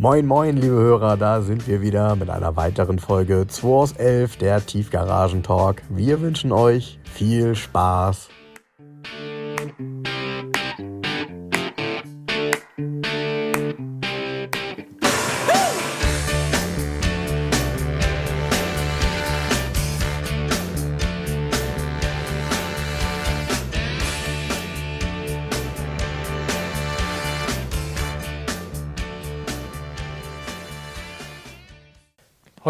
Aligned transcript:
Moin, 0.00 0.24
moin, 0.24 0.56
liebe 0.56 0.76
Hörer, 0.76 1.18
da 1.18 1.42
sind 1.42 1.68
wir 1.68 1.82
wieder 1.82 2.16
mit 2.16 2.30
einer 2.30 2.56
weiteren 2.56 2.98
Folge 2.98 3.46
2 3.46 3.68
aus 3.68 3.92
11, 3.92 4.38
der 4.38 4.64
Tiefgaragen-Talk. 4.64 5.82
Wir 5.90 6.22
wünschen 6.22 6.52
euch 6.52 6.98
viel 7.04 7.54
Spaß. 7.54 8.30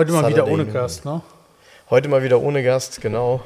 Heute 0.00 0.12
mal 0.12 0.30
wieder 0.30 0.48
ohne. 0.48 0.64
Gast, 0.64 1.04
ne? 1.04 1.20
Heute 1.90 2.08
mal 2.08 2.22
wieder 2.22 2.40
ohne 2.40 2.62
Gast, 2.62 3.02
genau. 3.02 3.42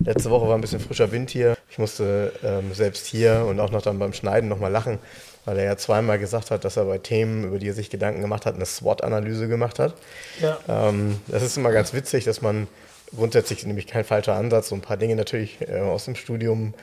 Letzte 0.00 0.28
Woche 0.28 0.46
war 0.46 0.54
ein 0.54 0.60
bisschen 0.60 0.80
frischer 0.80 1.12
Wind 1.12 1.30
hier. 1.30 1.56
Ich 1.70 1.78
musste 1.78 2.34
ähm, 2.44 2.74
selbst 2.74 3.06
hier 3.06 3.46
und 3.48 3.58
auch 3.58 3.70
noch 3.70 3.80
dann 3.80 3.98
beim 3.98 4.12
Schneiden 4.12 4.50
nochmal 4.50 4.70
lachen, 4.70 4.98
weil 5.46 5.56
er 5.56 5.64
ja 5.64 5.76
zweimal 5.78 6.18
gesagt 6.18 6.50
hat, 6.50 6.66
dass 6.66 6.76
er 6.76 6.84
bei 6.84 6.98
Themen, 6.98 7.44
über 7.44 7.58
die 7.58 7.68
er 7.68 7.72
sich 7.72 7.88
Gedanken 7.88 8.20
gemacht 8.20 8.44
hat, 8.44 8.56
eine 8.56 8.66
SWOT-Analyse 8.66 9.48
gemacht 9.48 9.78
hat. 9.78 9.94
Ja. 10.42 10.58
Ähm, 10.68 11.20
das 11.26 11.42
ist 11.42 11.56
immer 11.56 11.72
ganz 11.72 11.94
witzig, 11.94 12.24
dass 12.24 12.42
man 12.42 12.68
grundsätzlich 13.16 13.64
nämlich 13.64 13.86
kein 13.86 14.04
falscher 14.04 14.34
Ansatz, 14.34 14.68
so 14.68 14.74
ein 14.74 14.82
paar 14.82 14.98
Dinge 14.98 15.16
natürlich 15.16 15.56
äh, 15.66 15.80
aus 15.80 16.04
dem 16.04 16.16
Studium 16.16 16.74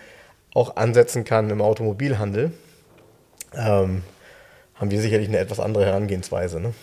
auch 0.56 0.78
ansetzen 0.78 1.26
kann 1.26 1.52
im 1.52 1.62
Automobilhandel. 1.62 2.53
Ähm, 3.53 4.02
haben 4.73 4.90
wir 4.90 5.00
sicherlich 5.00 5.28
eine 5.28 5.38
etwas 5.38 5.59
andere 5.59 5.86
Herangehensweise. 5.86 6.59
Ne? 6.59 6.73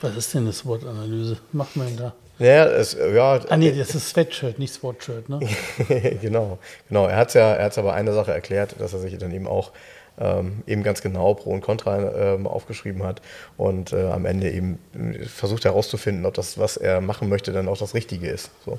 Was 0.00 0.16
ist 0.16 0.34
denn 0.34 0.42
eine 0.42 0.52
SWOT-Analyse? 0.52 1.38
Macht 1.52 1.76
man 1.76 1.96
da? 1.96 2.14
Naja, 2.38 2.64
es, 2.66 2.94
ja, 2.94 3.38
Ah, 3.50 3.56
nee, 3.56 3.70
das 3.70 3.94
ist 3.94 4.08
Sweatshirt, 4.08 4.58
nicht 4.58 4.72
SWOT-Shirt, 4.72 5.28
ne? 5.28 5.40
genau, 6.22 6.58
genau. 6.88 7.06
Er 7.06 7.16
hat 7.16 7.28
es 7.28 7.34
ja, 7.34 7.52
er 7.52 7.66
hat's 7.66 7.76
aber 7.76 7.92
eine 7.92 8.14
Sache 8.14 8.32
erklärt, 8.32 8.76
dass 8.78 8.94
er 8.94 8.98
sich 9.00 9.16
dann 9.18 9.34
eben 9.34 9.46
auch 9.46 9.72
ähm, 10.18 10.62
eben 10.66 10.82
ganz 10.82 11.02
genau 11.02 11.34
Pro 11.34 11.50
und 11.50 11.60
Contra 11.60 12.34
ähm, 12.34 12.46
aufgeschrieben 12.46 13.02
hat 13.02 13.20
und 13.56 13.92
äh, 13.92 14.08
am 14.08 14.24
Ende 14.26 14.50
eben 14.50 14.78
versucht 15.26 15.64
herauszufinden, 15.64 16.24
ob 16.26 16.34
das, 16.34 16.58
was 16.58 16.76
er 16.76 17.00
machen 17.00 17.28
möchte, 17.28 17.52
dann 17.52 17.68
auch 17.68 17.78
das 17.78 17.94
Richtige 17.94 18.28
ist. 18.28 18.50
So. 18.64 18.78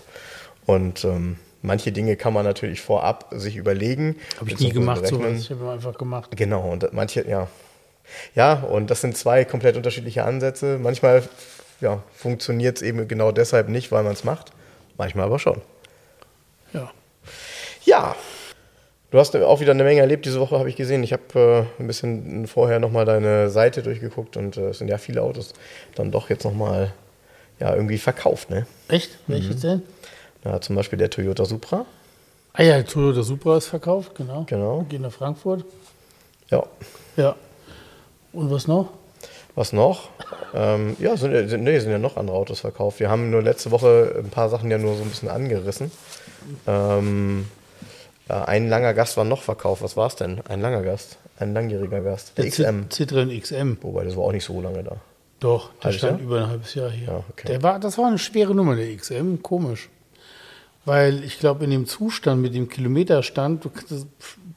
Und 0.66 1.04
ähm, 1.06 1.38
manche 1.62 1.92
Dinge 1.92 2.16
kann 2.16 2.34
man 2.34 2.46
natürlich 2.46 2.82
vorab 2.82 3.28
sich 3.32 3.58
überlegen. 3.58 4.16
Habe 4.40 4.52
ich 4.52 4.60
nie 4.60 4.70
gemacht, 4.72 5.06
sowas. 5.06 5.40
Ich 5.40 5.52
habe 5.52 5.70
einfach 5.72 5.98
gemacht. 5.98 6.32
Genau, 6.36 6.70
und 6.70 6.92
manche, 6.94 7.28
ja. 7.28 7.48
Ja, 8.36 8.54
und 8.54 8.90
das 8.90 9.02
sind 9.02 9.18
zwei 9.18 9.46
komplett 9.46 9.78
unterschiedliche 9.78 10.24
Ansätze. 10.24 10.78
Manchmal 10.80 11.24
ja, 11.82 12.04
funktioniert 12.14 12.78
es 12.78 12.82
eben 12.84 13.08
genau 13.08 13.32
deshalb 13.32 13.70
nicht, 13.70 13.92
weil 13.92 14.04
man 14.04 14.14
es 14.14 14.24
macht. 14.24 14.52
Manchmal 14.98 15.26
aber 15.26 15.40
schon. 15.40 15.62
Ja. 16.74 16.92
Ja, 17.84 18.16
du 19.10 19.18
hast 19.18 19.36
auch 19.36 19.60
wieder 19.60 19.72
eine 19.72 19.84
Menge 19.84 20.02
erlebt 20.02 20.26
diese 20.26 20.40
Woche, 20.40 20.60
habe 20.60 20.70
ich 20.70 20.76
gesehen. 20.76 21.04
Ich 21.04 21.14
habe 21.14 21.68
äh, 21.80 21.82
ein 21.82 21.88
bisschen 21.88 22.48
vorher 22.48 22.80
nochmal 22.80 23.06
deine 23.06 23.50
Seite 23.50 23.82
durchgeguckt 23.82 24.38
und 24.38 24.58
äh, 24.58 24.70
es 24.70 24.78
sind 24.78 24.88
ja 24.88 24.98
viele 24.98 25.24
Autos 25.24 25.54
dann 25.96 26.12
doch 26.12 26.30
jetzt 26.30 26.44
nochmal 26.44 26.94
ja, 27.60 27.74
irgendwie 27.74 27.98
verkauft. 27.98 28.50
Ne? 28.50 28.66
Echt? 28.88 29.18
Welches 29.28 29.62
denn? 29.62 29.82
Ja, 30.44 30.60
zum 30.62 30.76
Beispiel 30.76 30.98
der 30.98 31.10
Toyota 31.10 31.46
Supra. 31.46 31.86
Ah 32.54 32.64
ja, 32.64 32.82
Toyota 32.84 33.24
Supra 33.24 33.58
ist 33.58 33.68
verkauft, 33.68 34.16
genau. 34.16 34.46
Genau. 34.48 34.86
Gehen 34.90 35.02
nach 35.04 35.12
Frankfurt. 35.12 35.64
Ja, 36.50 36.64
Ja. 37.16 37.36
Und 38.34 38.50
was 38.52 38.68
noch? 38.68 38.90
was 39.56 39.74
noch? 39.74 40.10
Ähm, 40.54 40.98
ja, 41.00 41.16
sind, 41.16 41.32
ja- 41.32 41.48
sind, 41.48 41.64
nee, 41.64 41.80
sind 41.80 41.92
ja 41.92 41.98
noch 41.98 42.18
andere 42.18 42.36
Autos 42.36 42.60
verkauft. 42.60 43.00
Wir 43.00 43.10
haben 43.10 43.30
nur 43.32 43.42
letzte 43.42 43.72
Woche 43.72 44.16
ein 44.22 44.30
paar 44.30 44.50
Sachen 44.50 44.70
ja 44.70 44.78
nur 44.78 44.98
so 44.98 45.04
ein 45.04 45.08
bisschen 45.08 45.30
angerissen. 45.30 45.92
Ähm, 46.68 47.46
ein 48.28 48.68
langer 48.68 48.94
Gast 48.94 49.16
war 49.16 49.24
noch 49.24 49.42
verkauft. 49.44 49.82
Was 49.82 49.96
war 49.96 50.08
es 50.08 50.18
denn? 50.18 50.42
Ein 50.50 50.60
langer 50.60 50.82
Gast. 50.82 51.18
Ein 51.40 51.54
langjähriger 51.54 52.02
Gast. 52.02 52.38
Der 52.38 52.46
Cit- 52.46 52.66
XM. 52.66 52.88
Citroën 52.90 53.40
XM. 53.42 53.78
Wobei, 53.82 54.04
das 54.04 54.18
war 54.18 54.24
auch 54.26 54.34
nicht 54.34 54.44
so 54.44 54.60
lange 54.60 54.84
da. 54.84 54.98
Doch, 55.40 55.70
der 55.76 55.84
Halbes 55.86 55.98
stand 56.00 56.20
Jahr? 56.20 56.28
über 56.28 56.38
ein 56.40 56.48
halbes 56.50 56.74
Jahr 56.76 56.90
hier. 56.90 57.08
Ja, 57.08 57.24
okay. 57.30 57.48
der 57.48 57.64
war, 57.64 57.80
das 57.80 57.98
war 57.98 58.08
eine 58.08 58.20
schwere 58.20 58.54
Nummer, 58.54 58.76
der 58.76 58.94
XM. 58.94 59.42
Komisch. 59.42 59.88
Weil 60.84 61.24
ich 61.24 61.40
glaube, 61.40 61.64
in 61.64 61.72
dem 61.72 61.86
Zustand 61.88 62.42
mit 62.42 62.54
dem 62.56 62.68
Kilometerstand, 62.68 63.70
das, 63.90 64.06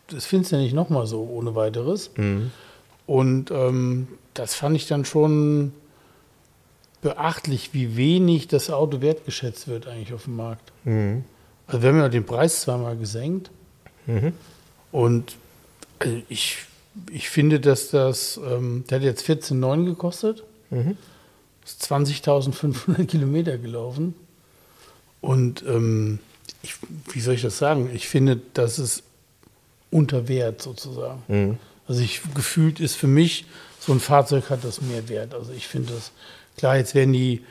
das 0.09 0.25
findest 0.27 0.51
du 0.51 0.57
ja 0.57 0.63
nicht 0.63 0.75
nochmal 0.75 1.07
so 1.07 1.23
ohne 1.23 1.55
weiteres. 1.55 2.11
Mhm. 2.17 2.51
Und 3.06 3.50
ähm, 3.50 4.09
das 4.34 4.54
fand 4.54 4.76
ich 4.76 4.87
dann 4.87 5.04
schon 5.04 5.72
beachtlich, 7.03 7.75
wie 7.75 7.97
wenig 7.97 8.48
das 8.48 8.70
Auto 8.70 9.00
wertgeschätzt 9.00 9.69
wird 9.69 9.87
eigentlich 9.87 10.15
auf 10.15 10.25
dem 10.25 10.37
Markt. 10.37 10.72
Mhm. 10.84 11.25
Also 11.66 11.82
wir 11.82 11.91
haben 11.91 11.98
ja 11.98 12.09
den 12.09 12.25
Preis 12.25 12.62
zweimal 12.62 12.97
gesenkt. 12.97 13.50
Und 14.92 15.37
also 15.98 16.16
ich, 16.28 16.59
ich 17.10 17.28
finde, 17.28 17.60
dass 17.60 17.91
das, 17.91 18.38
ähm, 18.38 18.84
der 18.88 18.98
hat 18.98 19.04
jetzt 19.04 19.28
14,9 19.28 19.84
gekostet. 19.84 20.44
Ist 21.65 21.91
20.500 21.91 23.04
Kilometer 23.06 23.59
gelaufen. 23.59 24.15
Und 25.21 25.65
ähm, 25.66 26.19
ich, 26.62 26.75
wie 27.12 27.21
soll 27.21 27.34
ich 27.34 27.42
das 27.42 27.59
sagen? 27.59 27.91
Ich 27.94 28.09
finde, 28.09 28.41
das 28.54 28.78
ist 28.78 29.03
unter 29.91 30.28
Wert 30.28 30.60
sozusagen. 30.60 31.22
Also 31.89 32.00
ich 32.03 32.21
gefühlt 32.34 32.81
ist 32.81 32.97
für 32.97 33.06
mich, 33.06 33.45
so 33.81 33.93
ein 33.93 34.00
Fahrzeug 34.00 34.49
hat 34.50 34.65
das 34.65 34.81
mehr 34.81 35.09
Wert. 35.09 35.34
Also 35.34 35.53
ich 35.56 35.69
finde 35.69 35.93
das, 35.95 36.12
klar, 36.56 36.77
jetzt 36.78 36.95
werden 36.95 37.12
die 37.12 37.43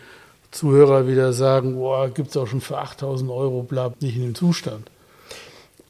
Zuhörer 0.52 1.08
wieder 1.08 1.34
sagen, 1.34 1.76
boah, 1.76 2.10
gibt 2.10 2.30
es 2.30 2.38
auch 2.38 2.48
schon 2.48 2.62
für 2.62 2.78
8000 2.78 3.30
Euro, 3.32 3.64
bleibt 3.64 4.02
nicht 4.02 4.16
in 4.16 4.24
dem 4.24 4.36
Zustand. 4.36 4.90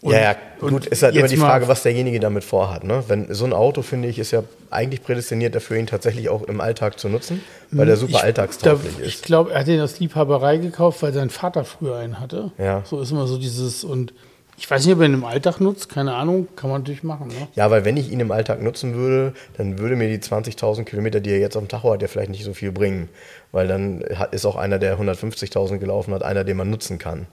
ja, 0.02 0.20
ja, 0.20 0.36
gut, 0.59 0.72
und 0.74 0.86
ist 0.88 1.02
halt 1.04 1.16
immer 1.16 1.28
die 1.30 1.38
Frage, 1.38 1.68
was 1.70 1.84
derjenige 1.84 2.20
damit 2.20 2.44
vorhat. 2.44 2.84
Ne? 2.84 3.04
Wenn 3.08 3.34
so 3.34 3.46
ein 3.46 3.54
Auto, 3.54 3.81
finde 3.81 4.09
ich, 4.09 4.20
ist 4.20 4.31
ja 4.31 4.44
eigentlich 4.70 5.02
prädestiniert 5.04 5.56
dafür, 5.56 5.78
ihn 5.78 5.88
tatsächlich 5.88 6.28
auch 6.30 6.44
im 6.44 6.60
Alltag 6.60 7.00
zu 7.00 7.08
nutzen, 7.08 7.42
weil 7.72 7.86
der 7.86 7.96
super 7.96 8.18
Ich- 8.18 8.24
alltagstauglich 8.24 8.96
da, 8.98 9.04
Ich 9.04 9.16
ist. 9.16 9.24
glaube, 9.24 9.54
er 9.54 9.62
hat 9.62 9.68
den 9.68 9.80
aus 9.80 10.00
Liebhaberei 10.00 10.58
gekauft, 10.58 11.02
weil 11.04 11.14
sein 11.14 11.30
Vater 11.30 11.64
früher 11.64 11.96
einen 11.98 12.20
hatte. 12.20 12.52
Ja. 12.58 12.84
So 12.86 13.00
ist 13.02 13.12
immer 13.12 13.28
so 13.28 13.38
dieses, 13.38 13.86
und 13.86 14.14
ich 14.58 14.69
weiß 14.69 14.86
nicht, 14.86 14.94
ob 14.96 15.02
er 15.02 15.08
ihn 15.08 15.14
im 15.14 15.25
Alltag 15.25 15.59
nutzt, 15.59 15.90
keine 15.90 16.14
Ahnung, 16.16 16.47
kann 16.56 16.69
man 16.69 16.81
natürlich 16.81 17.03
machen. 17.03 17.28
Ne? 17.28 17.47
Ja, 17.56 17.69
weil 17.72 17.86
wenn 17.86 17.97
ich 17.97 18.12
ihn 18.12 18.19
im 18.19 18.31
Alltag 18.31 18.62
nutzen 18.62 18.94
würde, 18.96 19.34
dann 19.58 19.80
würde 19.80 19.96
mir 19.96 20.08
die 20.09 20.19
20.000 20.19 20.84
Kilometer, 20.84 21.19
die 21.19 21.31
er 21.31 21.40
jetzt 21.40 21.56
auf 21.58 21.64
dem 21.64 21.69
Tacho 21.69 21.91
hat, 21.94 22.02
ja 22.02 22.08
vielleicht 22.08 22.30
nicht 22.31 22.44
so 22.46 22.53
viel 22.53 22.72
bringen. 22.72 23.09
Weil 23.52 23.68
dann 23.68 24.02
ist 24.31 24.46
auch 24.46 24.56
einer, 24.56 24.80
der 24.80 24.97
150.000 25.00 25.78
gelaufen 25.78 26.13
hat, 26.13 26.24
einer, 26.24 26.44
den 26.44 26.58
man 26.58 26.69
nutzen 26.69 26.97
kann. 27.00 27.28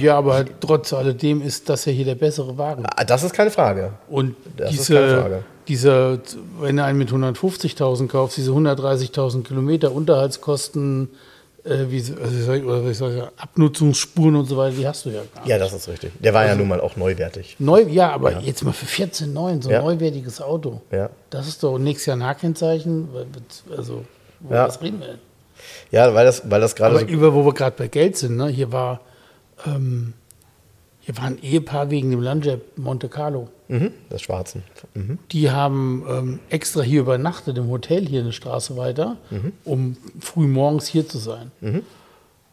Ja, 0.00 0.18
aber 0.18 0.34
halt 0.34 0.50
trotz 0.60 0.92
alledem 0.92 1.40
ist 1.42 1.68
das 1.68 1.84
ja 1.84 1.92
hier 1.92 2.04
der 2.04 2.16
bessere 2.16 2.58
Wagen. 2.58 2.84
Ah, 2.86 3.04
Das 3.04 3.22
ist 3.22 3.32
keine 3.32 3.52
Frage. 3.52 3.92
Und 4.08 4.34
Das 4.56 4.72
ist 4.74 4.88
keine 4.88 5.04
diese, 5.06 5.20
Frage. 5.20 5.44
diese, 5.68 6.20
wenn 6.60 6.76
du 6.76 6.84
einen 6.84 6.98
mit 6.98 7.10
150.000 7.10 8.08
kaufst, 8.08 8.36
diese 8.36 8.50
130.000 8.50 9.44
Kilometer 9.44 9.92
Unterhaltskosten, 9.92 11.10
äh, 11.64 11.86
wie, 11.90 11.98
also 11.98 12.38
soll 12.44 12.56
ich, 12.56 12.64
oder 12.64 12.80
soll 12.82 12.90
ich 12.90 12.96
sagen, 13.18 13.30
Abnutzungsspuren 13.36 14.36
und 14.36 14.46
so 14.46 14.56
weiter, 14.56 14.76
die 14.76 14.86
hast 14.86 15.04
du 15.04 15.10
ja 15.10 15.20
gar 15.34 15.40
nicht. 15.42 15.48
Ja, 15.50 15.58
das 15.58 15.72
ist 15.72 15.88
richtig. 15.88 16.12
Der 16.20 16.32
war 16.34 16.46
ja 16.46 16.54
nun 16.54 16.68
mal 16.68 16.80
auch 16.80 16.96
neuwertig. 16.96 17.56
Neu, 17.58 17.82
ja, 17.82 18.10
aber 18.10 18.40
jetzt 18.40 18.62
mal 18.64 18.72
für 18.72 18.86
14,9, 18.86 19.62
so 19.62 19.68
ein 19.68 19.74
Ja. 19.74 19.82
neuwertiges 19.82 20.40
Auto. 20.40 20.80
Ja. 20.90 21.10
Das 21.30 21.46
ist 21.48 21.62
doch 21.62 21.78
nächstes 21.78 22.06
Jahr 22.06 22.16
ein 22.16 22.24
H-Kennzeichen. 22.24 23.08
weil- 23.12 23.26
Also, 23.76 24.04
wo 24.40 24.54
Ja. 24.54 24.66
was 24.68 24.80
reden 24.82 25.00
wir 25.00 25.06
denn? 25.08 25.18
Ja, 25.90 26.14
weil 26.14 26.24
das, 26.24 26.50
weil 26.50 26.60
das 26.60 26.74
gerade 26.74 26.98
so. 27.00 27.04
über, 27.04 27.34
wo 27.34 27.44
wir 27.44 27.52
gerade 27.52 27.76
bei 27.76 27.88
Geld 27.88 28.16
sind, 28.16 28.36
ne? 28.36 28.48
hier 28.48 28.72
war 28.72 29.00
ähm, 29.66 30.14
hier 31.10 31.18
war 31.18 31.24
ein 31.24 31.42
Ehepaar 31.42 31.90
wegen 31.90 32.12
dem 32.12 32.20
Landjet 32.20 32.78
Monte 32.78 33.08
Carlo. 33.08 33.48
Mhm, 33.66 33.90
das 34.10 34.22
Schwarzen. 34.22 34.62
Mhm. 34.94 35.18
Die 35.32 35.50
haben 35.50 36.04
ähm, 36.08 36.38
extra 36.50 36.82
hier 36.82 37.00
übernachtet 37.00 37.58
im 37.58 37.68
Hotel 37.68 38.06
hier 38.06 38.20
eine 38.20 38.32
Straße 38.32 38.76
weiter, 38.76 39.16
um 39.64 39.96
früh 40.20 40.46
morgens 40.46 40.86
hier 40.86 41.08
zu 41.08 41.18
sein. 41.18 41.50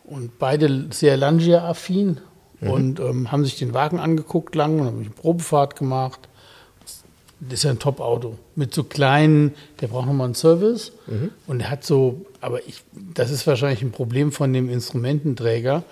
Und 0.05 0.39
beide 0.39 0.87
sehr 0.89 1.17
Langia-affin 1.17 2.19
und 2.61 2.99
ähm, 2.99 3.31
haben 3.31 3.45
sich 3.45 3.59
den 3.59 3.75
Wagen 3.75 3.99
angeguckt 3.99 4.55
lang 4.55 4.79
und 4.79 4.87
haben 4.87 4.99
eine 5.01 5.09
Probefahrt 5.11 5.75
gemacht. 5.75 6.27
Das 7.39 7.59
ist 7.59 7.63
ja 7.63 7.69
ein 7.69 7.79
Top-Auto. 7.79 8.39
Mit 8.55 8.73
so 8.73 8.83
kleinen, 8.83 9.53
der 9.81 9.89
braucht 9.89 10.07
nochmal 10.07 10.25
einen 10.25 10.33
Service. 10.33 10.93
Und 11.45 11.59
er 11.59 11.69
hat 11.69 11.83
so, 11.83 12.25
aber 12.41 12.67
ich, 12.67 12.81
das 13.13 13.29
ist 13.29 13.45
wahrscheinlich 13.45 13.83
ein 13.83 13.91
Problem 13.91 14.31
von 14.31 14.51
dem 14.51 14.67
Instrumententräger. 14.67 15.83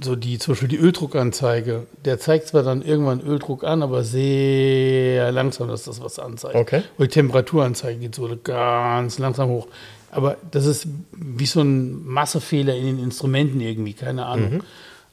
So 0.00 0.14
die, 0.14 0.38
zum 0.38 0.52
Beispiel 0.52 0.68
die 0.68 0.78
Öldruckanzeige, 0.78 1.86
der 2.04 2.18
zeigt 2.18 2.48
zwar 2.48 2.62
dann 2.62 2.82
irgendwann 2.82 3.20
Öldruck 3.20 3.64
an, 3.64 3.82
aber 3.82 4.04
sehr 4.04 5.32
langsam, 5.32 5.68
dass 5.68 5.84
das 5.84 6.00
was 6.00 6.18
anzeigt. 6.18 6.54
Okay. 6.54 6.82
Und 6.96 7.06
die 7.06 7.14
Temperaturanzeige 7.14 7.98
geht 7.98 8.14
so 8.14 8.28
ganz 8.42 9.18
langsam 9.18 9.48
hoch. 9.48 9.66
Aber 10.10 10.36
das 10.50 10.66
ist 10.66 10.86
wie 11.12 11.46
so 11.46 11.60
ein 11.60 12.06
Massefehler 12.06 12.74
in 12.74 12.86
den 12.86 12.98
Instrumenten 13.02 13.60
irgendwie, 13.60 13.92
keine 13.92 14.26
Ahnung. 14.26 14.62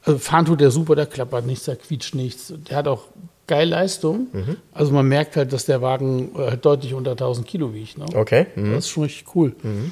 Also 0.04 0.20
fahren 0.20 0.46
tut 0.46 0.62
der 0.62 0.72
super, 0.72 0.96
der 0.96 1.08
klappert 1.08 1.46
nichts, 1.46 1.66
der 1.66 1.76
quietscht 1.76 2.14
nichts. 2.16 2.54
Der 2.70 2.78
hat 2.78 2.88
auch 2.88 3.06
geil 3.48 3.70
Leistung. 3.70 4.28
Mhm. 4.32 4.58
Also 4.72 4.94
man 4.94 5.08
merkt 5.08 5.36
halt, 5.36 5.52
dass 5.52 5.66
der 5.66 5.82
Wagen 5.82 6.36
äh, 6.36 6.58
deutlich 6.58 6.94
unter 6.94 7.12
1000 7.12 7.48
Kilo 7.48 7.74
wiegt. 7.74 7.98
Ne? 7.98 8.06
Okay. 8.14 8.48
Mhm. 8.56 8.74
Das 8.74 8.86
ist 8.86 8.90
schon 8.90 9.04
richtig 9.04 9.36
cool. 9.36 9.56
Mhm. 9.64 9.92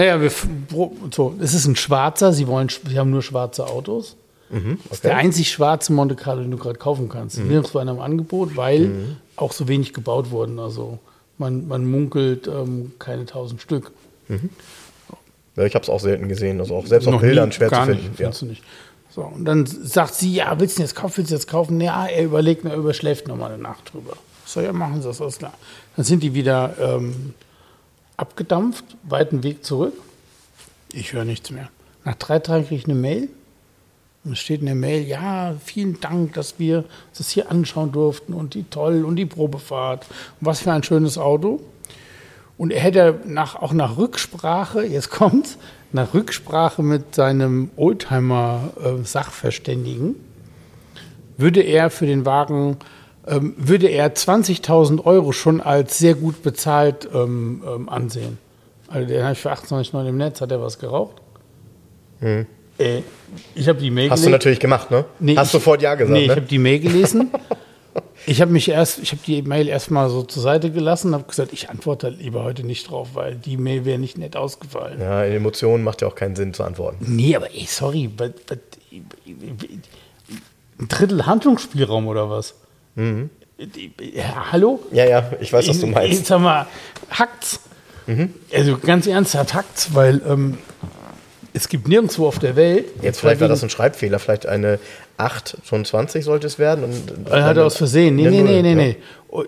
Naja, 0.00 0.18
wir, 0.18 0.32
so, 1.10 1.34
es 1.40 1.52
ist 1.52 1.66
ein 1.66 1.76
schwarzer, 1.76 2.32
sie, 2.32 2.46
wollen, 2.46 2.68
sie 2.70 2.98
haben 2.98 3.10
nur 3.10 3.20
schwarze 3.20 3.66
Autos. 3.66 4.16
Mhm, 4.48 4.58
okay. 4.58 4.78
Das 4.84 4.92
ist 4.96 5.04
der 5.04 5.16
einzig 5.18 5.50
schwarze 5.50 5.92
Monte 5.92 6.14
Carlo, 6.14 6.40
den 6.40 6.50
du 6.50 6.56
gerade 6.56 6.78
kaufen 6.78 7.10
kannst. 7.10 7.38
Mhm. 7.38 7.48
Nirgendwo 7.48 7.80
in 7.80 7.88
einem 7.90 8.00
Angebot, 8.00 8.56
weil 8.56 8.86
mhm. 8.86 9.16
auch 9.36 9.52
so 9.52 9.68
wenig 9.68 9.92
gebaut 9.92 10.30
wurden. 10.30 10.58
Also 10.58 11.00
man, 11.36 11.68
man 11.68 11.90
munkelt 11.90 12.46
ähm, 12.46 12.92
keine 12.98 13.20
1000 13.20 13.60
Stück. 13.60 13.92
Mhm. 14.28 14.48
Ja, 15.56 15.64
ich 15.66 15.74
habe 15.74 15.82
es 15.82 15.90
auch 15.90 16.00
selten 16.00 16.30
gesehen. 16.30 16.60
Also 16.60 16.76
auch 16.76 16.86
selbst 16.86 17.06
auf 17.06 17.20
Bildern 17.20 17.52
schwer 17.52 17.68
zu 17.68 17.82
finden. 17.82 18.08
Nicht, 18.08 18.20
ja. 18.20 18.30
du 18.30 18.46
nicht. 18.46 18.62
So, 19.10 19.20
und 19.20 19.44
dann 19.44 19.66
sagt 19.66 20.14
sie, 20.14 20.32
ja, 20.32 20.58
willst 20.58 20.78
du 20.78 20.82
jetzt 20.82 20.94
kaufen, 20.94 21.18
willst 21.18 21.30
du 21.30 21.34
jetzt 21.34 21.46
kaufen? 21.46 21.78
Ja, 21.78 22.06
er 22.06 22.24
überlegt, 22.24 22.64
er 22.64 22.76
überschläft 22.76 23.28
noch 23.28 23.36
mal 23.36 23.52
eine 23.52 23.62
Nacht 23.62 23.92
drüber. 23.92 24.14
So, 24.46 24.62
ja, 24.62 24.72
machen 24.72 25.02
Sie 25.02 25.08
das, 25.08 25.20
alles 25.20 25.36
klar. 25.36 25.52
Dann 25.94 26.06
sind 26.06 26.22
die 26.22 26.32
wieder 26.32 26.74
ähm, 26.80 27.34
abgedampft, 28.20 28.84
weiten 29.02 29.42
Weg 29.42 29.64
zurück. 29.64 29.94
Ich 30.92 31.12
höre 31.12 31.24
nichts 31.24 31.50
mehr. 31.50 31.68
Nach 32.04 32.14
drei 32.14 32.38
Tagen 32.38 32.64
kriege 32.66 32.80
ich 32.80 32.86
eine 32.86 32.94
Mail. 32.94 33.28
Und 34.22 34.32
es 34.32 34.38
steht 34.38 34.60
in 34.60 34.66
der 34.66 34.74
Mail, 34.74 35.06
ja, 35.06 35.54
vielen 35.64 35.98
Dank, 36.00 36.34
dass 36.34 36.58
wir 36.58 36.84
das 37.16 37.30
hier 37.30 37.50
anschauen 37.50 37.90
durften 37.90 38.34
und 38.34 38.52
die 38.52 38.64
toll 38.64 39.02
und 39.04 39.16
die 39.16 39.24
Probefahrt. 39.24 40.04
Und 40.40 40.46
was 40.46 40.60
für 40.60 40.72
ein 40.72 40.82
schönes 40.82 41.16
Auto. 41.16 41.62
Und 42.58 42.70
er 42.70 42.80
hätte 42.80 43.18
nach, 43.24 43.56
auch 43.56 43.72
nach 43.72 43.96
Rücksprache, 43.96 44.84
jetzt 44.84 45.10
kommt, 45.10 45.56
nach 45.92 46.12
Rücksprache 46.12 46.82
mit 46.82 47.14
seinem 47.14 47.70
Oldtimer-Sachverständigen, 47.76 50.16
würde 51.38 51.62
er 51.62 51.88
für 51.88 52.04
den 52.04 52.26
Wagen, 52.26 52.76
ähm, 53.30 53.54
würde 53.56 53.88
er 53.88 54.14
20.000 54.14 55.04
Euro 55.04 55.32
schon 55.32 55.60
als 55.60 55.98
sehr 55.98 56.14
gut 56.14 56.42
bezahlt 56.42 57.08
ähm, 57.14 57.62
ähm, 57.66 57.88
ansehen. 57.88 58.38
Also 58.88 59.06
den 59.06 59.22
habe 59.22 59.34
ich 59.34 59.38
für 59.38 59.52
28,9 59.52 60.08
im 60.08 60.16
Netz, 60.16 60.40
hat 60.40 60.50
er 60.50 60.60
was 60.60 60.78
geraucht? 60.78 61.16
Hm. 62.18 62.46
Äh, 62.78 63.02
ich 63.54 63.68
habe 63.68 63.78
die 63.78 63.90
Mail 63.90 64.10
Hast 64.10 64.26
du 64.26 64.30
natürlich 64.30 64.58
gemacht, 64.58 64.90
ne? 64.90 65.04
Nee, 65.20 65.36
Hast 65.36 65.48
ich, 65.48 65.52
sofort 65.52 65.80
Ja 65.80 65.94
gesagt, 65.94 66.12
Nee, 66.12 66.22
ich 66.22 66.28
ne? 66.28 66.36
habe 66.36 66.46
die 66.46 66.58
Mail 66.58 66.80
gelesen. 66.80 67.30
ich 68.26 68.40
habe 68.40 68.50
mich 68.50 68.68
erst, 68.68 68.98
ich 68.98 69.12
habe 69.12 69.20
die 69.24 69.42
Mail 69.42 69.68
erstmal 69.68 70.10
so 70.10 70.22
zur 70.22 70.42
Seite 70.42 70.70
gelassen, 70.70 71.14
habe 71.14 71.24
gesagt, 71.24 71.52
ich 71.52 71.70
antworte 71.70 72.08
lieber 72.08 72.42
heute 72.42 72.64
nicht 72.64 72.90
drauf, 72.90 73.10
weil 73.14 73.36
die 73.36 73.56
Mail 73.56 73.84
wäre 73.84 73.98
nicht 73.98 74.18
nett 74.18 74.36
ausgefallen. 74.36 75.00
Ja, 75.00 75.22
in 75.22 75.34
Emotionen 75.34 75.84
macht 75.84 76.02
ja 76.02 76.08
auch 76.08 76.16
keinen 76.16 76.34
Sinn 76.34 76.52
zu 76.52 76.64
antworten. 76.64 77.04
Nee, 77.06 77.36
aber 77.36 77.54
ey, 77.54 77.66
sorry, 77.68 78.08
but, 78.08 78.46
but, 78.46 78.58
ein 80.80 80.88
Drittel 80.88 81.26
Handlungsspielraum 81.26 82.08
oder 82.08 82.28
was? 82.28 82.54
Mhm. 82.94 83.30
Ja, 84.14 84.52
hallo? 84.52 84.80
Ja, 84.90 85.04
ja, 85.04 85.30
ich 85.40 85.52
weiß, 85.52 85.68
was 85.68 85.80
du 85.80 85.86
meinst. 85.86 86.18
Jetzt 86.18 86.26
sag 86.28 86.40
mal, 86.40 86.66
hackt's. 87.10 87.60
Mhm. 88.06 88.32
Also 88.52 88.78
ganz 88.78 89.06
ernsthaft 89.06 89.54
hackt's, 89.54 89.94
weil 89.94 90.22
ähm, 90.26 90.58
es 91.52 91.68
gibt 91.68 91.88
nirgendwo 91.88 92.26
auf 92.26 92.38
der 92.38 92.56
Welt. 92.56 92.86
Jetzt 93.02 93.20
vielleicht 93.20 93.40
war 93.40 93.48
das 93.48 93.62
ein 93.62 93.70
Schreibfehler, 93.70 94.18
vielleicht 94.18 94.46
eine 94.46 94.78
8 95.16 95.58
von 95.62 95.84
20 95.84 96.24
sollte 96.24 96.46
es 96.46 96.58
werden. 96.58 96.84
Und 96.84 97.28
er 97.28 97.44
hat 97.44 97.56
er 97.56 97.66
aus 97.66 97.76
Versehen. 97.76 98.16
Nee, 98.16 98.30
nee, 98.30 98.42
nee, 98.42 98.62
nee, 98.62 98.74
nee. 98.74 98.96
Oh, 99.28 99.44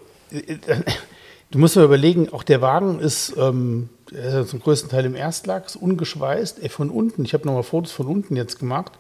du 1.50 1.58
musst 1.58 1.76
mal 1.76 1.84
überlegen, 1.84 2.32
auch 2.32 2.42
der 2.42 2.60
Wagen 2.60 3.00
ist, 3.00 3.34
ähm, 3.38 3.88
ist 4.10 4.50
zum 4.50 4.60
größten 4.60 4.90
Teil 4.90 5.06
im 5.06 5.14
Erstlack, 5.14 5.66
ist 5.66 5.76
ungeschweißt, 5.76 6.62
ey, 6.62 6.68
von 6.68 6.90
unten. 6.90 7.24
Ich 7.24 7.34
habe 7.34 7.46
nochmal 7.46 7.62
Fotos 7.62 7.92
von 7.92 8.06
unten 8.06 8.36
jetzt 8.36 8.58
gemacht. 8.58 8.92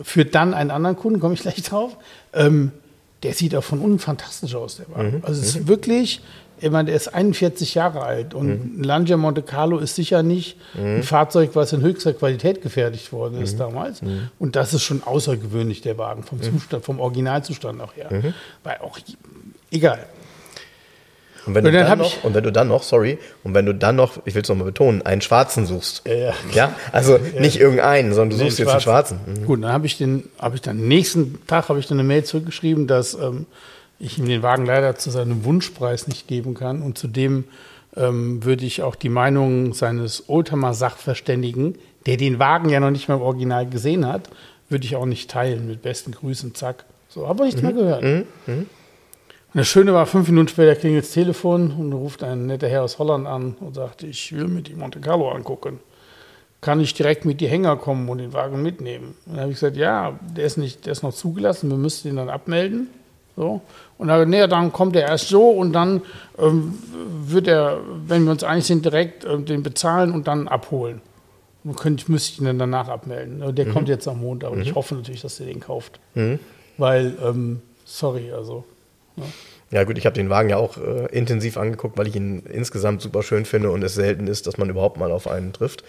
Führt 0.00 0.34
dann 0.34 0.54
einen 0.54 0.70
anderen 0.70 0.96
Kunden, 0.96 1.20
komme 1.20 1.34
ich 1.34 1.40
gleich 1.40 1.62
drauf. 1.62 1.96
Ähm, 2.32 2.72
der 3.22 3.32
sieht 3.32 3.54
auch 3.54 3.64
von 3.64 3.80
unten 3.80 3.98
fantastisch 3.98 4.54
aus, 4.54 4.76
der 4.76 4.88
Wagen. 4.90 5.16
Mhm. 5.16 5.22
Also 5.22 5.40
es 5.40 5.48
ist 5.48 5.60
mhm. 5.60 5.68
wirklich, 5.68 6.20
ich 6.60 6.70
meine, 6.70 6.86
der 6.86 6.96
ist 6.96 7.08
41 7.08 7.74
Jahre 7.74 8.02
alt 8.02 8.34
und 8.34 8.46
mhm. 8.46 8.80
ein 8.80 8.84
Lancia 8.84 9.16
Monte 9.16 9.42
Carlo 9.42 9.78
ist 9.78 9.94
sicher 9.94 10.22
nicht 10.22 10.56
mhm. 10.74 10.96
ein 10.96 11.02
Fahrzeug, 11.02 11.50
was 11.54 11.72
in 11.72 11.80
höchster 11.80 12.12
Qualität 12.12 12.62
gefertigt 12.62 13.12
worden 13.12 13.40
ist 13.40 13.54
mhm. 13.54 13.58
damals. 13.58 14.02
Mhm. 14.02 14.28
Und 14.38 14.56
das 14.56 14.74
ist 14.74 14.82
schon 14.82 15.02
außergewöhnlich, 15.02 15.80
der 15.80 15.98
Wagen, 15.98 16.22
vom 16.22 16.38
mhm. 16.38 16.42
Zustand, 16.42 16.84
vom 16.84 17.00
Originalzustand 17.00 17.80
auch 17.80 17.94
her. 17.96 18.08
Mhm. 18.10 18.34
Weil 18.62 18.78
auch, 18.78 18.98
egal. 19.70 20.06
Und 21.46 21.54
wenn, 21.54 21.64
und, 21.64 21.72
dann 21.72 21.86
dann 21.86 21.98
noch, 21.98 22.24
und 22.24 22.34
wenn 22.34 22.44
du 22.44 22.52
dann 22.52 22.68
noch, 22.68 22.82
sorry, 22.82 23.18
und 23.44 23.54
wenn 23.54 23.66
du 23.66 23.74
dann 23.74 23.96
noch, 23.96 24.18
ich 24.24 24.34
will 24.34 24.42
es 24.42 24.48
nochmal 24.48 24.66
betonen, 24.66 25.02
einen 25.02 25.20
schwarzen 25.20 25.64
suchst. 25.64 26.02
Ja, 26.06 26.14
ja. 26.14 26.34
ja? 26.52 26.74
Also 26.92 27.16
ja. 27.16 27.40
nicht 27.40 27.60
irgendeinen, 27.60 28.12
sondern 28.12 28.36
du 28.36 28.44
nee, 28.44 28.50
suchst 28.50 28.58
jetzt 28.58 28.70
einen 28.70 28.80
schwarzen. 28.80 29.20
Mhm. 29.26 29.46
Gut, 29.46 29.62
dann 29.62 29.72
habe 29.72 29.86
ich 29.86 29.96
den, 29.96 30.28
habe 30.38 30.56
ich 30.56 30.62
dann 30.62 30.88
nächsten 30.88 31.38
Tag 31.46 31.68
habe 31.68 31.78
ich 31.78 31.86
dann 31.86 31.98
eine 31.98 32.06
Mail 32.06 32.24
zurückgeschrieben, 32.24 32.86
dass 32.86 33.14
ähm, 33.14 33.46
ich 33.98 34.18
ihm 34.18 34.26
den 34.26 34.42
Wagen 34.42 34.66
leider 34.66 34.96
zu 34.96 35.10
seinem 35.10 35.44
Wunschpreis 35.44 36.08
nicht 36.08 36.26
geben 36.26 36.54
kann. 36.54 36.82
Und 36.82 36.98
zudem 36.98 37.44
ähm, 37.96 38.44
würde 38.44 38.64
ich 38.64 38.82
auch 38.82 38.96
die 38.96 39.08
Meinung 39.08 39.72
seines 39.72 40.28
Oldtimer-Sachverständigen, 40.28 41.76
der 42.06 42.16
den 42.16 42.38
Wagen 42.38 42.68
ja 42.68 42.80
noch 42.80 42.90
nicht 42.90 43.08
mal 43.08 43.16
im 43.16 43.22
Original 43.22 43.66
gesehen 43.66 44.06
hat, 44.06 44.28
würde 44.68 44.84
ich 44.84 44.96
auch 44.96 45.06
nicht 45.06 45.30
teilen. 45.30 45.66
Mit 45.66 45.82
besten 45.82 46.12
Grüßen, 46.12 46.54
zack. 46.54 46.84
So, 47.08 47.28
habe 47.28 47.46
ich 47.46 47.54
nichts 47.54 47.62
mhm. 47.62 47.68
mehr 47.68 47.84
gehört. 47.84 48.02
Mhm. 48.02 48.26
Mhm. 48.46 48.66
Und 49.56 49.60
das 49.60 49.68
Schöne 49.68 49.94
war, 49.94 50.04
fünf 50.04 50.28
Minuten 50.28 50.48
später 50.48 50.74
klingelt 50.74 51.04
das 51.04 51.12
Telefon 51.12 51.70
und 51.78 51.90
ruft 51.94 52.22
ein 52.22 52.44
netter 52.44 52.68
Herr 52.68 52.82
aus 52.82 52.98
Holland 52.98 53.26
an 53.26 53.56
und 53.58 53.74
sagt, 53.74 54.02
ich 54.02 54.36
will 54.36 54.48
mir 54.48 54.60
die 54.60 54.74
Monte 54.74 55.00
Carlo 55.00 55.30
angucken. 55.30 55.80
Kann 56.60 56.78
ich 56.78 56.92
direkt 56.92 57.24
mit 57.24 57.40
die 57.40 57.48
Hänger 57.48 57.76
kommen 57.76 58.06
und 58.10 58.18
den 58.18 58.34
Wagen 58.34 58.60
mitnehmen? 58.60 59.16
Und 59.24 59.32
dann 59.32 59.40
habe 59.40 59.52
ich 59.52 59.56
gesagt, 59.56 59.78
ja, 59.78 60.20
der 60.20 60.44
ist, 60.44 60.58
nicht, 60.58 60.84
der 60.84 60.92
ist 60.92 61.02
noch 61.02 61.14
zugelassen, 61.14 61.70
wir 61.70 61.78
müssen 61.78 62.06
ihn 62.06 62.16
dann 62.16 62.28
abmelden. 62.28 62.88
So. 63.34 63.62
Und 63.96 64.08
dann, 64.08 64.28
nee, 64.28 64.46
dann 64.46 64.74
kommt 64.74 64.94
er 64.94 65.08
erst 65.08 65.28
so 65.30 65.48
und 65.48 65.72
dann 65.72 66.02
ähm, 66.38 66.74
wird 67.24 67.48
er, 67.48 67.80
wenn 68.06 68.24
wir 68.24 68.32
uns 68.32 68.44
einig 68.44 68.66
sind, 68.66 68.84
direkt 68.84 69.24
äh, 69.24 69.38
den 69.38 69.62
bezahlen 69.62 70.12
und 70.12 70.28
dann 70.28 70.48
abholen. 70.48 71.00
Und 71.64 71.78
könnte, 71.78 72.12
müsste 72.12 72.30
ich 72.30 72.40
ihn 72.40 72.44
dann 72.44 72.58
danach 72.58 72.88
abmelden. 72.88 73.54
Der 73.54 73.64
mhm. 73.64 73.72
kommt 73.72 73.88
jetzt 73.88 74.06
am 74.06 74.20
Montag 74.20 74.50
und 74.50 74.58
mhm. 74.58 74.64
ich 74.64 74.74
hoffe 74.74 74.96
natürlich, 74.96 75.22
dass 75.22 75.40
er 75.40 75.46
den 75.46 75.60
kauft. 75.60 75.98
Mhm. 76.14 76.40
Weil, 76.76 77.16
ähm, 77.24 77.62
sorry, 77.86 78.30
also. 78.32 78.66
Ja. 79.16 79.24
Ja 79.72 79.82
gut, 79.82 79.98
ich 79.98 80.06
habe 80.06 80.14
den 80.14 80.30
Wagen 80.30 80.48
ja 80.48 80.58
auch 80.58 80.76
äh, 80.76 81.06
intensiv 81.10 81.56
angeguckt, 81.56 81.98
weil 81.98 82.06
ich 82.06 82.14
ihn 82.14 82.44
insgesamt 82.52 83.02
super 83.02 83.22
schön 83.22 83.44
finde 83.44 83.70
und 83.70 83.82
es 83.82 83.94
selten 83.94 84.28
ist, 84.28 84.46
dass 84.46 84.58
man 84.58 84.70
überhaupt 84.70 84.96
mal 84.96 85.10
auf 85.10 85.26
einen 85.26 85.52
trifft. 85.52 85.82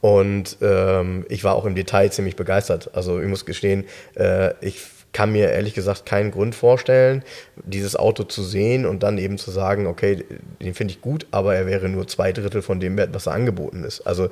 Und 0.00 0.56
ähm, 0.60 1.24
ich 1.28 1.44
war 1.44 1.54
auch 1.54 1.64
im 1.64 1.76
Detail 1.76 2.10
ziemlich 2.10 2.34
begeistert. 2.34 2.90
Also 2.92 3.20
ich 3.20 3.28
muss 3.28 3.46
gestehen, 3.46 3.84
äh, 4.16 4.52
ich 4.60 4.80
kann 5.12 5.30
mir 5.30 5.50
ehrlich 5.50 5.74
gesagt 5.74 6.06
keinen 6.06 6.30
Grund 6.30 6.54
vorstellen, 6.54 7.22
dieses 7.64 7.96
Auto 7.96 8.24
zu 8.24 8.42
sehen 8.42 8.86
und 8.86 9.02
dann 9.02 9.18
eben 9.18 9.38
zu 9.38 9.50
sagen, 9.50 9.86
okay, 9.86 10.24
den 10.60 10.74
finde 10.74 10.94
ich 10.94 11.02
gut, 11.02 11.26
aber 11.30 11.54
er 11.54 11.66
wäre 11.66 11.88
nur 11.88 12.08
zwei 12.08 12.32
Drittel 12.32 12.62
von 12.62 12.80
dem 12.80 12.96
wert, 12.96 13.10
was 13.12 13.26
er 13.26 13.34
angeboten 13.34 13.84
ist. 13.84 14.00
Also 14.00 14.30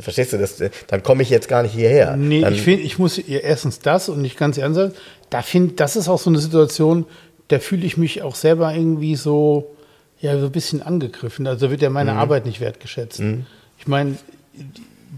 verstehst 0.00 0.32
du 0.32 0.38
das? 0.38 0.56
Dann 0.86 1.02
komme 1.02 1.22
ich 1.22 1.30
jetzt 1.30 1.48
gar 1.48 1.62
nicht 1.62 1.74
hierher. 1.74 2.16
Nee, 2.16 2.40
dann, 2.40 2.54
ich 2.54 2.62
finde, 2.62 2.82
ich 2.82 2.98
muss 2.98 3.18
erstens 3.18 3.78
das 3.78 4.08
und 4.08 4.22
nicht 4.22 4.38
ganz 4.38 4.58
ernst 4.58 4.96
da 5.30 5.42
finde, 5.42 5.74
das 5.74 5.96
ist 5.96 6.08
auch 6.08 6.20
so 6.20 6.30
eine 6.30 6.38
Situation, 6.38 7.04
da 7.48 7.58
fühle 7.58 7.86
ich 7.86 7.96
mich 7.96 8.22
auch 8.22 8.34
selber 8.34 8.74
irgendwie 8.74 9.16
so, 9.16 9.74
ja, 10.20 10.38
so 10.38 10.46
ein 10.46 10.52
bisschen 10.52 10.82
angegriffen. 10.82 11.46
Also 11.46 11.70
wird 11.70 11.82
ja 11.82 11.90
meine 11.90 12.12
mhm. 12.12 12.18
Arbeit 12.18 12.46
nicht 12.46 12.60
wertgeschätzt. 12.60 13.20
Mhm. 13.20 13.46
Ich 13.78 13.86
meine, 13.86 14.16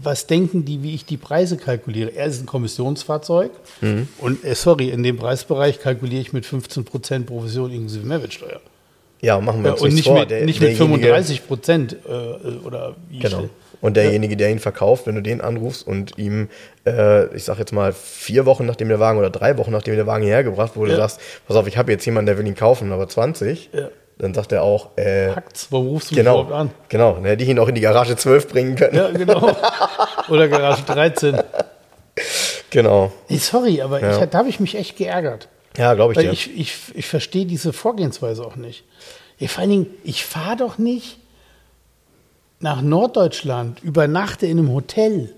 was 0.01 0.27
denken 0.27 0.65
die, 0.65 0.83
wie 0.83 0.93
ich 0.93 1.05
die 1.05 1.17
Preise 1.17 1.57
kalkuliere? 1.57 2.15
Er 2.15 2.27
ist 2.27 2.41
ein 2.41 2.45
Kommissionsfahrzeug 2.45 3.51
mhm. 3.81 4.07
und 4.19 4.43
äh, 4.43 4.55
sorry, 4.55 4.89
in 4.89 5.03
dem 5.03 5.17
Preisbereich 5.17 5.79
kalkuliere 5.79 6.21
ich 6.21 6.33
mit 6.33 6.45
15% 6.45 7.25
Provision 7.25 7.71
inklusive 7.71 8.05
Mehrwertsteuer. 8.05 8.61
Ja, 9.21 9.39
machen 9.41 9.63
wir 9.63 9.73
uns 9.73 9.81
äh, 9.81 9.85
Und 9.85 9.93
nicht 9.95 10.05
vor. 10.05 10.19
mit, 10.19 10.29
der, 10.29 10.45
nicht 10.45 10.61
mit 10.61 10.77
35 10.77 11.47
Prozent 11.47 11.97
äh, 12.07 12.09
oder 12.65 12.95
wie 13.09 13.19
Genau. 13.19 13.49
Und 13.81 13.95
derjenige, 13.95 14.35
der 14.35 14.49
ihn 14.49 14.59
verkauft, 14.59 15.07
wenn 15.07 15.15
du 15.15 15.21
den 15.21 15.41
anrufst 15.41 15.87
und 15.87 16.17
ihm, 16.17 16.49
äh, 16.85 17.33
ich 17.35 17.45
sag 17.45 17.59
jetzt 17.59 17.71
mal, 17.71 17.93
vier 17.93 18.45
Wochen 18.45 18.65
nachdem 18.65 18.89
der 18.89 18.99
Wagen 18.99 19.19
oder 19.19 19.29
drei 19.29 19.57
Wochen 19.57 19.71
nachdem 19.71 19.95
der 19.95 20.07
Wagen 20.07 20.23
hierher 20.23 20.43
gebracht 20.43 20.75
wurde, 20.75 20.91
ja. 20.91 20.97
sagst, 20.97 21.21
pass 21.47 21.55
auf, 21.55 21.67
ich 21.67 21.77
habe 21.77 21.91
jetzt 21.91 22.05
jemanden, 22.05 22.27
der 22.27 22.37
will 22.37 22.45
ihn 22.45 22.55
kaufen, 22.55 22.91
aber 22.91 23.07
20, 23.07 23.69
ja 23.73 23.89
dann 24.19 24.33
sagt 24.33 24.51
er 24.51 24.63
auch, 24.63 24.97
äh, 24.97 25.31
Packt's, 25.31 25.67
warum 25.71 25.87
rufst 25.87 26.11
du 26.11 26.15
genau, 26.15 26.39
mich 26.39 26.47
überhaupt 26.47 26.69
an? 26.69 26.75
Genau, 26.89 27.13
dann 27.13 27.23
hätte 27.23 27.41
ich 27.41 27.49
ihn 27.49 27.57
auch 27.57 27.69
in 27.69 27.75
die 27.75 27.81
Garage 27.81 28.17
12 28.17 28.49
bringen 28.49 28.75
können. 28.75 28.95
Ja, 28.95 29.09
genau. 29.11 29.55
Oder 30.29 30.49
Garage 30.49 30.83
13. 30.83 31.41
Genau. 32.69 33.13
Hey, 33.27 33.37
sorry, 33.37 33.81
aber 33.81 34.01
ja. 34.01 34.21
ich, 34.21 34.29
da 34.29 34.37
habe 34.37 34.49
ich 34.49 34.59
mich 34.59 34.75
echt 34.75 34.97
geärgert. 34.97 35.47
Ja, 35.77 35.93
glaube 35.93 36.11
ich 36.11 36.17
Weil 36.17 36.25
dir. 36.25 36.31
Ich, 36.33 36.53
ich, 36.59 36.77
ich 36.93 37.07
verstehe 37.07 37.45
diese 37.45 37.71
Vorgehensweise 37.71 38.45
auch 38.45 38.57
nicht. 38.57 38.83
Ja, 39.37 39.47
vor 39.47 39.61
allen 39.61 39.69
Dingen, 39.69 39.87
ich 40.03 40.25
fahre 40.25 40.57
doch 40.57 40.77
nicht 40.77 41.17
nach 42.59 42.81
Norddeutschland, 42.81 43.81
übernachte 43.83 44.45
in 44.45 44.59
einem 44.59 44.71
Hotel, 44.71 45.33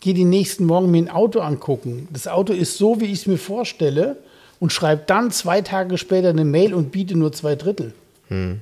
gehe 0.00 0.14
die 0.14 0.24
nächsten 0.24 0.64
Morgen 0.64 0.90
mir 0.90 1.02
ein 1.02 1.10
Auto 1.10 1.40
angucken. 1.40 2.08
Das 2.12 2.26
Auto 2.26 2.52
ist 2.52 2.78
so, 2.78 3.00
wie 3.00 3.06
ich 3.06 3.20
es 3.20 3.26
mir 3.26 3.38
vorstelle 3.38 4.16
und 4.58 4.72
schreibe 4.72 5.02
dann 5.06 5.30
zwei 5.30 5.60
Tage 5.60 5.98
später 5.98 6.30
eine 6.30 6.44
Mail 6.44 6.74
und 6.74 6.90
biete 6.90 7.16
nur 7.16 7.32
zwei 7.32 7.54
Drittel. 7.54 7.92
Hm. 8.28 8.60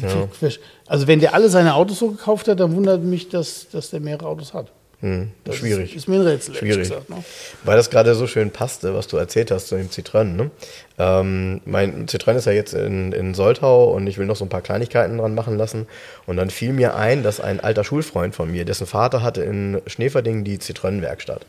Ja. 0.00 0.28
Also 0.86 1.06
wenn 1.06 1.20
der 1.20 1.34
alle 1.34 1.50
seine 1.50 1.74
Autos 1.74 1.98
so 1.98 2.10
gekauft 2.10 2.48
hat, 2.48 2.60
dann 2.60 2.74
wundert 2.74 3.02
mich, 3.02 3.28
dass, 3.28 3.68
dass 3.70 3.90
der 3.90 4.00
mehrere 4.00 4.26
Autos 4.26 4.54
hat. 4.54 4.72
Hm, 5.04 5.32
das 5.44 5.56
ist 5.56 5.60
schwierig. 5.60 5.90
Ist, 5.90 5.96
ist 5.96 6.08
mir 6.08 6.20
ein 6.20 6.26
Rätsel, 6.26 6.54
Schwierig. 6.54 6.88
Gesagt, 6.88 7.10
ne? 7.10 7.22
Weil 7.62 7.76
das 7.76 7.90
gerade 7.90 8.14
so 8.14 8.26
schön 8.26 8.50
passte, 8.50 8.94
was 8.94 9.06
du 9.06 9.18
erzählt 9.18 9.50
hast 9.50 9.68
zu 9.68 9.76
dem 9.76 9.90
Citroën. 9.90 10.24
Ne? 10.24 10.50
Ähm, 10.98 11.60
mein 11.66 12.06
Citroën 12.06 12.36
ist 12.36 12.46
ja 12.46 12.52
jetzt 12.52 12.72
in, 12.72 13.12
in 13.12 13.34
Soltau 13.34 13.90
und 13.90 14.06
ich 14.06 14.16
will 14.16 14.24
noch 14.24 14.36
so 14.36 14.46
ein 14.46 14.48
paar 14.48 14.62
Kleinigkeiten 14.62 15.18
dran 15.18 15.34
machen 15.34 15.58
lassen. 15.58 15.86
Und 16.24 16.38
dann 16.38 16.48
fiel 16.48 16.72
mir 16.72 16.94
ein, 16.96 17.22
dass 17.22 17.38
ein 17.38 17.60
alter 17.60 17.84
Schulfreund 17.84 18.34
von 18.34 18.50
mir, 18.50 18.64
dessen 18.64 18.86
Vater 18.86 19.22
hatte 19.22 19.42
in 19.42 19.82
Schneeverding 19.86 20.42
die 20.42 20.56
Citroën-Werkstatt. 20.56 21.44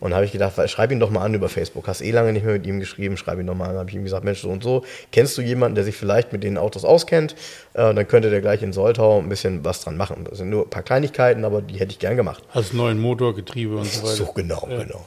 Und 0.00 0.14
habe 0.14 0.24
ich 0.24 0.32
gedacht, 0.32 0.54
schreib 0.70 0.92
ihn 0.92 1.00
doch 1.00 1.10
mal 1.10 1.24
an 1.24 1.34
über 1.34 1.48
Facebook. 1.48 1.88
Hast 1.88 2.02
eh 2.02 2.10
lange 2.12 2.32
nicht 2.32 2.44
mehr 2.44 2.54
mit 2.54 2.66
ihm 2.66 2.78
geschrieben, 2.78 3.16
schreib 3.16 3.40
ihn 3.40 3.46
doch 3.46 3.54
mal 3.54 3.64
an. 3.64 3.70
Dann 3.70 3.80
habe 3.80 3.90
ich 3.90 3.96
ihm 3.96 4.04
gesagt, 4.04 4.24
Mensch, 4.24 4.40
so 4.40 4.48
und 4.48 4.62
so, 4.62 4.84
kennst 5.10 5.36
du 5.36 5.42
jemanden, 5.42 5.74
der 5.74 5.84
sich 5.84 5.96
vielleicht 5.96 6.32
mit 6.32 6.44
den 6.44 6.56
Autos 6.56 6.84
auskennt? 6.84 7.34
Äh, 7.74 7.94
dann 7.94 8.06
könnte 8.06 8.30
der 8.30 8.40
gleich 8.40 8.62
in 8.62 8.72
Soltau 8.72 9.18
ein 9.18 9.28
bisschen 9.28 9.64
was 9.64 9.82
dran 9.82 9.96
machen. 9.96 10.26
Das 10.28 10.38
sind 10.38 10.50
nur 10.50 10.66
ein 10.66 10.70
paar 10.70 10.84
Kleinigkeiten, 10.84 11.44
aber 11.44 11.62
die 11.62 11.80
hätte 11.80 11.90
ich 11.92 11.98
gern 11.98 12.16
gemacht. 12.16 12.44
Hast 12.50 12.74
neuen 12.74 13.00
Motor, 13.00 13.34
Getriebe 13.34 13.76
und 13.76 13.86
so 13.86 14.02
weiter. 14.04 14.14
So, 14.14 14.32
genau, 14.32 14.68
ja. 14.70 14.82
genau. 14.84 15.04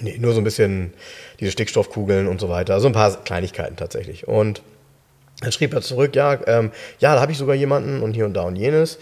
Nee, 0.00 0.16
nur 0.18 0.32
so 0.32 0.40
ein 0.40 0.44
bisschen 0.44 0.92
diese 1.40 1.50
Stickstoffkugeln 1.50 2.26
und 2.26 2.40
so 2.40 2.48
weiter. 2.48 2.74
Also 2.74 2.86
ein 2.86 2.94
paar 2.94 3.12
Kleinigkeiten 3.24 3.76
tatsächlich. 3.76 4.26
Und 4.26 4.62
dann 5.40 5.52
schrieb 5.52 5.74
er 5.74 5.82
zurück, 5.82 6.14
ja, 6.14 6.38
ähm, 6.46 6.70
ja, 6.98 7.14
da 7.14 7.20
habe 7.20 7.32
ich 7.32 7.38
sogar 7.38 7.54
jemanden 7.54 8.02
und 8.02 8.12
hier 8.14 8.26
und 8.26 8.34
da 8.34 8.42
und 8.42 8.56
jenes. 8.56 8.98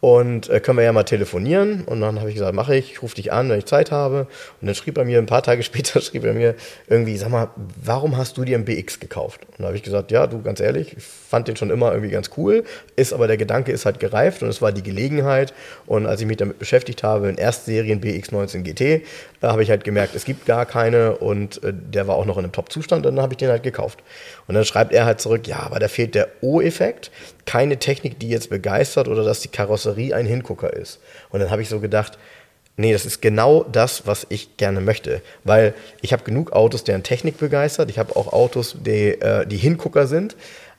Und 0.00 0.48
äh, 0.48 0.60
können 0.60 0.78
wir 0.78 0.84
ja 0.84 0.92
mal 0.92 1.02
telefonieren. 1.02 1.82
Und 1.84 2.00
dann 2.00 2.20
habe 2.20 2.28
ich 2.28 2.36
gesagt, 2.36 2.54
mache 2.54 2.76
ich, 2.76 2.92
ich 2.92 3.02
rufe 3.02 3.16
dich 3.16 3.32
an, 3.32 3.50
wenn 3.50 3.58
ich 3.58 3.64
Zeit 3.64 3.90
habe. 3.90 4.28
Und 4.60 4.66
dann 4.66 4.74
schrieb 4.76 4.96
er 4.96 5.04
mir, 5.04 5.18
ein 5.18 5.26
paar 5.26 5.42
Tage 5.42 5.62
später 5.64 6.00
schrieb 6.00 6.24
er 6.24 6.34
mir 6.34 6.54
irgendwie, 6.88 7.16
sag 7.16 7.30
mal, 7.30 7.50
warum 7.82 8.16
hast 8.16 8.36
du 8.36 8.44
dir 8.44 8.56
ein 8.56 8.64
BX 8.64 9.00
gekauft? 9.00 9.40
Und 9.46 9.60
da 9.60 9.64
habe 9.66 9.76
ich 9.76 9.82
gesagt, 9.82 10.12
ja, 10.12 10.28
du, 10.28 10.40
ganz 10.40 10.60
ehrlich, 10.60 10.96
ich 10.96 11.02
fand 11.02 11.48
den 11.48 11.56
schon 11.56 11.70
immer 11.70 11.92
irgendwie 11.92 12.12
ganz 12.12 12.30
cool, 12.36 12.64
ist 12.94 13.12
aber 13.12 13.26
der 13.26 13.36
Gedanke 13.36 13.72
ist 13.72 13.86
halt 13.86 13.98
gereift 13.98 14.42
und 14.42 14.48
es 14.48 14.62
war 14.62 14.70
die 14.70 14.84
Gelegenheit. 14.84 15.52
Und 15.86 16.06
als 16.06 16.20
ich 16.20 16.26
mich 16.28 16.36
damit 16.36 16.60
beschäftigt 16.60 17.02
habe, 17.02 17.28
in 17.28 17.36
Erstserien 17.36 18.00
BX 18.00 18.30
19 18.30 18.62
GT, 18.62 19.02
da 19.40 19.50
habe 19.50 19.64
ich 19.64 19.70
halt 19.70 19.82
gemerkt, 19.82 20.14
es 20.14 20.24
gibt 20.24 20.46
gar 20.46 20.64
keine 20.64 21.16
und 21.16 21.62
äh, 21.64 21.72
der 21.72 22.06
war 22.06 22.14
auch 22.14 22.24
noch 22.24 22.38
in 22.38 22.44
einem 22.44 22.52
Top-Zustand, 22.52 23.04
dann 23.04 23.20
habe 23.20 23.32
ich 23.32 23.38
den 23.38 23.50
halt 23.50 23.64
gekauft. 23.64 23.98
Und 24.46 24.54
dann 24.54 24.64
schreibt 24.64 24.92
er 24.92 25.06
halt 25.06 25.20
zurück, 25.20 25.48
ja, 25.48 25.58
aber 25.60 25.80
da 25.80 25.88
fehlt 25.88 26.14
der 26.14 26.28
O-Effekt, 26.40 27.10
keine 27.46 27.78
Technik, 27.78 28.18
die 28.18 28.28
jetzt 28.28 28.50
begeistert 28.50 29.08
oder 29.08 29.24
dass 29.24 29.40
die 29.40 29.48
Karosserie 29.48 29.87
ein 29.96 30.26
Hingucker 30.26 30.72
ist. 30.72 31.00
Und 31.30 31.40
dann 31.40 31.50
habe 31.50 31.62
ich 31.62 31.68
so 31.68 31.80
gedacht, 31.80 32.18
nee, 32.76 32.92
das 32.92 33.04
ist 33.04 33.20
genau 33.20 33.64
das, 33.64 34.06
was 34.06 34.26
ich 34.30 34.56
gerne 34.56 34.80
möchte. 34.80 35.20
Weil 35.44 35.74
ich 36.00 36.12
habe 36.12 36.24
genug 36.24 36.52
Autos, 36.52 36.84
deren 36.84 37.02
Technik 37.02 37.38
begeistert. 37.38 37.90
Ich 37.90 37.98
habe 37.98 38.16
auch 38.16 38.32
Autos, 38.32 38.76
die, 38.84 39.20
äh, 39.20 39.46
die 39.46 39.58
Hingucker 39.58 40.06
sind. 40.06 40.36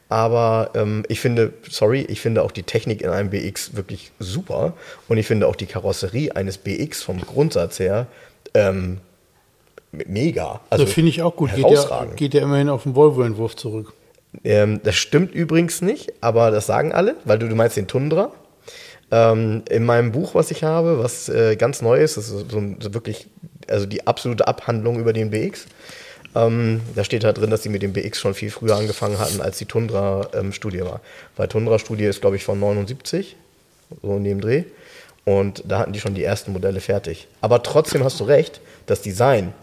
Aber 0.09 0.71
ähm, 0.73 1.03
ich 1.07 1.19
finde, 1.19 1.53
sorry, 1.69 2.01
ich 2.01 2.19
finde 2.19 2.41
auch 2.41 2.51
die 2.51 2.63
Technik 2.63 3.01
in 3.01 3.09
einem 3.09 3.29
BX 3.29 3.75
wirklich 3.75 4.11
super. 4.17 4.73
Und 5.07 5.17
ich 5.17 5.27
finde 5.27 5.47
auch 5.47 5.55
die 5.55 5.67
Karosserie 5.67 6.35
eines 6.35 6.57
BX 6.57 7.03
vom 7.03 7.21
Grundsatz 7.21 7.79
her 7.79 8.07
ähm, 8.55 8.97
mega. 9.91 10.61
Also 10.71 10.85
das 10.85 10.93
finde 10.93 11.09
ich 11.09 11.21
auch 11.21 11.35
gut. 11.35 11.53
Geht 11.53 11.69
ja, 11.69 12.05
geht 12.15 12.33
ja 12.33 12.41
immerhin 12.41 12.69
auf 12.69 12.83
den 12.83 12.95
Volvo-Entwurf 12.95 13.55
zurück. 13.55 13.93
Ähm, 14.43 14.79
das 14.83 14.95
stimmt 14.95 15.33
übrigens 15.33 15.81
nicht, 15.81 16.13
aber 16.21 16.51
das 16.51 16.65
sagen 16.67 16.91
alle, 16.91 17.15
weil 17.25 17.39
du, 17.39 17.47
du 17.47 17.55
meinst 17.55 17.77
den 17.77 17.87
Tundra. 17.87 18.31
Ähm, 19.11 19.63
in 19.69 19.85
meinem 19.85 20.11
Buch, 20.11 20.35
was 20.35 20.51
ich 20.51 20.63
habe, 20.63 20.99
was 20.99 21.29
äh, 21.29 21.55
ganz 21.55 21.81
neu 21.81 21.99
ist, 21.99 22.17
das 22.17 22.29
ist 22.29 22.51
so, 22.51 22.75
so, 22.79 22.93
wirklich, 22.93 23.27
also 23.67 23.85
die 23.85 24.05
absolute 24.05 24.47
Abhandlung 24.47 24.99
über 24.99 25.13
den 25.13 25.31
BX. 25.31 25.65
Ähm, 26.35 26.81
da 26.95 27.03
steht 27.03 27.23
halt 27.23 27.39
drin, 27.39 27.49
dass 27.49 27.63
sie 27.63 27.69
mit 27.69 27.81
dem 27.81 27.93
BX 27.93 28.19
schon 28.19 28.33
viel 28.35 28.51
früher 28.51 28.75
angefangen 28.75 29.17
hatten, 29.17 29.41
als 29.41 29.57
die 29.57 29.65
Tundra-Studie 29.65 30.77
ähm, 30.77 30.85
war. 30.85 31.01
Weil 31.37 31.47
Tundra-Studie 31.47 32.05
ist, 32.05 32.21
glaube 32.21 32.35
ich, 32.35 32.43
von 32.43 32.59
79, 32.59 33.35
so 34.03 34.17
in 34.17 34.23
dem 34.23 34.41
Dreh. 34.41 34.65
Und 35.25 35.63
da 35.67 35.79
hatten 35.79 35.93
die 35.93 35.99
schon 35.99 36.13
die 36.13 36.23
ersten 36.23 36.53
Modelle 36.53 36.79
fertig. 36.79 37.27
Aber 37.41 37.63
trotzdem 37.63 38.03
hast 38.03 38.19
du 38.19 38.25
recht, 38.25 38.61
das 38.85 39.01
Design 39.01 39.53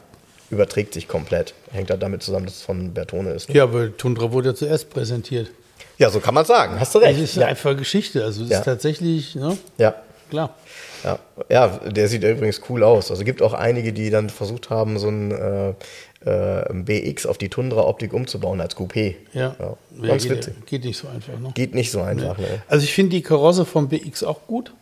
überträgt 0.51 0.95
sich 0.95 1.09
komplett. 1.09 1.55
Hängt 1.73 1.91
halt 1.91 2.03
damit 2.03 2.23
zusammen, 2.23 2.47
dass 2.47 2.57
es 2.57 2.63
von 2.63 2.95
Bertone 2.95 3.31
ist. 3.31 3.49
Ne? 3.49 3.57
Ja, 3.57 3.73
weil 3.73 3.93
Tundra 3.93 4.33
wurde 4.33 4.51
ja 4.51 4.55
zuerst 4.55 4.91
präsentiert. 4.91 5.51
Ja, 5.99 6.11
so 6.11 6.21
kann 6.21 6.35
man 6.35 6.45
sagen. 6.45 6.79
Hast 6.79 6.95
du 6.95 6.99
recht. 6.99 7.21
Das 7.21 7.31
ist 7.31 7.37
ja. 7.37 7.47
einfach 7.47 7.77
Geschichte. 7.77 8.25
Also 8.25 8.45
es 8.45 8.51
ja. 8.51 8.59
ist 8.59 8.65
tatsächlich, 8.65 9.35
ne? 9.35 9.57
Ja. 9.79 9.95
Klar. 10.31 10.55
Ja. 11.05 11.19
ja, 11.49 11.69
der 11.87 12.09
sieht 12.09 12.25
übrigens 12.25 12.61
cool 12.69 12.83
aus. 12.83 13.11
Also 13.11 13.23
gibt 13.23 13.41
auch 13.41 13.53
einige, 13.53 13.93
die 13.93 14.11
dann 14.11 14.29
versucht 14.29 14.71
haben, 14.71 14.99
so 14.99 15.09
ein 15.09 15.31
äh, 15.31 15.75
äh, 16.25 16.65
BX 16.73 17.27
auf 17.27 17.39
die 17.39 17.49
Tundra-Optik 17.49 18.13
umzubauen 18.13 18.61
als 18.61 18.77
Coupé. 18.77 19.15
Ja, 19.33 19.55
ja. 19.59 19.77
Ganz 20.03 20.25
ja, 20.25 20.35
geht, 20.35 20.67
geht, 20.67 20.85
nicht 20.85 20.99
so 20.99 21.07
einfach. 21.09 21.39
Ne? 21.39 21.53
Geht 21.55 21.75
nicht 21.75 21.93
so 21.93 22.01
einfach. 22.01 22.37
Nee. 22.37 22.45
Ne? 22.45 22.63
Also 22.67 22.85
ich 22.85 22.93
finde 22.93 23.11
die 23.11 23.23
Karosse 23.23 23.65
vom 23.65 23.89
BX 23.89 24.25
auch 24.25 24.47
gut. 24.47 24.73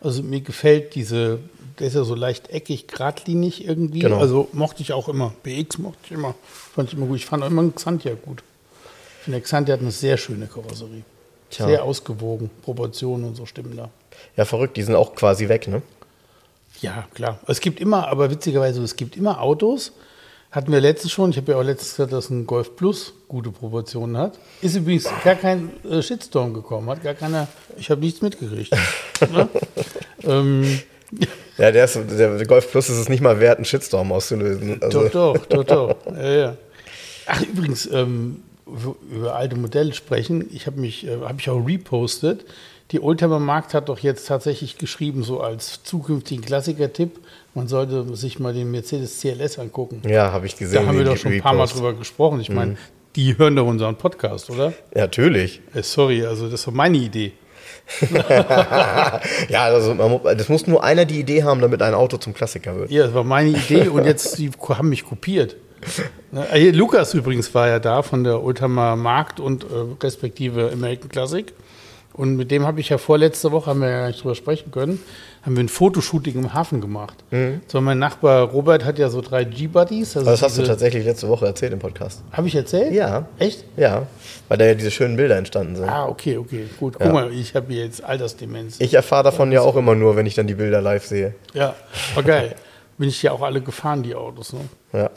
Also 0.00 0.22
mir 0.22 0.40
gefällt 0.40 0.94
diese, 0.94 1.40
der 1.78 1.88
ist 1.88 1.94
ja 1.94 2.04
so 2.04 2.14
leicht 2.14 2.50
eckig, 2.50 2.88
geradlinig 2.88 3.66
irgendwie. 3.66 3.98
Genau. 3.98 4.18
Also 4.18 4.48
mochte 4.52 4.80
ich 4.80 4.92
auch 4.92 5.08
immer. 5.08 5.34
BX 5.42 5.78
mochte 5.78 5.98
ich 6.04 6.12
immer. 6.12 6.34
Fand 6.74 6.88
ich 6.88 6.96
immer 6.96 7.06
gut. 7.06 7.16
Ich 7.16 7.26
fand 7.26 7.42
auch 7.42 7.48
immer 7.48 7.68
Xantia 7.70 8.14
gut. 8.14 8.42
Ich 9.28 9.30
finde, 9.30 9.42
Xantia 9.42 9.74
hat 9.74 9.82
eine 9.82 9.90
sehr 9.90 10.16
schöne 10.16 10.46
Karosserie. 10.46 11.02
Tja. 11.50 11.66
Sehr 11.66 11.84
ausgewogen. 11.84 12.48
Proportionen 12.62 13.26
und 13.26 13.34
so 13.34 13.44
stimmen 13.44 13.76
da. 13.76 13.90
Ja, 14.38 14.46
verrückt. 14.46 14.78
Die 14.78 14.82
sind 14.82 14.94
auch 14.94 15.14
quasi 15.14 15.50
weg, 15.50 15.68
ne? 15.68 15.82
Ja, 16.80 17.06
klar. 17.12 17.38
Es 17.46 17.60
gibt 17.60 17.78
immer, 17.78 18.08
aber 18.08 18.30
witzigerweise, 18.30 18.82
es 18.82 18.96
gibt 18.96 19.18
immer 19.18 19.42
Autos, 19.42 19.92
hatten 20.50 20.72
wir 20.72 20.80
letztens 20.80 21.12
schon. 21.12 21.28
Ich 21.28 21.36
habe 21.36 21.52
ja 21.52 21.58
auch 21.58 21.62
letztens 21.62 21.96
gesagt, 21.96 22.14
dass 22.14 22.30
ein 22.30 22.46
Golf 22.46 22.74
Plus 22.74 23.12
gute 23.28 23.50
Proportionen 23.50 24.16
hat. 24.16 24.38
Ist 24.62 24.76
übrigens 24.76 25.06
gar 25.22 25.34
kein 25.34 25.72
äh, 25.84 26.00
Shitstorm 26.00 26.54
gekommen, 26.54 26.88
hat 26.88 27.02
gar 27.02 27.12
keiner. 27.12 27.48
Ich 27.76 27.90
habe 27.90 28.00
nichts 28.00 28.22
mitgekriegt. 28.22 28.74
ne? 29.30 29.46
ähm, 30.24 30.80
ja, 31.58 31.70
der, 31.70 31.84
ist, 31.84 31.98
der 32.18 32.46
Golf 32.46 32.70
Plus 32.70 32.88
ist 32.88 32.96
es 32.96 33.10
nicht 33.10 33.20
mal 33.20 33.40
wert, 33.40 33.58
einen 33.58 33.66
Shitstorm 33.66 34.10
auszulösen. 34.10 34.82
Also. 34.82 35.02
Doch, 35.08 35.36
doch, 35.36 35.46
doch, 35.46 35.64
doch. 35.64 35.96
Ja, 36.16 36.30
ja. 36.30 36.56
Ach, 37.26 37.42
übrigens, 37.42 37.86
ähm, 37.92 38.42
über 39.10 39.36
alte 39.36 39.56
Modelle 39.56 39.92
sprechen. 39.92 40.48
Ich 40.52 40.66
habe 40.66 40.80
mich, 40.80 41.06
äh, 41.06 41.18
habe 41.22 41.40
ich 41.40 41.48
auch 41.50 41.64
repostet. 41.66 42.44
Die 42.90 43.02
Oldtimer 43.02 43.38
Markt 43.38 43.74
hat 43.74 43.90
doch 43.90 43.98
jetzt 43.98 44.26
tatsächlich 44.26 44.78
geschrieben, 44.78 45.22
so 45.22 45.40
als 45.40 45.82
zukünftigen 45.82 46.42
Klassiker-Tipp, 46.42 47.18
man 47.54 47.68
sollte 47.68 48.16
sich 48.16 48.38
mal 48.38 48.54
den 48.54 48.70
Mercedes 48.70 49.20
CLS 49.20 49.58
angucken. 49.58 50.00
Ja, 50.08 50.32
habe 50.32 50.46
ich 50.46 50.56
gesehen. 50.56 50.82
Da 50.82 50.88
haben 50.88 50.96
wir 50.96 51.04
doch 51.04 51.16
schon 51.16 51.32
ein 51.32 51.42
paar 51.42 51.54
Mal 51.54 51.66
drüber 51.66 51.92
gesprochen. 51.92 52.40
Ich 52.40 52.48
meine, 52.48 52.72
mhm. 52.72 52.76
die 53.14 53.36
hören 53.36 53.56
doch 53.56 53.66
unseren 53.66 53.96
Podcast, 53.96 54.48
oder? 54.48 54.72
Ja, 54.94 55.02
natürlich. 55.02 55.60
Äh, 55.74 55.82
sorry, 55.82 56.24
also 56.24 56.48
das 56.48 56.66
war 56.66 56.72
meine 56.72 56.96
Idee. 56.96 57.32
ja, 59.48 59.64
also 59.64 59.94
das 60.22 60.48
muss 60.48 60.66
nur 60.66 60.82
einer 60.84 61.04
die 61.04 61.20
Idee 61.20 61.42
haben, 61.42 61.60
damit 61.60 61.82
ein 61.82 61.94
Auto 61.94 62.16
zum 62.18 62.34
Klassiker 62.34 62.76
wird. 62.76 62.90
Ja, 62.90 63.04
das 63.04 63.14
war 63.14 63.24
meine 63.24 63.50
Idee 63.50 63.88
und 63.88 64.04
jetzt 64.04 64.38
die 64.38 64.50
haben 64.68 64.88
mich 64.88 65.04
kopiert. 65.04 65.56
Äh, 66.52 66.70
Lukas 66.70 67.14
übrigens 67.14 67.54
war 67.54 67.68
ja 67.68 67.78
da 67.78 68.02
von 68.02 68.24
der 68.24 68.42
Ultramar 68.42 68.96
Markt 68.96 69.40
und 69.40 69.64
äh, 69.64 69.66
respektive 70.02 70.70
American 70.72 71.08
Classic. 71.08 71.52
Und 72.18 72.34
mit 72.34 72.50
dem 72.50 72.66
habe 72.66 72.80
ich 72.80 72.88
ja 72.88 72.98
vorletzte 72.98 73.52
Woche, 73.52 73.70
haben 73.70 73.80
wir 73.80 73.90
ja 73.90 74.08
nicht 74.08 74.24
drüber 74.24 74.34
sprechen 74.34 74.72
können, 74.72 75.00
haben 75.42 75.56
wir 75.56 75.62
ein 75.62 75.68
Fotoshooting 75.68 76.34
im 76.34 76.52
Hafen 76.52 76.80
gemacht. 76.80 77.14
Mhm. 77.30 77.60
So, 77.68 77.80
mein 77.80 78.00
Nachbar 78.00 78.48
Robert 78.48 78.84
hat 78.84 78.98
ja 78.98 79.08
so 79.08 79.20
drei 79.20 79.44
G-Buddies. 79.44 80.16
Also 80.16 80.28
das 80.28 80.42
hast 80.42 80.58
du 80.58 80.64
tatsächlich 80.64 81.04
letzte 81.04 81.28
Woche 81.28 81.46
erzählt 81.46 81.72
im 81.72 81.78
Podcast. 81.78 82.22
Habe 82.32 82.48
ich 82.48 82.56
erzählt? 82.56 82.92
Ja. 82.92 83.28
Echt? 83.38 83.64
Ja, 83.76 84.08
weil 84.48 84.58
da 84.58 84.64
ja 84.64 84.74
diese 84.74 84.90
schönen 84.90 85.16
Bilder 85.16 85.36
entstanden 85.36 85.76
sind. 85.76 85.88
Ah, 85.88 86.06
okay, 86.08 86.38
okay, 86.38 86.64
gut. 86.80 86.94
Guck 86.94 87.06
ja. 87.06 87.12
mal, 87.12 87.32
ich 87.32 87.54
habe 87.54 87.72
jetzt 87.72 88.02
Altersdemenz. 88.02 88.80
Ich 88.80 88.94
erfahre 88.94 89.22
davon 89.22 89.52
ja 89.52 89.60
auch 89.60 89.76
immer 89.76 89.94
nur, 89.94 90.16
wenn 90.16 90.26
ich 90.26 90.34
dann 90.34 90.48
die 90.48 90.54
Bilder 90.54 90.80
live 90.80 91.06
sehe. 91.06 91.34
Ja, 91.54 91.76
war 92.16 92.24
geil. 92.24 92.56
Bin 92.98 93.08
ich 93.08 93.22
ja 93.22 93.30
auch 93.30 93.42
alle 93.42 93.60
gefahren, 93.60 94.02
die 94.02 94.16
Autos. 94.16 94.52
Ne? 94.52 94.60
Ja. 94.92 95.10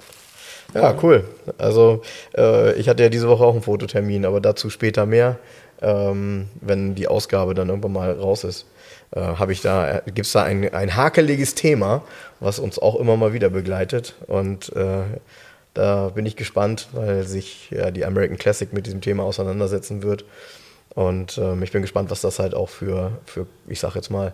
Ja, 0.73 0.95
cool. 1.03 1.25
Also 1.57 2.01
äh, 2.37 2.73
ich 2.73 2.87
hatte 2.89 3.03
ja 3.03 3.09
diese 3.09 3.27
Woche 3.27 3.43
auch 3.43 3.53
einen 3.53 3.61
Fototermin, 3.61 4.25
aber 4.25 4.39
dazu 4.39 4.69
später 4.69 5.05
mehr 5.05 5.37
ähm, 5.81 6.47
wenn 6.61 6.95
die 6.95 7.07
Ausgabe 7.07 7.53
dann 7.53 7.69
irgendwann 7.69 7.93
mal 7.93 8.11
raus 8.11 8.43
ist. 8.43 8.65
Äh, 9.11 9.19
habe 9.19 9.51
ich 9.51 9.61
da, 9.61 10.01
gibt 10.05 10.27
es 10.27 10.31
da 10.31 10.43
ein, 10.43 10.73
ein 10.73 10.95
hakeliges 10.95 11.55
Thema, 11.55 12.03
was 12.39 12.59
uns 12.59 12.79
auch 12.79 12.99
immer 12.99 13.17
mal 13.17 13.33
wieder 13.33 13.49
begleitet. 13.49 14.15
Und 14.27 14.73
äh, 14.75 15.03
da 15.73 16.09
bin 16.09 16.25
ich 16.25 16.35
gespannt, 16.35 16.89
weil 16.93 17.23
sich 17.23 17.69
ja, 17.71 17.91
die 17.91 18.05
American 18.05 18.37
Classic 18.37 18.71
mit 18.71 18.85
diesem 18.85 19.01
Thema 19.01 19.23
auseinandersetzen 19.23 20.03
wird. 20.03 20.25
Und 20.93 21.37
ähm, 21.37 21.63
ich 21.63 21.71
bin 21.71 21.81
gespannt, 21.81 22.11
was 22.11 22.21
das 22.21 22.39
halt 22.39 22.53
auch 22.53 22.69
für, 22.69 23.13
für 23.25 23.47
ich 23.67 23.79
sag 23.79 23.95
jetzt 23.95 24.11
mal, 24.11 24.33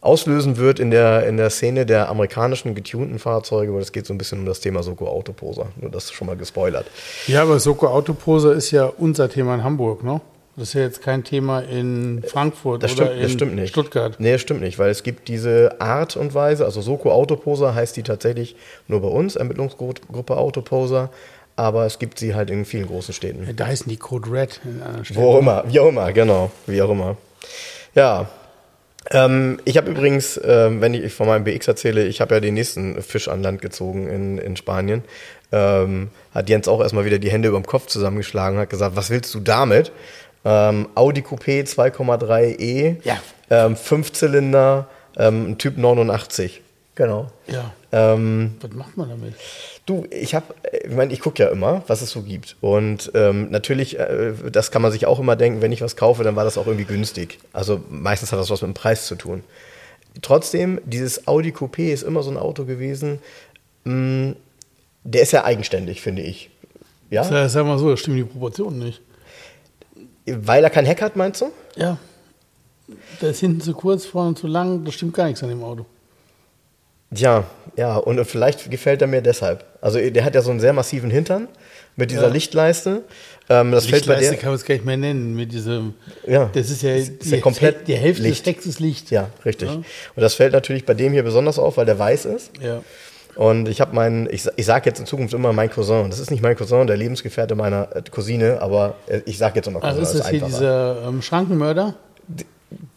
auslösen 0.00 0.56
wird 0.56 0.78
in 0.78 0.90
der, 0.90 1.26
in 1.26 1.36
der 1.36 1.50
Szene 1.50 1.84
der 1.84 2.08
amerikanischen 2.08 2.74
getunten 2.74 3.18
Fahrzeuge, 3.18 3.74
weil 3.74 3.82
es 3.82 3.92
geht 3.92 4.06
so 4.06 4.14
ein 4.14 4.18
bisschen 4.18 4.40
um 4.40 4.46
das 4.46 4.60
Thema 4.60 4.82
Soko 4.82 5.08
Autoposer. 5.08 5.66
Nur 5.80 5.90
das 5.90 6.12
schon 6.12 6.26
mal 6.26 6.36
gespoilert. 6.36 6.86
Ja, 7.26 7.42
aber 7.42 7.58
Soko 7.58 7.88
Autoposer 7.88 8.52
ist 8.52 8.70
ja 8.70 8.86
unser 8.86 9.28
Thema 9.28 9.54
in 9.54 9.64
Hamburg, 9.64 10.04
ne? 10.04 10.20
Das 10.56 10.68
ist 10.68 10.74
ja 10.74 10.80
jetzt 10.80 11.02
kein 11.02 11.22
Thema 11.22 11.60
in 11.60 12.24
Frankfurt 12.26 12.82
das 12.82 12.94
oder 12.94 13.06
stimmt, 13.06 13.22
in 13.22 13.28
stimmt 13.30 13.54
nicht. 13.54 13.70
Stuttgart. 13.70 14.16
Nee, 14.18 14.32
das 14.32 14.40
stimmt 14.40 14.60
nicht, 14.60 14.76
weil 14.80 14.90
es 14.90 15.04
gibt 15.04 15.28
diese 15.28 15.80
Art 15.80 16.16
und 16.16 16.34
Weise, 16.34 16.64
also 16.64 16.80
Soko 16.80 17.12
Autoposer 17.12 17.76
heißt 17.76 17.96
die 17.96 18.02
tatsächlich 18.02 18.56
nur 18.88 19.00
bei 19.00 19.08
uns, 19.08 19.36
Ermittlungsgruppe 19.36 20.36
Autoposer, 20.36 21.10
aber 21.54 21.86
es 21.86 22.00
gibt 22.00 22.18
sie 22.18 22.34
halt 22.34 22.50
in 22.50 22.64
vielen 22.64 22.88
großen 22.88 23.14
Städten. 23.14 23.48
Da 23.54 23.66
heißen 23.66 23.88
die 23.88 23.98
Code 23.98 24.32
Red 24.32 24.60
in 24.64 24.82
anderen 24.82 25.04
Städten. 25.04 25.20
Wo 25.20 25.34
auch 25.34 25.38
immer, 25.38 25.62
wie 25.68 25.78
auch 25.78 25.88
immer, 25.88 26.12
genau, 26.12 26.50
wie 26.66 26.82
auch 26.82 26.90
immer. 26.90 27.16
Ja, 27.94 28.28
Ähm, 29.10 29.58
ich 29.64 29.76
habe 29.76 29.90
übrigens, 29.90 30.38
ähm, 30.44 30.80
wenn 30.80 30.92
ich 30.94 31.12
von 31.14 31.26
meinem 31.26 31.44
BX 31.44 31.66
erzähle, 31.68 32.06
ich 32.06 32.20
habe 32.20 32.34
ja 32.34 32.40
den 32.40 32.54
nächsten 32.54 33.00
Fisch 33.02 33.28
an 33.28 33.42
Land 33.42 33.62
gezogen 33.62 34.08
in, 34.08 34.38
in 34.38 34.56
Spanien. 34.56 35.02
Ähm, 35.50 36.08
hat 36.34 36.48
Jens 36.50 36.68
auch 36.68 36.80
erstmal 36.82 37.06
wieder 37.06 37.18
die 37.18 37.30
Hände 37.30 37.48
über 37.48 37.58
dem 37.58 37.64
Kopf 37.66 37.86
zusammengeschlagen 37.86 38.56
und 38.58 38.62
hat 38.62 38.70
gesagt, 38.70 38.96
was 38.96 39.08
willst 39.08 39.34
du 39.34 39.40
damit? 39.40 39.92
Ähm, 40.44 40.88
Audi 40.94 41.22
Coupé 41.22 41.62
2,3e, 41.64 42.96
Ja. 43.04 43.18
ähm, 43.50 43.76
Fünfzylinder, 43.76 44.88
ähm, 45.16 45.56
Typ 45.58 45.78
89. 45.78 46.60
Genau. 46.96 47.30
Ja. 47.46 47.72
Ähm, 47.92 48.56
Was 48.60 48.72
macht 48.72 48.96
man 48.96 49.08
damit? 49.08 49.34
Du, 49.88 50.06
ich 50.10 50.34
habe, 50.34 50.54
ich 50.84 50.94
meine, 50.94 51.14
ich 51.14 51.20
gucke 51.20 51.42
ja 51.42 51.48
immer, 51.48 51.82
was 51.86 52.02
es 52.02 52.10
so 52.10 52.20
gibt. 52.20 52.56
Und 52.60 53.10
ähm, 53.14 53.50
natürlich, 53.50 53.98
äh, 53.98 54.34
das 54.52 54.70
kann 54.70 54.82
man 54.82 54.92
sich 54.92 55.06
auch 55.06 55.18
immer 55.18 55.34
denken, 55.34 55.62
wenn 55.62 55.72
ich 55.72 55.80
was 55.80 55.96
kaufe, 55.96 56.22
dann 56.24 56.36
war 56.36 56.44
das 56.44 56.58
auch 56.58 56.66
irgendwie 56.66 56.84
günstig. 56.84 57.38
Also 57.54 57.80
meistens 57.88 58.30
hat 58.30 58.38
das 58.38 58.50
was 58.50 58.60
mit 58.60 58.68
dem 58.68 58.74
Preis 58.74 59.06
zu 59.06 59.14
tun. 59.14 59.44
Trotzdem, 60.20 60.78
dieses 60.84 61.26
Audi 61.26 61.52
Coupé 61.52 61.90
ist 61.90 62.02
immer 62.02 62.22
so 62.22 62.30
ein 62.30 62.36
Auto 62.36 62.66
gewesen, 62.66 63.20
mh, 63.84 64.34
der 65.04 65.22
ist 65.22 65.32
ja 65.32 65.44
eigenständig, 65.44 66.02
finde 66.02 66.20
ich. 66.20 66.50
Ja? 67.08 67.26
Ja, 67.26 67.48
sag 67.48 67.64
mal 67.64 67.78
so, 67.78 67.88
da 67.88 67.96
stimmen 67.96 68.18
die 68.18 68.24
Proportionen 68.24 68.80
nicht. 68.80 69.00
Weil 70.26 70.64
er 70.64 70.70
kein 70.70 70.84
Heck 70.84 71.00
hat, 71.00 71.16
meinst 71.16 71.40
du? 71.40 71.50
Ja. 71.76 71.96
Da 73.20 73.28
ist 73.28 73.40
hinten 73.40 73.62
zu 73.62 73.72
kurz, 73.72 74.04
vorne 74.04 74.34
zu 74.34 74.48
lang, 74.48 74.84
da 74.84 74.92
stimmt 74.92 75.14
gar 75.14 75.24
nichts 75.24 75.42
an 75.42 75.48
dem 75.48 75.64
Auto. 75.64 75.86
Ja, 77.10 77.44
ja, 77.76 77.96
und 77.96 78.22
vielleicht 78.26 78.70
gefällt 78.70 79.00
er 79.02 79.08
mir 79.08 79.22
deshalb. 79.22 79.64
Also 79.80 79.98
der 79.98 80.24
hat 80.24 80.34
ja 80.34 80.42
so 80.42 80.50
einen 80.50 80.60
sehr 80.60 80.72
massiven 80.72 81.10
Hintern 81.10 81.48
mit 81.96 82.10
dieser 82.10 82.26
Ja. 82.26 82.32
Lichtleiste. 82.32 83.02
Ähm, 83.48 83.70
das 83.72 83.86
fällt 83.86 84.06
bei 84.06 84.14
Lichtleiste 84.14 84.30
der. 84.32 84.40
kann 84.40 84.48
man 84.50 84.56
es 84.56 84.64
gar 84.64 84.74
nicht 84.74 84.84
mehr 84.84 84.96
nennen. 84.96 85.34
Mit 85.34 85.52
diesem, 85.52 85.94
Ja. 86.26 86.50
Das 86.52 86.68
ist 86.70 86.82
ja, 86.82 86.94
Ist 86.94 87.24
ja 87.24 87.40
komplett 87.40 87.88
die 87.88 87.94
Hälfte 87.96 88.22
Licht. 88.24 88.44
des 88.46 88.54
Textes 88.54 88.78
Licht. 88.80 89.10
Ja, 89.10 89.30
richtig. 89.44 89.68
Ja. 89.70 89.74
Und 89.76 89.84
das 90.16 90.34
fällt 90.34 90.52
natürlich 90.52 90.84
bei 90.84 90.94
dem 90.94 91.12
hier 91.12 91.22
besonders 91.22 91.58
auf, 91.58 91.76
weil 91.76 91.86
der 91.86 91.98
weiß 91.98 92.26
ist. 92.26 92.50
Ja. 92.60 92.82
Und 93.36 93.68
ich 93.68 93.80
habe 93.80 93.94
meinen, 93.94 94.28
ich, 94.30 94.46
ich 94.56 94.66
sage 94.66 94.90
jetzt 94.90 94.98
in 94.98 95.06
Zukunft 95.06 95.32
immer 95.32 95.52
mein 95.52 95.70
Cousin. 95.70 96.10
Das 96.10 96.18
ist 96.18 96.30
nicht 96.32 96.42
mein 96.42 96.56
Cousin, 96.56 96.88
der 96.88 96.96
Lebensgefährte 96.96 97.54
meiner 97.54 97.88
äh, 97.94 98.02
Cousine, 98.10 98.60
aber 98.60 98.96
äh, 99.06 99.20
ich 99.26 99.38
sage 99.38 99.54
jetzt 99.56 99.68
immer 99.68 99.78
Cousin. 99.80 99.98
Also 99.98 100.02
ist 100.12 100.18
das 100.18 100.28
hier 100.28 100.42
einfacher. 100.44 100.58
dieser 100.58 101.08
ähm, 101.08 101.22
Schrankenmörder? 101.22 101.94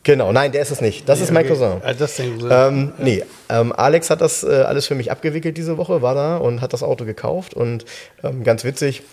Genau, 0.03 0.31
nein, 0.31 0.51
der 0.51 0.63
ist 0.63 0.71
es 0.71 0.81
nicht. 0.81 1.07
Das 1.07 1.21
ist 1.21 1.31
mein 1.31 1.45
Okay. 1.45 1.53
Cousin. 1.53 1.81
Ah, 1.83 1.93
das 1.93 2.15
Sie. 2.15 2.23
Ähm, 2.49 2.93
Nee, 2.97 3.23
ähm, 3.49 3.71
Alex 3.71 4.09
hat 4.09 4.21
das 4.21 4.43
äh, 4.43 4.47
alles 4.47 4.87
für 4.87 4.95
mich 4.95 5.11
abgewickelt 5.11 5.57
diese 5.57 5.77
Woche, 5.77 6.01
war 6.01 6.15
da 6.15 6.37
und 6.37 6.61
hat 6.61 6.73
das 6.73 6.81
Auto 6.81 7.05
gekauft. 7.05 7.53
Und 7.53 7.85
ähm, 8.23 8.43
ganz 8.43 8.63
witzig, 8.63 9.03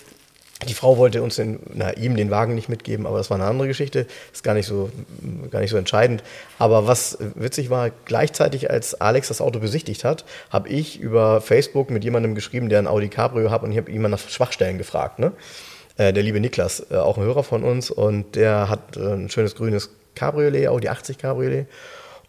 die 0.67 0.73
Frau 0.73 0.97
wollte 0.97 1.21
uns 1.21 1.35
den, 1.35 1.59
na, 1.73 1.91
ihm 1.91 2.17
den 2.17 2.31
Wagen 2.31 2.55
nicht 2.55 2.69
mitgeben, 2.69 3.05
aber 3.05 3.17
das 3.17 3.29
war 3.29 3.35
eine 3.35 3.45
andere 3.45 3.67
Geschichte. 3.67 4.07
Ist 4.33 4.43
gar 4.43 4.55
nicht 4.55 4.65
so, 4.65 4.89
gar 5.51 5.59
nicht 5.61 5.69
so 5.69 5.77
entscheidend. 5.77 6.23
Aber 6.57 6.87
was 6.87 7.17
witzig 7.35 7.69
war, 7.69 7.91
gleichzeitig 8.05 8.69
als 8.71 8.99
Alex 8.99 9.27
das 9.27 9.41
Auto 9.41 9.59
besichtigt 9.59 10.03
hat, 10.03 10.25
habe 10.49 10.69
ich 10.69 10.99
über 10.99 11.39
Facebook 11.39 11.91
mit 11.91 12.03
jemandem 12.03 12.33
geschrieben, 12.35 12.67
der 12.67 12.79
ein 12.79 12.87
Audi 12.87 13.09
Cabrio 13.09 13.51
hat 13.51 13.61
und 13.63 13.71
ich 13.71 13.77
habe 13.77 13.91
mal 13.99 14.09
nach 14.09 14.19
Schwachstellen 14.19 14.79
gefragt. 14.79 15.19
Ne? 15.19 15.33
Äh, 15.97 16.13
der 16.13 16.23
liebe 16.23 16.39
Niklas, 16.39 16.85
äh, 16.91 16.95
auch 16.95 17.17
ein 17.17 17.23
Hörer 17.23 17.43
von 17.43 17.63
uns 17.63 17.91
und 17.91 18.35
der 18.35 18.69
hat 18.69 18.97
äh, 18.97 19.13
ein 19.13 19.29
schönes 19.29 19.55
grünes 19.55 19.91
Cabriolet, 20.15 20.67
Audi 20.67 20.89
80 20.89 21.17
Cabriolet. 21.17 21.67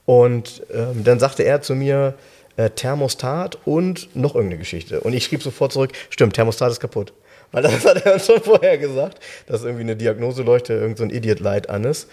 Und 0.06 0.62
ähm, 0.72 1.04
dann 1.04 1.18
sagte 1.18 1.42
er 1.42 1.60
zu 1.62 1.74
mir, 1.74 2.14
äh, 2.56 2.70
Thermostat 2.70 3.58
und 3.64 4.14
noch 4.14 4.34
irgendeine 4.34 4.58
Geschichte. 4.58 5.00
Und 5.00 5.12
ich 5.12 5.24
schrieb 5.24 5.42
sofort 5.42 5.72
zurück, 5.72 5.92
stimmt, 6.10 6.34
Thermostat 6.34 6.70
ist 6.70 6.80
kaputt. 6.80 7.12
Weil 7.52 7.62
das 7.62 7.84
hat 7.84 8.04
er 8.04 8.18
schon 8.20 8.40
vorher 8.40 8.78
gesagt, 8.78 9.20
dass 9.46 9.62
irgendwie 9.62 9.82
eine 9.82 9.96
Diagnoseleuchte, 9.96 10.74
irgend 10.74 10.98
so 10.98 11.04
Idiot-Light 11.04 11.68
an 11.70 11.84
ist. 11.84 12.08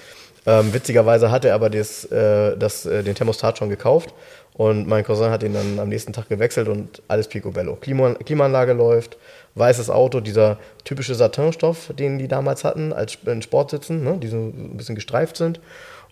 Ähm, 0.45 0.74
witzigerweise 0.74 1.29
hat 1.29 1.43
er 1.43 1.55
aber 1.55 1.69
das, 1.69 2.05
äh, 2.05 2.55
das, 2.57 2.86
äh, 2.86 3.03
den 3.03 3.15
Thermostat 3.15 3.57
schon 3.57 3.69
gekauft 3.69 4.13
und 4.57 4.87
mein 4.87 5.03
Cousin 5.03 5.29
hat 5.29 5.43
ihn 5.43 5.53
dann 5.53 5.79
am 5.79 5.89
nächsten 5.89 6.13
Tag 6.13 6.29
gewechselt 6.29 6.67
und 6.67 7.01
alles 7.07 7.27
picobello. 7.27 7.75
Klima 7.75 8.15
Klimaanlage 8.15 8.73
läuft, 8.73 9.17
weißes 9.55 9.89
Auto, 9.89 10.19
dieser 10.19 10.57
typische 10.83 11.13
Satinstoff, 11.15 11.91
den 11.97 12.17
die 12.17 12.27
damals 12.27 12.63
hatten, 12.63 12.91
als 12.91 13.17
in 13.25 13.41
Sportsitzen, 13.41 14.03
ne, 14.03 14.17
die 14.17 14.27
so 14.27 14.37
ein 14.37 14.75
bisschen 14.75 14.95
gestreift 14.95 15.37
sind 15.37 15.59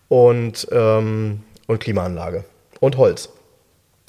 und, 0.09 0.67
ähm, 0.71 1.41
und 1.67 1.79
Klimaanlage 1.79 2.43
und 2.79 2.97
Holz. 2.97 3.29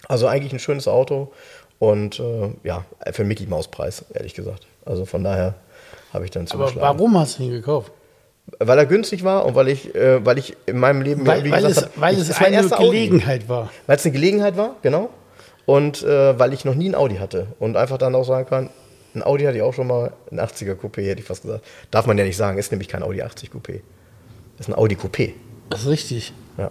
Also 0.07 0.27
eigentlich 0.27 0.53
ein 0.53 0.59
schönes 0.59 0.87
Auto 0.87 1.33
und 1.79 2.21
äh, 2.21 2.51
ja, 2.63 2.85
für 3.13 3.25
Mickey 3.25 3.47
Maus 3.47 3.69
Preis, 3.69 4.05
ehrlich 4.13 4.35
gesagt. 4.35 4.67
Also 4.85 5.07
von 5.07 5.25
daher 5.25 5.55
habe 6.13 6.27
ich 6.27 6.31
dann 6.31 6.43
Aber 6.43 6.67
zugeschlagen. 6.67 6.99
warum 6.99 7.19
hast 7.19 7.39
du 7.39 7.45
ihn 7.45 7.53
gekauft? 7.53 7.91
Weil 8.61 8.79
er 8.79 8.87
günstig 8.87 9.25
war 9.25 9.45
und 9.45 9.55
weil 9.57 9.69
ich, 9.69 9.95
äh, 9.95 10.25
weil 10.25 10.39
ich 10.39 10.57
in 10.67 10.79
meinem 10.79 11.03
Leben 11.03 11.27
Weil, 11.27 11.51
weil 11.51 11.65
es, 11.65 11.79
habe, 11.79 11.91
weil 11.97 12.15
ich- 12.15 12.21
es 12.21 12.29
ist 12.31 12.41
mein 12.41 12.47
eine 12.49 12.57
erster 12.57 12.79
Audi. 12.79 12.89
Gelegenheit 12.91 13.49
war. 13.49 13.71
Weil 13.87 13.97
es 13.97 14.05
eine 14.05 14.13
Gelegenheit 14.13 14.57
war, 14.57 14.77
genau. 14.83 15.11
Und 15.67 16.03
äh, 16.05 16.39
weil 16.39 16.53
ich 16.53 16.65
noch 16.65 16.77
nie 16.77 16.89
ein 16.89 16.95
Audi 16.95 17.17
hatte. 17.17 17.49
Und 17.59 17.77
einfach 17.77 17.99
dann 17.99 18.15
auch 18.15 18.25
sagen 18.25 18.49
kann, 18.49 18.71
ein 19.17 19.23
Audi 19.25 19.45
hatte 19.45 19.57
ich 19.57 19.63
auch 19.63 19.75
schon 19.75 19.89
mal, 19.89 20.13
ein 20.31 20.39
80er 20.39 20.75
Coupé, 20.77 21.03
hätte 21.09 21.21
ich 21.21 21.27
fast 21.27 21.43
gesagt. 21.43 21.65
Darf 21.91 22.07
man 22.07 22.17
ja 22.19 22.25
nicht 22.25 22.37
sagen, 22.37 22.57
ist 22.59 22.71
nämlich 22.71 22.89
kein 22.89 23.03
Audi 23.03 23.21
80 23.23 23.51
Coupé. 23.51 23.81
Das 24.59 24.69
ist 24.69 24.73
ein 24.73 24.79
Audi 24.79 24.95
Coupé. 24.95 25.33
Das 25.71 25.81
ist 25.83 25.89
richtig. 25.89 26.33
Ja. 26.57 26.71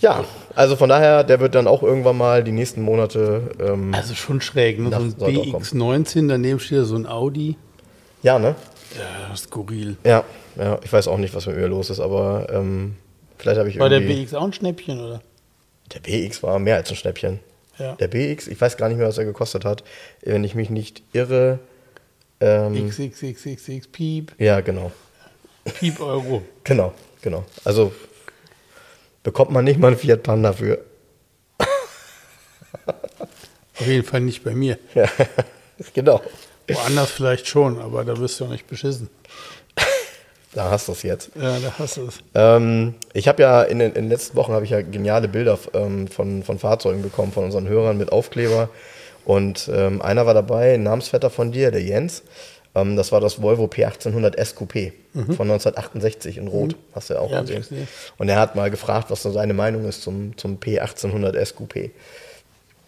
ja, 0.00 0.24
also 0.54 0.76
von 0.76 0.88
daher, 0.88 1.24
der 1.24 1.40
wird 1.40 1.56
dann 1.56 1.66
auch 1.66 1.82
irgendwann 1.82 2.16
mal 2.16 2.44
die 2.44 2.52
nächsten 2.52 2.80
Monate. 2.82 3.42
Ähm, 3.58 3.92
Also 3.92 4.14
schon 4.14 4.40
schräg. 4.40 4.78
Ne? 4.78 4.90
So 4.90 4.96
ein 4.96 5.10
Das 5.10 5.18
sollte 5.18 5.40
auch 5.40 5.50
kommen. 5.52 5.64
BX19, 5.64 6.28
daneben 6.28 6.60
steht 6.60 6.84
so 6.84 6.94
ein 6.94 7.06
Audi. 7.06 7.56
ja, 8.22 8.38
ne? 8.38 8.54
Ja, 8.98 9.36
skurril. 9.36 9.96
Ja, 10.04 10.24
ja, 10.56 10.78
ich 10.82 10.92
weiß 10.92 11.08
auch 11.08 11.18
nicht, 11.18 11.34
was 11.34 11.46
mit 11.46 11.56
mir 11.56 11.66
los 11.68 11.90
ist, 11.90 12.00
aber 12.00 12.46
ähm, 12.50 12.96
vielleicht 13.38 13.58
habe 13.58 13.68
ich 13.68 13.78
War 13.78 13.88
der 13.88 14.00
irgendwie. 14.00 14.22
BX 14.24 14.34
auch 14.34 14.44
ein 14.44 14.52
Schnäppchen, 14.52 15.00
oder? 15.00 15.22
Der 15.92 16.00
BX 16.00 16.42
war 16.42 16.58
mehr 16.58 16.76
als 16.76 16.90
ein 16.90 16.96
Schnäppchen. 16.96 17.40
Ja. 17.78 17.94
Der 17.96 18.08
BX, 18.08 18.48
ich 18.48 18.60
weiß 18.60 18.76
gar 18.76 18.88
nicht 18.88 18.98
mehr, 18.98 19.08
was 19.08 19.18
er 19.18 19.24
gekostet 19.24 19.64
hat. 19.64 19.84
Wenn 20.22 20.44
ich 20.44 20.54
mich 20.54 20.70
nicht 20.70 21.02
irre. 21.12 21.58
Ähm, 22.40 22.88
XXXXX 22.88 23.88
Piep, 23.88 24.32
ja, 24.38 24.60
genau. 24.60 24.92
Piep 25.64 26.00
Euro. 26.00 26.42
Genau, 26.64 26.92
genau. 27.22 27.44
Also 27.64 27.92
bekommt 29.22 29.52
man 29.52 29.64
nicht 29.64 29.78
mal 29.78 29.88
einen 29.88 29.96
Fiat 29.96 30.22
Panda 30.24 30.52
für. 30.52 30.80
Auf 33.78 33.86
jeden 33.86 34.04
Fall 34.04 34.20
nicht 34.20 34.42
bei 34.42 34.52
mir. 34.54 34.78
Ja, 34.94 35.08
genau. 35.94 36.20
Woanders 36.68 37.10
vielleicht 37.10 37.46
schon, 37.48 37.80
aber 37.80 38.04
da 38.04 38.16
wirst 38.18 38.40
du 38.40 38.44
auch 38.46 38.50
nicht 38.50 38.66
beschissen. 38.66 39.08
Da 40.54 40.70
hast 40.70 40.88
du 40.88 40.92
es 40.92 41.02
jetzt. 41.02 41.30
Ja, 41.34 41.58
da 41.60 41.74
hast 41.78 41.98
du 41.98 42.06
es. 42.06 42.18
Ähm, 42.34 42.94
ich 43.12 43.28
habe 43.28 43.42
ja 43.42 43.62
in 43.62 43.78
den, 43.78 43.88
in 43.90 44.04
den 44.04 44.08
letzten 44.08 44.36
Wochen 44.36 44.52
habe 44.52 44.64
ich 44.64 44.70
ja 44.70 44.80
geniale 44.80 45.28
Bilder 45.28 45.58
ähm, 45.74 46.08
von, 46.08 46.42
von 46.42 46.58
Fahrzeugen 46.58 47.02
bekommen, 47.02 47.30
von 47.32 47.44
unseren 47.44 47.68
Hörern 47.68 47.98
mit 47.98 48.10
Aufkleber. 48.10 48.70
Und 49.26 49.68
ähm, 49.72 50.00
einer 50.00 50.24
war 50.24 50.32
dabei, 50.32 50.72
ein 50.74 50.82
Namensvetter 50.82 51.28
von 51.28 51.52
dir, 51.52 51.70
der 51.72 51.82
Jens. 51.82 52.22
Ähm, 52.74 52.96
das 52.96 53.12
war 53.12 53.20
das 53.20 53.42
Volvo 53.42 53.64
P1800 53.66 54.34
S 54.36 54.56
Coupé 54.56 54.92
von 55.12 55.50
1968 55.50 56.38
in 56.38 56.48
Rot. 56.48 56.74
Hast 56.94 57.10
du 57.10 57.14
ja 57.14 57.20
auch 57.20 57.28
Mhm. 57.28 57.34
Ja, 57.34 57.40
gesehen. 57.42 57.58
gesehen. 57.60 57.88
Und 58.16 58.28
er 58.30 58.38
hat 58.38 58.54
mal 58.54 58.70
gefragt, 58.70 59.10
was 59.10 59.22
so 59.22 59.30
seine 59.32 59.52
Meinung 59.52 59.86
ist 59.86 60.00
zum, 60.02 60.38
zum 60.38 60.58
P1800 60.58 61.34
S 61.36 61.54
Coupé. 61.54 61.90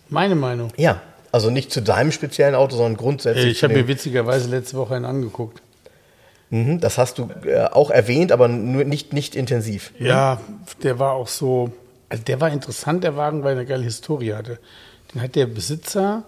Meine 0.09 0.35
Meinung. 0.37 0.73
Ja, 0.79 1.03
also 1.33 1.51
nicht 1.51 1.73
zu 1.73 1.83
deinem 1.83 2.13
speziellen 2.13 2.55
Auto, 2.55 2.77
sondern 2.77 2.97
grundsätzlich. 2.97 3.53
Ich 3.53 3.59
zu 3.59 3.65
habe 3.65 3.75
mir 3.75 3.89
witzigerweise 3.89 4.49
letzte 4.49 4.77
Woche 4.77 4.95
einen 4.95 5.05
angeguckt. 5.05 5.63
Mhm, 6.51 6.81
das 6.81 6.97
hast 6.97 7.19
du 7.19 7.29
äh, 7.45 7.65
auch 7.65 7.91
erwähnt, 7.91 8.33
aber 8.33 8.49
nur 8.49 8.85
nicht, 8.85 9.13
nicht 9.13 9.35
intensiv. 9.37 9.93
Ja, 9.99 10.41
der 10.83 10.99
war 10.99 11.13
auch 11.13 11.29
so, 11.29 11.73
also 12.09 12.23
der 12.25 12.41
war 12.41 12.51
interessant, 12.51 13.05
der 13.05 13.17
Wagen, 13.17 13.43
weil 13.43 13.53
er 13.53 13.59
eine 13.61 13.67
geile 13.67 13.85
Historie 13.85 14.33
hatte. 14.33 14.59
Den 15.15 15.23
hat 15.23 15.35
der 15.35 15.47
Besitzer 15.47 16.25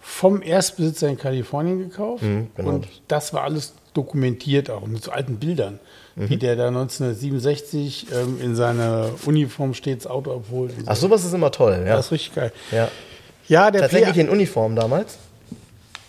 vom 0.00 0.42
Erstbesitzer 0.42 1.08
in 1.08 1.18
Kalifornien 1.18 1.78
gekauft 1.78 2.24
genau. 2.56 2.70
und 2.70 2.88
das 3.06 3.34
war 3.34 3.44
alles 3.44 3.74
dokumentiert 3.92 4.70
auch 4.70 4.86
mit 4.86 5.04
so 5.04 5.10
alten 5.10 5.36
Bildern, 5.36 5.78
wie 6.16 6.36
der 6.36 6.56
da 6.56 6.68
1967 6.68 8.06
ähm, 8.12 8.38
in 8.40 8.56
seiner 8.56 9.10
Uniform 9.26 9.74
steht, 9.74 9.98
das 9.98 10.06
Auto 10.06 10.34
abholt. 10.34 10.72
Ach, 10.86 10.96
sowas 10.96 11.24
ist 11.24 11.34
immer 11.34 11.50
toll, 11.50 11.84
ja. 11.86 11.96
Das 11.96 12.06
ist 12.06 12.12
richtig 12.12 12.34
geil. 12.34 12.52
ja. 12.70 12.88
Ja, 13.50 13.70
der 13.70 13.82
Tatsächlich 13.82 14.14
P 14.14 14.20
in 14.20 14.28
Uniform 14.28 14.76
damals? 14.76 15.18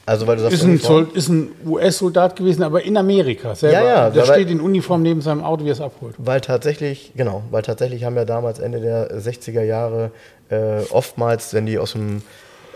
Also, 0.06 0.28
weil 0.28 0.36
du 0.36 0.44
sagst, 0.44 0.58
ist 0.58 0.64
ein. 0.64 0.80
Zoll- 0.80 1.10
ist 1.14 1.30
ein 1.30 1.50
US-Soldat 1.66 2.36
gewesen, 2.36 2.64
aber 2.64 2.84
in 2.84 2.98
Amerika 2.98 3.56
selber. 3.56 3.80
Ja, 3.80 3.84
ja, 3.84 4.10
der 4.10 4.26
steht 4.26 4.50
in 4.50 4.62
Uniform 4.62 5.02
neben 5.02 5.22
seinem 5.22 5.44
Auto, 5.44 5.64
wie 5.66 5.70
er 5.70 5.74
es 5.74 5.82
abholt. 5.82 6.16
Weil 6.18 6.42
tatsächlich, 6.42 7.14
genau, 7.16 7.44
weil 7.50 7.62
tatsächlich 7.64 8.04
haben 8.04 8.16
ja 8.16 8.26
damals 8.26 8.60
Ende 8.60 8.80
der 8.80 9.12
60er 9.20 9.64
Jahre 9.64 10.12
äh, 10.50 10.82
oftmals, 10.92 11.54
wenn 11.54 11.66
die 11.66 11.80
aus 11.80 11.94
dem 11.94 12.22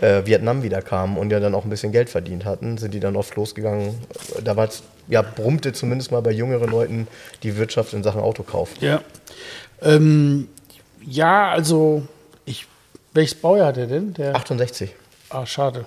äh, 0.00 0.24
Vietnam 0.24 0.62
wieder 0.62 0.82
kamen 0.82 1.16
und 1.16 1.30
ja 1.30 1.38
dann 1.40 1.54
auch 1.54 1.64
ein 1.64 1.70
bisschen 1.70 1.92
Geld 1.92 2.10
verdient 2.10 2.44
hatten, 2.44 2.76
sind 2.78 2.92
die 2.92 3.00
dann 3.00 3.16
oft 3.16 3.34
losgegangen. 3.36 3.94
Da 4.42 4.56
war 4.56 4.68
ja, 5.08 5.22
brummte 5.22 5.72
zumindest 5.72 6.10
mal 6.10 6.22
bei 6.22 6.32
jüngeren 6.32 6.70
Leuten 6.70 7.06
die 7.44 7.56
Wirtschaft 7.56 7.92
in 7.92 8.02
Sachen 8.02 8.20
Autokauf. 8.20 8.70
Ja. 8.80 9.00
Ähm, 9.82 10.48
ja, 11.06 11.50
also, 11.50 12.02
ich, 12.44 12.66
welches 13.16 13.34
Baujahr 13.34 13.68
hat 13.68 13.76
er 13.78 13.86
denn? 13.86 14.14
Der, 14.14 14.36
68. 14.36 14.94
ah, 15.30 15.46
schade. 15.46 15.84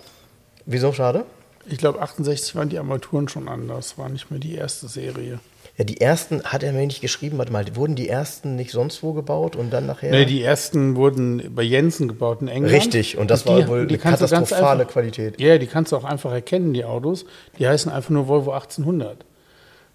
Wieso 0.65 0.91
schade? 0.93 1.25
Ich 1.67 1.77
glaube, 1.77 2.01
68 2.01 2.55
waren 2.55 2.69
die 2.69 2.77
Armaturen 2.79 3.27
schon 3.29 3.47
anders, 3.47 3.97
war 3.97 4.09
nicht 4.09 4.31
mehr 4.31 4.39
die 4.39 4.55
erste 4.55 4.87
Serie. 4.87 5.39
Ja, 5.77 5.85
die 5.85 6.01
ersten, 6.01 6.43
hat 6.43 6.63
er 6.63 6.73
mir 6.73 6.85
nicht 6.85 6.99
geschrieben, 7.01 7.37
warte 7.37 7.51
mal, 7.53 7.63
wurden 7.75 7.95
die 7.95 8.09
ersten 8.09 8.55
nicht 8.55 8.71
sonst 8.71 9.01
wo 9.03 9.13
gebaut 9.13 9.55
und 9.55 9.71
dann 9.71 9.85
nachher. 9.85 10.11
Nee, 10.11 10.25
die 10.25 10.41
ersten 10.43 10.95
wurden 10.95 11.53
bei 11.55 11.61
Jensen 11.63 12.07
gebaut 12.09 12.41
in 12.41 12.47
England. 12.49 12.75
Richtig, 12.75 13.17
und 13.17 13.29
das 13.31 13.43
die, 13.43 13.49
war 13.49 13.67
wohl 13.67 13.87
die 13.87 13.93
eine 13.95 14.03
katastrophale 14.03 14.81
einfach- 14.81 14.93
Qualität. 14.93 15.39
Ja, 15.39 15.57
die 15.57 15.67
kannst 15.67 15.91
du 15.91 15.95
auch 15.97 16.03
einfach 16.03 16.31
erkennen, 16.33 16.73
die 16.73 16.83
Autos. 16.83 17.25
Die 17.59 17.67
heißen 17.67 17.91
einfach 17.91 18.09
nur 18.09 18.27
Volvo 18.27 18.51
1800. 18.51 19.25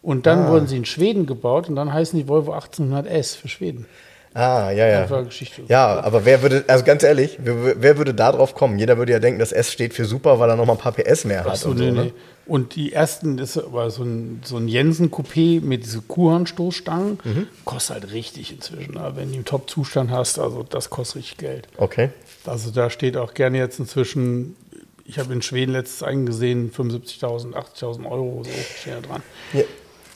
Und 0.00 0.26
dann 0.26 0.46
Ah. 0.46 0.50
wurden 0.50 0.66
sie 0.68 0.76
in 0.76 0.84
Schweden 0.84 1.26
gebaut 1.26 1.68
und 1.68 1.76
dann 1.76 1.92
heißen 1.92 2.18
die 2.18 2.28
Volvo 2.28 2.52
1800S 2.54 3.34
für 3.36 3.48
Schweden. 3.48 3.86
Ah, 4.34 4.72
ja, 4.72 4.88
ja. 4.88 5.02
Einfach 5.02 5.24
Geschichte. 5.24 5.62
Ja, 5.68 6.00
aber 6.00 6.24
wer 6.24 6.42
würde, 6.42 6.64
also 6.66 6.84
ganz 6.84 7.04
ehrlich, 7.04 7.38
wer, 7.40 7.80
wer 7.80 7.98
würde 7.98 8.12
da 8.12 8.32
drauf 8.32 8.56
kommen? 8.56 8.80
Jeder 8.80 8.98
würde 8.98 9.12
ja 9.12 9.20
denken, 9.20 9.38
das 9.38 9.52
S 9.52 9.70
steht 9.70 9.94
für 9.94 10.04
super, 10.04 10.40
weil 10.40 10.50
er 10.50 10.56
noch 10.56 10.66
mal 10.66 10.72
ein 10.72 10.78
paar 10.78 10.92
PS 10.92 11.24
mehr 11.24 11.44
hat. 11.44 11.52
Ach 11.52 11.56
so, 11.56 11.70
und, 11.70 11.78
nee, 11.78 11.86
so, 11.86 11.92
ne? 11.92 12.04
nee. 12.06 12.12
und 12.46 12.74
die 12.74 12.92
ersten, 12.92 13.36
das 13.36 13.60
war 13.72 13.90
so 13.92 14.02
ein, 14.02 14.42
so 14.44 14.56
ein 14.56 14.66
Jensen-Coupé 14.66 15.60
mit 15.60 15.84
diesen 15.84 16.08
Kuhhornstoßstangen. 16.08 17.20
Mhm. 17.22 17.46
Kostet 17.64 18.02
halt 18.02 18.12
richtig 18.12 18.52
inzwischen. 18.52 18.98
Aber 18.98 19.16
wenn 19.16 19.30
du 19.30 19.36
im 19.36 19.44
Top-Zustand 19.44 20.10
hast, 20.10 20.40
also 20.40 20.64
das 20.64 20.90
kostet 20.90 21.18
richtig 21.18 21.38
Geld. 21.38 21.68
Okay. 21.76 22.10
Also 22.44 22.72
da 22.72 22.90
steht 22.90 23.16
auch 23.16 23.34
gerne 23.34 23.58
jetzt 23.58 23.78
inzwischen, 23.78 24.56
ich 25.04 25.20
habe 25.20 25.32
in 25.32 25.42
Schweden 25.42 25.70
letztes 25.70 26.02
eingesehen, 26.02 26.72
75.000, 26.72 27.52
80.000 27.52 28.10
Euro, 28.10 28.42
so 28.42 28.50
steht 28.80 28.94
da 28.94 29.00
dran. 29.00 29.22
Ja. 29.52 29.62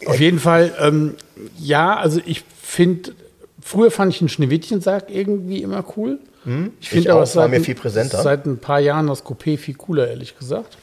Auf 0.07 0.19
jeden 0.19 0.41
Fall, 0.41 0.75
ähm, 0.81 1.15
ja, 1.59 1.97
also 1.97 2.21
ich 2.25 2.45
finde, 2.63 3.13
früher 3.61 3.91
fand 3.91 4.15
ich 4.15 4.21
einen 4.21 4.29
Schneewittchensack 4.29 5.11
irgendwie 5.11 5.63
immer 5.63 5.85
cool. 5.97 6.19
Ich 6.41 6.45
Hm? 6.47 6.73
Ich 6.81 6.89
finde 6.91 7.13
auch, 7.13 7.17
aber 7.19 7.27
seit, 7.27 7.51
mir 7.51 7.61
viel 7.61 7.75
präsenter. 7.75 8.23
seit 8.23 8.47
ein 8.47 8.59
paar 8.59 8.81
Jahren 8.81 9.07
das 9.09 9.25
Coupé 9.25 9.59
viel 9.59 9.75
cooler, 9.75 10.09
ehrlich 10.09 10.39
gesagt. 10.39 10.79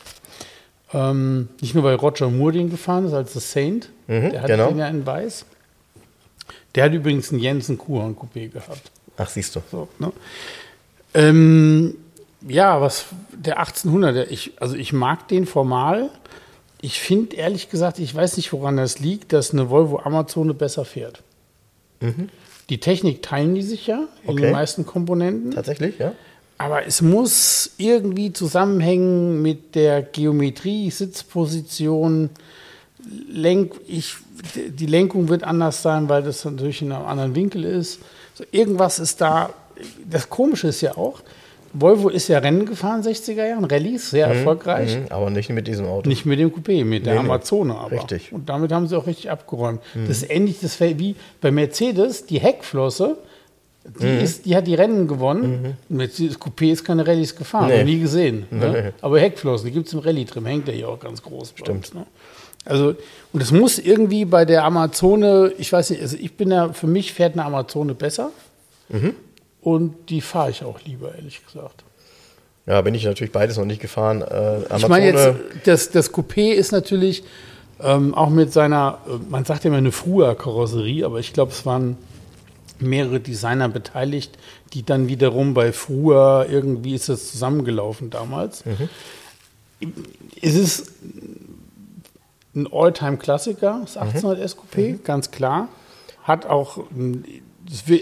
Ähm, 0.93 1.49
nicht 1.61 1.73
nur, 1.75 1.83
weil 1.83 1.95
Roger 1.95 2.29
Moore 2.29 2.53
den 2.53 2.69
gefahren 2.69 3.05
ist 3.05 3.13
als 3.13 3.33
The 3.33 3.39
Saint, 3.39 3.89
Mhm, 4.07 4.29
der 4.31 4.41
hat 4.41 4.47
genau. 4.47 4.67
den 4.67 4.77
ja 4.77 4.88
in 4.88 5.05
weiß. 5.05 5.45
Der 6.75 6.83
hat 6.83 6.93
übrigens 6.93 7.31
einen 7.31 7.39
Jensen 7.39 7.77
Kuhhorn 7.77 8.15
Coupé 8.15 8.49
gehabt. 8.49 8.91
Ach, 9.17 9.27
siehst 9.29 9.55
du. 9.55 9.61
So, 9.71 9.88
ne? 9.97 10.11
ähm, 11.13 11.95
ja, 12.47 12.79
was 12.81 13.05
der 13.31 13.57
1800, 13.59 14.15
der 14.15 14.31
ich, 14.31 14.51
also 14.59 14.75
ich 14.75 14.93
mag 14.93 15.27
den 15.29 15.45
formal. 15.47 16.09
Ich 16.81 16.99
finde 16.99 17.35
ehrlich 17.38 17.69
gesagt, 17.69 17.97
ich 17.97 18.13
weiß 18.13 18.38
nicht, 18.38 18.53
woran 18.53 18.77
das 18.77 18.99
liegt, 18.99 19.33
dass 19.33 19.51
eine 19.53 19.69
Volvo 19.71 19.99
Amazone 19.99 20.53
besser 20.53 20.85
fährt. 20.85 21.23
Die 22.69 22.80
Technik 22.80 23.21
teilen 23.21 23.54
die 23.56 23.62
sich 23.62 23.88
ja 23.88 24.08
in 24.23 24.30
Okay. 24.30 24.41
den 24.41 24.51
meisten 24.51 24.86
Komponenten. 24.86 25.51
Tatsächlich, 25.51 25.99
ja? 25.99 26.13
Aber 26.58 26.86
es 26.86 27.01
muss 27.01 27.71
irgendwie 27.78 28.32
zusammenhängen 28.32 29.41
mit 29.41 29.75
der 29.75 30.01
Geometrie, 30.01 30.89
Sitzposition, 30.89 32.30
Lenk, 33.30 33.73
ich, 33.88 34.15
die 34.56 34.86
Lenkung 34.86 35.28
wird 35.30 35.43
anders 35.43 35.82
sein, 35.84 36.10
weil 36.10 36.23
das 36.23 36.43
natürlich 36.45 36.82
in 36.82 36.91
einem 36.91 37.06
anderen 37.06 37.36
Winkel 37.36 37.65
ist. 37.65 37.99
So, 38.34 38.43
irgendwas 38.51 38.99
ist 38.99 39.21
da. 39.21 39.54
Das 40.10 40.30
Komische 40.30 40.69
ist 40.69 40.82
ja 40.82 40.97
auch, 40.97 41.21
Volvo 41.77 42.09
ist 42.09 42.27
ja 42.27 42.39
Rennen 42.39 42.65
gefahren, 42.65 43.01
60er 43.03 43.45
Jahren, 43.47 43.65
Rallyes, 43.65 44.09
sehr 44.09 44.27
erfolgreich. 44.27 44.97
Mhm, 44.97 45.05
aber 45.09 45.29
nicht 45.29 45.49
mit 45.49 45.67
diesem 45.67 45.85
Auto. 45.85 46.07
Nicht 46.09 46.25
mit 46.25 46.39
dem 46.39 46.51
Coupé, 46.51 46.85
mit 46.85 47.05
der 47.05 47.13
Nee, 47.15 47.19
nee. 47.19 47.25
Amazone 47.25 47.75
aber. 47.75 47.91
Richtig. 47.91 48.31
Und 48.31 48.47
damit 48.49 48.71
haben 48.71 48.88
sie 48.88 48.97
auch 48.97 49.07
richtig 49.07 49.29
abgeräumt. 49.29 49.81
Das 50.07 50.17
ist 50.23 50.29
ähnlich 50.31 50.59
das 50.61 50.79
wie 50.79 51.15
bei 51.41 51.51
Mercedes, 51.51 52.25
die 52.25 52.39
Heckflosse, 52.39 53.17
die, 53.99 54.05
Mhm. 54.05 54.19
ist, 54.19 54.45
die 54.45 54.55
hat 54.55 54.65
die 54.67 54.73
Rennen 54.75 55.07
gewonnen. 55.07 55.77
Mercedes 55.89 56.39
Coupé 56.39 56.71
ist 56.71 56.83
keine 56.85 57.05
Rallyes 57.05 57.35
gefahren, 57.35 57.67
Nee. 57.67 57.77
noch 57.79 57.85
nie 57.85 57.99
gesehen. 57.99 58.45
Nee. 58.49 58.59
Ne? 58.59 58.93
Aber 59.01 59.19
Heckflossen, 59.19 59.67
die 59.67 59.71
gibt 59.73 59.88
es 59.88 59.93
im 59.93 59.99
Rallye-Trim, 59.99 60.45
hängt 60.45 60.67
der 60.67 60.73
hier 60.75 60.89
auch 60.89 60.99
ganz 60.99 61.21
groß. 61.21 61.53
Stimmt. 61.55 61.93
ne? 61.93 62.05
Also, 62.67 62.95
und 63.31 63.43
es 63.43 63.51
muss 63.51 63.77
irgendwie 63.77 64.25
bei 64.25 64.43
der 64.43 64.63
Amazone, 64.63 65.51
ich 65.59 65.71
weiß 65.71 65.91
nicht, 65.91 66.01
also 66.01 66.17
ich 66.19 66.35
bin 66.35 66.49
ja, 66.49 66.73
für 66.73 66.88
mich 66.88 67.13
fährt 67.13 67.33
eine 67.33 67.45
Amazone 67.45 67.93
besser. 67.93 68.31
Mhm. 68.89 69.13
Und 69.65 70.10
die 70.10 70.21
fahre 70.21 70.51
ich 70.51 70.63
auch 70.63 70.80
lieber, 70.86 71.15
ehrlich 71.15 71.43
gesagt. 71.43 71.84
Ja, 72.67 72.80
bin 72.82 72.93
ich 72.93 73.04
natürlich 73.04 73.34
beides 73.34 73.58
noch 73.58 73.65
nicht 73.65 73.82
gefahren. 73.82 74.21
Äh, 74.21 74.25
Amazone, 74.25 74.78
Ich 74.78 74.88
meine 74.88 75.06
jetzt, 75.08 75.36
das, 75.63 75.89
das 75.89 76.13
Coupé 76.13 76.51
ist 76.51 76.71
natürlich 76.71 77.23
ähm, 77.82 78.13
auch 78.13 78.30
mit 78.30 78.54
seiner, 78.54 78.99
äh, 79.08 79.17
man 79.28 79.43
sagt 79.43 79.63
ja 79.63 79.69
immer 79.69 79.80
eine 79.80 79.91
frühe 79.91 80.36
Karosserie, 80.36 81.04
aber 81.04 81.19
ich 81.19 81.34
glaube, 81.34 81.51
es 81.51 81.65
waren 81.65 81.97
mehrere 82.78 83.19
Designer 83.19 83.67
beteiligt, 83.67 84.38
die 84.73 84.84
dann 84.84 85.08
wiederum 85.08 85.56
bei 85.56 85.71
früher 85.71 86.45
irgendwie 86.47 86.93
ist 86.93 87.10
das 87.10 87.32
zusammengelaufen 87.32 88.12
damals. 88.12 88.63
Es 90.43 90.54
ist 90.54 90.91
ein 92.56 92.67
Alltime-Klassiker, 92.71 93.80
das 93.82 93.97
1800 93.97 94.56
Coupé, 94.58 95.01
ganz 95.01 95.32
klar. 95.32 95.69
Hat 96.21 96.45
auch, 96.45 96.84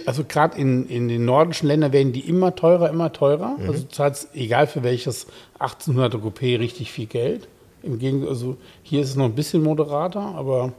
also 0.05 0.23
gerade 0.25 0.57
in, 0.57 0.87
in 0.87 1.07
den 1.07 1.25
nordischen 1.25 1.67
Ländern 1.67 1.93
werden 1.93 2.11
die 2.11 2.21
immer 2.21 2.55
teurer, 2.55 2.89
immer 2.89 3.13
teurer. 3.13 3.57
Also 3.59 3.73
du 3.83 3.89
zahlst, 3.89 4.29
egal 4.33 4.67
für 4.67 4.83
welches 4.83 5.27
1800er 5.59 6.17
Coupé, 6.21 6.59
richtig 6.59 6.91
viel 6.91 7.05
Geld. 7.05 7.47
Im 7.81 7.99
Gegenteil, 7.99 8.29
also 8.29 8.57
hier 8.81 9.01
ist 9.01 9.09
es 9.09 9.15
noch 9.15 9.25
ein 9.25 9.35
bisschen 9.35 9.63
moderater, 9.63 10.21
aber 10.21 10.73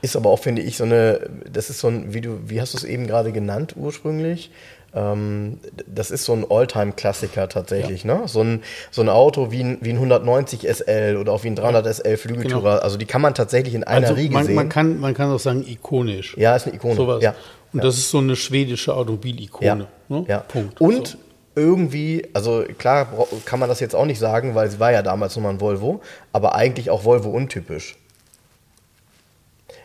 Ist 0.00 0.16
aber 0.16 0.30
auch, 0.30 0.38
finde 0.38 0.62
ich, 0.62 0.76
so 0.76 0.84
eine, 0.84 1.30
das 1.50 1.70
ist 1.70 1.80
so 1.80 1.88
ein, 1.88 2.14
wie 2.14 2.20
du, 2.20 2.38
wie 2.46 2.60
hast 2.60 2.74
du 2.74 2.78
es 2.78 2.84
eben 2.84 3.06
gerade 3.06 3.32
genannt 3.32 3.74
ursprünglich? 3.76 4.50
Ähm, 4.94 5.58
das 5.86 6.10
ist 6.10 6.24
so 6.24 6.34
ein 6.34 6.44
Alltime-Klassiker 6.48 7.48
tatsächlich, 7.48 8.04
ne? 8.04 8.22
So 8.26 8.42
ein, 8.42 8.62
so 8.90 9.00
ein 9.00 9.08
Auto 9.08 9.50
wie 9.50 9.62
ein, 9.62 9.78
wie 9.80 9.90
ein 9.90 9.96
190 9.96 10.68
SL 10.68 11.16
oder 11.18 11.32
auch 11.32 11.44
wie 11.44 11.48
ein 11.48 11.56
300 11.56 11.86
SL 11.86 12.16
Flügeltürer. 12.16 12.82
Also 12.82 12.98
die 12.98 13.06
kann 13.06 13.22
man 13.22 13.34
tatsächlich 13.34 13.74
in 13.74 13.84
einer 13.84 14.08
also 14.08 14.20
Riege 14.20 14.34
man, 14.34 14.44
sehen. 14.44 14.54
man, 14.54 14.68
kann, 14.68 15.00
man 15.00 15.14
kann 15.14 15.30
auch 15.30 15.38
sagen 15.38 15.64
ikonisch. 15.66 16.36
ja, 16.36 16.54
ist 16.54 16.66
eine 16.66 16.76
Ikone. 16.76 16.94
Sowas. 16.94 17.22
Ja. 17.22 17.34
Und 17.72 17.84
das 17.84 17.96
ist 17.96 18.10
so 18.10 18.18
eine 18.18 18.36
schwedische 18.36 18.94
Automobilikone. 18.94 19.66
Ja. 19.66 19.76
Ne? 20.08 20.24
ja. 20.28 20.38
Punkt. 20.40 20.80
Und 20.80 21.08
So. 21.08 21.18
irgendwie, 21.54 22.28
also 22.34 22.64
klar 22.78 23.08
kann 23.44 23.60
man 23.60 23.68
das 23.68 23.80
jetzt 23.80 23.94
auch 23.94 24.06
nicht 24.06 24.18
sagen, 24.18 24.54
weil 24.54 24.70
sie 24.70 24.80
war 24.80 24.92
ja 24.92 25.02
damals 25.02 25.36
noch 25.36 25.42
mal 25.42 25.50
ein 25.50 25.60
Volvo, 25.60 26.00
aber 26.32 26.54
eigentlich 26.54 26.90
auch 26.90 27.04
Volvo 27.04 27.30
untypisch. 27.30 27.96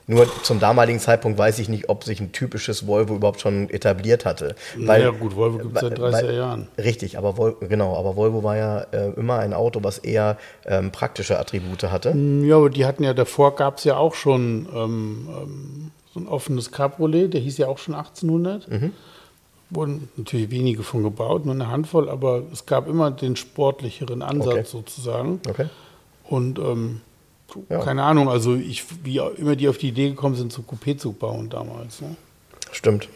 Nur 0.09 0.25
zum 0.43 0.61
damaligen 0.61 0.99
Zeitpunkt 1.01 1.37
weiß 1.37 1.59
ich 1.59 1.67
nicht, 1.67 1.89
ob 1.89 2.05
sich 2.05 2.21
ein 2.21 2.31
typisches 2.31 2.87
Volvo 2.87 3.15
überhaupt 3.15 3.41
schon 3.41 3.69
etabliert 3.69 4.23
hatte. 4.23 4.55
Weil, 4.77 5.01
ja 5.01 5.09
gut, 5.09 5.35
Volvo 5.35 5.57
gibt 5.57 5.75
es 5.75 5.81
seit 5.81 5.99
30er 5.99 6.31
Jahren. 6.31 6.69
Richtig, 6.77 7.17
aber 7.17 7.35
Vol 7.35 7.57
genau, 7.59 7.97
aber 7.97 8.15
Volvo 8.15 8.41
war 8.41 8.55
ja 8.55 8.79
äh, 8.93 9.09
immer 9.17 9.39
ein 9.39 9.53
Auto, 9.53 9.83
was 9.83 9.97
eher 9.97 10.37
ähm, 10.65 10.93
praktische 10.93 11.37
Attribute 11.37 11.83
hatte. 11.83 12.15
Ja, 12.15 12.55
aber 12.55 12.69
die 12.69 12.85
hatten 12.85 13.03
ja 13.03 13.13
davor, 13.13 13.57
gab 13.57 13.79
es 13.79 13.83
ja 13.83 13.97
auch 13.97 14.15
schon 14.15 14.69
ähm, 14.73 15.27
ähm, 15.29 15.91
so 16.17 16.23
ein 16.23 16.27
offenes 16.27 16.71
Cabriolet, 16.71 17.33
der 17.33 17.41
hieß 17.41 17.57
ja 17.57 17.67
auch 17.67 17.77
schon 17.77 17.93
1800. 17.95 18.69
Mhm. 18.69 18.93
Wurden 19.69 20.07
natürlich 20.15 20.49
wenige 20.49 20.81
von 20.83 21.03
gebaut, 21.03 21.45
nur 21.45 21.53
eine 21.53 21.69
Handvoll, 21.69 22.09
aber 22.09 22.43
es 22.53 22.65
gab 22.65 22.87
immer 22.87 23.11
den 23.11 23.35
sportlicheren 23.35 24.21
Ansatz 24.21 24.47
Okay. 24.53 24.63
sozusagen. 24.65 25.41
Okay. 25.47 25.65
Und 26.23 26.57
ähm, 26.59 27.01
Ja. 27.69 27.79
keine 27.79 28.03
Ahnung, 28.03 28.29
also 28.29 28.55
ich, 28.55 28.85
wie 29.03 29.17
immer 29.37 29.55
die 29.55 29.67
auf 29.67 29.77
die 29.77 29.89
Idee 29.89 30.09
gekommen 30.09 30.35
sind, 30.35 30.51
so 30.53 30.61
Coupé 30.61 30.97
zu 30.97 31.11
bauen 31.11 31.49
damals. 31.49 32.01
Ne? 32.01 32.15
Stimmt. 32.71 33.09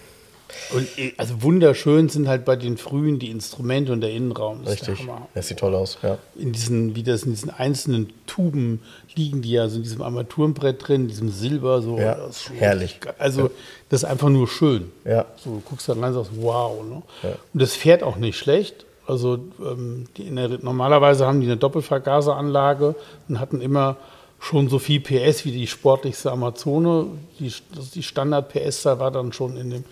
Und 0.74 0.88
äh, 0.98 1.14
also 1.18 1.42
wunderschön 1.42 2.10
sind 2.10 2.28
halt 2.28 2.46
bei 2.46 2.56
den 2.56 2.78
frühen 2.78 3.20
die 3.20 3.30
Instrumente 3.30 3.92
und 3.92 4.02
der 4.02 4.12
Innenraum. 4.12 4.62
Das 4.64 4.74
Richtig. 4.74 5.08
Das 5.34 5.48
sieht 5.48 5.60
toll 5.60 5.76
aus, 5.76 5.98
ja. 6.02 6.18
in 6.36 6.52
diesen, 6.52 6.96
wie 6.96 7.04
das 7.04 7.24
in 7.24 7.32
diesen 7.32 7.50
einzelnen 7.50 8.12
Tuben 8.28 8.82
liegen, 9.16 9.42
die 9.42 9.52
ja 9.52 9.68
so 9.68 9.78
in 9.78 9.84
diesem 9.84 10.02
Armaturenbrett 10.02 10.88
drin, 10.88 11.08
diesem 11.08 11.30
Silber, 11.30 11.82
so. 11.82 11.98
Ja, 11.98 12.16
das 12.16 12.38
ist 12.38 12.44
schon 12.44 12.56
herrlich. 12.56 13.00
Also, 13.18 13.52
das 13.90 14.04
ist 14.04 14.10
einfach 14.10 14.30
nur 14.30 14.48
schön. 14.48 14.92
Ja. 15.06 15.26
So, 15.38 15.52
du 15.52 15.62
guckst 15.62 15.90
da 15.90 15.94
rein 15.94 16.04
und 16.04 16.14
sagst, 16.14 16.32
wow. 16.36 16.84
Ne? 16.84 17.02
Ja. 17.24 17.30
Und 17.54 17.62
das 17.62 17.76
fährt 17.76 18.04
auch 18.04 18.16
nicht 18.16 18.38
schlecht. 18.38 18.86
Also, 19.06 19.40
ähm, 19.60 20.06
der, 20.18 20.60
normalerweise 20.62 21.26
haben 21.26 21.42
die 21.42 21.48
eine 21.48 21.58
Doppelvergaseranlage 21.58 22.96
und 23.28 23.40
hatten 23.40 23.62
immer 23.62 23.98
schon 24.40 24.70
so 24.70 24.80
viel 24.80 25.00
PS 25.00 25.46
wie 25.46 25.52
die 25.52 25.68
sportlichste 25.68 26.32
Amazone. 26.32 27.08
Die, 27.40 27.54
die 27.94 28.04
Standard-PS-Zahl 28.04 29.00
war 29.00 29.12
dann 29.12 29.34
schon 29.34 29.56
in 29.56 29.70
dem, 29.70 29.84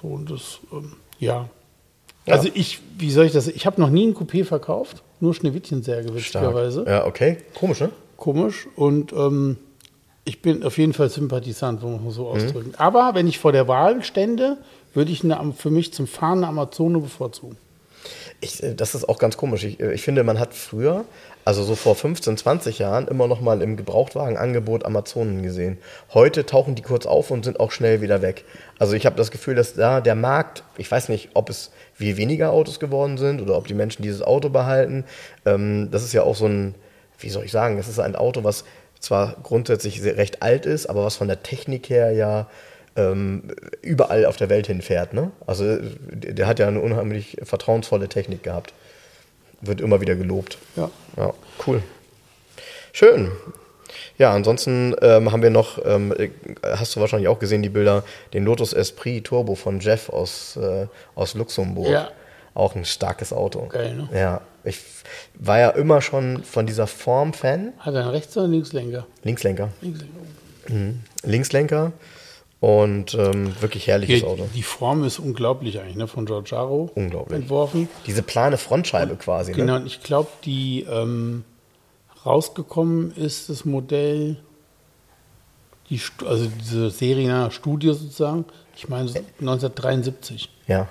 so, 0.00 0.08
und 0.08 0.30
das, 0.30 0.58
ähm, 0.72 0.92
ja. 1.18 1.48
Ja. 2.26 2.34
Also 2.34 2.48
ich, 2.54 2.80
wie 2.98 3.10
soll 3.10 3.26
ich 3.26 3.32
das, 3.32 3.48
ich 3.48 3.66
habe 3.66 3.80
noch 3.80 3.90
nie 3.90 4.06
ein 4.06 4.14
Coupé 4.14 4.44
verkauft, 4.44 5.02
nur 5.20 5.34
Schneewittchensärge, 5.34 6.08
Stark. 6.20 6.44
witzigerweise. 6.44 6.84
Ja, 6.86 7.04
okay. 7.06 7.38
Komisch, 7.54 7.80
ne? 7.80 7.90
Komisch. 8.16 8.68
Und 8.76 9.12
ähm, 9.12 9.56
ich 10.24 10.40
bin 10.40 10.62
auf 10.62 10.78
jeden 10.78 10.92
Fall 10.92 11.08
Sympathisant, 11.10 11.82
wir 11.82 11.98
mal 11.98 12.12
so 12.12 12.22
Mhm. 12.22 12.28
ausdrücken. 12.28 12.72
Aber 12.78 13.10
wenn 13.14 13.26
ich 13.26 13.40
vor 13.40 13.50
der 13.50 13.66
Wahl 13.66 14.04
stände, 14.04 14.58
würde 14.94 15.10
ich 15.10 15.24
eine, 15.24 15.52
für 15.56 15.70
mich 15.70 15.92
zum 15.92 16.06
Fahren 16.06 16.38
eine 16.38 16.46
Amazone 16.48 17.00
bevorzugen. 17.00 17.56
Ich, 18.40 18.62
äh, 18.62 18.74
das 18.74 18.94
ist 18.94 19.08
auch 19.08 19.18
ganz 19.18 19.36
komisch. 19.36 19.64
Ich, 19.64 19.80
äh, 19.80 19.92
ich 19.92 20.02
finde, 20.02 20.24
man 20.24 20.38
hat 20.38 20.54
früher, 20.54 21.04
also 21.44 21.62
so 21.62 21.74
vor 21.74 21.94
15, 21.94 22.36
20 22.36 22.78
Jahren, 22.78 23.08
immer 23.08 23.26
noch 23.26 23.40
mal 23.40 23.62
im 23.62 23.76
Gebrauchtwagenangebot 23.76 24.84
Amazonen 24.84 25.42
gesehen. 25.42 25.78
Heute 26.12 26.46
tauchen 26.46 26.74
die 26.74 26.82
kurz 26.82 27.06
auf 27.06 27.30
und 27.30 27.44
sind 27.44 27.60
auch 27.60 27.70
schnell 27.70 28.00
wieder 28.00 28.22
weg. 28.22 28.44
Also 28.78 28.94
ich 28.94 29.06
habe 29.06 29.16
das 29.16 29.30
Gefühl, 29.30 29.54
dass 29.54 29.74
da 29.74 30.00
der 30.00 30.14
Markt, 30.14 30.64
ich 30.76 30.90
weiß 30.90 31.08
nicht, 31.08 31.30
ob 31.34 31.50
es 31.50 31.70
wie 31.96 32.16
weniger 32.16 32.52
Autos 32.52 32.80
geworden 32.80 33.18
sind 33.18 33.40
oder 33.40 33.56
ob 33.56 33.66
die 33.66 33.74
Menschen 33.74 34.02
dieses 34.02 34.22
Auto 34.22 34.48
behalten. 34.48 35.04
Ähm, 35.46 35.88
das 35.90 36.02
ist 36.02 36.12
ja 36.12 36.22
auch 36.22 36.36
so 36.36 36.46
ein, 36.46 36.74
wie 37.18 37.30
soll 37.30 37.44
ich 37.44 37.52
sagen, 37.52 37.76
das 37.76 37.88
ist 37.88 37.98
ein 37.98 38.16
Auto, 38.16 38.44
was 38.44 38.64
zwar 38.98 39.36
grundsätzlich 39.42 40.02
recht 40.02 40.42
alt 40.42 40.64
ist, 40.64 40.86
aber 40.86 41.04
was 41.04 41.16
von 41.16 41.28
der 41.28 41.42
Technik 41.42 41.90
her 41.90 42.12
ja 42.12 42.46
ähm, 42.96 43.42
überall 43.80 44.26
auf 44.26 44.36
der 44.36 44.48
Welt 44.48 44.66
hinfährt. 44.66 45.14
Ne? 45.14 45.30
Also 45.46 45.78
der 46.10 46.46
hat 46.46 46.58
ja 46.58 46.68
eine 46.68 46.80
unheimlich 46.80 47.36
vertrauensvolle 47.42 48.08
Technik 48.08 48.42
gehabt. 48.42 48.72
Wird 49.60 49.80
immer 49.80 50.00
wieder 50.00 50.16
gelobt. 50.16 50.58
Ja. 50.76 50.90
Ja, 51.16 51.34
cool. 51.66 51.82
Schön. 52.92 53.30
Ja, 54.18 54.32
ansonsten 54.32 54.94
ähm, 55.00 55.32
haben 55.32 55.42
wir 55.42 55.50
noch, 55.50 55.84
ähm, 55.84 56.14
hast 56.62 56.94
du 56.96 57.00
wahrscheinlich 57.00 57.28
auch 57.28 57.38
gesehen, 57.38 57.62
die 57.62 57.68
Bilder, 57.68 58.04
den 58.34 58.44
Lotus 58.44 58.72
Esprit 58.72 59.24
Turbo 59.24 59.54
von 59.54 59.80
Jeff 59.80 60.08
aus, 60.08 60.56
äh, 60.56 60.86
aus 61.14 61.34
Luxemburg. 61.34 61.88
Ja. 61.88 62.10
Auch 62.54 62.74
ein 62.74 62.84
starkes 62.84 63.32
Auto. 63.32 63.66
Geil, 63.68 63.94
ne? 63.94 64.08
Ja, 64.12 64.40
ich 64.64 64.80
war 65.34 65.58
ja 65.58 65.70
immer 65.70 66.02
schon 66.02 66.42
von 66.44 66.66
dieser 66.66 66.86
Form 66.86 67.32
Fan. 67.32 67.72
Hat 67.78 67.94
er 67.94 68.02
einen 68.02 68.10
Rechts- 68.10 68.36
oder 68.36 68.48
Linkslenker? 68.48 69.06
Linkslenker. 69.22 69.70
Linkslenker. 69.80 70.14
Linkslenker 71.24 71.92
und 72.62 73.14
ähm, 73.14 73.60
wirklich 73.60 73.88
herrliches 73.88 74.20
Hier, 74.20 74.28
Auto. 74.28 74.48
die 74.54 74.62
Form 74.62 75.02
ist 75.02 75.18
unglaublich 75.18 75.80
eigentlich, 75.80 75.96
ne? 75.96 76.06
Von 76.06 76.26
Giorgiaro 76.26 76.90
Unglaublich. 76.94 77.40
entworfen. 77.40 77.88
Diese 78.06 78.22
plane 78.22 78.56
Frontscheibe 78.56 79.16
quasi. 79.16 79.50
Genau, 79.52 79.74
Ne? 79.74 79.80
und 79.80 79.86
ich 79.86 80.00
glaube, 80.00 80.28
die 80.44 80.86
ähm, 80.88 81.44
rausgekommen 82.24 83.12
ist 83.16 83.48
das 83.50 83.64
Modell, 83.64 84.36
die, 85.90 86.00
also 86.24 86.46
diese 86.60 86.90
Serie 86.90 87.50
Studio 87.50 87.94
sozusagen, 87.94 88.44
ich 88.76 88.88
meine 88.88 89.08
so 89.08 89.18
1973. 89.40 90.48
Ja. 90.68 90.86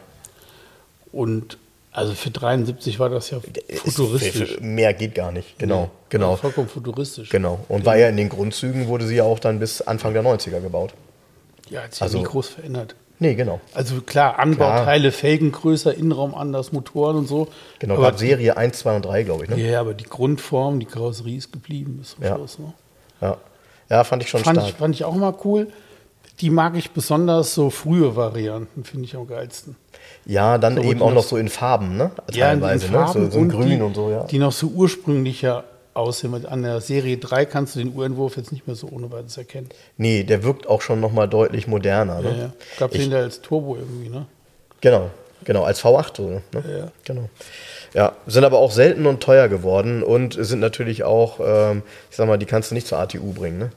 Und 1.13 1.57
also 1.93 2.13
für 2.13 2.31
73 2.31 2.99
war 2.99 3.10
das 3.10 3.29
ja 3.31 3.39
Ist- 3.67 3.79
futuristisch. 3.84 4.60
Mehr 4.60 4.93
geht 4.93 5.15
gar 5.15 5.31
nicht. 5.31 5.57
Genau, 5.57 5.84
Ja, 5.84 5.89
genau. 6.10 6.36
Vollkommen 6.36 6.67
futuristisch. 6.67 7.29
Genau. 7.29 7.60
Und 7.69 7.86
war 7.86 7.95
ja 7.97 8.10
in 8.10 8.17
den 8.17 8.27
Grundzügen 8.27 8.88
wurde 8.88 9.07
sie 9.07 9.15
ja 9.15 9.23
auch 9.23 9.39
dann 9.39 9.60
bis 9.60 9.79
Anfang 9.81 10.13
der 10.13 10.23
90er 10.23 10.60
gebaut. 10.60 10.93
Ja, 11.71 11.81
hat 11.84 11.93
sich 11.93 12.01
Also- 12.03 12.17
nie 12.19 12.23
groß 12.23 12.47
verändert. 12.47 12.95
Nee, 13.19 13.36
genau. 13.36 13.60
Also 13.75 14.01
klar, 14.01 14.39
Anbauteile, 14.39 15.12
Felgen 15.12 15.51
größer, 15.51 15.93
Innenraum 15.93 16.34
anders, 16.34 16.71
Motoren 16.71 17.17
und 17.17 17.27
so. 17.27 17.47
Genau, 17.79 17.95
aber, 17.95 18.17
Serie 18.17 18.57
1, 18.57 18.79
2 18.79 18.95
und 18.95 19.05
3, 19.05 19.21
glaube 19.23 19.43
ich. 19.43 19.49
Ne? 19.51 19.57
ja, 19.71 19.79
aber 19.79 19.93
die 19.93 20.05
Grundform, 20.05 20.79
die 20.79 20.88
Karosserie 20.88 21.38
ist 21.38 21.51
geblieben 21.51 21.97
bis 21.99 22.15
zum 22.15 22.23
Ja. 22.23 22.36
Schluss. 22.36 22.57
Ne? 22.57 22.73
Ja. 23.21 23.38
ja, 23.89 24.03
fand 24.03 24.23
ich 24.23 24.29
schon 24.29 24.43
Fand, 24.43 24.57
stark. 24.57 24.69
ich, 24.69 24.75
fand 24.75 24.95
ich 24.95 25.05
auch 25.05 25.13
mal 25.15 25.36
cool. 25.45 25.67
Die 26.39 26.49
mag 26.49 26.75
ich 26.75 26.89
besonders, 26.91 27.53
so 27.53 27.69
frühe 27.69 28.15
Varianten, 28.15 28.84
finde 28.84 29.05
ich 29.05 29.15
am 29.15 29.27
geilsten. 29.27 29.75
ja, 30.25 30.57
dann 30.57 30.77
So, 30.77 30.81
eben 30.81 31.03
auch 31.03 31.13
noch- 31.13 31.21
so 31.23 31.38
in 31.38 31.49
Farben, 31.49 31.97
ne? 31.97 32.10
Ja, 32.31 32.51
in 32.51 32.60
Teilweise, 32.62 32.88
ne? 32.88 32.91
Farben 32.93 33.25
So, 33.25 33.31
so 33.31 33.39
ein 33.39 33.49
Grün 33.49 33.69
die, 33.69 33.81
und 33.81 33.93
so, 33.95 34.10
ja. 34.10 34.23
Die 34.23 34.39
noch 34.39 34.51
so 34.51 34.65
ursprünglicher 34.67 35.63
aussehen. 35.93 36.32
Mit- 36.32 36.45
An 36.45 36.63
der 36.63 36.82
Serie 36.82 37.17
3 37.17 37.45
kannst 37.45 37.75
du 37.75 37.80
den 37.80 37.93
Urentwurf 37.95 38.38
jetzt 38.38 38.51
nicht 38.51 38.67
mehr 38.67 38.75
so 38.75 38.88
ohne 38.89 39.12
weiteres 39.12 39.38
erkennen. 39.38 39.69
Nee, 39.97 40.23
der 40.23 40.43
wirkt 40.43 40.67
auch 40.67 40.82
schon 40.82 40.99
nochmal 40.99 41.27
deutlich 41.27 41.67
moderner. 41.67 42.21
Ja, 42.21 42.30
Ne? 42.32 42.38
ja. 42.39 42.51
Gab 42.80 42.91
es 42.91 42.95
Ich- 42.97 43.01
den 43.04 43.12
da 43.12 43.17
als 43.19 43.41
Turbo 43.41 43.75
irgendwie, 43.75 44.10
ne? 44.10 44.25
Genau, 44.82 45.10
genau, 45.43 45.63
als 45.63 45.82
V8 45.84 46.17
so. 46.17 46.30
Ne? 46.30 46.41
Ja. 46.54 46.91
Genau. 47.06 47.30
Ja, 47.93 48.13
sind 48.25 48.43
aber 48.45 48.58
auch 48.60 48.71
selten 48.71 49.06
und 49.06 49.21
teuer 49.21 49.47
geworden 49.49 50.01
und 50.01 50.38
sind 50.39 50.60
natürlich 50.60 51.04
auch, 51.04 51.39
ähm, 51.43 51.84
ich 52.10 52.15
sag 52.15 52.25
mal, 52.27 52.38
die 52.38 52.45
kannst 52.45 52.71
du 52.71 52.75
nicht 52.75 52.88
zur 52.88 52.97
ATU 52.99 53.34
bringen, 53.34 53.60
ne? 53.60 53.69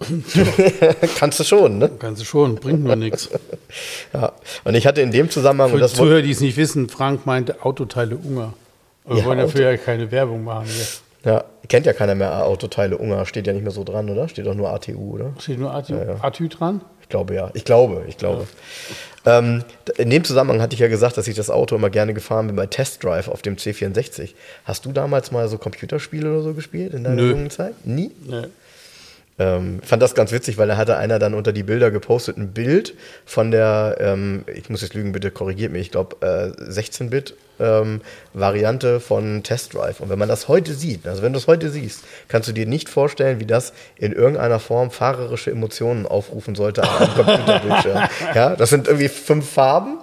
kannst 1.18 1.38
du 1.40 1.44
schon, 1.44 1.76
ne? 1.78 1.90
Kannst 1.98 2.22
du 2.22 2.24
schon, 2.24 2.54
bringt 2.54 2.82
nur 2.84 2.96
nichts. 2.96 3.28
Ja. 4.12 4.32
Und 4.64 4.74
ich 4.74 4.86
hatte 4.86 5.00
in 5.02 5.12
dem 5.12 5.30
Zusammenhang, 5.30 5.70
Für 5.70 5.78
die 5.78 5.86
Zuhörer, 5.86 6.22
die 6.22 6.30
es 6.32 6.40
nicht 6.40 6.56
wissen, 6.56 6.88
Frank 6.88 7.26
meinte 7.26 7.62
Autoteile 7.64 8.16
Ungar. 8.16 8.54
Aber 9.04 9.14
Wir 9.14 9.20
Ja, 9.22 9.28
wollen 9.28 9.38
dafür 9.38 9.70
ja 9.70 9.76
keine 9.76 10.10
Werbung 10.10 10.42
machen. 10.42 10.66
Hier. 10.66 10.84
Ja, 11.24 11.44
kennt 11.68 11.86
ja 11.86 11.92
keiner 11.92 12.14
mehr 12.14 12.46
Autoteile 12.46 12.96
Ungar, 12.98 13.26
steht 13.26 13.46
ja 13.46 13.52
nicht 13.52 13.62
mehr 13.62 13.72
so 13.72 13.84
dran, 13.84 14.08
oder? 14.08 14.28
Steht 14.28 14.46
doch 14.46 14.54
nur 14.54 14.70
ATU, 14.70 15.14
oder? 15.14 15.32
Steht 15.38 15.58
nur 15.58 15.74
ATÜ, 15.74 15.94
Ja, 15.94 16.04
ja. 16.04 16.16
ATÜ 16.22 16.48
dran? 16.48 16.80
Ich 17.02 17.08
glaube 17.08 17.34
ja. 17.34 17.50
Ich 17.54 17.64
glaube, 17.64 18.04
ich 18.08 18.16
glaube. 18.16 18.46
Ähm, 19.26 19.64
in 19.98 20.08
dem 20.08 20.24
Zusammenhang 20.24 20.62
hatte 20.62 20.74
ich 20.74 20.80
ja 20.80 20.88
gesagt, 20.88 21.16
dass 21.18 21.28
ich 21.28 21.34
das 21.34 21.50
Auto 21.50 21.74
immer 21.76 21.90
gerne 21.90 22.14
gefahren 22.14 22.46
bin 22.46 22.56
bei 22.56 22.66
Test 22.66 23.04
Drive 23.04 23.28
auf 23.28 23.42
dem 23.42 23.56
C64. 23.56 24.30
Hast 24.64 24.86
du 24.86 24.92
damals 24.92 25.30
mal 25.30 25.46
so 25.48 25.58
Computerspiele 25.58 26.30
oder 26.32 26.42
so 26.42 26.54
gespielt 26.54 26.94
in 26.94 27.04
deiner 27.04 27.16
Nö. 27.16 27.30
jungen 27.30 27.50
Zeit? 27.50 27.74
Nie? 27.84 28.12
Ne. 28.24 28.48
Ähm, 29.40 29.80
fand 29.82 30.02
das 30.02 30.14
ganz 30.14 30.32
witzig, 30.32 30.58
weil 30.58 30.68
da 30.68 30.76
hatte 30.76 30.98
einer 30.98 31.18
dann 31.18 31.32
unter 31.32 31.52
die 31.54 31.62
Bilder 31.62 31.90
gepostet 31.90 32.36
ein 32.36 32.52
Bild 32.52 32.94
von 33.24 33.50
der, 33.50 33.96
ähm, 33.98 34.44
ich 34.54 34.68
muss 34.68 34.82
jetzt 34.82 34.92
lügen, 34.92 35.12
bitte 35.12 35.30
korrigiert 35.30 35.72
mich, 35.72 35.80
ich 35.80 35.90
glaube 35.90 36.16
äh, 36.20 36.62
16-Bit 36.70 37.34
ähm, 37.58 38.02
Variante 38.34 39.00
von 39.00 39.42
Test 39.42 39.72
Drive. 39.72 40.00
Und 40.00 40.10
wenn 40.10 40.18
man 40.18 40.28
das 40.28 40.48
heute 40.48 40.74
sieht, 40.74 41.06
also 41.08 41.22
wenn 41.22 41.32
du 41.32 41.38
es 41.38 41.46
heute 41.46 41.70
siehst, 41.70 42.04
kannst 42.28 42.50
du 42.50 42.52
dir 42.52 42.66
nicht 42.66 42.90
vorstellen, 42.90 43.40
wie 43.40 43.46
das 43.46 43.72
in 43.96 44.12
irgendeiner 44.12 44.60
Form 44.60 44.90
fahrerische 44.90 45.50
Emotionen 45.50 46.04
aufrufen 46.06 46.54
sollte 46.54 46.82
an 46.82 46.88
einem 46.98 47.14
Computerbildschirm. 47.14 48.08
ja, 48.34 48.56
das 48.56 48.68
sind 48.68 48.88
irgendwie 48.88 49.08
fünf 49.08 49.48
Farben. 49.50 50.00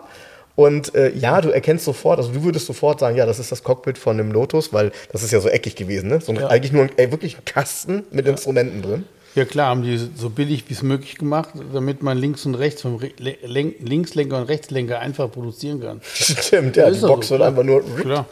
Und 0.55 0.95
äh, 0.95 1.11
ja, 1.11 1.41
du 1.41 1.51
erkennst 1.51 1.85
sofort, 1.85 2.17
also 2.17 2.31
du 2.31 2.43
würdest 2.43 2.65
sofort 2.65 2.99
sagen, 2.99 3.15
ja, 3.15 3.27
das 3.27 3.37
ist 3.37 3.51
das 3.51 3.61
Cockpit 3.63 3.99
von 3.99 4.19
einem 4.19 4.31
Lotus, 4.31 4.73
weil 4.73 4.91
das 5.11 5.21
ist 5.21 5.31
ja 5.31 5.39
so 5.39 5.49
eckig 5.49 5.75
gewesen, 5.75 6.09
ne? 6.09 6.19
So 6.21 6.31
ein, 6.31 6.39
Ja. 6.39 6.47
eigentlich 6.47 6.71
nur 6.71 6.81
ein, 6.85 6.89
ey, 6.97 7.11
wirklich 7.11 7.37
ein 7.37 7.45
Kasten 7.45 8.03
mit 8.09 8.25
Instrumenten 8.25 8.81
drin. 8.81 9.05
Ja 9.37 9.45
klar, 9.45 9.67
haben 9.67 9.83
die 9.83 9.97
so 10.15 10.31
billig 10.31 10.65
wie 10.67 10.73
es 10.73 10.81
möglich 10.81 11.15
gemacht, 11.19 11.49
damit 11.71 12.01
man 12.01 12.17
links 12.17 12.43
und 12.47 12.55
rechts 12.55 12.81
vom 12.81 12.95
Re 12.95 13.11
Le 13.19 13.37
Len 13.43 13.75
Linkslenker 13.79 14.37
und 14.39 14.43
Rechtslenker 14.45 14.99
einfach 14.99 15.31
produzieren 15.31 15.79
kann. 15.79 16.01
Stimmt, 16.13 16.75
ja, 16.75 16.89
die 16.89 16.99
Box 16.99 17.27
so, 17.27 17.37
wird 17.37 17.41
klar. 17.41 17.49
einfach 17.49 17.63
nur. 17.63 17.83
Klar. 17.97 18.25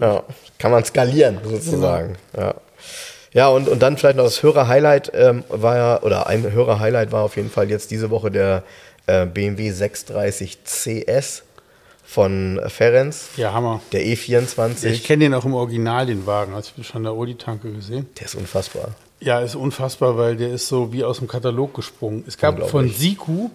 Ja, 0.00 0.24
kann 0.58 0.72
man 0.72 0.84
skalieren, 0.84 1.38
sozusagen. 1.44 2.16
Ja. 2.36 2.54
Ja, 3.32 3.48
und, 3.48 3.68
und 3.68 3.80
dann 3.80 3.96
vielleicht 3.96 4.16
noch 4.16 4.24
das 4.24 4.42
Hörer-Highlight 4.42 5.12
ähm, 5.14 5.44
war 5.48 5.76
ja, 5.76 6.02
oder 6.02 6.26
ein 6.26 6.50
Hörer-Highlight 6.50 7.12
war 7.12 7.22
auf 7.22 7.36
jeden 7.36 7.48
Fall 7.50 7.70
jetzt 7.70 7.92
diese 7.92 8.10
Woche 8.10 8.32
der 8.32 8.64
äh, 9.06 9.24
BMW 9.26 9.70
630 9.70 10.58
CS 10.64 11.44
von 12.04 12.60
Ferenc, 12.66 13.14
Ja, 13.36 13.52
Hammer. 13.52 13.80
der 13.92 14.02
E24. 14.02 14.86
Ich 14.86 15.04
kenne 15.04 15.24
den 15.26 15.34
auch 15.34 15.44
im 15.44 15.54
Original, 15.54 16.06
den 16.06 16.26
Wagen. 16.26 16.54
Also 16.54 16.70
ich 16.70 16.72
habe 16.78 16.84
schon 16.84 17.02
der 17.04 17.12
Audi-Tanke 17.12 17.70
gesehen. 17.70 18.08
der 18.18 18.26
ist 18.26 18.34
unfassbar. 18.34 18.96
Ja, 19.20 19.40
ist 19.40 19.54
unfassbar, 19.54 20.16
weil 20.16 20.36
der 20.36 20.50
ist 20.50 20.68
so 20.68 20.92
wie 20.92 21.04
aus 21.04 21.18
dem 21.18 21.28
Katalog 21.28 21.74
gesprungen. 21.74 22.24
Es 22.26 22.38
gab 22.38 22.66
von. 22.68 22.88
Siku, 22.88 23.50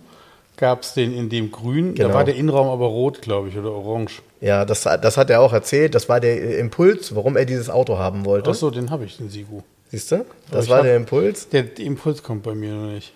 gab 0.57 0.83
es 0.83 0.93
den 0.93 1.13
in 1.13 1.29
dem 1.29 1.51
Grün. 1.51 1.95
Genau. 1.95 2.09
Da 2.09 2.13
war 2.13 2.23
der 2.23 2.35
Innenraum 2.35 2.67
aber 2.67 2.85
rot, 2.85 3.21
glaube 3.21 3.49
ich, 3.49 3.57
oder 3.57 3.71
orange. 3.71 4.21
Ja, 4.41 4.63
das, 4.65 4.83
das 4.83 5.17
hat 5.17 5.29
er 5.29 5.41
auch 5.41 5.53
erzählt. 5.53 5.95
Das 5.95 6.07
war 6.07 6.19
der 6.19 6.59
Impuls, 6.59 7.15
warum 7.15 7.35
er 7.35 7.45
dieses 7.45 7.69
Auto 7.69 7.97
haben 7.97 8.25
wollte. 8.25 8.51
Ach 8.51 8.55
so, 8.55 8.69
den 8.69 8.91
habe 8.91 9.05
ich, 9.05 9.17
den 9.17 9.29
Siku. 9.29 9.61
Siehst 9.89 10.11
du? 10.11 10.15
Aber 10.17 10.25
Das 10.51 10.69
war 10.69 10.77
hab- 10.77 10.83
der 10.85 10.95
Impuls. 10.97 11.49
Der, 11.49 11.63
der 11.63 11.85
Impuls 11.85 12.21
kommt 12.21 12.43
bei 12.43 12.53
mir 12.53 12.73
noch 12.73 12.91
nicht. 12.91 13.13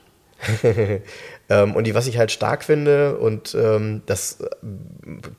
ähm, 1.50 1.76
und 1.76 1.86
die, 1.86 1.96
was 1.96 2.08
ich 2.08 2.18
halt 2.18 2.32
stark 2.32 2.64
finde, 2.64 3.18
und 3.18 3.56
ähm, 3.56 4.04
das 4.06 4.40
äh, 4.40 4.46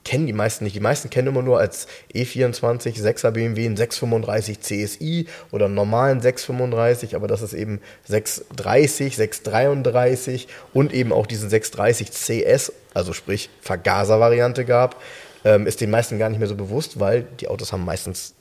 kennen 0.04 0.26
die 0.26 0.32
meisten 0.32 0.64
nicht. 0.64 0.74
Die 0.74 0.80
meisten 0.80 1.08
kennen 1.08 1.28
immer 1.28 1.42
nur 1.42 1.58
als 1.58 1.86
E 2.12 2.24
E24 2.24 3.00
6er 3.00 3.30
BMW 3.30 3.66
einen 3.66 3.76
635 3.76 4.60
CSI 4.60 5.26
oder 5.52 5.66
einen 5.66 5.74
normalen 5.74 6.20
635, 6.20 7.14
aber 7.14 7.28
das 7.28 7.42
ist 7.42 7.52
eben 7.52 7.80
630, 8.04 9.16
633 9.16 10.48
und 10.72 10.92
eben 10.92 11.12
auch 11.12 11.26
diesen 11.26 11.48
630 11.48 12.10
CS, 12.10 12.72
also 12.92 13.12
sprich 13.12 13.48
Vergaser-Variante 13.60 14.64
gab, 14.64 14.96
ähm, 15.44 15.66
ist 15.66 15.80
den 15.80 15.90
meisten 15.90 16.18
gar 16.18 16.28
nicht 16.28 16.40
mehr 16.40 16.48
so 16.48 16.56
bewusst, 16.56 16.98
weil 16.98 17.22
die 17.40 17.48
Autos 17.48 17.72
haben 17.72 17.84
meistens 17.84 18.34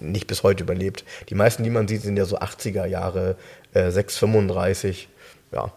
nicht 0.00 0.26
bis 0.26 0.42
heute 0.42 0.64
überlebt. 0.64 1.04
Die 1.28 1.34
meisten, 1.34 1.62
die 1.62 1.70
man 1.70 1.86
sieht, 1.86 2.02
sind 2.02 2.16
ja 2.16 2.24
so 2.24 2.38
80er 2.38 2.86
Jahre, 2.86 3.36
äh, 3.72 3.90
635, 3.90 5.08
ja. 5.52 5.72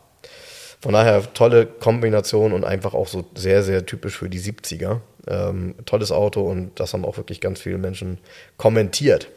Von 0.81 0.93
daher 0.93 1.33
tolle 1.33 1.65
Kombination 1.65 2.53
und 2.53 2.63
einfach 2.63 2.93
auch 2.93 3.07
so 3.07 3.25
sehr, 3.35 3.63
sehr 3.63 3.85
typisch 3.85 4.17
für 4.17 4.29
die 4.29 4.39
70er. 4.39 4.99
Ähm, 5.27 5.75
tolles 5.85 6.11
Auto 6.11 6.41
und 6.41 6.79
das 6.79 6.93
haben 6.93 7.03
auch 7.03 7.17
wirklich 7.17 7.41
ganz 7.41 7.59
viele 7.59 7.77
Menschen 7.77 8.19
kommentiert. 8.57 9.27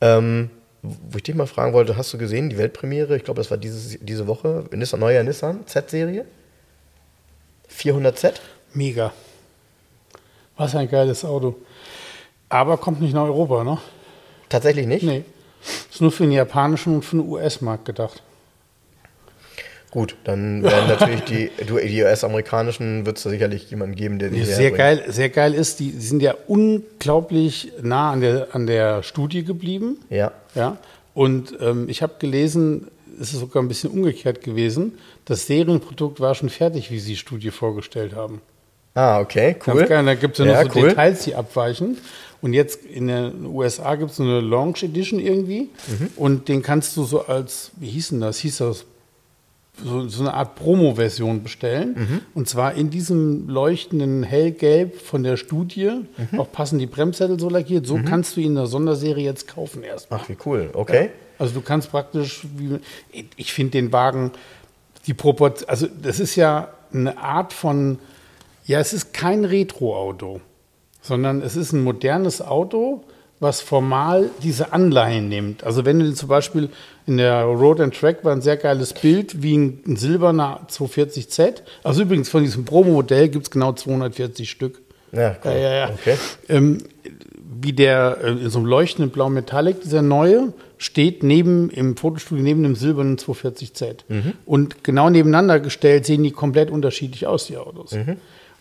Ähm, 0.00 0.50
wo 0.82 1.18
ich 1.18 1.22
dich 1.22 1.34
mal 1.34 1.46
fragen 1.46 1.74
wollte, 1.74 1.96
hast 1.96 2.12
du 2.12 2.18
gesehen, 2.18 2.48
die 2.48 2.56
Weltpremiere, 2.56 3.16
ich 3.16 3.24
glaube, 3.24 3.38
das 3.38 3.50
war 3.50 3.58
dieses, 3.58 3.98
diese 4.00 4.26
Woche, 4.26 4.64
Nissan, 4.72 5.00
neuer 5.00 5.22
Nissan 5.22 5.66
Z-Serie? 5.66 6.24
400Z? 7.70 8.34
Mega. 8.72 9.12
Was 10.56 10.74
ein 10.74 10.88
geiles 10.88 11.24
Auto. 11.24 11.56
Aber 12.48 12.78
kommt 12.78 13.00
nicht 13.00 13.14
nach 13.14 13.24
Europa, 13.24 13.62
ne? 13.62 13.78
Tatsächlich 14.48 14.86
nicht? 14.86 15.02
Nee. 15.02 15.24
Ist 15.90 16.00
nur 16.00 16.10
für 16.10 16.24
den 16.24 16.32
japanischen 16.32 16.96
und 16.96 17.04
für 17.04 17.16
den 17.16 17.28
US-Markt 17.28 17.84
gedacht. 17.84 18.22
Gut, 19.90 20.16
dann 20.22 20.62
werden 20.62 20.88
natürlich 20.88 21.22
die, 21.22 21.50
die 21.88 22.02
US-amerikanischen, 22.02 23.06
wird 23.06 23.16
es 23.16 23.24
da 23.24 23.30
sicherlich 23.30 23.70
jemanden 23.70 23.96
geben, 23.96 24.18
der 24.18 24.28
die 24.28 24.44
sehr 24.44 24.70
geil, 24.70 25.04
sehr 25.08 25.30
geil 25.30 25.52
ist, 25.52 25.80
die 25.80 25.90
sind 25.90 26.22
ja 26.22 26.34
unglaublich 26.46 27.72
nah 27.82 28.12
an 28.12 28.20
der, 28.20 28.48
an 28.52 28.66
der 28.66 29.02
Studie 29.02 29.44
geblieben. 29.44 29.98
Ja. 30.08 30.32
Ja. 30.54 30.76
Und 31.12 31.56
ähm, 31.60 31.88
ich 31.88 32.02
habe 32.02 32.14
gelesen, 32.20 32.88
es 33.20 33.32
ist 33.32 33.40
sogar 33.40 33.62
ein 33.62 33.68
bisschen 33.68 33.90
umgekehrt 33.90 34.42
gewesen. 34.42 34.98
Das 35.24 35.46
Serienprodukt 35.46 36.20
war 36.20 36.34
schon 36.34 36.50
fertig, 36.50 36.90
wie 36.90 37.00
sie 37.00 37.10
die 37.12 37.16
Studie 37.16 37.50
vorgestellt 37.50 38.14
haben. 38.14 38.40
Ah, 38.94 39.20
okay, 39.20 39.56
cool. 39.66 39.74
Ganz 39.74 39.88
geil. 39.88 40.04
Da 40.04 40.14
gibt 40.14 40.38
es 40.38 40.44
ja 40.44 40.52
noch 40.52 40.60
Ja, 40.60 40.70
so 40.70 40.78
cool. 40.78 40.88
Details, 40.88 41.24
die 41.24 41.34
abweichen. 41.34 41.98
Und 42.42 42.54
jetzt 42.54 42.84
in 42.84 43.08
den 43.08 43.44
USA 43.44 43.94
gibt 43.96 44.12
es 44.12 44.16
so 44.16 44.22
eine 44.22 44.40
Launch 44.40 44.82
Edition 44.82 45.20
irgendwie. 45.20 45.68
Und 46.16 46.48
den 46.48 46.62
kannst 46.62 46.96
du 46.96 47.04
so 47.04 47.26
als, 47.26 47.70
wie 47.76 47.88
hieß 47.88 48.10
denn 48.10 48.20
das? 48.20 48.38
Hieß 48.38 48.58
das 48.58 48.84
so, 49.84 50.08
so 50.08 50.22
eine 50.22 50.34
Art 50.34 50.54
Promo-Version 50.56 51.42
bestellen. 51.42 52.22
Und 52.34 52.48
zwar 52.48 52.74
in 52.74 52.90
diesem 52.90 53.48
leuchtenden 53.48 54.22
Hellgelb 54.22 55.00
von 55.00 55.22
der 55.22 55.36
Studie. 55.36 55.90
Auch 56.36 56.50
passen 56.50 56.78
die 56.78 56.86
Bremssättel 56.86 57.38
so 57.38 57.48
lackiert. 57.48 57.86
So 57.86 57.98
kannst 58.04 58.36
du 58.36 58.40
ihn 58.40 58.48
in 58.48 58.54
der 58.56 58.66
Sonderserie 58.66 59.24
jetzt 59.24 59.48
kaufen 59.48 59.82
erstmal. 59.82 60.20
Ach, 60.22 60.28
wie 60.28 60.36
cool. 60.44 60.70
Okay. 60.72 61.10
Also 61.38 61.54
du 61.54 61.62
kannst 61.62 61.90
praktisch, 61.90 62.46
wie, 62.56 62.78
ich 63.36 63.52
finde 63.52 63.72
den 63.72 63.92
Wagen, 63.92 64.32
die 65.06 65.14
Proportion, 65.14 65.68
also 65.68 65.86
das 66.02 66.20
ist 66.20 66.36
ja 66.36 66.68
eine 66.92 67.18
Art 67.18 67.52
von, 67.52 67.98
ja, 68.66 68.78
es 68.78 68.92
ist 68.92 69.14
kein 69.14 69.44
Retro-Auto, 69.44 70.40
sondern 71.00 71.40
es 71.40 71.56
ist 71.56 71.72
ein 71.72 71.82
modernes 71.82 72.42
Auto, 72.42 73.04
was 73.40 73.62
formal 73.62 74.30
diese 74.42 74.72
Anleihen 74.72 75.28
nimmt. 75.28 75.64
Also 75.64 75.86
wenn 75.86 75.98
du 75.98 76.12
zum 76.14 76.28
Beispiel 76.28 76.68
in 77.06 77.16
der 77.16 77.42
Road 77.42 77.80
and 77.80 77.98
Track 77.98 78.22
war 78.22 78.32
ein 78.32 78.42
sehr 78.42 78.58
geiles 78.58 78.92
Bild, 78.92 79.42
wie 79.42 79.56
ein, 79.56 79.80
ein 79.86 79.96
silberner 79.96 80.66
240Z. 80.70 81.62
Also 81.82 82.02
übrigens 82.02 82.28
von 82.28 82.42
diesem 82.42 82.66
Pro-Modell 82.66 83.28
gibt 83.30 83.46
es 83.46 83.50
genau 83.50 83.72
240 83.72 84.48
Stück. 84.48 84.82
Ja, 85.12 85.36
cool. 85.44 85.52
Ja, 85.52 85.58
ja, 85.58 85.72
ja. 85.72 85.90
Okay. 85.90 86.16
Ähm, 86.48 86.78
wie 87.62 87.72
der 87.72 88.18
äh, 88.22 88.30
in 88.30 88.50
so 88.50 88.58
einem 88.58 88.68
leuchtenden 88.68 89.10
Blau 89.10 89.30
Metallic, 89.30 89.80
dieser 89.82 90.02
neue, 90.02 90.52
steht 90.76 91.22
neben 91.22 91.70
im 91.70 91.96
Fotostudio 91.96 92.44
neben 92.44 92.62
dem 92.62 92.74
silbernen 92.74 93.16
240Z. 93.16 94.04
Und 94.46 94.84
genau 94.84 95.10
nebeneinander 95.10 95.60
gestellt 95.60 96.06
sehen 96.06 96.22
die 96.22 96.30
komplett 96.30 96.70
unterschiedlich 96.70 97.26
aus, 97.26 97.46
die 97.46 97.56
Autos. 97.56 97.92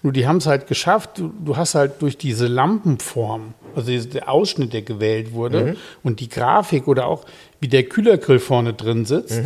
Nur 0.02 0.14
die 0.14 0.28
haben 0.28 0.38
es 0.38 0.46
halt 0.48 0.68
geschafft, 0.68 1.18
du, 1.18 1.32
du 1.44 1.58
hast 1.58 1.76
halt 1.76 2.02
durch 2.02 2.18
diese 2.18 2.48
Lampenform, 2.48 3.54
also 3.76 3.92
der 3.92 4.30
Ausschnitt, 4.30 4.72
der 4.74 4.82
gewählt 4.82 5.34
wurde, 5.34 5.76
und 6.04 6.20
die 6.22 6.30
Grafik 6.30 6.88
oder 6.88 7.08
auch 7.08 7.26
wie 7.60 7.68
der 7.68 7.84
Kühlergrill 7.84 8.40
vorne 8.40 8.74
drin 8.74 9.06
sitzt, 9.06 9.42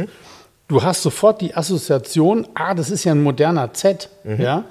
du 0.67 0.83
hast 0.83 1.01
sofort 1.01 1.41
die 1.41 1.55
Assoziation, 1.55 2.47
ah, 2.53 2.75
das 2.75 2.91
ist 2.91 3.03
ja 3.03 3.13
ein 3.13 3.23
moderner 3.23 3.73
Z, 3.73 4.09
ja. 4.37 4.65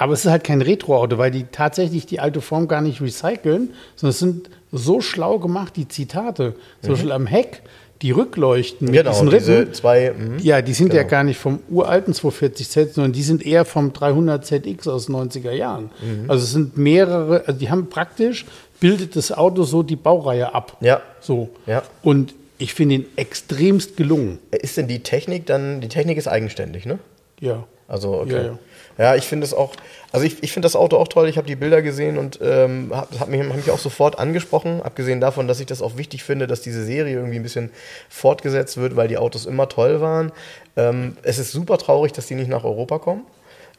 Aber 0.00 0.12
es 0.12 0.24
ist 0.24 0.30
halt 0.30 0.44
kein 0.44 0.62
Retro-Auto, 0.62 1.18
weil 1.18 1.32
die 1.32 1.46
tatsächlich 1.50 2.06
die 2.06 2.20
alte 2.20 2.40
Form 2.40 2.68
gar 2.68 2.80
nicht 2.80 3.00
recyceln, 3.00 3.74
sondern 3.96 4.10
es 4.10 4.18
sind 4.20 4.50
so 4.70 5.00
schlau 5.00 5.40
gemacht, 5.40 5.74
die 5.74 5.88
Zitate. 5.88 6.54
Zum 6.82 6.90
Beispiel 6.92 7.10
am 7.10 7.26
Heck, 7.26 7.62
die 8.02 8.12
Rückleuchten 8.12 8.86
mit 8.90 8.94
Genau, 8.96 9.10
diesen 9.10 9.30
diese 9.30 9.58
Rippen. 9.60 9.74
zwei. 9.74 10.12
mhm. 10.16 10.38
Ja, 10.38 10.62
die 10.62 10.72
sind 10.72 10.92
ja 10.92 11.00
Genau. 11.02 11.10
gar 11.10 11.24
nicht 11.24 11.38
vom 11.38 11.58
uralten 11.68 12.14
240Z, 12.14 12.92
sondern 12.94 13.12
die 13.12 13.22
sind 13.22 13.44
eher 13.44 13.64
vom 13.64 13.92
300ZX 13.92 14.88
aus 14.88 15.06
den 15.06 15.16
90er 15.16 15.50
Jahren. 15.52 15.90
Mhm. 16.00 16.30
Also 16.30 16.44
es 16.44 16.52
sind 16.52 16.76
mehrere, 16.76 17.44
also 17.46 17.58
die 17.58 17.70
haben 17.70 17.88
praktisch, 17.88 18.46
bildet 18.80 19.16
das 19.16 19.32
Auto 19.32 19.64
so 19.64 19.82
die 19.82 19.96
Baureihe 19.96 20.54
ab. 20.54 20.76
Ja. 20.80 21.00
So. 21.20 21.48
Ja. 21.66 21.82
Und 22.02 22.34
ich 22.58 22.74
finde 22.74 22.96
ihn 22.96 23.06
extremst 23.16 23.96
gelungen. 23.96 24.38
Ist 24.50 24.76
denn 24.76 24.88
die 24.88 25.00
Technik 25.00 25.46
dann, 25.46 25.80
die 25.80 25.88
Technik 25.88 26.18
ist 26.18 26.28
eigenständig, 26.28 26.86
ne? 26.86 26.98
Ja. 27.40 27.64
Also, 27.88 28.14
okay. 28.20 28.32
Ja, 28.32 28.42
Ja, 28.42 28.58
ja. 28.98 29.14
ich 29.14 29.24
finde 29.24 29.46
es 29.46 29.54
auch, 29.54 29.74
also 30.12 30.26
ich, 30.26 30.42
ich 30.42 30.52
finde 30.52 30.66
das 30.66 30.76
Auto 30.76 30.96
auch 30.96 31.08
toll. 31.08 31.28
Ich 31.28 31.36
habe 31.36 31.46
die 31.46 31.56
Bilder 31.56 31.82
gesehen 31.82 32.18
und 32.18 32.38
ähm, 32.42 32.92
hat, 32.94 33.08
hat, 33.20 33.28
mich, 33.28 33.40
hat 33.40 33.56
mich 33.56 33.70
auch 33.70 33.78
sofort 33.78 34.18
angesprochen. 34.18 34.82
Abgesehen 34.82 35.20
davon, 35.20 35.48
dass 35.48 35.60
ich 35.60 35.66
das 35.66 35.82
auch 35.82 35.96
wichtig 35.96 36.24
finde, 36.24 36.46
dass 36.46 36.60
diese 36.60 36.84
Serie 36.84 37.16
irgendwie 37.16 37.36
ein 37.36 37.42
bisschen 37.42 37.70
fortgesetzt 38.08 38.76
wird, 38.76 38.96
weil 38.96 39.08
die 39.08 39.18
Autos 39.18 39.46
immer 39.46 39.68
toll 39.68 40.00
waren. 40.00 40.32
Ähm, 40.76 41.16
es 41.22 41.38
ist 41.38 41.52
super 41.52 41.78
traurig, 41.78 42.12
dass 42.12 42.26
die 42.26 42.34
nicht 42.34 42.50
nach 42.50 42.64
Europa 42.64 42.98
kommen. 42.98 43.24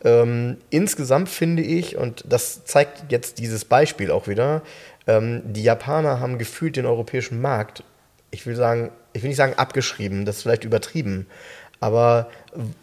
Ähm, 0.04 0.58
insgesamt 0.70 1.30
finde 1.30 1.62
ich, 1.62 1.98
und 1.98 2.24
das 2.28 2.64
zeigt 2.66 3.12
jetzt 3.12 3.38
dieses 3.38 3.66
Beispiel 3.66 4.12
auch 4.12 4.28
wieder, 4.28 4.62
ähm, 5.08 5.42
die 5.46 5.64
Japaner 5.64 6.20
haben 6.20 6.38
gefühlt 6.38 6.76
den 6.76 6.86
europäischen 6.86 7.42
Markt, 7.42 7.84
ich 8.32 8.46
will 8.46 8.56
sagen, 8.56 8.92
ich 9.14 9.24
will 9.24 9.30
nicht 9.30 9.38
sagen 9.38 9.56
abgeschrieben, 9.58 10.24
das 10.24 10.38
ist 10.38 10.42
vielleicht 10.44 10.64
übertrieben, 10.64 11.28
aber 11.80 12.30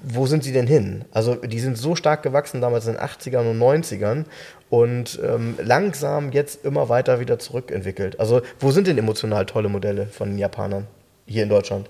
wo 0.02 0.26
sind 0.26 0.44
sie 0.44 0.52
denn 0.52 0.66
hin? 0.66 1.04
Also 1.12 1.34
die 1.34 1.60
sind 1.60 1.76
so 1.76 1.96
stark 1.96 2.22
gewachsen 2.22 2.60
damals 2.60 2.86
in 2.86 2.94
den 2.94 3.02
80ern 3.02 3.50
und 3.50 3.58
90ern 3.58 4.24
und 4.70 5.20
ähm, 5.24 5.54
langsam 5.62 6.32
jetzt 6.32 6.64
immer 6.64 6.88
weiter 6.88 7.20
wieder 7.20 7.38
zurückentwickelt. 7.38 8.20
Also 8.20 8.42
wo 8.60 8.70
sind 8.70 8.86
denn 8.86 8.98
emotional 8.98 9.46
tolle 9.46 9.68
Modelle 9.68 10.06
von 10.06 10.30
den 10.30 10.38
Japanern 10.38 10.86
hier 11.26 11.42
in 11.42 11.48
Deutschland? 11.48 11.88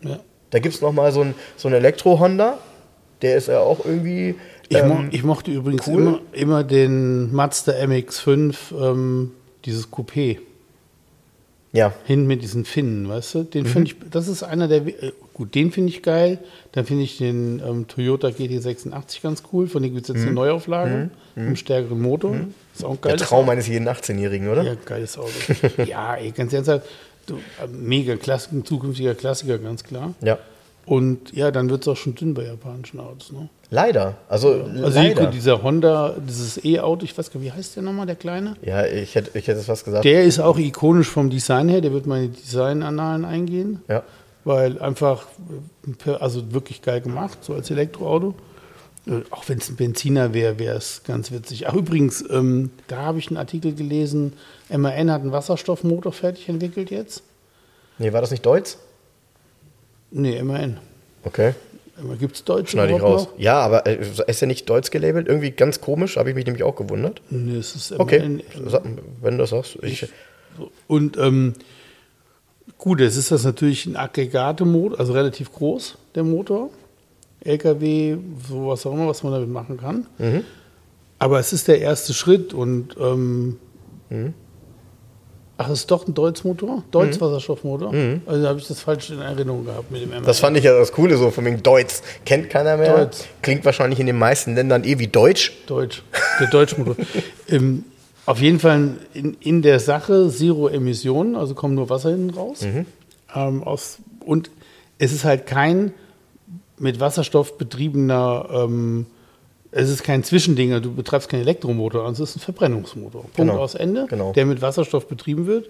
ja. 0.00 0.20
Da 0.50 0.60
gibt 0.60 0.74
es 0.74 0.80
nochmal 0.80 1.12
so 1.12 1.22
ein, 1.22 1.34
so 1.56 1.68
ein 1.68 1.74
Elektro-Honda, 1.74 2.58
der 3.22 3.36
ist 3.36 3.48
ja 3.48 3.60
auch 3.60 3.84
irgendwie... 3.84 4.36
Ich, 4.68 4.82
mo 4.82 4.94
ähm, 4.94 5.08
ich 5.10 5.22
mochte 5.22 5.50
übrigens 5.50 5.86
cool. 5.86 6.00
immer, 6.00 6.20
immer 6.32 6.64
den 6.64 7.34
Mazda 7.34 7.72
MX5, 7.72 8.56
ähm, 8.72 9.32
dieses 9.64 9.90
Coupé. 9.90 10.38
Ja, 11.72 11.92
Hin 12.06 12.26
mit 12.26 12.42
diesen 12.42 12.64
Finnen, 12.64 13.08
weißt 13.08 13.34
du? 13.34 13.38
Mhm. 13.40 13.50
Den 13.50 13.66
finde 13.66 13.88
ich, 13.90 13.96
das 14.10 14.28
ist 14.28 14.42
einer 14.42 14.68
der, 14.68 14.86
äh, 14.86 15.12
gut, 15.34 15.54
den 15.54 15.70
finde 15.70 15.90
ich 15.90 16.02
geil. 16.02 16.38
Dann 16.72 16.84
finde 16.86 17.04
ich 17.04 17.18
den 17.18 17.60
ähm, 17.66 17.86
Toyota 17.88 18.28
GT86 18.28 19.22
ganz 19.22 19.42
cool. 19.52 19.68
Von 19.68 19.82
dem 19.82 19.94
gibt 19.94 20.08
es 20.08 20.14
jetzt 20.14 20.24
eine 20.24 20.34
Neuauflage, 20.34 21.10
mit 21.34 21.44
einem 21.46 21.56
stärkeren 21.56 22.00
Motor. 22.00 22.36
Ist 22.74 22.84
auch 22.84 22.90
ein 22.90 22.96
Mhm. 22.96 23.00
der 23.02 23.10
geiles 23.12 23.22
Traum 23.28 23.48
eines 23.48 23.68
jeden 23.68 23.88
18-Jährigen, 23.88 24.48
oder? 24.48 24.62
Ja, 24.62 24.74
geiles 24.84 25.18
Auto. 25.18 25.30
ja, 25.84 26.14
ey, 26.16 26.30
ganz 26.32 26.52
ernsthaft, 26.52 26.86
du, 27.26 27.34
äh, 27.36 27.66
mega 27.70 28.16
Klassik, 28.16 28.52
ein 28.52 28.64
zukünftiger 28.64 29.14
Klassiker, 29.14 29.58
ganz 29.58 29.84
klar. 29.84 30.14
Ja. 30.22 30.38
Und 30.88 31.34
ja, 31.34 31.50
dann 31.50 31.68
wird 31.68 31.82
es 31.82 31.88
auch 31.88 31.98
schon 31.98 32.14
dünn 32.14 32.32
bei 32.32 32.44
japanischen 32.44 32.98
Autos. 32.98 33.30
Ne? 33.30 33.50
Leider. 33.68 34.16
Also, 34.26 34.64
Also 34.82 34.98
leider. 34.98 35.26
dieser 35.26 35.62
Honda, 35.62 36.14
dieses 36.26 36.64
E-Auto, 36.64 37.04
ich 37.04 37.16
weiß 37.16 37.30
gar 37.30 37.40
nicht, 37.40 37.52
wie 37.52 37.56
heißt 37.56 37.76
der 37.76 37.82
nochmal, 37.82 38.06
der 38.06 38.16
kleine? 38.16 38.56
Ja, 38.62 38.86
ich 38.86 39.14
hätte, 39.14 39.36
ich 39.38 39.46
hätte 39.46 39.60
es 39.60 39.68
was 39.68 39.84
gesagt. 39.84 40.06
Der 40.06 40.24
ist 40.24 40.38
auch 40.40 40.56
ikonisch 40.56 41.08
vom 41.08 41.28
Design 41.28 41.68
her, 41.68 41.82
der 41.82 41.92
wird 41.92 42.06
meine 42.06 42.28
Design-Annalen 42.28 43.26
eingehen, 43.26 43.82
ja. 43.86 44.02
weil 44.44 44.78
einfach, 44.80 45.26
also 46.20 46.54
wirklich 46.54 46.80
geil 46.80 47.02
gemacht, 47.02 47.44
so 47.44 47.52
als 47.52 47.70
Elektroauto. 47.70 48.34
Äh, 49.06 49.20
Auch 49.30 49.46
wenn 49.48 49.58
es 49.58 49.68
ein 49.68 49.76
Benziner 49.76 50.32
wäre, 50.32 50.58
wäre 50.58 50.78
es 50.78 51.02
ganz 51.04 51.30
witzig. 51.32 51.68
Ach, 51.68 51.74
übrigens, 51.74 52.24
ähm, 52.30 52.70
da 52.86 52.96
habe 53.02 53.18
ich 53.18 53.28
einen 53.28 53.36
Artikel 53.36 53.74
gelesen, 53.74 54.32
MAN 54.70 55.10
hat 55.10 55.20
einen 55.20 55.32
Wasserstoffmotor 55.32 56.12
fertig 56.12 56.48
entwickelt 56.48 56.90
jetzt. 56.90 57.22
Nee, 57.98 58.14
war 58.14 58.22
das 58.22 58.30
nicht 58.30 58.46
Deutsch? 58.46 58.76
Nee, 60.10 60.42
MAN. 60.42 60.78
Okay. 61.24 61.54
Gibt 62.20 62.36
es 62.36 62.44
Deutsch 62.44 62.70
Schneide 62.70 62.94
ich 62.94 63.02
raus. 63.02 63.28
Ja, 63.38 63.58
aber 63.58 63.86
äh, 63.86 63.98
ist 64.28 64.40
ja 64.40 64.46
nicht 64.46 64.70
Deutsch 64.70 64.90
gelabelt? 64.90 65.26
Irgendwie 65.26 65.50
ganz 65.50 65.80
komisch, 65.80 66.16
habe 66.16 66.30
ich 66.30 66.36
mich 66.36 66.46
nämlich 66.46 66.62
auch 66.62 66.76
gewundert. 66.76 67.20
noch? 67.30 67.38
Nee, 67.38 67.56
es 67.56 67.74
ist 67.74 67.92
Okay, 67.98 68.20
MAN. 68.20 68.42
Sag, 68.66 68.82
wenn 69.20 69.32
du 69.32 69.38
das 69.38 69.50
sagst. 69.50 69.78
Ich, 69.82 70.06
Und 70.86 71.16
ähm, 71.16 71.54
gut, 72.78 73.00
es 73.00 73.16
ist 73.16 73.32
das 73.32 73.44
natürlich 73.44 73.86
ein 73.86 73.96
Aggregatemotor, 73.96 74.98
also 75.00 75.12
relativ 75.12 75.52
groß, 75.52 75.98
der 76.14 76.22
Motor. 76.22 76.70
LKW, 77.40 78.16
sowas 78.48 78.86
auch 78.86 78.92
immer, 78.92 79.08
was 79.08 79.22
man 79.22 79.32
damit 79.32 79.48
machen 79.48 79.76
kann. 79.76 80.06
Mhm. 80.18 80.44
Aber 81.18 81.40
es 81.40 81.52
ist 81.52 81.66
der 81.66 81.80
erste 81.80 82.14
Schritt 82.14 82.54
und 82.54 82.96
ähm, 83.00 83.58
Mhm. 84.10 84.34
Ach, 85.58 85.68
es 85.68 85.80
ist 85.80 85.90
doch 85.90 86.06
ein 86.06 86.14
Deutz-Motor? 86.14 86.84
Deutz-Wasserstoffmotor? 86.90 87.92
Also 88.26 88.42
da 88.42 88.48
habe 88.48 88.58
ich 88.58 88.66
das 88.66 88.80
falsch 88.80 89.10
in 89.10 89.20
Erinnerung 89.20 89.66
gehabt 89.66 89.90
mit 89.90 90.00
dem. 90.00 90.10
Mhm. 90.10 90.24
das 90.24 90.40
fand 90.40 90.56
ich 90.56 90.64
ja 90.64 90.78
das 90.78 90.92
Coole, 90.92 91.16
so 91.16 91.30
von 91.30 91.44
wegen 91.44 91.62
Deutsch. 91.62 91.96
Kennt 92.24 92.48
keiner 92.48 92.76
mehr. 92.76 92.96
Deutsch. 92.96 93.18
Klingt 93.42 93.64
wahrscheinlich 93.64 94.00
in 94.00 94.06
den 94.06 94.18
meisten 94.18 94.54
Ländern 94.54 94.84
eh 94.84 94.98
wie 94.98 95.08
Deutsch. 95.08 95.52
Deutsch, 95.66 96.02
der 96.40 96.46
Deutschmotor. 96.46 96.96
ähm, 97.48 97.84
auf 98.24 98.40
jeden 98.40 98.60
Fall 98.60 98.94
in, 99.14 99.36
in 99.40 99.62
der 99.62 99.80
Sache 99.80 100.30
Zero 100.30 100.68
Emissionen, 100.68 101.34
also 101.34 101.54
kommt 101.54 101.74
nur 101.74 101.90
Wasser 101.90 102.10
hinten 102.10 102.30
raus. 102.30 102.64
Ähm, 103.34 103.62
aus, 103.62 103.98
und 104.24 104.50
es 104.98 105.12
ist 105.12 105.24
halt 105.24 105.46
kein 105.46 105.92
mit 106.78 107.00
Wasserstoff 107.00 107.58
betriebener, 107.58 108.48
ähm, 108.52 109.06
es 109.70 109.90
ist 109.90 110.02
kein 110.02 110.24
Zwischending, 110.24 110.80
du 110.82 110.94
betreibst 110.94 111.28
keinen 111.28 111.40
Elektromotor, 111.40 112.06
also 112.06 112.24
es 112.24 112.30
ist 112.30 112.36
ein 112.36 112.40
Verbrennungsmotor. 112.40 113.22
Punkt 113.22 113.36
Genau, 113.36 113.58
aus 113.58 113.74
Ende, 113.74 114.06
genau. 114.08 114.32
der 114.32 114.46
mit 114.46 114.62
Wasserstoff 114.62 115.06
betrieben 115.06 115.46
wird. 115.46 115.68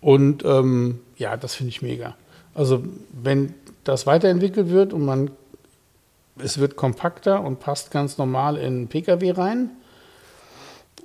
Und 0.00 0.44
ähm, 0.44 1.00
ja, 1.16 1.36
das 1.36 1.54
finde 1.54 1.70
ich 1.70 1.82
mega. 1.82 2.16
Also 2.54 2.82
wenn 3.12 3.54
das 3.84 4.06
weiterentwickelt 4.06 4.70
wird 4.70 4.92
und 4.92 5.04
man 5.04 5.30
es 6.42 6.58
wird 6.58 6.76
kompakter 6.76 7.42
und 7.44 7.60
passt 7.60 7.90
ganz 7.90 8.18
normal 8.18 8.56
in 8.56 8.64
einen 8.66 8.88
Pkw 8.88 9.30
rein. 9.32 9.70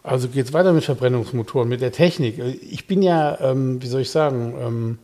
Also 0.03 0.27
geht 0.27 0.45
es 0.45 0.53
weiter 0.53 0.73
mit 0.73 0.83
Verbrennungsmotoren, 0.83 1.67
mit 1.67 1.81
der 1.81 1.91
Technik. 1.91 2.37
Ich 2.61 2.87
bin 2.87 3.01
ja, 3.01 3.39
ähm, 3.39 3.81
wie 3.81 3.87
soll 3.87 4.01
ich 4.01 4.09
sagen, 4.09 4.53
ähm, 4.59 4.97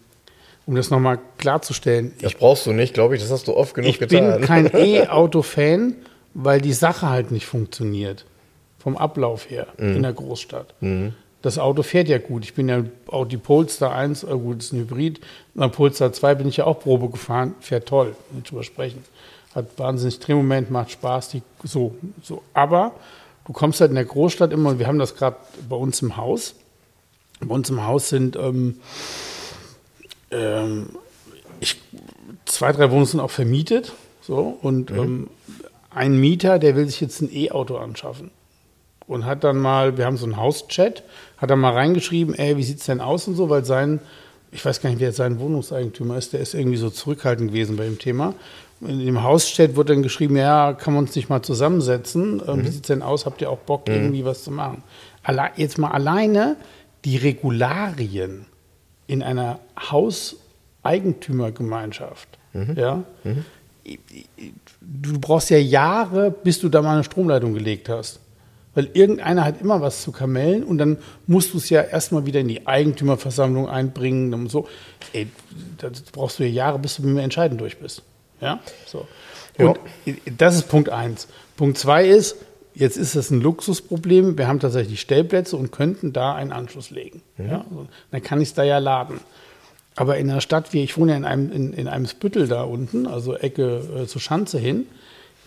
um 0.65 0.75
das 0.75 0.89
nochmal 0.91 1.19
klarzustellen, 1.37 2.13
Das 2.21 2.33
brauchst 2.35 2.65
du 2.65 2.73
nicht, 2.73 2.93
glaube 2.93 3.15
ich. 3.15 3.21
Das 3.21 3.31
hast 3.31 3.47
du 3.47 3.55
oft 3.55 3.73
genug 3.73 3.89
ich 3.89 3.97
getan. 3.99 4.37
bin 4.37 4.41
kein 4.41 4.69
E-Auto-Fan, 4.73 5.95
weil 6.43 6.61
die 6.61 6.73
Sache 6.73 7.09
halt 7.09 7.31
nicht 7.31 7.45
funktioniert. 7.45 8.25
Vom 8.77 8.95
Ablauf 8.95 9.49
her 9.49 9.67
Mhm. 9.77 9.97
in 9.97 10.03
der 10.03 10.13
Großstadt. 10.13 10.73
Das 11.41 11.57
Auto 11.57 11.83
fährt 11.83 12.07
ja 12.07 12.17
gut. 12.17 12.43
Ich 12.43 12.53
bin 12.53 12.69
ja 12.69 12.83
auch 13.07 13.25
die 13.25 13.37
Polestar 13.37 13.93
1, 13.93 14.23
äh 14.23 14.27
gut, 14.27 14.57
das 14.59 14.65
ist 14.67 14.73
ein 14.73 14.79
Hybrid. 14.79 15.19
Na, 15.53 15.67
Polestar 15.67 16.13
2 16.13 16.35
bin 16.35 16.47
ich 16.47 16.57
ja 16.57 16.65
auch 16.65 16.79
Probe 16.79 17.09
gefahren, 17.09 17.55
fährt 17.59 17.87
toll, 17.87 18.15
nicht 18.31 18.49
drüber 18.49 18.63
sprechen. 18.63 19.03
Hat 19.53 19.65
wahnsinnig 19.77 20.19
Drehmoment, 20.19 20.71
macht 20.71 20.91
Spaß, 20.91 21.29
die, 21.29 21.41
so, 21.63 21.95
so. 22.23 22.41
Aber 22.53 22.93
du 23.45 23.53
kommst 23.53 23.81
halt 23.81 23.89
in 23.91 23.95
der 23.95 24.05
Großstadt 24.05 24.53
immer, 24.53 24.69
und 24.71 24.79
wir 24.79 24.87
haben 24.87 24.99
das 24.99 25.15
gerade 25.15 25.37
bei 25.67 25.75
uns 25.75 26.01
im 26.01 26.15
Haus, 26.17 26.55
bei 27.41 27.53
uns 27.53 27.69
im 27.69 27.85
Haus 27.85 28.09
sind 28.09 28.35
ähm, 28.35 28.79
ähm, 30.31 30.89
ich, 31.59 31.81
zwei, 32.45 32.71
drei 32.71 32.89
Wohnungen 32.91 33.05
sind 33.07 33.19
auch 33.19 33.31
vermietet. 33.31 33.93
So, 34.21 34.57
und 34.61 34.91
mhm. 34.91 34.97
ähm, 34.97 35.27
ein 35.99 36.17
Mieter, 36.17 36.59
der 36.59 36.77
will 36.77 36.87
sich 36.87 37.01
jetzt 37.01 37.21
ein 37.21 37.29
E-Auto 37.31 37.75
anschaffen. 37.75 38.31
Und 39.05 39.25
hat 39.25 39.43
dann 39.43 39.57
mal, 39.57 39.97
wir 39.97 40.05
haben 40.05 40.15
so 40.17 40.25
einen 40.25 40.37
Hauschat, 40.37 41.03
hat 41.37 41.49
dann 41.49 41.59
mal 41.59 41.73
reingeschrieben, 41.73 42.35
ey, 42.35 42.55
wie 42.57 42.63
sieht 42.63 42.79
es 42.79 42.85
denn 42.85 43.01
aus 43.01 43.27
und 43.27 43.35
so, 43.35 43.49
weil 43.49 43.65
sein, 43.65 43.99
ich 44.51 44.63
weiß 44.63 44.81
gar 44.81 44.91
nicht, 44.91 44.99
wer 44.99 45.11
sein 45.11 45.39
Wohnungseigentümer 45.39 46.17
ist, 46.17 46.31
der 46.31 46.39
ist 46.39 46.53
irgendwie 46.53 46.77
so 46.77 46.89
zurückhaltend 46.89 47.49
gewesen 47.49 47.75
bei 47.75 47.83
dem 47.83 47.99
Thema. 47.99 48.33
In 48.81 49.05
dem 49.05 49.23
Hauschat 49.23 49.75
wurde 49.75 49.93
dann 49.93 50.03
geschrieben, 50.03 50.37
ja, 50.37 50.71
kann 50.73 50.93
man 50.93 51.03
uns 51.03 51.13
nicht 51.15 51.27
mal 51.27 51.41
zusammensetzen? 51.41 52.41
Ähm, 52.47 52.59
mhm. 52.59 52.65
Wie 52.65 52.69
sieht 52.69 52.83
es 52.83 52.87
denn 52.87 53.01
aus? 53.01 53.25
Habt 53.25 53.41
ihr 53.41 53.49
auch 53.49 53.57
Bock, 53.57 53.89
mhm. 53.89 53.95
irgendwie 53.95 54.23
was 54.23 54.41
zu 54.43 54.51
machen? 54.51 54.83
Alle, 55.23 55.49
jetzt 55.57 55.77
mal 55.77 55.91
alleine 55.91 56.55
die 57.03 57.17
Regularien 57.17 58.45
in 59.07 59.21
einer 59.21 59.59
Hauseigentümergemeinschaft, 59.91 62.29
mhm. 62.53 62.75
ja, 62.77 63.03
mhm. 63.25 63.43
Du 64.81 65.19
brauchst 65.19 65.49
ja 65.49 65.57
Jahre, 65.57 66.31
bis 66.31 66.59
du 66.59 66.69
da 66.69 66.81
mal 66.81 66.93
eine 66.93 67.03
Stromleitung 67.03 67.53
gelegt 67.53 67.89
hast. 67.89 68.19
Weil 68.75 68.89
irgendeiner 68.93 69.45
hat 69.45 69.61
immer 69.61 69.81
was 69.81 70.03
zu 70.03 70.11
kamellen 70.11 70.63
und 70.63 70.77
dann 70.77 70.97
musst 71.25 71.53
du 71.53 71.57
es 71.57 71.69
ja 71.69 71.81
erstmal 71.81 72.25
wieder 72.25 72.39
in 72.39 72.47
die 72.47 72.67
Eigentümerversammlung 72.67 73.67
einbringen 73.67 74.33
und 74.33 74.49
so. 74.49 74.67
Ey, 75.11 75.27
da 75.79 75.89
brauchst 76.11 76.39
du 76.39 76.43
ja 76.43 76.49
Jahre, 76.49 76.79
bis 76.79 76.97
du 76.97 77.01
mit 77.01 77.11
dem 77.11 77.17
Entscheiden 77.17 77.57
durch 77.57 77.79
bist. 77.79 78.03
Ja, 78.41 78.59
so. 78.85 79.07
Und 79.57 79.79
ja. 80.05 80.13
das 80.37 80.55
ist 80.55 80.69
Punkt 80.69 80.89
eins. 80.89 81.27
Punkt 81.57 81.77
zwei 81.77 82.07
ist, 82.07 82.35
Jetzt 82.79 82.95
ist 82.95 83.17
das 83.17 83.29
ein 83.29 83.41
Luxusproblem. 83.41 84.37
Wir 84.37 84.47
haben 84.47 84.61
tatsächlich 84.61 85.01
Stellplätze 85.01 85.57
und 85.57 85.71
könnten 85.71 86.13
da 86.13 86.33
einen 86.35 86.53
Anschluss 86.53 86.91
legen. 86.91 87.21
Mhm. 87.35 87.49
Ja, 87.49 87.65
dann 88.11 88.23
kann 88.23 88.39
ich 88.39 88.49
es 88.49 88.53
da 88.53 88.63
ja 88.63 88.77
laden. 88.77 89.19
Aber 89.99 90.17
in 90.17 90.29
einer 90.29 90.39
Stadt 90.39 90.71
wie 90.71 90.81
ich 90.81 90.97
wohne 90.97 91.11
ja 91.11 91.17
in 91.17 91.25
einem, 91.25 91.51
in, 91.51 91.73
in 91.73 91.89
einem 91.89 92.07
Spüttel 92.07 92.47
da 92.47 92.63
unten, 92.63 93.05
also 93.05 93.35
Ecke 93.35 93.83
äh, 94.03 94.07
zur 94.07 94.21
Schanze 94.21 94.57
hin, 94.57 94.87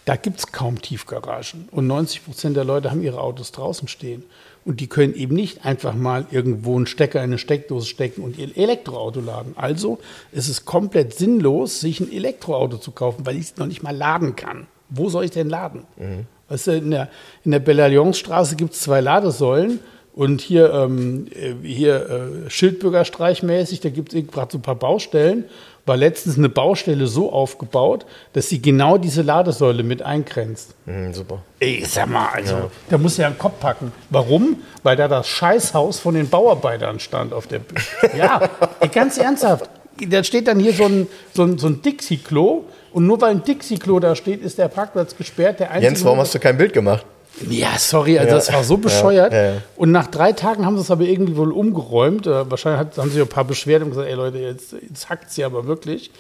da 0.05 0.17
gibt 0.17 0.41
es 0.41 0.53
kaum 0.53 0.83
Tiefgaragen. 0.83 1.71
Und 1.71 1.87
90 1.87 2.27
Prozent 2.27 2.55
der 2.59 2.65
Leute 2.65 2.91
haben 2.91 3.03
ihre 3.03 3.23
Autos 3.23 3.53
draußen 3.53 3.89
stehen. 3.89 4.25
Und 4.67 4.81
die 4.81 4.89
können 4.89 5.15
eben 5.15 5.35
nicht 5.35 5.65
einfach 5.65 5.95
mal 5.95 6.27
irgendwo 6.31 6.77
einen 6.77 6.87
Stecker 6.87 7.21
in 7.21 7.31
eine 7.31 7.39
Steckdose 7.39 7.87
stecken 7.87 8.21
und 8.21 8.37
ihr 8.37 8.55
Elektroauto 8.55 9.21
laden. 9.21 9.55
Also 9.57 10.01
ist 10.33 10.51
es 10.51 10.67
komplett 10.67 11.15
sinnlos, 11.15 11.81
sich 11.81 12.01
ein 12.01 12.13
Elektroauto 12.13 12.77
zu 12.77 12.91
kaufen, 12.91 13.25
weil 13.25 13.37
ich 13.37 13.45
es 13.45 13.57
noch 13.57 13.67
nicht 13.67 13.83
mal 13.83 13.97
laden 13.97 14.37
kann. 14.37 14.67
Wo 14.91 15.09
soll 15.09 15.25
ich 15.25 15.31
denn 15.31 15.49
laden? 15.49 15.85
Mhm. 15.97 16.27
Weißt 16.51 16.67
du, 16.67 16.73
in 16.73 16.91
der, 16.91 17.09
in 17.47 17.53
der 17.53 17.61
Belle-Alliance-Straße 17.61 18.57
gibt 18.57 18.75
es 18.75 18.81
zwei 18.81 19.01
Ladesäulen 19.01 19.81
und 20.15 20.43
hier, 20.43 20.73
ähm, 20.75 21.27
hier 21.63 22.11
äh, 22.47 22.51
Schildbürgerstreichmäßig, 22.51 23.81
da 23.81 23.89
gibt 23.89 24.13
es 24.13 24.27
gerade 24.27 24.53
so 24.53 24.59
ein 24.59 24.63
paar 24.63 24.75
Baustellen. 24.75 25.45
War 25.85 25.97
letztens 25.97 26.39
eine 26.39 26.49
Baustelle 26.49 27.07
so 27.09 27.33
aufgebaut, 27.33 28.07
dass 28.35 28.49
sie 28.49 28.63
genau 28.63 28.99
diese 28.99 29.23
Ladesäule 29.23 29.83
mit 29.83 30.03
eingrenzt. 30.03 30.75
Mhm, 30.87 31.13
super. 31.13 31.43
Ey, 31.59 31.85
sag 31.85 32.09
mal, 32.09 32.29
also, 32.33 32.55
ja. 32.55 32.71
da 32.91 32.99
muss 32.99 33.17
ja 33.17 33.27
einen 33.27 33.39
Kopf 33.39 33.59
packen. 33.59 33.91
Warum? 34.11 34.59
Weil 34.83 34.97
da 34.97 35.09
das 35.09 35.27
Scheißhaus 35.27 35.99
von 35.99 36.15
den 36.15 36.29
Bauarbeitern 36.29 37.01
stand 37.01 37.33
auf 37.33 37.47
der 37.47 37.61
Bühne. 37.61 37.81
Ja, 38.17 38.49
ey, 38.81 38.89
ganz 38.89 39.19
ernsthaft. 39.19 39.69
Da 40.09 40.23
steht 40.23 40.47
dann 40.47 40.61
hier 40.61 40.73
so 40.73 40.85
ein, 40.85 41.09
so 41.35 41.43
ein, 41.43 41.59
so 41.59 41.67
ein 41.69 41.83
Dixie-Klo 41.83 42.65
und 42.93 43.07
nur 43.07 43.21
weil 43.21 43.31
ein 43.31 43.43
Dixie-Klo 43.43 43.99
da 43.99 44.15
steht, 44.15 44.43
ist 44.43 44.59
der 44.59 44.69
Parkplatz 44.69 45.17
gesperrt. 45.17 45.61
Der 45.61 45.71
Jens, 45.81 46.05
warum 46.05 46.19
hast 46.19 46.35
du 46.35 46.39
kein 46.39 46.57
Bild 46.57 46.73
gemacht? 46.73 47.05
Ja, 47.49 47.79
sorry, 47.79 48.19
also 48.19 48.31
ja. 48.31 48.37
das 48.37 48.53
war 48.53 48.63
so 48.63 48.77
bescheuert. 48.77 49.33
Ja, 49.33 49.43
ja, 49.55 49.63
und 49.77 49.91
nach 49.91 50.07
drei 50.07 50.33
Tagen 50.33 50.67
haben 50.67 50.77
sie 50.77 50.83
es 50.83 50.91
aber 50.91 51.05
irgendwie 51.05 51.37
wohl 51.37 51.53
umgeräumt. 51.53 52.27
Äh, 52.27 52.51
wahrscheinlich 52.51 52.81
hat, 52.81 52.99
haben 52.99 53.11
sie 53.11 53.21
ein 53.21 53.29
paar 53.29 53.45
Beschwerden 53.45 53.85
und 53.85 53.91
gesagt, 53.91 54.09
ey 54.09 54.15
Leute, 54.15 54.39
jetzt, 54.39 54.75
jetzt 54.89 55.09
hackt 55.09 55.31
sie 55.31 55.45
aber 55.45 55.67
wirklich. 55.67 56.11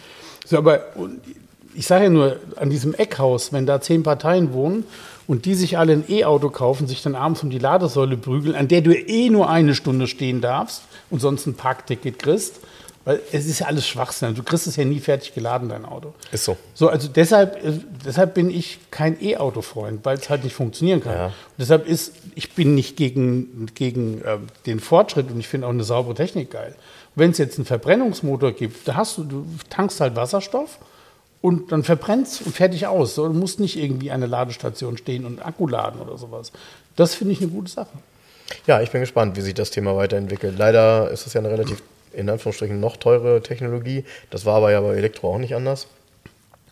So, 0.47 0.59
aber 0.59 0.87
ich 1.75 1.87
sage 1.87 2.05
ja 2.05 2.11
nur, 2.11 2.37
an 2.57 2.71
diesem 2.71 2.95
Eckhaus, 2.95 3.53
wenn 3.53 3.67
da 3.67 3.81
zehn 3.81 4.03
Parteien 4.03 4.53
wohnen 4.53 4.85
und 5.27 5.45
die 5.45 5.55
sich 5.55 5.79
alle 5.79 5.93
ein 5.93 6.05
E-Auto 6.09 6.51
kaufen, 6.51 6.87
sich 6.87 7.03
dann 7.03 7.15
abends 7.15 7.43
um 7.43 7.51
die 7.51 7.59
Ladesäule 7.59 8.17
prügeln, 8.17 8.55
an 8.55 8.69
der 8.69 8.81
du 8.81 8.95
eh 8.95 9.31
nur 9.31 9.49
eine 9.49 9.75
Stunde 9.75 10.07
stehen 10.07 10.41
darfst 10.41 10.83
und 11.11 11.21
sonst 11.21 11.47
ein 11.47 11.55
Parkticket 11.55 12.19
kriegst, 12.19 12.61
weil 13.05 13.21
es 13.33 13.47
ist 13.47 13.59
ja 13.59 13.67
alles 13.67 13.87
Schwachsinn. 13.87 14.35
Du 14.35 14.43
kriegst 14.43 14.67
es 14.67 14.77
ja 14.77 14.85
nie 14.85 15.01
fertig 15.01 15.35
geladen, 15.35 15.69
dein 15.69 15.85
Auto. 15.85 16.15
Ist 16.31 16.45
so. 16.45 16.57
So, 16.75 16.89
also 16.89 17.09
deshalb, 17.09 17.57
äh, 17.65 17.73
deshalb 18.05 18.35
bin 18.35 18.51
ich 18.51 18.79
kein 18.91 19.21
E-Auto-Freund, 19.23 20.05
weil 20.05 20.19
es 20.19 20.31
halt 20.31 20.45
nicht 20.45 20.55
funktionieren 20.55 21.03
kann. 21.03 21.15
Ja. 21.15 21.33
Deshalb 21.59 21.87
ist, 21.89 22.15
ich 22.35 22.53
bin 22.53 22.75
nicht 22.75 22.97
gegen, 22.97 23.67
gegen 23.75 24.23
äh, 24.23 24.39
den 24.67 24.81
Fortschritt 24.81 25.31
und 25.31 25.41
ich 25.41 25.49
finde 25.49 25.67
auch 25.67 25.73
eine 25.73 25.85
saubere 25.85 26.15
Technik 26.15 26.51
geil. 26.53 26.75
Wenn 27.15 27.33
es 27.33 27.39
jetzt 27.39 27.59
einen 27.59 27.67
Verbrennungsmotor 27.67 28.53
gibt, 28.53 28.87
da 28.87 28.95
hast 28.95 29.19
du, 29.19 29.25
du 29.25 29.47
tankst 29.69 30.01
halt 30.01 30.17
Wasserstoff 30.17 30.79
und 31.41 31.73
dann 31.73 31.83
verbrennst 31.83 32.47
und 32.47 32.55
fertig 32.55 32.87
aus. 32.87 33.17
So, 33.17 33.27
du 33.27 33.35
musst 33.35 33.61
nicht 33.61 33.77
irgendwie 33.77 34.11
an 34.11 34.21
der 34.21 34.29
Ladestation 34.29 34.97
stehen 34.97 35.27
und 35.27 35.45
Akku 35.45 35.67
laden 35.67 36.01
oder 36.01 36.17
sowas. 36.17 36.53
Das 36.97 37.15
finde 37.15 37.33
ich 37.33 37.41
eine 37.41 37.51
gute 37.51 37.71
Sache. 37.71 37.91
Ja, 38.67 38.81
ich 38.81 38.91
bin 38.91 39.01
gespannt, 39.01 39.37
wie 39.37 39.41
sich 39.41 39.55
das 39.55 39.71
Thema 39.71 39.97
weiterentwickelt. 39.97 40.57
Leider 40.57 41.11
ist 41.11 41.27
es 41.27 41.33
ja 41.33 41.41
eine 41.41 41.51
relativ 41.51 41.83
in 42.15 42.29
Anführungsstrichen 42.29 42.79
noch 42.81 42.97
teure 42.97 43.43
Technologie. 43.43 44.05
Das 44.31 44.45
war 44.47 44.57
aber 44.57 44.73
ja 44.73 44.81
bei 44.81 44.95
Elektro 44.95 45.35
auch 45.35 45.39
nicht 45.39 45.55
anders. 45.55 45.87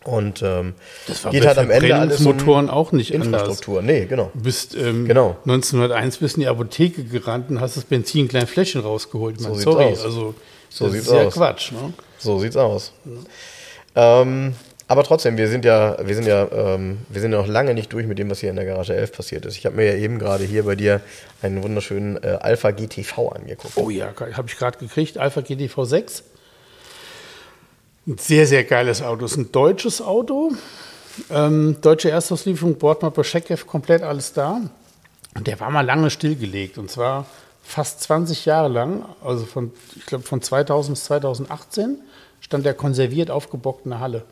Und 0.03 0.41
ähm, 0.41 0.73
das 1.07 1.23
war 1.23 1.31
geht 1.31 1.45
halt 1.45 1.59
am 1.59 1.69
Ende 1.69 1.95
alles 1.95 2.21
Motoren 2.21 2.69
um 2.69 2.71
auch 2.71 2.91
nicht 2.91 3.13
Infrastruktur. 3.13 3.79
Anders. 3.79 3.95
Nee, 3.95 4.05
genau. 4.05 4.31
Du 4.33 4.41
bist 4.41 4.75
ähm, 4.75 5.07
genau. 5.07 5.37
1901 5.45 6.17
bist 6.17 6.35
in 6.37 6.41
die 6.41 6.47
Apotheke 6.47 7.03
gerannt 7.03 7.51
und 7.51 7.61
hast 7.61 7.77
das 7.77 7.83
Benzin 7.83 8.21
in 8.21 8.27
kleinen 8.27 8.47
Fläschchen 8.47 8.81
rausgeholt. 8.81 9.39
So 9.39 9.49
meine, 9.49 9.61
sorry, 9.61 9.85
aus. 9.85 10.03
also 10.03 10.33
so 10.69 10.85
das 10.85 10.93
sieht's 10.93 11.07
ist 11.07 11.13
ja 11.13 11.27
aus. 11.27 11.33
Quatsch. 11.33 11.71
Ne? 11.71 11.93
So 12.17 12.39
sieht's 12.39 12.57
aus. 12.57 12.93
Ja. 13.95 14.21
Ähm, 14.21 14.55
aber 14.91 15.05
trotzdem, 15.05 15.37
wir 15.37 15.47
sind 15.47 15.63
ja, 15.63 15.95
wir 16.05 16.15
sind 16.15 16.27
ja, 16.27 16.51
ähm, 16.51 16.97
wir 17.07 17.21
sind 17.21 17.31
ja 17.31 17.37
noch 17.37 17.47
lange 17.47 17.73
nicht 17.73 17.93
durch 17.93 18.05
mit 18.07 18.19
dem, 18.19 18.29
was 18.29 18.41
hier 18.41 18.49
in 18.49 18.57
der 18.57 18.65
Garage 18.65 18.93
11 18.93 19.13
passiert 19.13 19.45
ist. 19.45 19.55
Ich 19.55 19.65
habe 19.65 19.77
mir 19.77 19.85
ja 19.85 19.95
eben 19.95 20.19
gerade 20.19 20.43
hier 20.43 20.63
bei 20.63 20.75
dir 20.75 20.99
einen 21.41 21.63
wunderschönen 21.63 22.21
äh, 22.21 22.37
Alpha 22.41 22.71
GTV 22.71 23.29
angeguckt. 23.29 23.77
Oh 23.77 23.89
ja, 23.89 24.07
habe 24.19 24.49
ich 24.49 24.57
gerade 24.57 24.77
gekriegt, 24.77 25.17
Alpha 25.17 25.39
GTV 25.39 25.85
6. 25.85 26.23
Ein 28.05 28.17
sehr, 28.17 28.45
sehr 28.45 28.65
geiles 28.65 29.01
Auto. 29.01 29.23
Ist 29.23 29.37
ein 29.37 29.53
deutsches 29.53 30.01
Auto. 30.01 30.51
Ähm, 31.29 31.77
deutsche 31.79 32.11
Erstauslieferung, 32.11 32.77
Bordmapper, 32.77 33.23
Scheckef, 33.23 33.65
komplett 33.65 34.03
alles 34.03 34.33
da. 34.33 34.59
Und 35.35 35.47
der 35.47 35.57
war 35.61 35.69
mal 35.69 35.85
lange 35.85 36.09
stillgelegt. 36.09 36.77
Und 36.77 36.91
zwar 36.91 37.27
fast 37.63 38.01
20 38.01 38.43
Jahre 38.43 38.67
lang, 38.67 39.05
also 39.23 39.45
von, 39.45 39.71
ich 39.95 40.05
glaube 40.05 40.25
von 40.25 40.41
2000 40.41 40.97
bis 40.97 41.05
2018, 41.05 41.97
stand 42.41 42.65
der 42.65 42.73
konserviert 42.73 43.31
aufgebockt 43.31 43.85
in 43.85 43.91
der 43.91 44.01
Halle. 44.01 44.25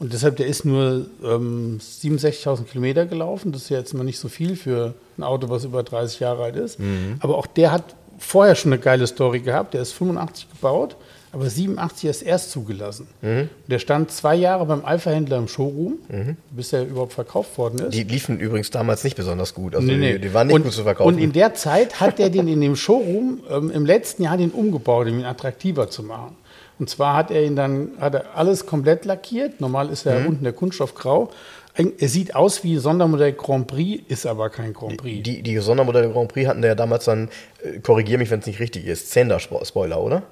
Und 0.00 0.14
deshalb, 0.14 0.36
der 0.36 0.46
ist 0.46 0.64
nur 0.64 1.06
ähm, 1.22 1.78
67.000 1.78 2.64
Kilometer 2.64 3.04
gelaufen. 3.04 3.52
Das 3.52 3.62
ist 3.62 3.68
ja 3.68 3.78
jetzt 3.78 3.92
immer 3.92 4.02
nicht 4.02 4.18
so 4.18 4.28
viel 4.28 4.56
für 4.56 4.94
ein 5.18 5.22
Auto, 5.22 5.50
was 5.50 5.64
über 5.64 5.82
30 5.82 6.20
Jahre 6.20 6.42
alt 6.42 6.56
ist. 6.56 6.80
Mhm. 6.80 7.16
Aber 7.20 7.36
auch 7.36 7.46
der 7.46 7.70
hat 7.70 7.94
vorher 8.18 8.54
schon 8.54 8.72
eine 8.72 8.80
geile 8.80 9.06
Story 9.06 9.40
gehabt. 9.40 9.74
Der 9.74 9.82
ist 9.82 9.92
85 9.92 10.48
gebaut, 10.52 10.96
aber 11.32 11.50
87 11.50 12.06
erst 12.06 12.22
erst 12.22 12.50
zugelassen. 12.50 13.08
Mhm. 13.20 13.50
Der 13.66 13.78
stand 13.78 14.10
zwei 14.10 14.36
Jahre 14.36 14.64
beim 14.64 14.86
Alpha-Händler 14.86 15.36
im 15.36 15.48
Showroom, 15.48 15.98
mhm. 16.08 16.36
bis 16.50 16.72
er 16.72 16.86
überhaupt 16.86 17.12
verkauft 17.12 17.58
worden 17.58 17.80
ist. 17.80 17.92
Die 17.92 18.04
liefen 18.04 18.40
übrigens 18.40 18.70
damals 18.70 19.04
nicht 19.04 19.16
besonders 19.18 19.52
gut. 19.52 19.76
Also 19.76 19.86
nee, 19.86 19.98
nee. 19.98 20.12
Die, 20.14 20.20
die, 20.20 20.34
waren 20.34 20.46
nicht 20.46 20.56
und, 20.56 20.62
gut 20.62 20.72
zu 20.72 20.82
verkaufen. 20.82 21.14
Und 21.14 21.18
in 21.20 21.32
der 21.32 21.52
Zeit 21.52 22.00
hat 22.00 22.18
er 22.20 22.30
den 22.30 22.48
in 22.48 22.62
dem 22.62 22.74
Showroom 22.74 23.40
ähm, 23.50 23.70
im 23.70 23.84
letzten 23.84 24.22
Jahr 24.22 24.38
den 24.38 24.50
umgebaut, 24.50 25.08
um 25.08 25.18
ihn 25.18 25.26
attraktiver 25.26 25.90
zu 25.90 26.02
machen. 26.02 26.36
Und 26.80 26.88
zwar 26.88 27.14
hat 27.14 27.30
er 27.30 27.44
ihn 27.44 27.56
dann, 27.56 27.90
hat 28.00 28.14
er 28.14 28.34
alles 28.34 28.64
komplett 28.64 29.04
lackiert. 29.04 29.60
Normal 29.60 29.90
ist 29.90 30.06
er 30.06 30.20
mhm. 30.20 30.26
unten 30.28 30.44
der 30.44 30.54
Kunststoff 30.54 30.94
grau. 30.94 31.30
Er 31.74 32.08
sieht 32.08 32.34
aus 32.34 32.64
wie 32.64 32.78
Sondermodell 32.78 33.34
Grand 33.34 33.66
Prix, 33.66 34.02
ist 34.08 34.26
aber 34.26 34.48
kein 34.48 34.72
Grand 34.72 34.96
Prix. 34.96 35.22
Die, 35.22 35.42
die 35.42 35.58
Sondermodelle 35.58 36.10
Grand 36.10 36.32
Prix 36.32 36.48
hatten 36.48 36.62
ja 36.64 36.74
damals 36.74 37.04
dann, 37.04 37.28
äh, 37.62 37.78
korrigiere 37.80 38.18
mich, 38.18 38.30
wenn 38.30 38.40
es 38.40 38.46
nicht 38.46 38.60
richtig 38.60 38.86
ist, 38.86 39.10
Zender-Spoiler, 39.10 40.00
oder? 40.00 40.22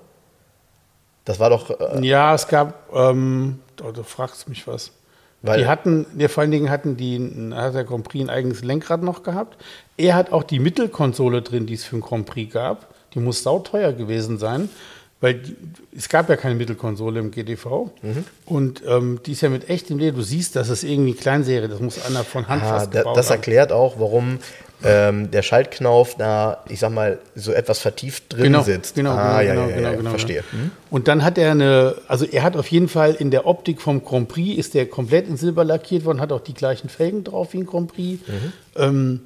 Das 1.27 1.39
war 1.39 1.51
doch. 1.51 1.69
Äh 1.71 2.05
ja, 2.05 2.35
es 2.35 2.49
gab, 2.49 2.93
ähm, 2.95 3.61
oh, 3.87 3.93
du 3.93 4.03
fragst 4.03 4.49
mich 4.49 4.67
was. 4.67 4.91
Weil 5.43 5.61
die 5.61 5.67
hatten, 5.67 6.07
ja, 6.17 6.29
vor 6.29 6.41
allen 6.41 6.51
Dingen 6.51 6.71
hatten 6.71 6.97
die, 6.97 7.53
hat 7.55 7.75
der 7.75 7.85
Grand 7.85 8.09
Prix 8.09 8.25
ein 8.25 8.31
eigenes 8.31 8.65
Lenkrad 8.65 9.03
noch 9.03 9.23
gehabt. 9.23 9.63
Er 9.99 10.15
hat 10.15 10.33
auch 10.33 10.43
die 10.43 10.59
Mittelkonsole 10.59 11.43
drin, 11.43 11.67
die 11.67 11.75
es 11.75 11.85
für 11.85 11.97
ein 11.97 12.01
Grand 12.01 12.27
Prix 12.27 12.53
gab. 12.53 12.95
Die 13.15 13.21
muss 13.21 13.43
sauteuer 13.43 13.93
gewesen 13.93 14.39
sein. 14.39 14.69
Weil 15.21 15.41
es 15.97 16.09
gab 16.09 16.29
ja 16.29 16.37
keine 16.37 16.55
Mittelkonsole 16.55 17.19
im 17.19 17.33
GTV 17.33 17.91
mhm. 18.03 18.25
und 18.47 18.83
ähm, 18.87 19.19
die 19.27 19.33
ist 19.33 19.41
ja 19.41 19.49
mit 19.49 19.69
echtem 19.69 19.99
Leben. 19.99 20.16
Du 20.16 20.23
siehst, 20.23 20.55
dass 20.55 20.69
es 20.69 20.85
irgendwie 20.85 21.14
Kleinserie, 21.14 21.66
das 21.66 21.81
muss 21.81 22.05
einer 22.05 22.23
von 22.23 22.47
Hand 22.47 22.62
ah, 22.62 22.69
fast 22.69 22.93
gebaut 22.93 23.16
Das 23.16 23.31
erklärt 23.31 23.73
haben. 23.73 23.79
auch, 23.79 23.99
warum 23.99 24.39
ähm, 24.85 25.31
der 25.31 25.43
Schaltknauf 25.43 26.14
da, 26.14 26.62
ich 26.69 26.79
sag 26.79 26.93
mal, 26.93 27.19
so 27.35 27.53
etwas 27.53 27.81
vertieft 27.81 28.33
drin 28.33 28.45
genau, 28.45 28.62
sitzt. 28.62 28.95
Genau, 28.95 29.11
ah, 29.11 29.43
genau, 29.43 29.43
ja, 29.43 29.53
genau, 29.53 29.61
ja, 29.69 29.77
genau, 29.77 29.89
ja, 29.91 29.97
genau, 29.97 30.11
verstehe. 30.11 30.45
Mhm. 30.53 30.71
Und 30.91 31.09
dann 31.09 31.25
hat 31.25 31.37
er 31.37 31.51
eine, 31.51 31.97
also 32.07 32.25
er 32.25 32.45
hat 32.45 32.57
auf 32.57 32.69
jeden 32.69 32.89
Fall 32.89 33.14
in 33.14 33.33
der 33.33 33.47
Optik 33.47 33.81
vom 33.81 34.05
Grand 34.05 34.29
Prix, 34.29 34.57
ist 34.57 34.75
der 34.75 34.87
komplett 34.87 35.27
in 35.27 35.37
Silber 35.37 35.64
lackiert 35.64 36.05
worden, 36.05 36.21
hat 36.21 36.31
auch 36.31 36.41
die 36.41 36.55
gleichen 36.55 36.89
Felgen 36.89 37.25
drauf 37.25 37.55
wie 37.55 37.59
ein 37.59 37.66
Grand 37.66 37.93
Prix. 37.93 38.21
Mhm. 38.29 38.53
Ähm, 38.77 39.21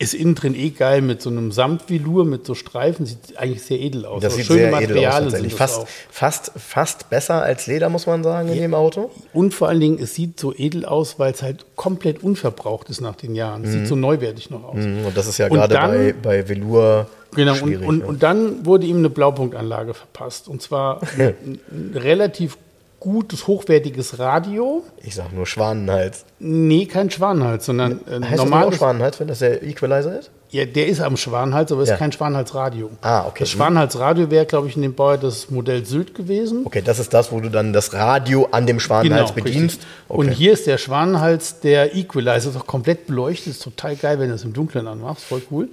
Ist 0.00 0.14
innen 0.14 0.36
drin 0.36 0.54
eh 0.54 0.70
geil 0.70 1.02
mit 1.02 1.20
so 1.20 1.28
einem 1.28 1.50
Samtvelour, 1.50 2.24
mit 2.24 2.46
so 2.46 2.54
Streifen. 2.54 3.04
Sieht 3.04 3.36
eigentlich 3.36 3.62
sehr 3.64 3.80
edel 3.80 4.04
aus. 4.06 4.22
Das 4.22 4.36
sieht 4.36 4.46
schöne 4.46 4.60
sehr 4.60 4.70
Materialien 4.70 5.00
edel 5.08 5.08
aus 5.16 5.22
tatsächlich. 5.32 5.54
Fast, 5.54 5.86
fast, 6.08 6.52
fast 6.56 7.10
besser 7.10 7.42
als 7.42 7.66
Leder, 7.66 7.88
muss 7.88 8.06
man 8.06 8.22
sagen, 8.22 8.48
in 8.48 8.58
dem 8.60 8.74
Auto. 8.74 9.10
Und 9.32 9.54
vor 9.54 9.66
allen 9.68 9.80
Dingen, 9.80 9.98
es 10.00 10.14
sieht 10.14 10.38
so 10.38 10.54
edel 10.54 10.84
aus, 10.84 11.18
weil 11.18 11.32
es 11.32 11.42
halt 11.42 11.66
komplett 11.74 12.22
unverbraucht 12.22 12.88
ist 12.90 13.00
nach 13.00 13.16
den 13.16 13.34
Jahren. 13.34 13.64
Es 13.64 13.72
sieht 13.72 13.88
so 13.88 13.96
neuwertig 13.96 14.50
noch 14.50 14.62
aus. 14.62 14.76
Mhm, 14.76 15.06
Und 15.06 15.16
das 15.16 15.26
ist 15.26 15.38
ja 15.38 15.46
Und 15.48 15.54
gerade 15.54 15.74
dann- 15.74 15.90
bei, 15.90 16.14
bei 16.22 16.48
Velour 16.48 17.08
Genau, 17.34 17.52
und, 17.60 17.76
und, 17.84 17.98
ne? 17.98 18.06
und 18.06 18.22
dann 18.22 18.64
wurde 18.64 18.86
ihm 18.86 18.98
eine 18.98 19.10
Blaupunktanlage 19.10 19.94
verpasst. 19.94 20.46
Und 20.48 20.62
zwar 20.62 21.00
relativ 21.94 22.56
gutes, 23.00 23.46
hochwertiges 23.46 24.18
Radio. 24.18 24.82
ich 25.02 25.14
sag 25.14 25.32
nur 25.32 25.46
Schwanenhals. 25.46 26.24
Nee, 26.40 26.86
kein 26.86 27.10
Schwanenhals, 27.10 27.66
sondern 27.66 28.00
äh, 28.06 28.20
Heißt 28.24 28.42
das 28.42 28.52
auch. 28.52 28.72
Schwanenhals, 28.72 29.20
wenn 29.20 29.28
das 29.28 29.38
der 29.40 29.62
Equalizer 29.62 30.18
ist? 30.18 30.30
Ja, 30.50 30.64
der 30.64 30.86
ist 30.86 31.00
am 31.00 31.16
Schwanenhals, 31.18 31.70
aber 31.72 31.82
es 31.82 31.88
Ja. 31.90 31.94
ist 31.96 31.98
kein 31.98 32.10
Schwanenhalsradio. 32.10 32.90
Ah, 33.02 33.26
okay. 33.26 33.40
Das 33.40 33.50
Schwanenhalsradio 33.50 34.30
wäre, 34.30 34.46
glaube 34.46 34.68
ich, 34.68 34.76
in 34.76 34.82
dem 34.82 34.94
Baujahr 34.94 35.18
das 35.18 35.50
Modell 35.50 35.84
Sylt 35.84 36.14
gewesen. 36.14 36.62
Okay, 36.64 36.80
das 36.82 36.98
ist 36.98 37.12
das, 37.12 37.30
wo 37.30 37.40
du 37.40 37.50
dann 37.50 37.72
das 37.74 37.92
Radio 37.92 38.48
an 38.50 38.66
dem 38.66 38.80
Schwanenhals 38.80 39.32
bedienst. 39.32 39.78
richtig. 39.80 39.86
Okay. 40.08 40.18
Und 40.20 40.28
hier 40.30 40.52
ist 40.54 40.66
der 40.66 40.78
Schwanenhals 40.78 41.60
der 41.60 41.94
Equalizer, 41.94 42.48
ist 42.50 42.56
auch 42.56 42.66
komplett 42.66 43.06
beleuchtet, 43.08 43.48
ist 43.48 43.62
total 43.62 43.94
geil, 43.96 44.18
wenn 44.20 44.28
du 44.28 44.32
das 44.32 44.44
im 44.44 44.54
Dunkeln 44.54 44.86
anmachst, 44.86 45.24
voll 45.24 45.42
cool. 45.50 45.68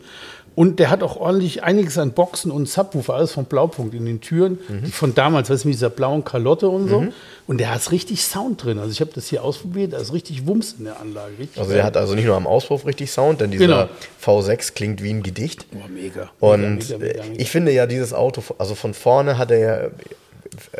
Und 0.56 0.80
der 0.80 0.90
hat 0.90 1.04
auch 1.04 1.18
ordentlich 1.18 1.64
einiges 1.64 1.98
an 1.98 2.12
Boxen 2.14 2.50
und 2.50 2.70
Subwoofer, 2.70 3.14
alles 3.14 3.34
von 3.34 3.44
Blaupunkt 3.44 3.94
in 3.94 4.06
den 4.06 4.22
Türen, 4.22 4.58
Mhm. 4.70 4.84
die 4.86 4.92
von 4.92 5.14
damals, 5.14 5.50
weißt 5.50 5.66
du, 5.66 5.68
mit 5.68 5.76
dieser 5.76 5.90
blauen 5.90 6.24
Kalotte 6.24 6.70
und 6.70 6.88
so. 6.88 7.08
Und 7.46 7.58
der 7.60 7.74
hat 7.76 7.92
richtig 7.92 8.24
Sound 8.24 8.64
drin. 8.64 8.80
Also 8.80 8.92
ich 8.92 9.02
habe 9.02 9.12
das 9.14 9.28
hier 9.28 9.44
ausprobiert, 9.44 9.92
da 9.94 9.98
ist 9.98 10.14
richtig 10.14 10.48
Wumms 10.48 10.76
in 10.80 10.86
der 10.86 11.00
Anlage. 11.02 11.34
Richtig 11.38 11.60
also 11.60 11.74
der 11.74 11.84
hat 11.84 11.98
also 11.98 12.16
nicht 12.16 12.26
nur 12.26 12.36
am 12.38 12.48
Auspuff 12.48 12.86
richtig 12.86 13.12
Sound, 13.12 13.42
denn 13.42 13.52
dieser 13.52 13.66
Genau. 13.68 14.40
V6 14.42 14.74
klingt 14.74 15.04
wie 15.04 15.10
ein 15.12 15.24
Gedicht. 15.24 15.66
Boah, 15.72 15.88
mega. 15.90 16.32
Und 16.40 16.78
mega, 16.78 16.98
mega, 16.98 17.24
mega, 17.24 17.36
ich 17.42 17.52
finde 17.52 17.72
ja 17.74 17.86
dieses 17.86 18.14
Auto, 18.14 18.42
also 18.58 18.76
von 18.76 18.94
vorne 18.94 19.38
hat 19.38 19.52
er 19.52 19.60
ja, 19.60 19.88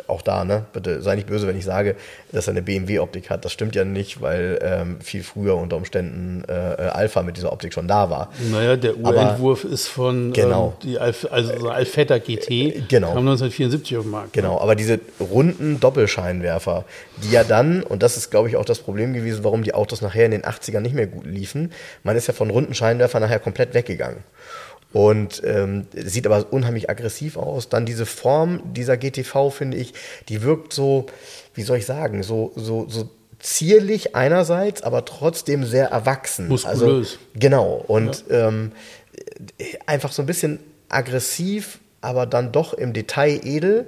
auch 0.06 0.22
da, 0.22 0.44
ne, 0.44 0.64
bitte 0.72 1.02
sei 1.02 1.14
nicht 1.16 1.26
böse, 1.26 1.46
wenn 1.46 1.56
ich 1.58 1.64
sage, 1.64 1.96
dass 2.32 2.46
er 2.48 2.52
eine 2.52 2.62
BMW-Optik 2.62 3.30
hat. 3.30 3.44
Das 3.44 3.52
stimmt 3.52 3.74
ja 3.74 3.84
nicht, 3.84 4.20
weil 4.20 4.58
ähm, 4.62 5.00
viel 5.00 5.22
früher 5.22 5.56
unter 5.56 5.76
Umständen 5.76 6.44
äh, 6.48 6.52
äh, 6.52 6.88
Alpha 6.88 7.22
mit 7.22 7.36
dieser 7.36 7.52
Optik 7.52 7.72
schon 7.74 7.88
da 7.88 8.10
war. 8.10 8.30
Naja, 8.50 8.76
der 8.76 8.92
Aber- 9.02 9.14
Urentwurf 9.14 9.64
ist 9.64 9.88
von 9.88 10.32
Genau. 10.32 10.74
ähm, 10.82 10.88
die 10.88 10.98
Alf, 10.98 11.26
also 11.30 11.58
so 11.58 11.68
Alfetta 11.70 12.18
GT, 12.18 12.88
genau. 12.88 13.08
kam 13.14 13.18
1974 13.26 13.96
auf 13.98 14.04
den 14.04 14.10
Markt. 14.10 14.32
Genau, 14.32 14.60
aber 14.60 14.74
diese 14.74 15.00
runden 15.20 15.80
Doppelscheinwerfer, 15.80 16.84
die 17.22 17.30
ja 17.30 17.44
dann, 17.44 17.82
und 17.82 18.02
das 18.02 18.16
ist, 18.16 18.30
glaube 18.30 18.48
ich, 18.48 18.56
auch 18.56 18.64
das 18.64 18.78
Problem 18.80 19.12
gewesen, 19.12 19.44
warum 19.44 19.62
die 19.62 19.74
Autos 19.74 20.00
nachher 20.02 20.24
in 20.26 20.30
den 20.32 20.42
80ern 20.42 20.80
nicht 20.80 20.94
mehr 20.94 21.06
gut 21.06 21.26
liefen, 21.26 21.72
man 22.02 22.16
ist 22.16 22.26
ja 22.28 22.34
von 22.34 22.50
runden 22.50 22.74
Scheinwerfern 22.74 23.22
nachher 23.22 23.38
komplett 23.38 23.74
weggegangen. 23.74 24.18
Und 24.92 25.42
ähm, 25.44 25.86
sieht 25.94 26.26
aber 26.26 26.46
unheimlich 26.52 26.88
aggressiv 26.88 27.36
aus. 27.36 27.68
Dann 27.68 27.84
diese 27.84 28.06
Form 28.06 28.60
dieser 28.72 28.96
GTV, 28.96 29.50
finde 29.50 29.76
ich, 29.76 29.92
die 30.28 30.42
wirkt 30.42 30.72
so, 30.72 31.06
wie 31.54 31.62
soll 31.62 31.78
ich 31.78 31.86
sagen, 31.86 32.22
so, 32.22 32.52
so, 32.56 32.86
so 32.88 33.10
zierlich 33.38 34.16
einerseits, 34.16 34.82
aber 34.82 35.04
trotzdem 35.04 35.64
sehr 35.64 35.88
erwachsen. 35.88 36.48
Muskulös. 36.48 36.78
Also, 36.80 37.04
genau. 37.34 37.84
Und 37.86 38.24
ähm, 38.30 38.72
einfach 39.86 40.12
so 40.12 40.22
ein 40.22 40.26
bisschen 40.26 40.60
aggressiv, 40.88 41.78
aber 42.00 42.24
dann 42.26 42.52
doch 42.52 42.72
im 42.72 42.92
Detail 42.92 43.40
edel. 43.44 43.86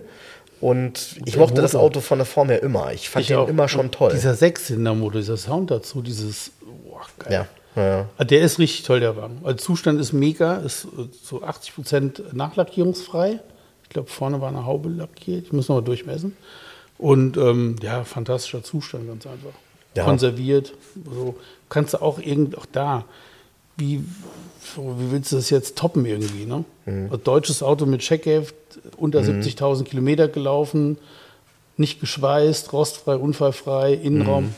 Und 0.61 1.17
ich 1.25 1.37
mochte 1.37 1.63
das 1.63 1.73
Motor. 1.73 1.87
Auto 1.87 2.01
von 2.01 2.19
der 2.19 2.27
Form 2.27 2.49
her 2.49 2.63
immer. 2.63 2.93
Ich 2.93 3.09
fand 3.09 3.23
Ich 3.23 3.29
den 3.29 3.37
auch. 3.37 3.49
immer 3.49 3.69
schon 3.69 3.91
toll. 3.93 4.11
Dieser 4.13 4.35
Sechszylindermotor, 4.35 5.21
dieser 5.21 5.37
Sound 5.37 5.71
dazu, 5.71 6.03
dieses, 6.03 6.51
boah, 6.85 7.03
geil. 7.21 7.33
ja, 7.33 7.47
ja. 7.83 8.09
Ah, 8.17 8.25
Der 8.25 8.41
ist 8.43 8.59
richtig 8.59 8.85
toll, 8.85 9.01
der 9.01 9.17
Wagen. 9.17 9.41
Also 9.45 9.57
Zustand 9.59 10.01
ist 10.01 10.13
mega, 10.13 10.57
ist 10.57 10.85
äh, 10.85 11.05
so 11.23 11.43
80 11.43 11.75
Prozent 11.75 12.23
nachlackierungsfrei. 12.35 13.41
Ich 13.85 13.89
glaube, 13.89 14.09
vorne 14.11 14.41
war 14.41 14.49
eine 14.49 14.67
Haube 14.67 14.89
lackiert. 14.89 15.47
Ich 15.47 15.53
muss 15.53 15.69
noch 15.69 15.77
mal 15.77 15.83
durchmessen. 15.83 16.37
Und 16.99 17.37
ähm, 17.37 17.77
ja, 17.83 18.05
fantastischer 18.05 18.63
Zustand, 18.63 19.07
ganz 19.07 19.27
einfach. 19.27 19.53
Ja. 19.97 20.05
Konserviert. 20.05 20.75
So. 21.15 21.37
Kannst 21.69 21.95
du 21.95 22.03
auch 22.03 22.19
irgendwie, 22.19 22.57
auch 22.57 22.67
da, 22.71 23.05
wie, 23.77 23.99
wie 24.77 25.11
willst 25.11 25.33
du 25.33 25.37
das 25.37 25.51
jetzt 25.51 25.77
toppen 25.79 26.05
irgendwie? 26.05 26.45
Ne? 26.45 26.65
Mhm. 26.87 27.11
Ein 27.13 27.23
deutsches 27.25 27.63
Auto 27.63 27.87
mit 27.87 28.01
Checkheft, 28.01 28.55
unter 28.97 29.21
70.000 29.21 29.85
Kilometer 29.85 30.29
gelaufen, 30.29 30.99
nicht 31.77 32.01
geschweißt, 32.01 32.73
rostfrei, 32.73 33.17
unfallfrei, 33.17 33.95
Innenraum. 33.95 34.47
Mhm. 34.47 34.55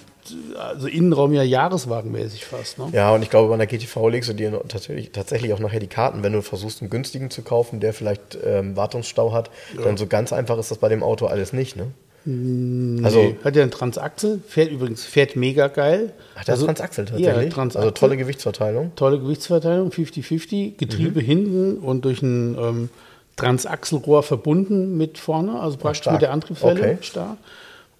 Also 0.58 0.86
Innenraum 0.86 1.32
ja 1.32 1.42
jahreswagenmäßig 1.42 2.44
fast. 2.44 2.78
Ne? 2.78 2.88
Ja, 2.92 3.12
und 3.14 3.22
ich 3.22 3.30
glaube, 3.30 3.48
bei 3.48 3.54
einer 3.54 3.66
GTV 3.66 4.08
legst 4.08 4.28
du 4.28 4.34
dir 4.34 4.60
tatsächlich, 4.68 5.12
tatsächlich 5.12 5.52
auch 5.52 5.58
nachher 5.58 5.80
die 5.80 5.86
Karten, 5.86 6.22
wenn 6.22 6.32
du 6.32 6.42
versuchst, 6.42 6.82
einen 6.82 6.90
günstigen 6.90 7.30
zu 7.30 7.42
kaufen, 7.42 7.80
der 7.80 7.92
vielleicht 7.92 8.38
ähm, 8.44 8.76
Wartungsstau 8.76 9.32
hat. 9.32 9.50
Dann 9.82 9.96
so 9.96 10.06
ganz 10.06 10.32
einfach 10.32 10.58
ist 10.58 10.70
das 10.70 10.78
bei 10.78 10.88
dem 10.88 11.02
Auto 11.02 11.26
alles 11.26 11.52
nicht, 11.52 11.76
ne? 11.76 11.86
Also, 13.02 13.18
Nee, 13.18 13.36
hat 13.42 13.56
ja 13.56 13.62
einen 13.62 13.70
Transaxel, 13.70 14.42
fährt 14.46 14.70
übrigens, 14.70 15.04
fährt 15.04 15.36
mega 15.36 15.68
geil. 15.68 16.12
Hat 16.36 16.48
der 16.48 16.52
Also- 16.54 16.66
Transaxel 16.66 17.06
Ja, 17.06 17.10
tatsächlich? 17.12 17.54
Transaxel. 17.54 17.80
Also 17.80 17.90
tolle 17.92 18.16
Gewichtsverteilung. 18.18 18.92
Tolle 18.94 19.18
Gewichtsverteilung, 19.20 19.88
50-50, 19.90 20.76
Getriebe 20.76 21.20
hinten 21.20 21.78
und 21.78 22.04
durch 22.04 22.20
ein 22.20 22.58
ähm, 22.60 22.88
Transaxelrohr 23.36 24.22
verbunden 24.22 24.98
mit 24.98 25.16
vorne, 25.16 25.60
also 25.60 25.78
praktisch 25.78 26.02
stark. 26.02 26.14
mit 26.16 26.22
der 26.22 26.32
Antriebswelle 26.32 26.78
Okay. 26.80 26.98
stark. 27.00 27.38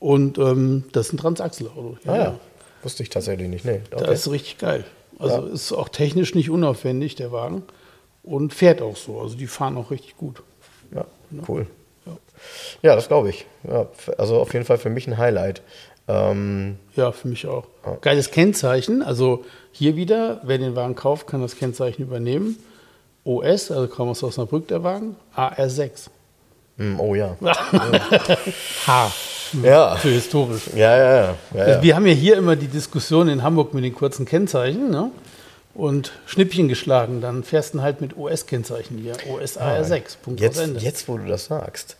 Und 0.00 0.38
ähm, 0.38 0.84
das 0.92 1.06
ist 1.08 1.12
ein 1.12 1.18
Transaxelauto. 1.18 1.96
Ah 2.06 2.16
ja, 2.16 2.40
wusste 2.82 3.02
ich 3.02 3.10
tatsächlich 3.10 3.48
nicht. 3.48 3.64
Nee, 3.64 3.82
okay. 3.92 4.04
Das 4.06 4.20
ist 4.26 4.32
richtig 4.32 4.58
geil. 4.58 4.84
Also 5.18 5.46
ist 5.46 5.72
auch 5.72 5.90
technisch 5.90 6.34
nicht 6.34 6.48
unaufwendig, 6.50 7.14
der 7.14 7.30
Wagen. 7.30 7.62
Und 8.22 8.54
fährt 8.54 8.80
auch 8.82 8.96
so. 8.96 9.20
Also 9.20 9.36
die 9.36 9.46
fahren 9.46 9.76
auch 9.76 9.90
richtig 9.90 10.16
gut. 10.16 10.42
Ja, 10.94 11.04
cool. 11.48 11.66
Ja, 12.82 12.94
das 12.96 13.08
glaube 13.08 13.28
ich. 13.28 13.44
Ja, 13.68 13.86
also 14.16 14.40
auf 14.40 14.52
jeden 14.54 14.64
Fall 14.64 14.78
für 14.78 14.88
mich 14.88 15.06
ein 15.06 15.18
Highlight. 15.18 15.60
Ähm, 16.08 16.78
Ja, 16.96 17.12
für 17.12 17.28
mich 17.28 17.46
auch. 17.46 17.66
Geiles 18.00 18.30
Kennzeichen. 18.30 19.02
Also 19.02 19.44
hier 19.72 19.94
wieder, 19.96 20.40
wer 20.44 20.56
den 20.56 20.74
Wagen 20.74 20.94
kauft, 20.94 21.26
kann 21.26 21.42
das 21.42 21.56
Kennzeichen 21.56 22.02
übernehmen. 22.02 22.56
OS, 23.24 23.70
also 23.70 23.86
kam 23.88 24.08
aus 24.08 24.22
Osnabrück 24.22 24.68
der 24.68 24.82
Wagen, 24.82 25.16
AR6. 25.36 26.08
hm, 26.78 26.98
oh 26.98 27.14
ja. 27.14 27.36
H. 28.86 29.12
Ja. 29.62 29.96
Für 29.96 30.08
historisch. 30.10 30.68
Ja, 30.74 30.96
ja, 30.96 31.14
ja. 31.14 31.34
ja, 31.54 31.68
ja. 31.68 31.82
Wir 31.82 31.96
haben 31.96 32.06
ja 32.06 32.12
hier 32.12 32.36
immer 32.36 32.56
die 32.56 32.68
Diskussion 32.68 33.28
in 33.28 33.42
Hamburg 33.42 33.74
mit 33.74 33.84
den 33.84 33.94
kurzen 33.94 34.26
Kennzeichen. 34.26 34.90
Ne? 34.90 35.10
Und 35.74 36.12
Schnippchen 36.26 36.68
geschlagen, 36.68 37.20
dann 37.20 37.44
fährst 37.44 37.74
du 37.74 37.82
halt 37.82 38.00
mit 38.00 38.16
OS-Kennzeichen 38.16 38.98
hier. 38.98 39.12
OS 39.32 39.58
AR6. 39.58 40.16
Punkt 40.22 40.40
aus 40.40 40.44
Jetzt, 40.44 40.58
Ende. 40.60 40.80
jetzt, 40.80 41.08
wo 41.08 41.16
du 41.16 41.26
das 41.26 41.46
sagst, 41.46 41.96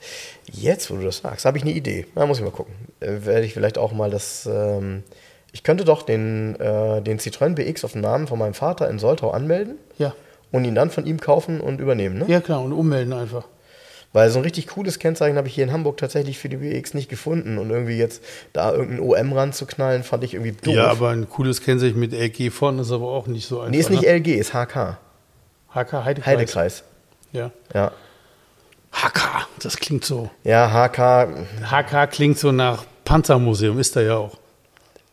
jetzt, 0.51 0.91
wo 0.91 0.97
du 0.97 1.05
das 1.05 1.19
sagst, 1.19 1.45
habe 1.45 1.57
ich 1.57 1.63
eine 1.65 1.73
Idee. 1.73 2.07
Da 2.15 2.27
muss 2.27 2.39
ich 2.39 2.45
mal 2.45 2.51
gucken. 2.51 2.75
Äh, 2.99 3.25
werde 3.25 3.47
ich 3.47 3.55
vielleicht 3.55 3.79
auch 3.79 3.93
mal 3.93 4.11
das. 4.11 4.49
Ähm, 4.51 5.05
ich 5.53 5.63
könnte 5.63 5.85
doch 5.85 6.03
den, 6.03 6.57
äh, 6.61 7.01
den 7.01 7.19
Citroën 7.19 7.55
BX 7.55 7.85
auf 7.85 7.93
den 7.93 8.01
Namen 8.03 8.27
von 8.27 8.39
meinem 8.39 8.55
Vater 8.55 8.89
in 8.91 8.99
Soltau 8.99 9.31
anmelden 9.31 9.79
Ja. 9.99 10.15
und 10.53 10.65
ihn 10.65 10.75
dann 10.75 10.91
von 10.91 11.07
ihm 11.07 11.21
kaufen 11.21 11.61
und 11.61 11.81
übernehmen. 11.81 12.19
Ne? 12.19 12.25
ja, 12.29 12.41
klar. 12.41 12.63
Und 12.63 12.73
ummelden 12.73 13.13
einfach. 13.13 13.45
Weil 14.13 14.29
so 14.31 14.41
ein 14.41 14.43
richtig 14.43 14.67
cooles 14.67 14.99
Kennzeichen 14.99 15.37
habe 15.37 15.47
ich 15.47 15.55
hier 15.55 15.63
in 15.63 15.73
Hamburg 15.73 15.97
tatsächlich 15.97 16.39
für 16.39 16.49
die 16.49 16.57
BX 16.57 16.95
nicht 16.95 17.09
gefunden. 17.09 17.59
Und 17.59 17.71
irgendwie 17.71 17.97
jetzt 17.97 18.23
da 18.53 18.73
irgendeinen 18.73 19.01
OM 19.01 19.33
ranzuknallen, 19.33 20.03
fand 20.03 20.25
ich 20.25 20.35
irgendwie 20.35 20.53
doof. 20.53 20.75
Ja, 20.75 20.87
aber 20.91 21.11
ein 21.11 21.29
cooles 21.29 21.63
Kennzeichen 21.63 21.99
mit 22.01 22.13
LG 22.13 22.51
vorne 22.51 22.83
ist 22.83 22.91
aber 22.91 23.07
auch 23.07 23.29
nicht 23.29 23.47
so 23.47 23.61
einfach. 23.61 23.71
nee, 23.71 23.79
ist 23.79 23.91
nicht 23.91 24.03
ne? 24.03 24.09
LG, 24.19 24.29
ist 24.37 24.53
HK. 24.53 24.99
HK 25.73 25.93
Heidekreis. 26.05 26.27
Heidekreis. 26.27 26.85
Ja. 27.33 27.53
Ja. 27.73 27.93
HK, 28.93 29.47
das 29.63 29.77
klingt 29.77 30.05
so. 30.05 30.29
Ja, 30.43 30.69
HK 30.69 31.29
HK 31.71 32.11
klingt 32.11 32.39
so 32.39 32.51
nach 32.51 32.85
Panzermuseum, 33.05 33.79
ist 33.79 33.95
er 33.95 34.03
ja 34.03 34.17
auch. 34.17 34.37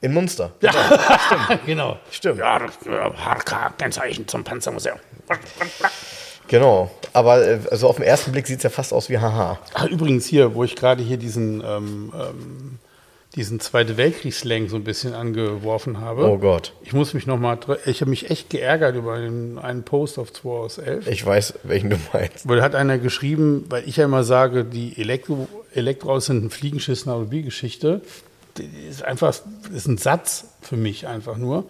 in 0.01 0.13
Munster. 0.13 0.51
genau. 1.67 1.99
Stimmt. 2.09 2.39
Ja, 2.39 2.57
das 2.57 2.71
äh, 2.87 3.11
HK-Kennzeichen 3.15 4.27
zum 4.27 4.43
Panzermuseum. 4.43 4.97
Genau. 6.47 6.89
Aber 7.18 7.43
äh, 7.43 7.59
also 7.72 7.88
auf 7.88 7.95
den 7.95 8.05
ersten 8.05 8.32
Blick 8.32 8.45
sieht 8.45 8.57
es 8.57 8.63
ja 8.63 8.70
fast 8.70 8.93
aus 8.93 9.09
wie 9.09 9.18
HH. 9.18 9.59
Ah, 9.74 9.88
übrigens 9.88 10.28
hier, 10.28 10.53
wo 10.53 10.63
ich 10.63 10.76
gerade 10.76 11.01
hier 11.01 11.18
diesen, 11.18 11.63
ähm, 11.65 12.13
ähm, 12.13 12.78
diesen 13.36 13.59
Zweite 13.59 13.97
Weltkriegsslang 13.97 14.70
so 14.70 14.76
ein 14.76 14.84
bisschen 14.84 15.15
angeworfen 15.15 15.99
habe. 15.99 16.30
Oh 16.30 16.38
Gott. 16.38 16.74
Ich 16.84 16.93
muss 16.93 17.15
mich 17.15 17.26
nochmal, 17.26 17.57
ich 17.88 18.01
habe 18.01 18.11
mich 18.11 18.30
echt 18.30 18.51
geärgert 18.51 18.95
über 18.95 19.13
einen, 19.13 19.57
einen 19.57 19.82
Post 19.82 20.20
auf 20.20 20.32
2 20.32 20.49
aus 20.49 20.78
11. 20.78 21.07
Ich 21.07 21.26
weiß, 21.26 21.55
welchen 21.63 21.89
du 21.89 21.97
meinst. 22.13 22.47
Weil 22.47 22.57
da 22.57 22.63
hat 22.63 22.76
einer 22.76 22.99
geschrieben, 22.99 23.65
weil 23.68 23.89
ich 23.89 23.97
ja 23.97 24.05
immer 24.05 24.24
sage, 24.24 24.63
die 24.63 24.95
Elektro, 25.01 25.47
Elektroautos 25.74 26.28
sind 26.28 26.45
ein 26.45 26.49
Fliegenschiss, 26.51 27.07
eine 27.07 27.15
Automobilgeschichte. 27.15 28.01
Das 28.53 28.65
ist 28.91 29.03
einfach, 29.03 29.36
ist 29.74 29.88
ein 29.88 29.97
Satz 29.97 30.49
für 30.61 30.78
mich 30.78 31.07
einfach 31.07 31.38
nur. 31.38 31.65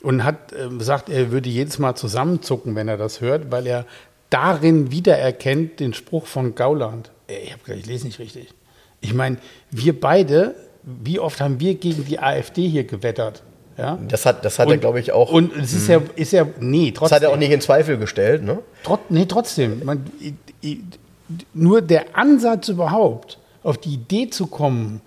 Und 0.00 0.22
hat 0.22 0.52
ähm, 0.56 0.78
gesagt, 0.78 1.08
er 1.08 1.32
würde 1.32 1.48
jedes 1.48 1.80
Mal 1.80 1.96
zusammenzucken, 1.96 2.76
wenn 2.76 2.86
er 2.86 2.96
das 2.96 3.20
hört, 3.20 3.50
weil 3.50 3.66
er 3.66 3.84
darin 4.30 4.90
wiedererkennt 4.90 5.80
den 5.80 5.94
Spruch 5.94 6.26
von 6.26 6.54
Gauland. 6.54 7.10
Ey, 7.28 7.38
Ich 7.44 7.52
habe 7.52 7.62
gesagt, 7.62 7.80
ich 7.80 7.86
lese 7.86 8.06
nicht 8.06 8.18
richtig. 8.18 8.48
Ich 9.00 9.14
meine, 9.14 9.38
wir 9.70 9.98
beide, 9.98 10.54
wie 10.82 11.18
oft 11.20 11.40
haben 11.40 11.60
wir 11.60 11.74
gegen 11.74 12.04
die 12.04 12.18
AfD 12.18 12.68
hier 12.68 12.84
gewettert? 12.84 13.42
Ja? 13.76 13.98
Das 14.08 14.24
hat, 14.24 14.44
das 14.44 14.58
hat 14.58 14.70
er, 14.70 14.78
glaube 14.78 15.00
ich, 15.00 15.12
auch. 15.12 15.30
Und 15.30 15.54
es 15.56 15.72
ist 15.74 15.88
ja, 15.88 16.00
ist 16.16 16.32
ja, 16.32 16.46
nee, 16.60 16.92
trotzdem. 16.92 17.04
das 17.04 17.12
hat 17.12 17.22
er 17.24 17.30
auch 17.30 17.36
nicht 17.36 17.50
in 17.50 17.60
Zweifel 17.60 17.98
gestellt, 17.98 18.42
ne? 18.42 18.58
Trot, 18.82 19.00
nee, 19.10 19.26
trotzdem. 19.26 19.84
Man, 19.84 20.04
i- 20.20 20.34
i- 20.64 20.80
nur 21.52 21.82
der 21.82 22.16
Ansatz 22.16 22.68
überhaupt, 22.68 23.38
auf 23.62 23.78
die 23.78 23.94
Idee 23.94 24.30
zu 24.30 24.46
kommen, 24.46 25.02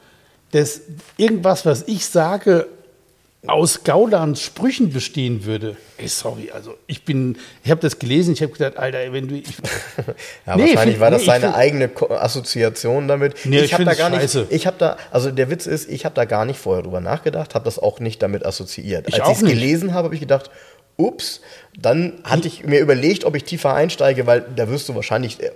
dass 0.51 0.82
irgendwas, 1.17 1.65
was 1.65 1.88
ich 1.88 2.05
sage, 2.05 2.67
aus 3.48 3.84
Gaulans 3.86 4.42
Sprüchen 4.42 4.92
bestehen 4.92 5.46
würde. 5.46 5.78
Ey, 5.98 6.08
sorry, 6.10 6.52
also 6.52 6.76
ich 6.88 7.06
bin, 7.06 7.38
ich 7.64 7.72
habe 7.72 7.80
das 7.80 7.98
gelesen, 7.98 8.34
ich 8.34 8.42
habe 8.42 8.52
gedacht, 8.52 8.78
Alter, 8.78 9.14
wenn 9.14 9.28
du, 9.30 9.36
ich, 9.36 9.46
Ja, 10.46 10.56
Nee, 10.58 10.64
wahrscheinlich 10.76 10.76
find- 10.76 11.00
war 11.00 11.12
das 11.12 11.22
nee, 11.22 11.28
seine 11.28 11.46
find- 11.46 11.56
eigene 11.56 11.90
Assoziation 12.22 13.08
damit. 13.08 13.36
Nee, 13.46 13.60
ich 13.60 13.64
ich 13.66 13.74
habe 13.74 13.86
da 13.86 13.94
gar 13.94 14.10
nicht, 14.10 14.22
scheiße. 14.22 14.48
ich 14.50 14.68
habe 14.68 14.76
da, 14.78 14.98
also 15.12 15.32
der 15.32 15.50
Witz 15.50 15.68
ist, 15.68 15.90
ich 15.90 16.04
habe 16.06 16.16
da 16.16 16.26
gar 16.26 16.44
nicht 16.46 16.60
vorher 16.60 16.84
drüber 16.84 17.00
nachgedacht, 17.02 17.56
habe 17.56 17.66
das 17.66 17.80
auch 17.80 18.00
nicht 18.02 18.22
damit 18.22 18.46
assoziiert. 18.46 19.08
Ich 19.08 19.22
Als 19.24 19.30
ich 19.32 19.38
es 19.38 19.42
nicht. 19.44 19.54
gelesen 19.54 19.94
habe, 19.94 20.06
habe 20.06 20.16
ich 20.16 20.22
gedacht, 20.22 20.50
ups, 20.98 21.40
dann 21.78 22.20
hatte 22.26 22.48
ich 22.48 22.66
mir 22.66 22.80
überlegt, 22.82 23.24
ob 23.24 23.36
ich 23.36 23.46
tiefer 23.46 23.74
einsteige, 23.74 24.28
weil 24.28 24.46
da 24.54 24.70
wirst 24.70 24.90
du 24.90 24.96
wahrscheinlich, 24.96 25.42
äh, 25.42 25.52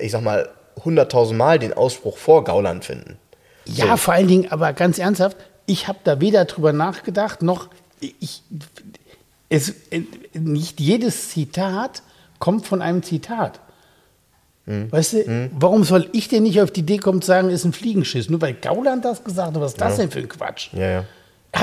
ich 0.00 0.10
sag 0.10 0.22
mal, 0.22 0.48
100.000 0.84 1.34
Mal 1.34 1.58
den 1.60 1.72
Ausspruch 1.72 2.18
vor 2.18 2.42
Gauland 2.44 2.84
finden. 2.84 3.16
Ja, 3.64 3.96
vor 3.96 4.14
allen 4.14 4.26
Dingen, 4.28 4.50
aber 4.50 4.72
ganz 4.72 4.98
ernsthaft, 4.98 5.36
ich 5.68 5.86
habe 5.86 5.98
da 6.02 6.20
weder 6.20 6.46
drüber 6.46 6.72
nachgedacht, 6.72 7.42
noch 7.42 7.68
ich, 8.00 8.42
es, 9.48 9.74
nicht 10.32 10.80
jedes 10.80 11.28
Zitat 11.30 12.02
kommt 12.38 12.66
von 12.66 12.82
einem 12.82 13.02
Zitat. 13.02 13.60
Hm. 14.66 14.90
Weißt 14.90 15.12
du, 15.12 15.50
warum 15.52 15.84
soll 15.84 16.08
ich 16.12 16.28
denn 16.28 16.42
nicht 16.42 16.60
auf 16.60 16.70
die 16.70 16.80
Idee 16.80 16.98
kommen 16.98 17.22
zu 17.22 17.28
sagen, 17.28 17.50
ist 17.50 17.64
ein 17.64 17.72
Fliegenschiss? 17.72 18.30
Nur 18.30 18.40
weil 18.40 18.54
Gauland 18.54 19.04
das 19.04 19.22
gesagt 19.22 19.54
hat, 19.54 19.60
was 19.60 19.72
ist 19.72 19.80
das 19.80 19.96
denn 19.96 20.10
für 20.10 20.20
ein 20.20 20.28
Quatsch? 20.28 20.70
Ja, 20.72 20.90
ja. 20.90 21.04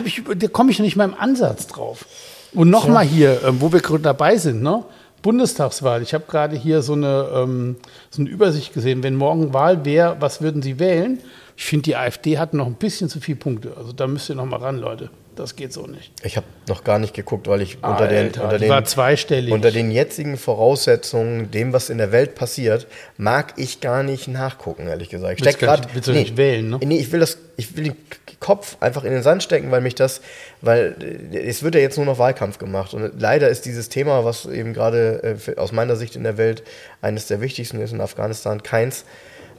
Ich, 0.03 0.23
da 0.23 0.47
komme 0.47 0.71
ich 0.71 0.79
noch 0.79 0.85
nicht 0.85 0.95
mal 0.95 1.05
im 1.05 1.13
Ansatz 1.13 1.67
drauf. 1.67 2.05
Und 2.53 2.69
nochmal 2.69 3.05
hier, 3.05 3.43
ähm, 3.43 3.57
wo 3.59 3.71
wir 3.71 3.81
gerade 3.81 4.01
dabei 4.01 4.37
sind, 4.37 4.61
ne? 4.61 4.83
Bundestagswahl. 5.21 6.01
Ich 6.03 6.13
habe 6.13 6.25
gerade 6.27 6.55
hier 6.55 6.81
so 6.81 6.93
eine, 6.93 7.29
ähm, 7.33 7.77
so 8.11 8.21
eine 8.21 8.29
Übersicht 8.29 8.73
gesehen. 8.73 9.03
Wenn 9.03 9.15
morgen 9.15 9.53
Wahl 9.53 9.83
wäre, 9.83 10.17
was 10.19 10.41
würden 10.41 10.61
Sie 10.61 10.79
wählen? 10.79 11.19
Ich 11.57 11.65
finde, 11.65 11.83
die 11.83 11.95
AfD 11.95 12.37
hat 12.37 12.53
noch 12.53 12.65
ein 12.67 12.73
bisschen 12.75 13.09
zu 13.09 13.19
viele 13.21 13.37
Punkte. 13.37 13.73
Also 13.77 13.93
da 13.93 14.07
müsst 14.07 14.29
ihr 14.29 14.35
noch 14.35 14.45
mal 14.45 14.57
ran, 14.57 14.77
Leute. 14.77 15.09
Das 15.37 15.57
geht 15.57 15.73
so 15.73 15.85
nicht. 15.85 16.11
Ich 16.23 16.37
habe 16.37 16.45
noch 16.69 16.85
gar 16.85 16.97
nicht 16.97 17.13
geguckt, 17.13 17.47
weil 17.47 17.61
ich 17.61 17.77
unter 17.83 18.07
den, 18.07 18.27
Alter, 18.27 18.43
unter 18.45 18.57
den, 18.57 19.51
unter 19.51 19.69
den 19.71 19.91
jetzigen 19.91 20.37
Voraussetzungen, 20.37 21.51
dem, 21.51 21.73
was 21.73 21.89
in 21.89 21.97
der 21.97 22.11
Welt 22.13 22.35
passiert, 22.35 22.87
mag 23.17 23.53
ich 23.57 23.81
gar 23.81 24.01
nicht 24.03 24.27
nachgucken, 24.29 24.87
ehrlich 24.87 25.09
gesagt. 25.09 25.33
Ich 25.33 25.39
steck 25.39 25.59
grad- 25.59 25.93
willst 25.93 26.07
du 26.07 26.13
nicht 26.13 26.37
wählen, 26.37 26.69
ne? 26.69 26.79
Nee, 26.83 26.97
ich 26.99 27.11
will 27.11 27.19
das, 27.19 27.37
ich 27.57 27.75
will 27.75 27.83
den 27.85 27.95
Kopf 28.39 28.77
einfach 28.79 29.03
in 29.03 29.11
den 29.11 29.23
Sand 29.23 29.43
stecken, 29.43 29.71
weil 29.71 29.81
mich 29.81 29.95
das, 29.95 30.21
weil 30.61 30.95
äh, 31.33 31.37
es 31.39 31.63
wird 31.63 31.75
ja 31.75 31.81
jetzt 31.81 31.97
nur 31.97 32.05
noch 32.05 32.17
Wahlkampf 32.17 32.57
gemacht. 32.57 32.93
Und 32.93 33.19
leider 33.19 33.49
ist 33.49 33.65
dieses 33.65 33.89
Thema, 33.89 34.23
was 34.23 34.45
eben 34.45 34.73
gerade 34.73 35.37
äh, 35.47 35.55
aus 35.59 35.71
meiner 35.73 35.95
Sicht 35.97 36.15
in 36.15 36.23
der 36.23 36.37
Welt 36.37 36.63
eines 37.01 37.27
der 37.27 37.41
wichtigsten 37.41 37.81
ist 37.81 37.91
in 37.91 37.99
Afghanistan, 38.01 38.63
keins, 38.63 39.03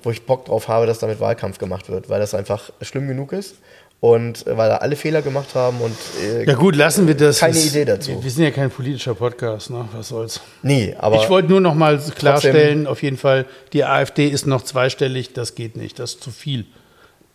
wo 0.07 0.11
ich 0.11 0.23
Bock 0.25 0.47
drauf 0.47 0.69
habe, 0.69 0.87
dass 0.87 1.01
damit 1.01 1.21
Wahlkampf 1.21 1.59
gemacht 1.59 1.91
wird, 1.91 2.09
weil 2.09 2.21
das 2.21 2.33
einfach 2.35 2.71
schlimm 2.81 3.09
genug 3.09 3.33
ist. 3.33 3.57
Und 3.99 4.45
weil 4.47 4.69
da 4.69 4.77
alle 4.77 4.95
Fehler 4.95 5.23
gemacht 5.23 5.55
haben 5.55 5.81
und 5.81 5.97
äh, 6.23 6.45
ja 6.45 6.53
gut, 6.55 6.77
lassen 6.77 7.09
wir 7.09 7.15
das. 7.15 7.39
Keine 7.39 7.55
Das- 7.55 7.65
Idee 7.67 7.87
dazu. 7.87 8.23
Wir, 8.23 8.31
sind 8.31 8.45
ja 8.45 8.51
kein 8.51 8.71
politischer 8.71 9.15
Podcast, 9.15 9.71
ne? 9.71 9.89
Was 9.95 10.09
soll's. 10.09 10.41
Nee, 10.63 10.95
aber 10.99 11.17
ich 11.17 11.31
wollte 11.31 11.49
nur 11.49 11.63
noch 11.63 11.75
mal 11.75 11.99
klarstellen, 12.15 12.87
auf 12.87 13.03
jeden 13.03 13.17
Fall, 13.17 13.47
die 13.73 13.85
AfD 13.85 14.29
ist 14.29 14.47
noch 14.47 14.63
zweistellig, 14.63 15.33
das 15.33 15.55
geht 15.55 15.77
nicht, 15.79 15.99
das 15.99 16.11
ist 16.15 16.23
zu 16.23 16.31
viel. 16.31 16.67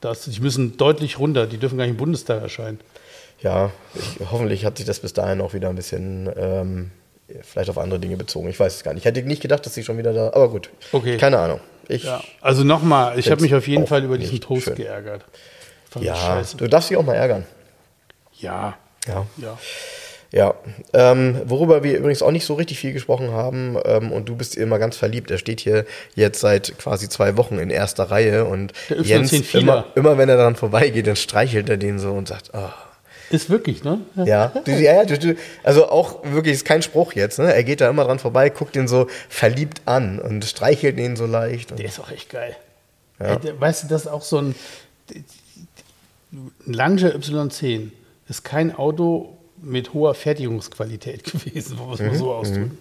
Das, 0.01 0.21
die 0.25 0.39
müssen 0.39 0.77
deutlich 0.77 1.17
runter, 1.17 1.47
die 1.47 1.57
dürfen 1.57 1.77
gar 1.79 1.85
nicht 1.85 1.93
im 1.93 1.97
Bundestag 1.97 2.41
erscheinen. 2.43 2.79
ja, 3.41 3.71
ich, 3.95 4.19
hoffentlich 4.31 4.63
hat 4.63 4.77
sich 4.77 4.85
das 4.85 4.99
bis 4.99 5.13
dahin 5.13 5.41
auch 5.41 5.53
wieder 5.55 5.67
ein 5.69 5.75
bisschen 5.75 6.29
ähm, 6.37 6.91
vielleicht 7.41 7.71
auf 7.71 7.79
andere 7.79 7.99
Dinge 7.99 8.17
bezogen. 8.17 8.47
Ich 8.49 8.59
weiß 8.59 8.75
es 8.75 8.83
gar 8.83 8.93
nicht. 8.93 9.01
Ich 9.01 9.05
hätte 9.05 9.23
nicht 9.23 9.41
gedacht, 9.41 9.65
dass 9.65 9.73
sie 9.73 9.83
schon 9.83 9.97
wieder 9.97 10.13
da. 10.13 10.27
Aber 10.27 10.49
gut. 10.49 10.69
Okay. 10.91 11.17
Keine 11.17 11.39
Ahnung. 11.39 11.59
Ich, 11.91 12.03
Ja, 12.03 12.21
also 12.41 12.63
nochmal, 12.63 13.17
ich 13.19 13.29
habe 13.29 13.41
mich 13.41 13.53
auf 13.53 13.67
jeden 13.67 13.87
Fall 13.87 14.03
über 14.03 14.17
diesen 14.17 14.39
Toast 14.41 14.63
schön. 14.65 14.75
geärgert. 14.75 15.25
Fand 15.89 16.05
ja, 16.05 16.41
du 16.57 16.67
darfst 16.67 16.89
dich 16.89 16.97
auch 16.97 17.03
mal 17.03 17.15
ärgern. 17.15 17.45
Ja, 18.39 18.77
Ja. 19.07 19.25
ja. 19.37 19.57
Ja, 20.33 20.53
ähm, 20.93 21.41
worüber 21.43 21.83
wir 21.83 21.97
übrigens 21.97 22.21
auch 22.21 22.31
nicht 22.31 22.45
so 22.45 22.53
richtig 22.53 22.79
viel 22.79 22.93
gesprochen 22.93 23.31
haben 23.31 23.75
ähm, 23.83 24.13
und 24.13 24.29
du 24.29 24.37
bist 24.37 24.55
immer 24.55 24.79
ganz 24.79 24.95
verliebt. 24.95 25.29
Er 25.29 25.37
steht 25.37 25.59
hier 25.59 25.85
jetzt 26.15 26.39
seit 26.39 26.77
quasi 26.77 27.09
zwei 27.09 27.35
Wochen 27.35 27.59
in 27.59 27.69
erster 27.69 28.05
Reihe 28.05 28.45
und 28.45 28.71
Der 28.89 28.99
Y10 28.99 29.03
Jens, 29.03 29.53
immer, 29.53 29.87
immer 29.95 30.17
wenn 30.17 30.29
er 30.29 30.37
daran 30.37 30.55
vorbeigeht, 30.55 31.05
dann 31.05 31.17
streichelt 31.17 31.69
er 31.69 31.75
den 31.75 31.99
so 31.99 32.13
und 32.13 32.29
sagt, 32.29 32.51
oh, 32.53 32.69
Ist 33.31 33.49
wirklich, 33.49 33.83
ne? 33.83 34.01
Ja, 34.15 34.51
ja, 34.65 34.77
ja 34.77 35.03
also 35.63 35.89
auch 35.89 36.23
wirklich, 36.23 36.53
ist 36.53 36.65
kein 36.65 36.81
Spruch 36.81 37.13
jetzt, 37.13 37.39
ne? 37.39 37.53
Er 37.53 37.63
geht 37.63 37.81
da 37.81 37.89
immer 37.89 38.03
dran 38.03 38.19
vorbei, 38.19 38.49
guckt 38.49 38.75
ihn 38.75 38.87
so 38.87 39.07
verliebt 39.29 39.81
an 39.85 40.19
und 40.19 40.43
streichelt 40.45 40.99
ihn 40.99 41.15
so 41.15 41.25
leicht. 41.25 41.77
Der 41.77 41.85
ist 41.85 41.99
auch 41.99 42.11
echt 42.11 42.29
geil. 42.29 42.55
Ja. 43.19 43.39
Weißt 43.59 43.83
du, 43.83 43.87
das 43.87 44.03
ist 44.03 44.07
auch 44.07 44.23
so 44.23 44.39
ein, 44.39 44.55
ein 46.31 46.73
Lancia 46.73 47.09
Y10 47.09 47.91
ist 48.27 48.43
kein 48.43 48.73
Auto 48.73 49.37
mit 49.61 49.93
hoher 49.93 50.15
Fertigungsqualität 50.15 51.23
gewesen, 51.31 51.77
muss 51.77 51.99
man 51.99 52.15
so 52.15 52.33
ausdrücken. 52.33 52.77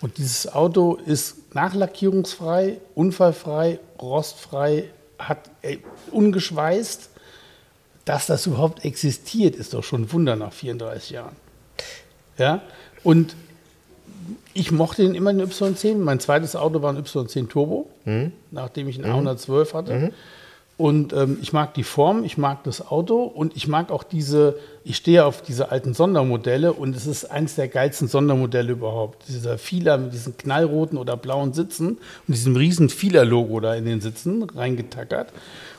Und 0.00 0.18
dieses 0.18 0.52
Auto 0.52 0.96
ist 1.06 1.54
nachlackierungsfrei, 1.54 2.78
unfallfrei, 2.94 3.78
rostfrei, 4.00 4.84
hat 5.18 5.50
ey, 5.62 5.82
ungeschweißt. 6.10 7.10
Dass 8.06 8.26
das 8.26 8.46
überhaupt 8.46 8.84
existiert, 8.86 9.56
ist 9.56 9.74
doch 9.74 9.84
schon 9.84 10.02
ein 10.04 10.12
Wunder 10.12 10.36
nach 10.36 10.54
34 10.54 11.10
Jahren. 11.10 11.36
Ja, 12.38 12.62
und 13.04 13.36
ich 14.54 14.70
mochte 14.70 15.02
den 15.02 15.14
immer 15.14 15.32
den 15.32 15.46
Y10. 15.46 15.96
Mein 15.96 16.20
zweites 16.20 16.56
Auto 16.56 16.80
war 16.80 16.94
ein 16.94 17.02
Y10 17.02 17.48
Turbo, 17.48 17.90
nachdem 18.50 18.88
ich 18.88 19.02
einen 19.02 19.26
A112 19.28 19.74
hatte. 19.74 20.12
Und 20.78 21.14
ähm, 21.14 21.38
ich 21.40 21.54
mag 21.54 21.72
die 21.72 21.84
Form, 21.84 22.22
ich 22.24 22.36
mag 22.36 22.62
das 22.64 22.86
Auto 22.86 23.22
und 23.22 23.56
ich 23.56 23.66
mag 23.66 23.90
auch 23.90 24.02
diese, 24.02 24.58
ich 24.84 24.96
stehe 24.96 25.24
auf 25.24 25.40
diese 25.40 25.70
alten 25.70 25.94
Sondermodelle 25.94 26.74
und 26.74 26.94
es 26.94 27.06
ist 27.06 27.24
eines 27.24 27.54
der 27.54 27.68
geilsten 27.68 28.08
Sondermodelle 28.08 28.72
überhaupt. 28.72 29.26
Dieser 29.26 29.56
Fieler 29.56 29.96
mit 29.96 30.12
diesen 30.12 30.36
knallroten 30.36 30.98
oder 30.98 31.16
blauen 31.16 31.54
Sitzen 31.54 31.88
und 31.88 31.98
diesem 32.28 32.56
riesen 32.56 32.90
Fieler-Logo 32.90 33.60
da 33.60 33.74
in 33.74 33.86
den 33.86 34.02
Sitzen 34.02 34.42
reingetackert. 34.42 35.32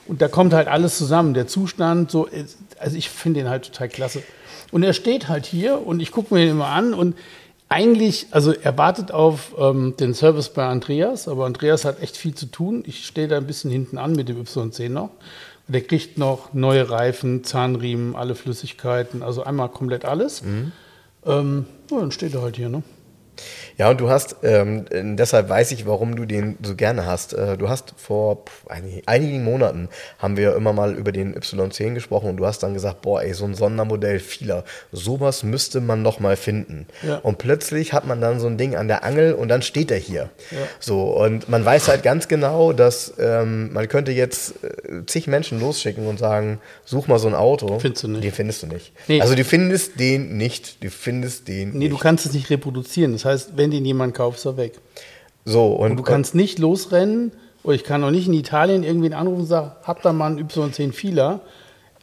Und 0.08 0.20
da 0.20 0.26
kommt 0.26 0.52
halt 0.52 0.66
alles 0.66 0.98
zusammen. 0.98 1.32
Der 1.32 1.46
Zustand, 1.46 2.10
so, 2.10 2.28
also 2.80 2.96
ich 2.96 3.08
finde 3.08 3.40
den 3.40 3.48
halt 3.48 3.66
total 3.66 3.88
klasse. 3.88 4.22
Und 4.72 4.82
er 4.82 4.94
steht 4.94 5.28
halt 5.28 5.46
hier 5.46 5.86
und 5.86 6.00
ich 6.00 6.10
gucke 6.10 6.34
mir 6.34 6.40
den 6.40 6.50
immer 6.50 6.68
an 6.68 6.92
und 6.92 7.14
eigentlich, 7.68 8.28
also 8.30 8.52
er 8.52 8.78
wartet 8.78 9.12
auf 9.12 9.54
ähm, 9.58 9.94
den 9.98 10.14
Service 10.14 10.48
bei 10.48 10.66
Andreas, 10.66 11.28
aber 11.28 11.44
Andreas 11.44 11.84
hat 11.84 12.02
echt 12.02 12.16
viel 12.16 12.34
zu 12.34 12.46
tun. 12.46 12.82
Ich 12.86 13.06
stehe 13.06 13.28
da 13.28 13.36
ein 13.36 13.46
bisschen 13.46 13.70
hinten 13.70 13.98
an 13.98 14.12
mit 14.12 14.28
dem 14.28 14.42
Y10 14.42 14.88
noch. 14.88 15.10
Und 15.66 15.74
der 15.74 15.82
kriegt 15.82 16.16
noch 16.16 16.54
neue 16.54 16.88
Reifen, 16.88 17.44
Zahnriemen, 17.44 18.16
alle 18.16 18.34
Flüssigkeiten, 18.34 19.22
also 19.22 19.44
einmal 19.44 19.68
komplett 19.68 20.06
alles. 20.06 20.40
Ähm, 21.26 21.66
ja, 21.90 22.00
dann 22.00 22.10
steht 22.10 22.34
er 22.34 22.42
halt 22.42 22.56
hier, 22.56 22.70
ne? 22.70 22.82
Ja, 23.76 23.90
und 23.90 24.00
du 24.00 24.08
hast, 24.10 24.36
ähm, 24.42 24.84
deshalb 25.16 25.48
weiß 25.48 25.70
ich, 25.72 25.86
warum 25.86 26.16
du 26.16 26.24
den 26.24 26.56
so 26.62 26.74
gerne 26.74 27.06
hast. 27.06 27.32
Äh, 27.32 27.56
du 27.56 27.68
hast 27.68 27.94
vor 27.96 28.44
einigen, 29.06 29.44
Monaten 29.44 29.88
haben 30.18 30.36
wir 30.36 30.54
immer 30.56 30.72
mal 30.72 30.94
über 30.94 31.12
den 31.12 31.34
Y10 31.34 31.94
gesprochen 31.94 32.30
und 32.30 32.36
du 32.38 32.46
hast 32.46 32.62
dann 32.62 32.74
gesagt, 32.74 33.02
boah, 33.02 33.22
ey, 33.22 33.32
so 33.34 33.44
ein 33.44 33.54
Sondermodell 33.54 34.18
vieler, 34.18 34.64
sowas 34.92 35.42
müsste 35.42 35.80
man 35.80 36.02
noch 36.02 36.18
mal 36.20 36.36
finden. 36.36 36.86
Ja. 37.06 37.16
Und 37.18 37.38
plötzlich 37.38 37.92
hat 37.92 38.06
man 38.06 38.20
dann 38.20 38.40
so 38.40 38.46
ein 38.48 38.58
Ding 38.58 38.74
an 38.74 38.88
der 38.88 39.04
Angel 39.04 39.32
und 39.34 39.48
dann 39.48 39.62
steht 39.62 39.90
er 39.90 39.98
hier. 39.98 40.30
So, 40.80 41.02
und 41.16 41.48
man 41.48 41.64
weiß 41.64 41.88
halt 41.88 42.02
ganz 42.02 42.26
genau, 42.28 42.72
dass 42.72 43.14
ähm, 43.18 43.72
man 43.72 43.88
könnte 43.88 44.12
jetzt 44.12 44.54
äh, 44.64 45.04
zig 45.06 45.26
Menschen 45.28 45.60
losschicken 45.60 46.06
und 46.06 46.18
sagen, 46.18 46.60
such 46.84 47.06
mal 47.06 47.18
so 47.18 47.28
ein 47.28 47.34
Auto. 47.34 47.78
Findest 47.78 48.02
du 48.04 48.08
nicht. 48.08 48.24
Den 48.24 48.32
findest 48.32 48.62
du 48.62 48.66
nicht. 48.66 48.92
Nee. 49.06 49.20
Also 49.20 49.34
du 49.34 49.44
findest 49.44 50.00
den 50.00 50.36
nicht. 50.36 50.82
Du 50.82 50.90
findest 50.90 51.48
den 51.48 51.70
Nee, 51.72 51.78
nicht. 51.78 51.92
du 51.92 51.98
kannst 51.98 52.26
es 52.26 52.32
nicht 52.32 52.50
reproduzieren. 52.50 53.12
Das 53.12 53.24
heißt, 53.28 53.52
wenn 53.56 53.70
den 53.70 53.84
jemand 53.84 54.14
kauft, 54.14 54.38
ist 54.38 54.44
er 54.46 54.56
weg. 54.56 54.78
so, 55.44 55.66
und, 55.68 55.92
Und 55.92 55.96
du 55.96 56.02
kannst 56.02 56.34
nicht 56.34 56.58
losrennen, 56.58 57.32
oder 57.62 57.74
ich 57.74 57.84
kann 57.84 58.02
auch 58.04 58.10
nicht 58.10 58.26
in 58.28 58.34
Italien 58.34 58.82
irgendwen 58.82 59.12
anrufen 59.14 59.40
und 59.42 59.46
sagen, 59.46 59.72
habt 59.84 60.04
da 60.04 60.12
mal 60.12 60.26
einen 60.32 60.48
Y10 60.48 60.92
Fieler. 60.92 61.40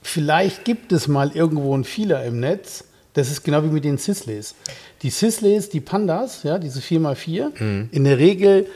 Vielleicht 0.01 0.65
gibt 0.65 0.91
es 0.91 1.07
mal 1.07 1.31
irgendwo 1.33 1.73
einen 1.73 1.83
Fieler 1.85 2.23
im 2.25 2.39
Netz. 2.39 2.83
Das 3.13 3.31
ist 3.31 3.43
genau 3.43 3.63
wie 3.63 3.67
mit 3.67 3.83
den 3.85 3.97
Sisleys. 3.97 4.53
Die 5.01 5.09
Sisleys, 5.09 5.69
die 5.69 5.79
Pandas, 5.79 6.43
ja, 6.43 6.59
diese 6.59 6.79
4x4, 6.81 7.87
in 7.91 8.03
der 8.03 8.17
Regel 8.19 8.67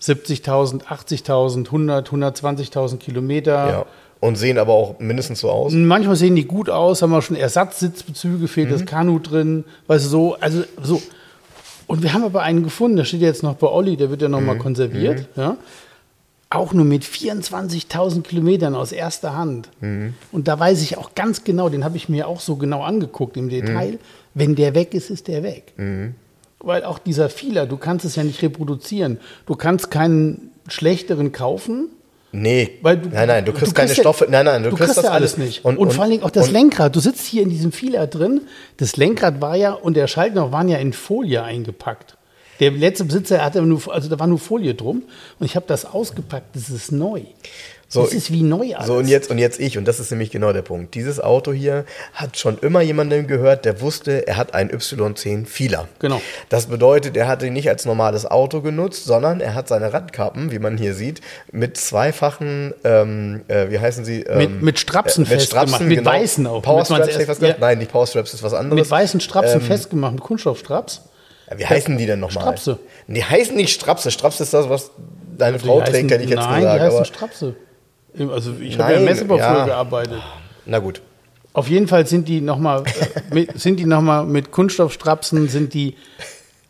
70.000, 0.00 0.84
80.000, 0.84 1.66
100, 1.66 2.08
120.000 2.10 2.96
Kilometer. 2.98 3.52
Ja. 3.68 3.86
Und 4.20 4.36
sehen 4.36 4.56
aber 4.58 4.72
auch 4.72 5.00
mindestens 5.00 5.40
so 5.40 5.50
aus. 5.50 5.72
Manchmal 5.72 6.14
sehen 6.14 6.36
die 6.36 6.44
gut 6.44 6.70
aus, 6.70 7.02
haben 7.02 7.12
auch 7.12 7.22
schon 7.22 7.34
Ersatzsitzbezüge, 7.36 8.46
fehlt 8.46 8.68
Mhm. 8.68 8.72
das 8.72 8.86
Kanu 8.86 9.18
drin, 9.18 9.64
weißt 9.88 10.04
du, 10.04 10.08
so, 10.08 10.36
also 10.40 10.62
so. 10.82 11.02
Und 11.92 12.02
wir 12.02 12.14
haben 12.14 12.24
aber 12.24 12.40
einen 12.42 12.62
gefunden, 12.62 12.96
der 12.96 13.04
steht 13.04 13.20
jetzt 13.20 13.42
noch 13.42 13.56
bei 13.56 13.66
Olli, 13.66 13.98
der 13.98 14.08
wird 14.08 14.22
ja 14.22 14.28
noch 14.30 14.40
Mhm. 14.40 14.46
mal 14.46 14.56
konserviert, 14.56 15.28
ja. 15.36 15.58
Auch 16.48 16.72
nur 16.72 16.86
mit 16.86 17.04
24.000 17.04 18.22
Kilometern 18.22 18.74
aus 18.74 18.92
erster 18.92 19.36
Hand. 19.36 19.68
Mhm. 19.82 20.14
Und 20.32 20.48
da 20.48 20.58
weiß 20.58 20.80
ich 20.80 20.96
auch 20.96 21.14
ganz 21.14 21.44
genau, 21.44 21.68
den 21.68 21.84
habe 21.84 21.98
ich 21.98 22.08
mir 22.08 22.28
auch 22.28 22.40
so 22.40 22.56
genau 22.56 22.82
angeguckt 22.82 23.36
im 23.36 23.50
Detail. 23.50 23.98
Wenn 24.32 24.54
der 24.54 24.74
weg 24.74 24.94
ist, 24.94 25.10
ist 25.10 25.28
der 25.28 25.42
weg. 25.42 25.74
Mhm. 25.76 26.14
Weil 26.60 26.82
auch 26.84 26.98
dieser 26.98 27.28
Fehler, 27.28 27.66
du 27.66 27.76
kannst 27.76 28.06
es 28.06 28.16
ja 28.16 28.24
nicht 28.24 28.40
reproduzieren. 28.40 29.18
Du 29.44 29.54
kannst 29.54 29.90
keinen 29.90 30.50
schlechteren 30.68 31.30
kaufen. 31.32 31.88
Nee, 32.34 32.78
Weil 32.80 32.96
du, 32.96 33.10
nein, 33.10 33.28
nein, 33.28 33.44
du 33.44 33.52
kriegst, 33.52 33.74
keine 33.74 33.90
ja- 33.90 33.94
Stoffe, 33.94 34.26
nein, 34.28 34.46
nein, 34.46 34.62
du, 34.62 34.70
du 34.70 34.76
kriegst, 34.76 34.96
das 34.96 35.04
ja 35.04 35.10
alles 35.10 35.36
nicht. 35.36 35.64
Und, 35.66 35.76
vor 35.92 36.02
allen 36.02 36.10
Dingen 36.12 36.22
auch 36.22 36.30
das 36.30 36.48
und- 36.48 36.54
Lenkrad. 36.54 36.96
Du 36.96 37.00
sitzt 37.00 37.26
hier 37.26 37.42
in 37.42 37.50
diesem 37.50 37.72
Fehler 37.72 38.06
drin. 38.06 38.42
Das 38.78 38.96
Lenkrad 38.96 39.42
war 39.42 39.54
ja 39.54 39.72
und 39.72 39.94
der 39.98 40.06
Schaltknopf 40.06 40.50
waren 40.50 40.68
ja 40.68 40.78
in 40.78 40.94
Folie 40.94 41.42
eingepackt. 41.42 42.16
Der 42.60 42.70
letzte 42.70 43.04
Besitzer 43.04 43.44
hatte 43.44 43.60
nur, 43.62 43.82
also 43.92 44.08
da 44.08 44.18
war 44.18 44.26
nur 44.26 44.38
Folie 44.38 44.74
drum 44.74 45.02
und 45.38 45.46
ich 45.46 45.56
habe 45.56 45.66
das 45.68 45.84
ausgepackt. 45.84 46.54
Das 46.56 46.70
ist 46.70 46.90
neu. 46.92 47.22
So, 47.92 48.04
das 48.04 48.14
ist 48.14 48.32
wie 48.32 48.42
neu 48.42 48.74
alles. 48.74 48.86
So, 48.86 48.94
und 48.94 49.06
jetzt, 49.06 49.30
und 49.30 49.36
jetzt 49.36 49.60
ich, 49.60 49.76
und 49.76 49.86
das 49.86 50.00
ist 50.00 50.10
nämlich 50.10 50.30
genau 50.30 50.54
der 50.54 50.62
Punkt. 50.62 50.94
Dieses 50.94 51.20
Auto 51.20 51.52
hier 51.52 51.84
hat 52.14 52.38
schon 52.38 52.56
immer 52.58 52.80
jemandem 52.80 53.26
gehört, 53.26 53.66
der 53.66 53.82
wusste, 53.82 54.26
er 54.26 54.38
hat 54.38 54.54
einen 54.54 54.70
Y10 54.70 55.44
Fieler. 55.44 55.88
Genau. 55.98 56.22
Das 56.48 56.66
bedeutet, 56.68 57.18
er 57.18 57.28
hat 57.28 57.42
ihn 57.42 57.52
nicht 57.52 57.68
als 57.68 57.84
normales 57.84 58.24
Auto 58.24 58.62
genutzt, 58.62 59.04
sondern 59.04 59.40
er 59.40 59.54
hat 59.54 59.68
seine 59.68 59.92
Radkappen, 59.92 60.50
wie 60.52 60.58
man 60.58 60.78
hier 60.78 60.94
sieht, 60.94 61.20
mit 61.52 61.76
zweifachen, 61.76 62.72
ähm, 62.84 63.42
äh, 63.48 63.68
wie 63.70 63.78
heißen 63.78 64.06
sie? 64.06 64.22
Ähm, 64.22 64.38
Mit- 64.38 64.62
mit 64.62 64.78
Strapsen 64.78 65.26
festgemacht, 65.26 65.82
mit 65.82 66.02
weißen 66.02 66.46
auch, 66.46 66.62
Power 66.62 66.82
damit 66.84 66.90
man's 66.90 67.04
Straps, 67.04 67.12
hätte 67.12 67.22
ich 67.24 67.28
erst- 67.28 67.40
gesagt? 67.40 67.58
ja. 67.60 67.66
Nein, 67.66 67.78
nicht 67.78 67.92
Power 67.92 68.06
Straps, 68.06 68.32
ist 68.32 68.42
was 68.42 68.54
anderes. 68.54 68.80
Mit 68.84 68.90
weißen 68.90 69.20
Strapsen 69.20 69.60
Ähm, 69.60 69.66
festgemacht, 69.66 70.14
mit 70.14 70.22
Kunststoffstraps. 70.22 71.02
Ja, 71.50 71.58
Wie 71.58 71.66
heißen 71.66 71.98
die 71.98 72.06
denn 72.06 72.20
nochmal? 72.20 72.42
Strapse. 72.42 72.78
Die 73.06 73.22
heißen 73.22 73.54
nicht 73.54 73.74
Strapse. 73.74 74.10
Strapse 74.10 74.42
ist 74.44 74.54
das, 74.54 74.70
was 74.70 74.92
deine 75.36 75.58
Frau 75.58 75.80
heißen- 75.82 75.84
trägt, 75.90 76.10
hätte 76.10 76.24
ich 76.24 76.30
jetzt 76.30 76.38
nein, 76.38 76.60
gesagt. 76.60 76.78
die 76.78 76.84
heißen 76.84 76.96
aber, 76.96 77.04
Strapse. 77.04 77.54
Also 78.18 78.52
ich 78.60 78.78
habe 78.78 78.92
ja 78.92 78.98
im 78.98 79.04
Messebau 79.04 79.38
ja. 79.38 79.54
früher 79.54 79.64
gearbeitet. 79.66 80.20
na 80.66 80.78
gut. 80.78 81.00
Auf 81.54 81.68
jeden 81.68 81.86
Fall 81.86 82.06
sind 82.06 82.28
die 82.28 82.40
nochmal 82.40 82.84
mit, 83.30 83.58
sind 83.60 83.78
die 83.78 83.84
noch 83.84 84.00
mal 84.00 84.24
mit 84.24 84.50
Kunststoffstrapsen, 84.50 85.48
sind 85.48 85.74
die 85.74 85.96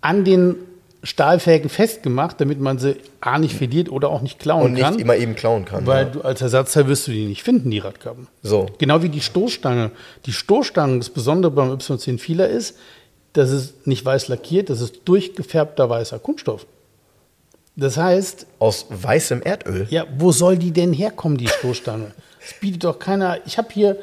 an 0.01 0.25
den 0.25 0.57
Stahlfägen 1.05 1.69
festgemacht, 1.69 2.41
damit 2.41 2.61
man 2.61 2.79
sie 2.79 2.97
A 3.21 3.39
nicht 3.39 3.57
verliert 3.57 3.91
oder 3.91 4.09
auch 4.09 4.23
nicht 4.23 4.39
klauen 4.39 4.67
Und 4.67 4.73
nicht 4.75 4.83
kann. 4.83 4.99
immer 4.99 5.17
eben 5.17 5.35
klauen 5.35 5.65
kann. 5.65 5.87
weil 5.87 6.07
ja. 6.07 6.11
du 6.11 6.21
als 6.23 6.43
Ersatzteil 6.43 6.87
wirst 6.87 7.09
du 7.09 7.11
die 7.11 7.27
nicht 7.27 7.43
finden, 7.43 7.71
die 7.71 7.79
Radkappen. 7.79 8.29
So. 8.43 8.67
Genau 8.79 9.03
wie 9.03 9.09
die 9.09 9.21
Stoßstange. 9.21 9.91
Die 10.27 10.33
Stoßstange, 10.33 10.99
das 10.99 11.11
Besondere 11.11 11.51
beim 11.51 11.73
Y10 11.73 12.19
Fieler 12.19 12.49
ist, 12.49 12.77
dass 13.33 13.51
es 13.51 13.75
nicht 13.85 14.05
weiß 14.05 14.29
lackiert, 14.29 14.71
das 14.71 14.81
ist 14.81 15.01
durchgefärbter 15.05 15.89
weißer 15.89 16.19
Kunststoff. 16.19 16.67
Das 17.77 17.97
heißt, 17.97 18.47
Aus 18.59 18.87
weißem 18.91 19.43
Erdöl. 19.43 19.87
ja, 19.91 20.05
wo 20.19 20.31
soll 20.33 20.59
die 20.59 20.73
denn 20.73 20.93
herkommen, 20.93 21.39
die 21.39 21.49
Stoßstange? 21.49 22.13
Das 22.43 22.59
bietet 22.61 22.83
doch 22.83 22.99
keiner. 22.99 23.39
Ich 23.47 23.57
habe 23.57 23.69
hier 23.73 23.97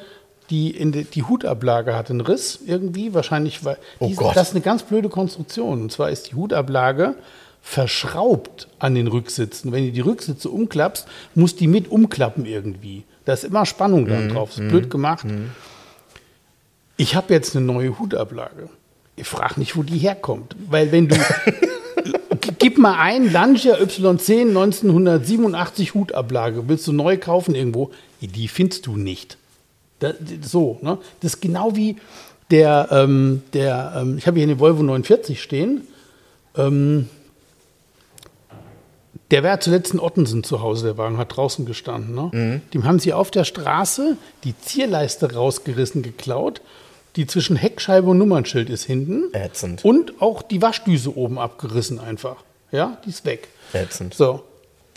die, 0.49 0.71
in 0.71 0.93
die, 0.93 1.03
die 1.03 1.23
Hutablage 1.23 1.93
hat 1.93 2.09
einen 2.09 2.21
Riss 2.21 2.59
irgendwie, 2.65 3.13
wahrscheinlich, 3.13 3.65
weil 3.65 3.77
Oh 3.99 4.07
die- 4.07 4.15
Gott. 4.15 4.33
das 4.37 4.47
ist 4.49 4.53
eine 4.55 4.61
ganz 4.63 4.83
blöde 4.83 5.09
Konstruktion. 5.09 5.81
Und 5.81 5.91
zwar 5.91 6.09
ist 6.09 6.31
die 6.31 6.35
Hutablage 6.35 7.15
verschraubt 7.61 8.69
an 8.79 8.95
den 8.95 9.07
Rücksitzen. 9.07 9.73
Wenn 9.73 9.85
du 9.87 9.91
die 9.91 9.99
Rücksitze 9.99 10.49
umklappst, 10.49 11.05
muss 11.35 11.57
die 11.57 11.67
mit 11.67 11.91
umklappen 11.91 12.45
irgendwie. 12.45 13.03
Da 13.25 13.33
ist 13.33 13.43
immer 13.43 13.65
Spannung 13.65 14.05
Mhm. 14.05 14.29
drauf. 14.29 14.51
Das 14.55 14.59
ist 14.59 14.69
blöd 14.69 14.89
gemacht. 14.89 15.25
Ich 16.95 17.15
habe 17.15 17.33
jetzt 17.33 17.57
eine 17.57 17.65
neue 17.65 17.99
Hutablage. 17.99 18.69
Ich 19.17 19.27
frage 19.27 19.59
nicht, 19.59 19.75
wo 19.75 19.83
die 19.83 19.97
herkommt. 19.97 20.55
Weil 20.69 20.93
wenn 20.93 21.09
du 21.09 21.15
Gib 22.59 22.77
mal 22.77 22.99
ein, 22.99 23.31
Lancia 23.31 23.75
Y10 23.75 24.49
1987 24.49 25.93
Hutablage. 25.93 26.67
Willst 26.67 26.85
du 26.87 26.91
neu 26.91 27.17
kaufen 27.17 27.55
irgendwo? 27.55 27.91
Die 28.19 28.49
findest 28.49 28.85
du 28.85 28.97
nicht. 28.97 29.37
Da, 29.99 30.13
so, 30.41 30.77
ne? 30.81 30.97
Das 31.21 31.35
ist 31.35 31.41
genau 31.41 31.75
wie 31.75 31.95
der, 32.51 32.89
ähm, 32.91 33.43
der 33.53 33.93
ähm, 33.95 34.17
ich 34.17 34.27
habe 34.27 34.37
hier 34.37 34.47
eine 34.47 34.59
Volvo 34.59 34.83
49 34.83 35.41
stehen. 35.41 35.87
Ähm, 36.57 37.07
der 39.31 39.43
war 39.43 39.59
zuletzt 39.59 39.93
in 39.93 39.99
Ottensen 39.99 40.43
zu 40.43 40.61
Hause, 40.61 40.87
der 40.87 40.97
Wagen 40.97 41.17
hat 41.17 41.35
draußen 41.37 41.65
gestanden. 41.65 42.15
Ne? 42.15 42.61
Dem 42.73 42.83
haben 42.83 42.99
sie 42.99 43.13
auf 43.13 43.29
der 43.29 43.43
Straße 43.43 44.17
die 44.43 44.57
Zierleiste 44.57 45.33
rausgerissen, 45.33 46.01
geklaut. 46.01 46.61
Die 47.15 47.27
zwischen 47.27 47.55
Heckscheibe 47.55 48.09
und 48.09 48.17
Nummernschild 48.17 48.69
ist 48.69 48.85
hinten. 48.85 49.25
Ätzend. 49.33 49.85
Und 49.85 50.21
auch 50.21 50.41
die 50.41 50.61
Waschdüse 50.61 51.15
oben 51.15 51.37
abgerissen 51.37 51.99
einfach. 51.99 52.37
Ja, 52.71 52.97
die 53.05 53.09
ist 53.09 53.25
weg. 53.25 53.47
Ätzend. 53.73 54.13
So, 54.13 54.43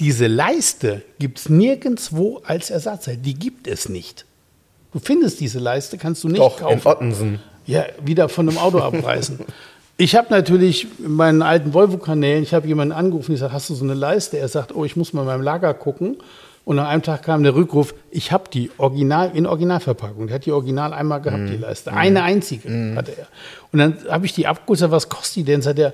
diese 0.01 0.27
Leiste 0.27 1.03
gibt 1.19 1.39
es 1.39 1.49
nirgendwo 1.49 2.43
als 2.45 2.71
Ersatzteil. 2.71 3.17
Die 3.17 3.35
gibt 3.35 3.67
es 3.67 3.89
nicht. 3.89 4.25
Du 4.93 4.99
findest 4.99 5.41
diese 5.41 5.59
Leiste, 5.59 5.97
kannst 5.99 6.23
du 6.25 6.29
nicht 6.29 6.41
Doch, 6.41 6.59
kaufen. 6.59 6.79
in 6.79 6.87
Ottensen. 6.87 7.41
Ja, 7.67 7.85
wieder 8.05 8.29
von 8.29 8.49
einem 8.49 8.59
Auto 8.59 8.79
abreißen. 8.79 9.41
Ich 9.99 10.17
habe 10.17 10.29
natürlich 10.31 10.89
in 10.99 11.13
meinen 11.13 11.43
alten 11.43 11.75
Volvo-Kanälen, 11.75 12.43
ich 12.43 12.55
habe 12.55 12.67
jemanden 12.67 12.93
angerufen, 12.93 13.35
ich 13.35 13.39
sage, 13.39 13.53
hast 13.53 13.71
du 13.71 13.75
so 13.75 13.85
eine 13.85 13.95
Leiste? 13.95 14.39
Er 14.39 14.49
sagt, 14.49 14.75
oh, 14.75 14.85
ich 14.85 14.97
muss 14.97 15.13
mal 15.13 15.21
in 15.21 15.27
meinem 15.29 15.43
Lager 15.43 15.75
gucken. 15.75 16.17
Und 16.65 16.77
nach 16.77 16.89
einem 16.89 17.03
Tag 17.03 17.23
kam 17.23 17.43
der 17.43 17.55
Rückruf, 17.55 17.95
ich 18.11 18.33
habe 18.33 18.45
die 18.53 18.71
Original 18.79 19.31
in 19.35 19.47
Originalverpackung. 19.47 20.29
Der 20.29 20.37
hat 20.37 20.47
die 20.47 20.51
Original 20.51 20.93
einmal 20.93 21.21
gehabt, 21.21 21.49
die 21.49 21.57
Leiste. 21.57 21.93
Eine 21.93 22.23
einzige 22.23 22.95
hatte 22.97 23.13
er. 23.17 23.27
Und 23.71 23.79
dann 23.81 23.99
habe 24.09 24.27
ich 24.27 24.33
die 24.33 24.47
abgeholt, 24.47 24.91
was 24.91 25.09
kostet 25.09 25.37
die 25.37 25.45
denn? 25.45 25.63
Sagt 25.63 25.79
er, 25.79 25.93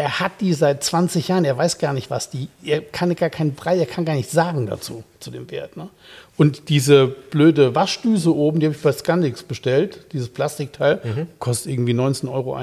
er 0.00 0.18
hat 0.20 0.32
die 0.40 0.54
seit 0.54 0.82
20 0.82 1.28
Jahren, 1.28 1.44
er 1.44 1.56
weiß 1.58 1.78
gar 1.78 1.92
nicht, 1.92 2.10
was 2.10 2.30
die, 2.30 2.48
er 2.64 2.80
kann 2.80 3.14
gar 3.14 3.30
keinen 3.30 3.54
Preis, 3.54 3.78
er 3.78 3.86
kann 3.86 4.04
gar 4.04 4.14
nicht 4.14 4.30
sagen 4.30 4.66
dazu, 4.66 5.04
zu 5.20 5.30
dem 5.30 5.50
Wert. 5.50 5.76
Ne? 5.76 5.88
Und 6.38 6.70
diese 6.70 7.06
blöde 7.06 7.74
Waschdüse 7.74 8.34
oben, 8.34 8.60
die 8.60 8.66
habe 8.66 8.74
ich 8.74 8.80
bei 8.80 8.92
Scandix 8.92 9.42
bestellt, 9.42 10.06
dieses 10.12 10.30
Plastikteil, 10.30 11.00
Mhm. 11.04 11.26
kostet 11.38 11.70
irgendwie 11.72 11.92
19,61 11.92 12.30
Euro. 12.30 12.56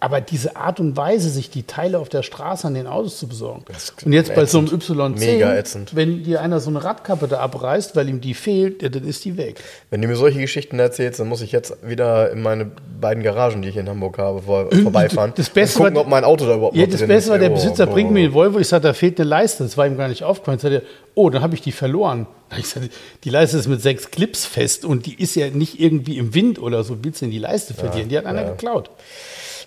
Aber 0.00 0.20
diese 0.20 0.56
Art 0.56 0.80
und 0.80 0.96
Weise, 0.96 1.30
sich 1.30 1.50
die 1.50 1.62
Teile 1.62 2.00
auf 2.00 2.08
der 2.08 2.24
Straße 2.24 2.66
an 2.66 2.74
den 2.74 2.88
Autos 2.88 3.18
zu 3.20 3.28
besorgen. 3.28 3.64
Und 4.04 4.12
jetzt 4.12 4.34
bei 4.34 4.44
so 4.46 4.58
einem 4.58 4.66
ätzend. 4.66 4.82
Y10, 4.98 5.18
Mega 5.20 5.54
ätzend. 5.54 5.94
wenn 5.94 6.24
dir 6.24 6.40
einer 6.40 6.58
so 6.58 6.68
eine 6.70 6.82
Radkappe 6.82 7.28
da 7.28 7.38
abreißt, 7.38 7.94
weil 7.94 8.08
ihm 8.08 8.20
die 8.20 8.34
fehlt, 8.34 8.82
ja, 8.82 8.88
dann 8.88 9.04
ist 9.06 9.24
die 9.24 9.36
weg. 9.36 9.60
Wenn 9.90 10.02
du 10.02 10.08
mir 10.08 10.16
solche 10.16 10.40
Geschichten 10.40 10.78
erzählst, 10.80 11.20
dann 11.20 11.28
muss 11.28 11.42
ich 11.42 11.52
jetzt 11.52 11.76
wieder 11.88 12.32
in 12.32 12.42
meine 12.42 12.72
beiden 13.00 13.22
Garagen, 13.22 13.62
die 13.62 13.68
ich 13.68 13.76
in 13.76 13.88
Hamburg 13.88 14.18
habe, 14.18 14.42
vor, 14.42 14.68
vorbeifahren 14.82 15.32
das 15.36 15.48
Beste 15.48 15.78
und 15.78 15.84
gucken, 15.84 15.98
ob 15.98 16.08
mein 16.08 16.23
Auto 16.24 16.46
da 16.46 16.54
überhaupt 16.54 16.76
Ja, 16.76 16.82
noch 16.82 16.90
das 16.90 17.00
drin 17.00 17.08
Beste 17.08 17.30
war, 17.30 17.38
der 17.38 17.50
Besitzer 17.50 17.88
oh, 17.88 17.92
bringt 17.92 18.10
mir 18.10 18.20
oh. 18.20 18.28
den 18.28 18.34
Volvo. 18.34 18.58
Ich 18.58 18.68
sage, 18.68 18.82
da 18.82 18.94
fehlt 18.94 19.18
eine 19.20 19.28
Leiste. 19.28 19.64
Das 19.64 19.76
war 19.76 19.86
ihm 19.86 19.96
gar 19.96 20.08
nicht 20.08 20.22
aufgefallen. 20.22 20.58
Sagt 20.58 20.74
er, 20.74 20.82
oh, 21.14 21.30
dann 21.30 21.42
habe 21.42 21.54
ich 21.54 21.60
die 21.60 21.72
verloren. 21.72 22.26
Ich 22.56 22.68
sag, 22.68 22.84
die 23.24 23.30
Leiste 23.30 23.56
ist 23.56 23.66
mit 23.66 23.82
sechs 23.82 24.12
Clips 24.12 24.46
fest 24.46 24.84
und 24.84 25.06
die 25.06 25.20
ist 25.20 25.34
ja 25.34 25.48
nicht 25.50 25.80
irgendwie 25.80 26.18
im 26.18 26.34
Wind 26.34 26.60
oder 26.60 26.84
so. 26.84 26.98
Willst 27.02 27.20
du 27.20 27.24
denn 27.24 27.32
die 27.32 27.40
Leiste 27.40 27.74
verlieren? 27.74 28.08
die 28.08 28.16
hat 28.16 28.26
einer 28.26 28.44
geklaut. 28.44 28.90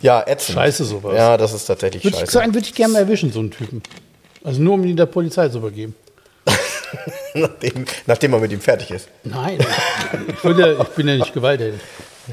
Ja, 0.01 0.23
ätzend. 0.25 0.55
Scheiße, 0.55 0.85
sowas. 0.85 1.13
Ja, 1.15 1.35
das 1.35 1.53
ist 1.53 1.65
tatsächlich 1.65 2.03
Würde 2.05 2.15
ich, 2.15 2.21
scheiße. 2.21 2.31
so 2.31 2.39
einen 2.39 2.53
würde 2.53 2.65
ich 2.65 2.73
gerne 2.73 2.93
mal 2.93 2.99
erwischen, 2.99 3.33
so 3.33 3.39
einen 3.39 3.51
Typen. 3.51 3.81
Also 4.43 4.61
nur, 4.61 4.75
um 4.75 4.85
ihn 4.85 4.95
der 4.95 5.07
Polizei 5.07 5.49
zu 5.49 5.57
übergeben. 5.57 5.95
nachdem, 7.33 7.85
nachdem 8.05 8.31
man 8.31 8.41
mit 8.41 8.51
ihm 8.51 8.61
fertig 8.61 8.91
ist. 8.91 9.09
Nein, 9.23 9.57
ich, 10.27 10.43
würde, 10.43 10.77
ich 10.81 10.87
bin 10.89 11.07
ja 11.07 11.17
nicht 11.17 11.33
gewalttätig. 11.33 11.81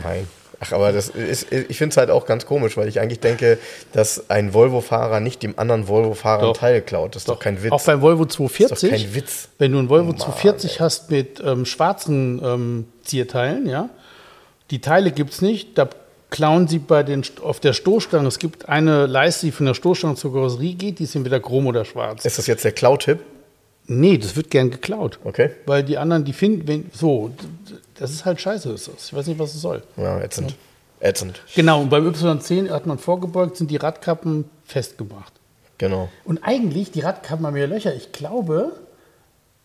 Nein. 0.02 0.28
Ach, 0.64 0.72
aber 0.72 0.92
das 0.92 1.08
ist, 1.08 1.52
ich 1.52 1.76
finde 1.76 1.92
es 1.92 1.96
halt 1.96 2.10
auch 2.10 2.24
ganz 2.26 2.46
komisch, 2.46 2.76
weil 2.76 2.88
ich 2.88 3.00
eigentlich 3.00 3.20
denke, 3.20 3.58
dass 3.92 4.30
ein 4.30 4.54
Volvo-Fahrer 4.54 5.20
nicht 5.20 5.42
dem 5.42 5.58
anderen 5.58 5.88
Volvo-Fahrer 5.88 6.42
einen 6.42 6.52
Doch. 6.52 6.58
Teil 6.58 6.80
klaut. 6.80 7.14
Das 7.14 7.22
ist 7.22 7.28
doch, 7.28 7.38
kein 7.38 7.62
Witz. 7.62 7.72
Auch 7.72 7.84
beim 7.84 8.00
Volvo 8.00 8.24
Das 8.24 8.34
ist 8.34 8.40
doch 8.40 8.48
240. 8.48 8.90
kein 8.90 9.14
Witz. 9.14 9.48
Wenn 9.58 9.72
du 9.72 9.78
einen 9.78 9.88
Volvo 9.88 10.08
Mann, 10.10 10.18
240 10.18 10.80
hast 10.80 11.10
mit 11.10 11.42
ähm, 11.44 11.66
schwarzen 11.66 12.40
ähm, 12.42 12.86
Zierteilen, 13.02 13.68
ja, 13.68 13.90
die 14.70 14.80
Teile 14.80 15.12
gibt 15.12 15.34
es 15.34 15.42
nicht, 15.42 15.76
da 15.76 15.88
klauen 16.30 16.66
sie 16.66 16.78
bei 16.78 17.02
den, 17.02 17.22
auf 17.42 17.60
der 17.60 17.74
Stoßstange. 17.74 18.26
Es 18.26 18.38
gibt 18.38 18.68
eine 18.68 19.06
Leiste, 19.06 19.46
die 19.46 19.52
von 19.52 19.66
der 19.66 19.74
Stoßstange 19.74 20.16
zur 20.16 20.32
Karosserie 20.32 20.74
geht, 20.74 20.98
die 20.98 21.04
ist 21.04 21.14
entweder 21.14 21.40
chrom 21.40 21.66
oder 21.66 21.84
schwarz. 21.84 22.24
Ist 22.24 22.38
das 22.38 22.46
jetzt 22.46 22.64
der 22.64 22.72
Cloud-Tipp? 22.72 23.20
Nee, 23.86 24.16
das 24.16 24.34
wird 24.34 24.50
gern 24.50 24.70
geklaut. 24.70 25.18
Okay. 25.24 25.50
Weil 25.66 25.82
die 25.82 25.98
anderen, 25.98 26.24
die 26.24 26.32
finden, 26.32 26.66
wenn, 26.66 26.90
so, 26.92 27.30
das 27.98 28.10
ist 28.10 28.24
halt 28.24 28.40
scheiße, 28.40 28.70
ist 28.72 28.88
das. 28.88 29.06
Ich 29.06 29.14
weiß 29.14 29.26
nicht, 29.26 29.38
was 29.38 29.54
es 29.54 29.60
soll. 29.60 29.82
Ja, 29.96 30.20
ätzend. 30.20 30.56
Ätzend. 31.00 31.42
Genau, 31.54 31.82
und 31.82 31.90
beim 31.90 32.06
Y10 32.08 32.70
hat 32.70 32.86
man 32.86 32.98
vorgebeugt, 32.98 33.56
sind 33.56 33.70
die 33.70 33.76
Radkappen 33.76 34.46
festgemacht. 34.64 35.32
Genau. 35.78 36.08
Und 36.24 36.38
eigentlich, 36.42 36.92
die 36.92 37.00
Radkappen 37.00 37.46
haben 37.46 37.56
ja 37.56 37.66
Löcher. 37.66 37.94
Ich 37.94 38.12
glaube, 38.12 38.72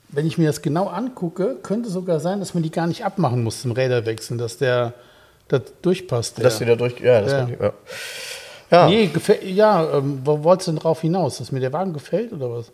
wenn 0.09 0.25
ich 0.25 0.37
mir 0.37 0.47
das 0.47 0.61
genau 0.61 0.87
angucke, 0.87 1.57
könnte 1.61 1.89
sogar 1.89 2.19
sein, 2.19 2.39
dass 2.39 2.53
man 2.53 2.63
die 2.63 2.71
gar 2.71 2.87
nicht 2.87 3.05
abmachen 3.05 3.43
muss 3.43 3.61
zum 3.61 3.71
Räderwechseln, 3.71 4.37
dass 4.37 4.57
der 4.57 4.93
das 5.47 5.61
durchpasst. 5.81 6.37
Der. 6.37 6.43
Das 6.43 6.59
wieder 6.59 6.75
durch. 6.75 6.99
Ja, 6.99 7.21
das 7.21 7.31
Ja. 7.31 7.47
ja. 7.47 7.57
ja. 7.59 7.73
Ja. 8.71 8.87
Nee, 8.87 9.09
ja, 9.45 9.97
ähm, 9.97 10.21
wo 10.23 10.43
wolltest 10.43 10.67
du 10.67 10.71
denn 10.73 10.79
drauf 10.79 11.01
hinaus? 11.01 11.39
Dass 11.39 11.51
mir 11.51 11.59
der 11.59 11.73
Wagen 11.73 11.93
gefällt 11.93 12.31
oder 12.33 12.51
was? 12.51 12.71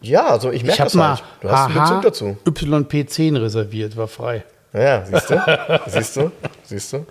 ja, 0.00 0.26
also 0.26 0.50
ich 0.50 0.56
Ich 0.56 0.64
merke 0.64 0.80
habe 0.80 0.86
das 0.86 0.94
mal 0.94 1.08
halt. 1.10 1.22
Du 1.40 1.50
hast 1.50 1.66
einen 1.66 1.74
Bezug 1.74 2.02
dazu. 2.02 2.36
YP10 2.46 3.40
reserviert, 3.40 3.96
war 3.96 4.08
frei. 4.08 4.44
Ja, 4.72 5.04
siehst 5.10 5.30
du? 5.30 5.42
siehst 5.86 6.16
du? 6.16 6.30
Siehst 6.64 6.92
du? 6.92 7.06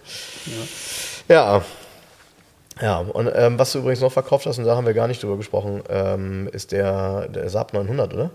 Ja. 1.28 1.62
Ja, 2.82 2.98
und 3.00 3.30
ähm, 3.36 3.60
was 3.60 3.74
du 3.74 3.80
übrigens 3.80 4.02
noch 4.02 4.12
verkauft 4.12 4.46
hast, 4.48 4.58
und 4.58 4.66
da 4.66 4.76
haben 4.76 4.88
wir 4.88 4.94
gar 4.96 5.08
nicht 5.08 5.22
drüber 5.22 5.38
gesprochen, 5.38 5.84
ähm, 5.90 6.50
ist 6.52 6.72
der, 6.72 7.28
der 7.28 7.50
Saab 7.50 7.74
900, 7.74 8.14
oder? 8.14 8.32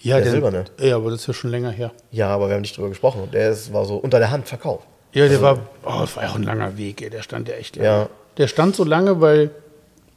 Ja, 0.00 0.18
Der 0.18 0.30
silberne. 0.30 0.64
Ja, 0.80 0.96
aber 0.96 1.10
das 1.10 1.20
ist 1.20 1.26
ja 1.28 1.34
schon 1.34 1.50
länger 1.50 1.70
her. 1.70 1.92
Ja, 2.10 2.28
aber 2.28 2.48
wir 2.48 2.54
haben 2.54 2.62
nicht 2.62 2.76
drüber 2.76 2.88
gesprochen. 2.88 3.28
Der 3.32 3.50
ist, 3.50 3.72
war 3.72 3.84
so 3.84 3.96
unter 3.96 4.18
der 4.18 4.30
Hand 4.30 4.48
verkauft. 4.48 4.86
Ja, 5.12 5.28
der 5.28 5.40
war, 5.42 5.58
oh, 5.84 6.00
das 6.00 6.16
war 6.16 6.24
ja 6.24 6.30
auch 6.30 6.34
ein 6.36 6.42
langer 6.42 6.76
Weg, 6.78 7.02
ey. 7.02 7.10
der 7.10 7.22
stand 7.22 7.48
ja 7.48 7.54
echt 7.54 7.76
lange. 7.76 7.88
Ja. 7.88 8.08
Der 8.38 8.48
stand 8.48 8.74
so 8.74 8.82
lange, 8.82 9.20
weil 9.20 9.50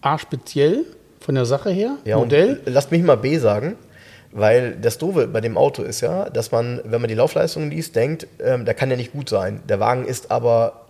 A, 0.01 0.17
speziell 0.17 0.85
von 1.19 1.35
der 1.35 1.45
Sache 1.45 1.69
her, 1.69 1.97
Ja, 2.05 2.17
Modell. 2.17 2.61
Und 2.65 2.73
lasst 2.73 2.91
mich 2.91 3.03
mal 3.03 3.17
B 3.17 3.37
sagen, 3.37 3.75
weil 4.35 4.75
das 4.75 4.97
Doofe 4.97 5.27
bei 5.27 5.39
dem 5.39 5.57
Auto 5.57 5.81
ist 5.81 6.01
ja, 6.01 6.29
dass 6.29 6.51
man, 6.51 6.81
wenn 6.83 6.99
man 6.99 7.07
die 7.07 7.15
Laufleistung 7.15 7.69
liest, 7.71 7.95
denkt, 7.95 8.27
ähm, 8.43 8.65
der 8.65 8.73
kann 8.73 8.91
ja 8.91 8.97
nicht 8.97 9.13
gut 9.13 9.29
sein. 9.29 9.61
Der 9.67 9.79
Wagen 9.79 10.05
ist 10.05 10.29
aber 10.29 10.85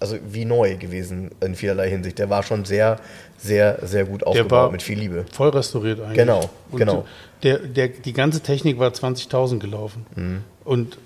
also 0.00 0.16
wie 0.28 0.44
neu 0.44 0.76
gewesen 0.76 1.30
in 1.40 1.54
vielerlei 1.54 1.88
Hinsicht. 1.88 2.18
Der 2.18 2.28
war 2.28 2.42
schon 2.42 2.64
sehr, 2.64 2.98
sehr, 3.38 3.78
sehr 3.82 4.04
gut 4.04 4.24
aufgebaut 4.24 4.72
mit 4.72 4.82
viel 4.82 4.98
Liebe. 4.98 5.24
Voll 5.32 5.50
restauriert 5.50 6.00
eigentlich. 6.00 6.18
Genau, 6.18 6.50
Und 6.70 6.78
genau. 6.78 7.06
Der, 7.42 7.58
der, 7.58 7.88
die 7.88 8.12
ganze 8.12 8.40
Technik 8.40 8.78
war 8.78 8.90
20.000 8.90 9.58
gelaufen. 9.58 10.06
Mhm. 10.14 10.44
Und 10.64 10.98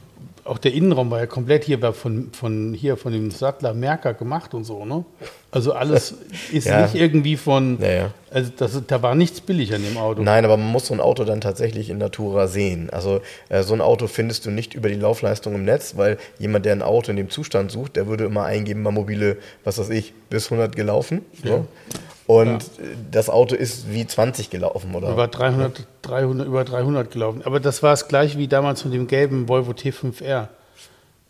auch 0.45 0.59
der 0.59 0.75
Innenraum 0.75 1.11
war 1.11 1.21
ja 1.21 1.27
komplett 1.27 1.65
hier 1.65 1.79
von, 1.93 2.31
von 2.33 2.75
hier 2.75 2.97
von 2.97 3.13
dem 3.13 3.31
Sattler 3.31 3.73
Merker 3.73 4.13
gemacht 4.15 4.53
und 4.53 4.65
so, 4.65 4.85
ne? 4.85 5.05
Also 5.51 5.73
alles 5.73 6.15
ist 6.53 6.67
Ja. 6.67 6.83
nicht 6.83 6.95
irgendwie 6.95 7.37
von, 7.37 7.79
Ja, 7.81 7.91
ja. 7.91 8.11
also 8.31 8.51
das, 8.57 8.79
da 8.87 9.03
war 9.03 9.15
nichts 9.15 9.41
billig 9.41 9.73
an 9.75 9.83
dem 9.83 9.97
Auto. 9.97 10.23
Nein, 10.23 10.45
aber 10.45 10.57
man 10.57 10.67
muss 10.71 10.87
so 10.89 10.95
ein 10.95 11.01
Auto 11.01 11.25
dann 11.25 11.41
tatsächlich 11.41 11.89
in 11.89 11.99
Natura 11.99 12.47
sehen. 12.47 12.91
Also 12.91 13.21
äh, 13.49 13.63
so 13.63 13.73
ein 13.75 13.81
Auto 13.81 14.07
findest 14.07 14.45
du 14.47 14.51
nicht 14.51 14.75
über 14.75 14.89
die 14.89 14.97
Laufleistung 14.97 15.55
im 15.55 15.65
Netz, 15.65 15.97
weil 15.97 16.19
jemand, 16.39 16.67
der 16.67 16.73
ein 16.73 16.83
Auto 16.83 17.11
in 17.11 17.17
dem 17.17 17.31
Zustand 17.31 17.71
sucht, 17.71 17.97
der 17.97 18.07
würde 18.07 18.25
immer 18.25 18.45
eingeben, 18.45 18.83
mal 18.83 18.91
mobile, 18.91 19.39
was 19.65 19.79
weiß 19.79 19.91
ich, 19.91 20.13
bis 20.29 20.47
100 20.51 20.77
gelaufen. 20.77 21.23
So. 21.43 21.67
Und 22.27 22.63
äh, 22.63 22.97
das 23.11 23.29
Auto 23.29 23.55
ist 23.55 23.93
wie 23.93 24.07
20 24.07 24.49
gelaufen, 24.51 24.95
oder? 24.95 25.11
Über 25.11 25.29
300, 25.29 25.87
300, 26.03 26.47
über 26.47 26.65
300 26.65 27.11
gelaufen. 27.11 27.43
Aber 27.45 27.61
das 27.61 27.83
war 27.83 27.93
es 27.93 28.09
gleich 28.09 28.39
wie 28.39 28.49
damals 28.49 28.85
mit 28.85 28.95
dem 28.95 29.07
gelben 29.07 29.49
Volvo 29.49 29.73
T5R. 29.73 30.49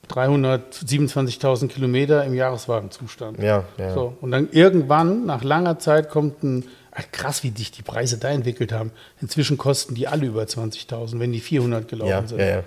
327.000 0.09 1.68
Kilometer 1.68 2.24
im 2.24 2.34
Jahreswagenzustand. 2.34 3.42
Ja, 3.42 3.64
ja. 3.78 3.95
So, 3.95 4.14
und 4.20 4.30
dann 4.30 4.49
irgendwann, 4.53 5.26
nach 5.26 5.42
langer 5.42 5.78
Zeit, 5.78 6.11
kommt 6.11 6.42
ein. 6.42 6.64
Ach, 6.97 7.03
krass, 7.11 7.42
wie 7.42 7.51
sich 7.51 7.72
die 7.72 7.82
Preise 7.82 8.18
da 8.18 8.28
entwickelt 8.28 8.70
haben. 8.72 8.92
Inzwischen 9.20 9.59
kosten 9.59 9.97
die 9.97 10.07
alle 10.07 10.26
über 10.26 10.42
20.000, 10.45 11.18
wenn 11.18 11.32
die 11.32 11.40
400 11.40 11.88
gelaufen 11.88 12.09
Ja, 12.11 12.26
sind. 12.26 12.38
ja, 12.38 12.47
ja. 12.47 12.62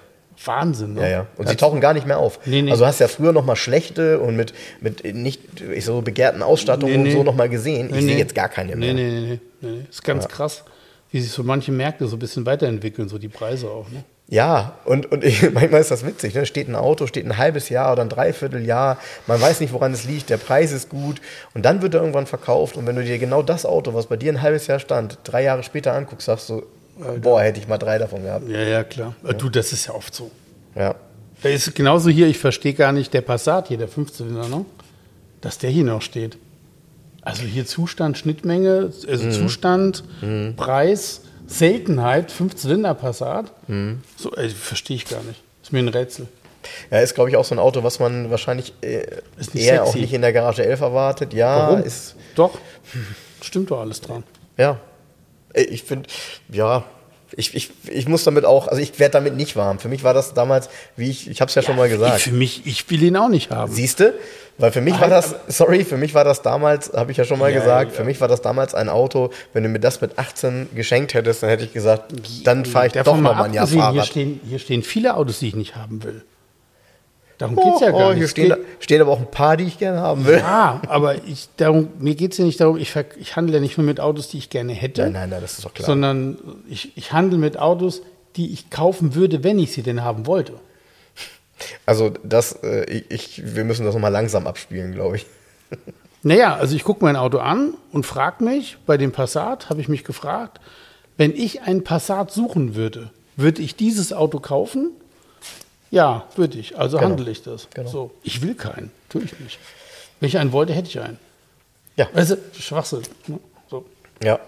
Wahnsinn, 0.46 0.94
ne? 0.94 1.02
Ja, 1.02 1.08
ja. 1.08 1.20
Und 1.38 1.46
Das- 1.46 1.52
sie 1.52 1.58
tauchen 1.58 1.82
gar 1.82 1.94
nicht 1.94 2.06
mehr 2.06 2.20
auf. 2.20 2.40
Nee, 2.46 2.62
nee. 2.62 2.72
Also 2.72 2.86
hast 2.86 3.00
ja 3.00 3.08
früher 3.08 3.32
noch 3.34 3.46
mal 3.46 3.56
schlechte 3.56 4.20
und 4.20 4.36
mit, 4.36 4.54
mit 4.82 5.04
nicht 5.16 5.42
ich 5.76 5.86
so 5.86 6.02
begehrten 6.02 6.44
Ausstattungen 6.44 7.02
Nee, 7.04 7.10
und 7.10 7.16
so 7.18 7.24
noch 7.24 7.36
mal 7.36 7.50
gesehen. 7.50 7.90
Ich 7.94 8.02
sehe 8.04 8.18
jetzt 8.18 8.36
gar 8.36 8.50
keine 8.50 8.76
mehr. 8.76 8.94
Nee, 8.94 9.10
nee, 9.10 9.20
nee, 9.22 9.40
nee. 9.62 9.82
Ist 9.90 10.04
ganz 10.04 10.28
krass, 10.28 10.64
wie 11.12 11.22
sich 11.22 11.32
so 11.32 11.44
manche 11.44 11.72
Märkte 11.72 12.08
so 12.08 12.16
ein 12.16 12.20
bisschen 12.20 12.46
weiterentwickeln, 12.46 13.10
so 13.10 13.18
die 13.18 13.30
Preise 13.30 13.70
auch. 13.70 13.90
Ne? 13.90 14.04
Ja, 14.30 14.78
und, 14.86 15.10
und 15.12 15.24
ich, 15.24 15.52
manchmal 15.54 15.82
ist 15.82 15.90
das 15.90 16.06
witzig. 16.06 16.36
Ne? 16.36 16.46
Steht 16.46 16.68
ein 16.68 16.76
Auto, 16.76 17.08
steht 17.08 17.26
ein 17.26 17.38
halbes 17.38 17.70
Jahr 17.70 17.94
oder 17.94 18.02
ein 18.04 18.10
Dreivierteljahr. 18.10 18.98
Man 19.26 19.42
weiß 19.42 19.62
nicht, 19.62 19.72
woran 19.74 19.94
es 19.94 20.04
liegt. 20.04 20.30
Der 20.30 20.38
Preis 20.38 20.72
ist 20.72 20.90
gut. 20.90 21.22
Und 21.54 21.64
dann 21.66 21.82
wird 21.82 21.94
er 21.94 22.02
irgendwann 22.02 22.28
verkauft. 22.28 22.76
Und 22.78 22.86
wenn 22.86 22.96
du 22.98 23.04
dir 23.04 23.18
genau 23.20 23.42
das 23.42 23.66
Auto, 23.66 23.94
was 23.94 24.08
bei 24.08 24.18
dir 24.18 24.32
ein 24.34 24.42
halbes 24.42 24.68
Jahr 24.68 24.80
stand, 24.80 25.18
drei 25.24 25.44
Jahre 25.44 25.64
später 25.64 25.94
anguckst, 25.94 26.26
sagst 26.26 26.50
du, 26.50 26.64
boah, 27.22 27.42
hätte 27.42 27.60
ich 27.60 27.68
mal 27.68 27.78
drei 27.78 27.98
davon 27.98 28.24
gehabt. 28.24 28.48
Ja, 28.50 28.60
ja, 28.62 28.84
klar. 28.84 29.16
Du, 29.38 29.50
das 29.50 29.72
ist 29.74 29.88
ja 29.88 29.94
oft 29.94 30.14
so. 30.14 30.32
Ja. 30.76 30.96
Da 31.44 31.50
ist 31.50 31.76
genauso 31.76 32.10
hier, 32.10 32.28
ich 32.28 32.40
verstehe 32.40 32.74
gar 32.74 32.92
nicht, 32.92 33.14
der 33.14 33.22
Passat 33.22 33.68
hier, 33.68 33.78
der 33.78 33.90
15er, 33.90 34.48
ne? 34.50 34.66
dass 35.42 35.58
der 35.60 35.70
hier 35.70 35.84
noch 35.84 36.02
steht. 36.02 36.38
Also 37.22 37.44
hier 37.44 37.66
Zustand, 37.66 38.18
Schnittmenge, 38.18 38.92
also 39.08 39.26
Mhm. 39.26 39.32
Zustand, 39.32 40.04
Preis, 40.56 41.22
Seltenheit, 41.46 42.32
5-Zylinder 42.32 42.94
Passat. 42.96 43.52
Mhm. 43.68 44.02
So, 44.16 44.32
verstehe 44.32 44.96
ich 44.96 45.06
gar 45.06 45.22
nicht. 45.24 45.42
Ist 45.62 45.72
mir 45.74 45.80
ein 45.80 45.90
Rätsel. 45.90 46.28
Ja, 46.90 47.00
ist, 47.00 47.16
glaube 47.16 47.30
ich, 47.30 47.38
auch 47.38 47.46
so 47.46 47.54
ein 47.56 47.60
Auto, 47.60 47.84
was 47.84 48.00
man 48.00 48.30
wahrscheinlich 48.32 48.74
äh, 48.82 49.06
eher 49.54 49.84
auch 49.84 49.88
sexy. 49.88 50.00
nicht 50.02 50.14
in 50.14 50.22
der 50.22 50.34
Garage 50.34 50.66
11 50.66 50.82
erwartet. 50.82 51.34
Ja, 51.34 51.70
Warum? 51.70 51.84
ist. 51.84 52.16
Doch, 52.36 52.58
stimmt 53.42 53.72
doch 53.72 53.80
alles 53.82 54.02
dran. 54.02 54.24
Ja. 54.58 54.80
Äh, 55.54 55.64
Ich 55.64 55.84
finde, 55.84 56.10
ja, 56.52 56.84
ich, 57.36 57.54
ich, 57.56 57.72
ich 57.90 58.08
muss 58.08 58.24
damit 58.24 58.46
auch, 58.46 58.68
also 58.70 58.82
ich 58.82 58.98
werde 59.00 59.14
damit 59.14 59.36
nicht 59.36 59.56
warm. 59.58 59.80
Für 59.80 59.90
mich 59.90 60.04
war 60.04 60.14
das 60.14 60.34
damals, 60.34 60.70
wie 60.96 61.10
ich, 61.10 61.30
ich 61.30 61.42
habe 61.42 61.50
es 61.50 61.56
ja, 61.56 61.62
schon 61.62 61.76
mal 61.76 61.90
gesagt. 61.90 62.22
für 62.22 62.32
mich, 62.32 62.66
ich 62.66 62.90
will 62.90 63.04
ihn 63.04 63.18
auch 63.18 63.28
nicht 63.28 63.52
haben. 63.52 63.72
Siehste? 63.72 64.14
Weil 64.60 64.72
für 64.72 64.82
mich 64.82 65.00
war 65.00 65.10
das, 65.10 65.36
sorry, 65.50 65.84
für 65.84 65.98
mich 65.98 66.14
war 66.16 66.24
das 66.24 66.42
damals, 66.42 66.92
habe 66.94 67.12
ich 67.12 67.18
ja 67.18 67.26
schon 67.26 67.38
mal 67.38 67.52
Ja, 67.52 67.60
gesagt, 67.60 67.92
ja. 67.92 67.98
für 67.98 68.04
mich 68.06 68.20
war 68.22 68.28
das 68.28 68.42
damals 68.42 68.74
ein 68.74 68.90
Auto, 68.90 69.30
wenn 69.54 69.62
du 69.62 69.70
mir 69.70 69.80
das 69.80 70.02
mit 70.02 70.18
18 70.18 70.70
geschenkt 70.74 71.14
hättest, 71.14 71.44
dann 71.44 71.50
hätte 71.52 71.66
ich 71.66 71.74
gesagt, 71.74 72.12
dann 72.44 72.66
fahre 72.66 72.88
ich 72.88 72.94
doch 72.94 73.04
Davon 73.04 73.22
noch 73.22 73.36
mal 73.36 73.44
ein 73.44 73.54
Jahr 73.54 73.66
abgesehen, 73.66 73.82
hier 73.84 73.92
Fahrrad. 73.94 74.08
stehen, 74.08 74.40
hier 74.48 74.60
stehen 74.60 74.82
viele 74.82 75.16
Autos, 75.16 75.40
die 75.40 75.50
ich 75.50 75.56
nicht 75.56 75.76
haben 75.76 76.04
will. 76.04 76.24
Darum 77.38 77.56
geht 77.56 77.76
es 77.76 77.82
ja 77.82 77.92
gar 77.92 78.10
oh, 78.10 78.14
nicht. 78.14 78.30
stehen, 78.30 78.56
stehen 78.80 79.02
aber 79.02 79.12
auch 79.12 79.20
ein 79.20 79.30
paar, 79.30 79.58
die 79.58 79.66
ich 79.66 79.78
gerne 79.78 80.00
haben 80.02 80.26
will. 80.26 80.38
Ja, 80.40 80.82
aber 80.88 81.24
ich, 81.26 81.50
darum, 81.58 81.90
mir 82.00 82.16
geht 82.16 82.32
es 82.32 82.40
ja 82.40 82.46
nicht 82.46 82.60
darum, 82.60 82.78
ich, 82.78 82.96
ich 83.20 83.36
handle 83.36 83.56
ja 83.56 83.62
nicht 83.62 83.78
nur 83.78 83.86
mit 83.86 84.00
Autos, 84.00 84.30
die 84.30 84.40
ich 84.40 84.50
gerne 84.50 84.74
hätte, 84.74 85.04
Nein, 85.04 85.14
nein, 85.14 85.30
nein, 85.30 85.42
das 85.42 85.54
ist 85.54 85.66
doch 85.66 85.74
klar. 85.74 85.86
sondern 85.86 86.40
ich, 86.68 86.98
ich 86.98 87.14
handle 87.14 87.38
mit 87.38 87.60
Autos, 87.60 88.02
die 88.36 88.52
ich 88.54 88.72
kaufen 88.72 89.14
würde, 89.14 89.44
wenn 89.44 89.60
ich 89.60 89.72
sie 89.72 89.84
denn 89.84 90.04
haben 90.04 90.26
wollte. 90.26 90.54
Also 91.86 92.12
das, 92.24 92.54
äh, 92.64 93.04
ich, 93.10 93.56
wir 93.56 93.64
müssen 93.64 93.86
das 93.86 93.94
nochmal 93.94 94.12
langsam 94.12 94.48
abspielen, 94.48 94.94
glaube 94.94 95.18
ich. 95.18 95.26
Naja, 96.24 96.56
also 96.56 96.76
ich 96.76 96.84
gucke 96.84 97.06
mein 97.06 97.16
Auto 97.16 97.38
an 97.38 97.76
und 97.92 98.06
frage 98.06 98.44
mich, 98.44 98.78
bei 98.86 98.98
dem 98.98 99.12
Passat 99.12 99.70
habe 99.70 99.80
ich 99.80 99.88
mich 99.88 100.04
gefragt, 100.04 100.60
wenn 101.16 101.34
ich 101.34 101.62
einen 101.62 101.84
Passat 101.84 102.32
suchen 102.32 102.76
würde, 102.76 103.12
würde 103.38 103.62
ich 103.62 103.76
dieses 103.76 104.12
Auto 104.12 104.40
kaufen? 104.40 104.92
Ja, 105.92 106.28
würde 106.36 106.58
ich. 106.60 106.78
Also 106.78 106.98
Genau. 106.98 107.10
handle 107.12 107.32
ich 107.32 107.44
das. 107.44 107.68
Genau. 107.74 107.90
So, 107.90 108.12
ich 108.24 108.42
will 108.42 108.56
keinen, 108.56 108.92
tue 109.10 109.24
ich 109.24 109.40
nicht. 109.40 109.60
Wenn 110.20 110.28
ich 110.30 110.38
einen 110.38 110.52
wollte, 110.52 110.74
hätte 110.74 110.90
ich 110.90 111.00
einen. 111.00 111.18
Ja. 111.96 112.08
Weißt 112.14 112.32
du, 112.32 112.38
Schwachsinn. 112.60 113.02
ne? 113.28 113.40
So. 113.70 113.86
Ja. 114.24 114.40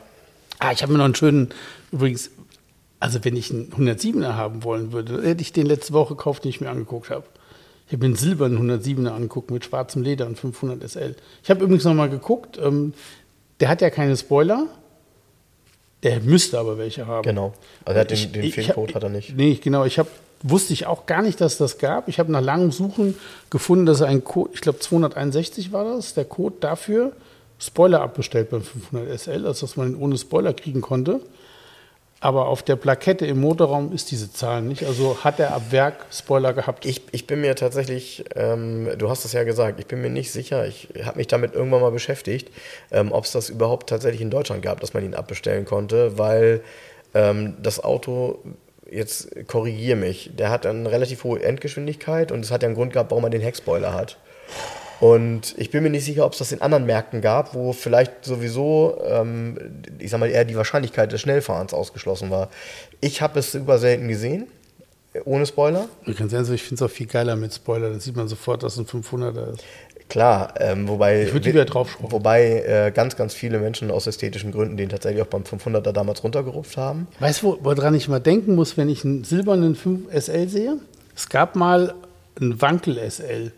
Ah, 0.59 0.71
ich 0.71 0.81
habe 0.81 0.91
mir 0.91 0.97
noch 0.97 1.05
einen 1.05 1.15
schönen, 1.15 1.49
übrigens, 1.91 2.29
also 2.99 3.23
wenn 3.23 3.35
ich 3.37 3.49
einen 3.51 3.71
107er 3.71 4.33
haben 4.35 4.63
wollen 4.63 4.91
würde, 4.91 5.21
hätte 5.23 5.41
ich 5.41 5.53
den 5.53 5.65
letzte 5.65 5.93
Woche 5.93 6.15
gekauft, 6.15 6.43
den 6.43 6.49
ich 6.49 6.59
mir 6.59 6.69
angeguckt 6.69 7.09
habe. 7.09 7.23
Ich 7.87 7.93
habe 7.93 7.99
mir 8.01 8.07
einen 8.07 8.15
silbernen 8.17 8.59
107er 8.59 9.09
angeguckt 9.11 9.49
mit 9.51 9.63
schwarzem 9.65 10.03
Leder 10.03 10.27
und 10.27 10.37
500 10.37 10.83
SL. 10.87 11.15
Ich 11.43 11.49
habe 11.49 11.63
übrigens 11.63 11.85
noch 11.85 11.93
mal 11.93 12.09
geguckt, 12.09 12.59
ähm, 12.61 12.93
der 13.61 13.69
hat 13.69 13.81
ja 13.81 13.89
keine 13.89 14.15
Spoiler, 14.17 14.67
der 16.03 16.19
müsste 16.21 16.59
aber 16.59 16.77
welche 16.77 17.07
haben. 17.07 17.23
Genau. 17.23 17.53
Also 17.85 17.95
er 17.97 18.01
hat 18.01 18.11
den, 18.11 18.31
den 18.33 18.51
Fehlcode 18.51 18.95
hat 18.95 19.03
er 19.03 19.09
nicht. 19.09 19.35
Nee, 19.35 19.55
genau. 19.55 19.85
Ich 19.85 19.97
habe 19.97 20.09
wusste 20.43 20.73
ich 20.73 20.85
auch 20.85 21.05
gar 21.05 21.21
nicht, 21.21 21.41
dass 21.41 21.57
das 21.57 21.77
gab. 21.77 22.07
Ich 22.07 22.19
habe 22.19 22.31
nach 22.31 22.41
langem 22.41 22.71
Suchen 22.71 23.15
gefunden, 23.49 23.85
dass 23.85 24.01
ein 24.01 24.23
Code, 24.23 24.51
ich 24.53 24.61
glaube 24.61 24.79
261 24.79 25.71
war 25.71 25.83
das, 25.83 26.13
der 26.13 26.25
Code 26.25 26.55
dafür, 26.59 27.13
Spoiler 27.59 28.01
abbestellt 28.01 28.49
beim 28.49 28.61
500 28.61 29.19
SL, 29.19 29.45
also 29.45 29.65
dass 29.65 29.75
man 29.75 29.89
ihn 29.89 29.95
ohne 29.95 30.17
Spoiler 30.17 30.53
kriegen 30.53 30.81
konnte. 30.81 31.19
Aber 32.21 32.47
auf 32.47 32.63
der 32.63 32.75
Plakette 32.75 33.25
im 33.25 33.39
Motorraum 33.39 33.93
ist 33.93 34.11
diese 34.11 34.31
Zahl 34.31 34.61
nicht. 34.61 34.85
Also 34.85 35.23
hat 35.23 35.39
er 35.39 35.53
ab 35.53 35.71
Werk 35.71 36.05
Spoiler 36.11 36.53
gehabt. 36.53 36.85
Ich, 36.85 37.01
ich 37.11 37.27
bin 37.27 37.39
mir 37.39 37.55
tatsächlich, 37.55 38.25
ähm, 38.35 38.89
du 38.97 39.09
hast 39.09 39.23
es 39.23 39.31
ja 39.31 39.43
gesagt, 39.43 39.79
ich 39.79 39.87
bin 39.87 40.01
mir 40.01 40.09
nicht 40.09 40.31
sicher, 40.31 40.67
ich 40.67 40.89
habe 41.03 41.17
mich 41.17 41.27
damit 41.27 41.53
irgendwann 41.53 41.79
mal 41.79 41.91
beschäftigt, 41.91 42.49
ähm, 42.91 43.13
ob 43.13 43.23
es 43.23 43.31
das 43.31 43.49
überhaupt 43.49 43.87
tatsächlich 43.87 44.21
in 44.21 44.29
Deutschland 44.29 44.61
gab, 44.61 44.81
dass 44.81 44.93
man 44.93 45.05
ihn 45.05 45.15
abbestellen 45.15 45.63
konnte, 45.63 46.17
weil 46.17 46.61
ähm, 47.13 47.55
das 47.61 47.81
Auto, 47.81 48.39
jetzt 48.91 49.47
korrigiere 49.47 49.97
mich, 49.97 50.31
der 50.37 50.49
hat 50.49 50.65
eine 50.65 50.91
relativ 50.91 51.23
hohe 51.23 51.41
Endgeschwindigkeit 51.41 52.31
und 52.31 52.43
es 52.43 52.51
hat 52.51 52.63
ja 52.63 52.67
einen 52.67 52.75
Grund 52.75 52.93
gehabt, 52.93 53.11
warum 53.11 53.23
er 53.23 53.29
den 53.29 53.41
Heckspoiler 53.41 53.93
hat. 53.93 54.17
Und 54.99 55.55
ich 55.57 55.71
bin 55.71 55.83
mir 55.83 55.89
nicht 55.89 56.03
sicher, 56.03 56.25
ob 56.25 56.33
es 56.33 56.39
das 56.39 56.51
in 56.51 56.61
anderen 56.61 56.85
Märkten 56.85 57.21
gab, 57.21 57.53
wo 57.53 57.71
vielleicht 57.71 58.25
sowieso, 58.25 59.01
ähm, 59.05 59.57
ich 59.97 60.11
sag 60.11 60.19
mal, 60.19 60.29
eher 60.29 60.43
die 60.43 60.57
Wahrscheinlichkeit 60.57 61.11
des 61.11 61.21
Schnellfahrens 61.21 61.73
ausgeschlossen 61.73 62.29
war. 62.29 62.49
Ich 62.99 63.21
habe 63.21 63.39
es 63.39 63.53
super 63.53 63.77
selten 63.77 64.09
gesehen, 64.09 64.47
ohne 65.23 65.45
Spoiler. 65.45 65.87
Ich 66.05 66.17
kann 66.17 66.27
sagen, 66.27 66.53
ich 66.53 66.61
finde 66.61 66.83
es 66.83 66.91
auch 66.91 66.93
viel 66.93 67.07
geiler 67.07 67.37
mit 67.37 67.53
Spoiler. 67.53 67.89
Dann 67.89 68.01
sieht 68.01 68.17
man 68.17 68.27
sofort, 68.27 68.63
dass 68.63 68.73
es 68.73 68.79
ein 68.79 68.85
500er 68.85 69.53
ist. 69.53 69.63
Klar, 70.09 70.55
ähm, 70.59 70.87
wobei, 70.87 71.23
Ich 71.23 71.33
würd 71.33 71.45
lieber 71.45 71.65
draufschrauben. 71.65 72.11
wobei 72.11 72.63
äh, 72.63 72.91
ganz, 72.91 73.15
ganz 73.15 73.33
viele 73.35 73.59
Menschen 73.59 73.91
aus 73.91 74.07
ästhetischen 74.07 74.51
Gründen 74.51 74.75
den 74.75 74.89
tatsächlich 74.89 75.21
auch 75.21 75.27
beim 75.27 75.43
500er 75.43 75.91
damals 75.91 76.23
runtergerupft 76.23 76.77
haben. 76.77 77.07
Weißt 77.19 77.43
du, 77.43 77.47
wo- 77.47 77.57
woran 77.61 77.93
ich 77.93 78.07
mal 78.09 78.19
denken 78.19 78.55
muss, 78.55 78.75
wenn 78.75 78.89
ich 78.89 79.05
einen 79.05 79.23
silbernen 79.23 79.75
5 79.75 80.11
SL 80.11 80.49
sehe? 80.49 80.77
Es 81.15 81.29
gab 81.29 81.55
mal 81.55 81.93
einen 82.41 82.59
Wankel 82.61 82.97
SL, 82.97 83.51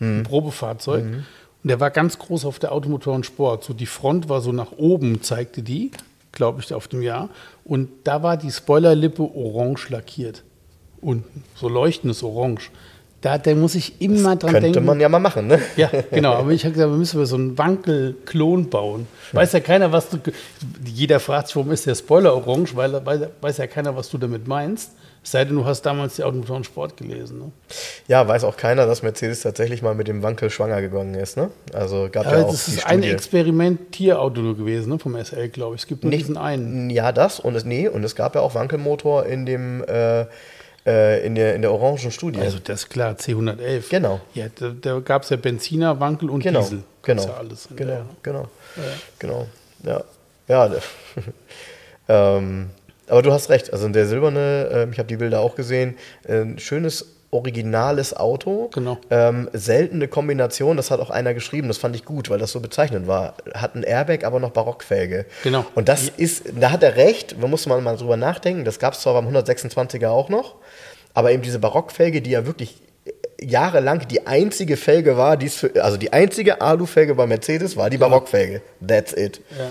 ein 0.00 0.22
Probefahrzeug. 0.24 1.04
Und 1.04 1.68
der 1.70 1.80
war 1.80 1.90
ganz 1.90 2.18
groß 2.18 2.44
auf 2.44 2.58
der 2.58 2.72
Automotoren 2.72 3.24
Sport. 3.24 3.64
So 3.64 3.72
die 3.72 3.86
Front 3.86 4.28
war 4.28 4.40
so 4.42 4.52
nach 4.52 4.72
oben, 4.76 5.22
zeigte 5.22 5.62
die, 5.62 5.90
glaube 6.32 6.60
ich, 6.60 6.74
auf 6.74 6.88
dem 6.88 7.00
Jahr. 7.00 7.30
Und 7.64 7.88
da 8.04 8.22
war 8.22 8.36
die 8.36 8.50
Spoilerlippe 8.52 9.22
orange 9.22 9.88
lackiert. 9.88 10.42
Unten, 11.00 11.42
so 11.54 11.68
leuchtendes 11.68 12.22
Orange. 12.22 12.70
Da, 13.26 13.38
da 13.38 13.54
muss 13.54 13.74
ich 13.74 14.00
immer 14.00 14.36
dran 14.36 14.52
Könnte 14.52 14.70
denken. 14.72 14.84
man 14.86 15.00
ja 15.00 15.08
mal 15.08 15.18
machen, 15.18 15.46
ne? 15.48 15.58
Ja, 15.76 15.90
genau. 16.10 16.34
Aber 16.34 16.50
ich 16.52 16.64
habe 16.64 16.72
gesagt, 16.74 16.90
wir 16.90 16.96
müssen 16.96 17.26
so 17.26 17.36
einen 17.36 17.58
Wankel-Klon 17.58 18.70
bauen. 18.70 19.06
Weiß 19.32 19.52
ja 19.52 19.60
keiner, 19.60 19.90
was 19.92 20.08
du. 20.10 20.18
Jeder 20.84 21.20
fragt 21.20 21.48
sich, 21.48 21.56
warum 21.56 21.72
ist 21.72 21.86
der 21.86 21.94
Spoiler 21.94 22.34
orange, 22.34 22.76
weil 22.76 23.04
weiß, 23.04 23.20
weiß 23.40 23.56
ja 23.58 23.66
keiner, 23.66 23.96
was 23.96 24.08
du 24.10 24.18
damit 24.18 24.46
meinst. 24.46 24.92
Es 25.24 25.32
sei 25.32 25.44
denn, 25.44 25.56
du 25.56 25.64
hast 25.64 25.82
damals 25.82 26.14
die 26.14 26.22
Automotoren 26.22 26.62
Sport 26.62 26.96
gelesen. 26.98 27.38
Ne? 27.40 27.50
Ja, 28.06 28.28
weiß 28.28 28.44
auch 28.44 28.56
keiner, 28.56 28.86
dass 28.86 29.02
Mercedes 29.02 29.40
tatsächlich 29.40 29.82
mal 29.82 29.96
mit 29.96 30.06
dem 30.06 30.22
Wankel 30.22 30.50
schwanger 30.50 30.80
gegangen 30.80 31.14
ist, 31.14 31.36
ne? 31.36 31.50
Also 31.72 32.08
gab 32.12 32.26
ja, 32.26 32.30
Aber 32.32 32.44
auch 32.46 32.50
das 32.52 32.66
die 32.66 32.70
ist 32.76 32.86
ein. 32.86 33.02
Experimentierauto 33.02 34.40
nur 34.40 34.56
gewesen, 34.56 34.90
ne? 34.92 34.98
vom 35.00 35.16
SL, 35.16 35.48
glaube 35.48 35.74
ich. 35.74 35.82
Es 35.82 35.88
gibt 35.88 36.04
nur 36.04 36.10
Nicht- 36.10 36.20
diesen 36.22 36.36
einen. 36.36 36.90
Ja, 36.90 37.10
das 37.10 37.40
und 37.40 37.56
es, 37.56 37.64
nee, 37.64 37.88
und 37.88 38.04
es 38.04 38.14
gab 38.14 38.36
ja 38.36 38.40
auch 38.40 38.54
Wankelmotor 38.54 39.26
in 39.26 39.46
dem 39.46 39.82
äh, 39.88 40.26
in 40.86 41.34
der 41.34 41.54
in 41.56 41.62
der 41.62 41.72
orangen 41.72 42.10
Studie. 42.12 42.40
Also 42.40 42.58
das 42.62 42.80
ist 42.84 42.90
klar, 42.90 43.14
C111. 43.14 43.88
Genau. 43.90 44.20
Ja, 44.34 44.46
da, 44.54 44.70
da 44.80 45.00
gab 45.00 45.22
es 45.24 45.30
ja 45.30 45.36
Benziner, 45.36 45.98
Wankel 46.00 46.30
und 46.30 46.42
genau, 46.42 46.60
Diesel. 46.60 46.82
genau, 47.02 47.26
ja 47.26 47.34
alles. 47.34 47.66
in 47.66 47.76
genau, 47.76 47.90
der- 47.92 48.06
genau, 48.22 48.48
genau, 49.18 49.46
ja, 49.84 50.04
ja. 50.48 50.70
ähm, 52.08 52.70
aber 53.08 53.22
du 53.22 53.32
hast 53.32 53.50
recht. 53.50 53.72
Also 53.72 53.88
der 53.88 54.06
silberne, 54.06 54.68
ähm, 54.72 54.92
ich 54.92 54.98
habe 54.98 55.08
die 55.08 55.16
Bilder 55.16 55.40
auch 55.40 55.54
gesehen, 55.54 55.96
ein 56.28 56.58
schönes 56.58 57.15
originales 57.36 58.16
Auto. 58.16 58.70
Genau. 58.72 58.98
Ähm, 59.10 59.48
seltene 59.52 60.08
Kombination, 60.08 60.76
das 60.76 60.90
hat 60.90 61.00
auch 61.00 61.10
einer 61.10 61.34
geschrieben, 61.34 61.68
das 61.68 61.78
fand 61.78 61.94
ich 61.94 62.04
gut, 62.04 62.30
weil 62.30 62.38
das 62.38 62.52
so 62.52 62.60
bezeichnend 62.60 63.06
war. 63.06 63.34
Hat 63.54 63.74
ein 63.74 63.82
Airbag, 63.82 64.24
aber 64.24 64.40
noch 64.40 64.50
Barockfelge. 64.50 65.26
Genau. 65.42 65.64
Und 65.74 65.88
das 65.88 66.08
ist, 66.08 66.44
da 66.58 66.70
hat 66.70 66.82
er 66.82 66.96
recht, 66.96 67.36
da 67.40 67.46
muss 67.46 67.66
man 67.66 67.82
mal 67.84 67.96
drüber 67.96 68.16
nachdenken, 68.16 68.64
das 68.64 68.78
gab 68.78 68.94
es 68.94 69.00
zwar 69.00 69.14
beim 69.14 69.34
126er 69.34 70.08
auch 70.08 70.28
noch, 70.28 70.56
aber 71.14 71.32
eben 71.32 71.42
diese 71.42 71.58
Barockfelge, 71.58 72.22
die 72.22 72.30
ja 72.30 72.46
wirklich 72.46 72.76
jahrelang 73.40 74.06
die 74.08 74.26
einzige 74.26 74.76
Felge 74.76 75.16
war, 75.16 75.36
die 75.36 75.48
für, 75.48 75.82
also 75.82 75.96
die 75.96 76.12
einzige 76.12 76.60
Alufelge 76.60 77.14
bei 77.14 77.26
Mercedes 77.26 77.76
war 77.76 77.90
die 77.90 77.98
Barockfelge. 77.98 78.62
That's 78.86 79.12
it. 79.12 79.40
Ja. 79.56 79.66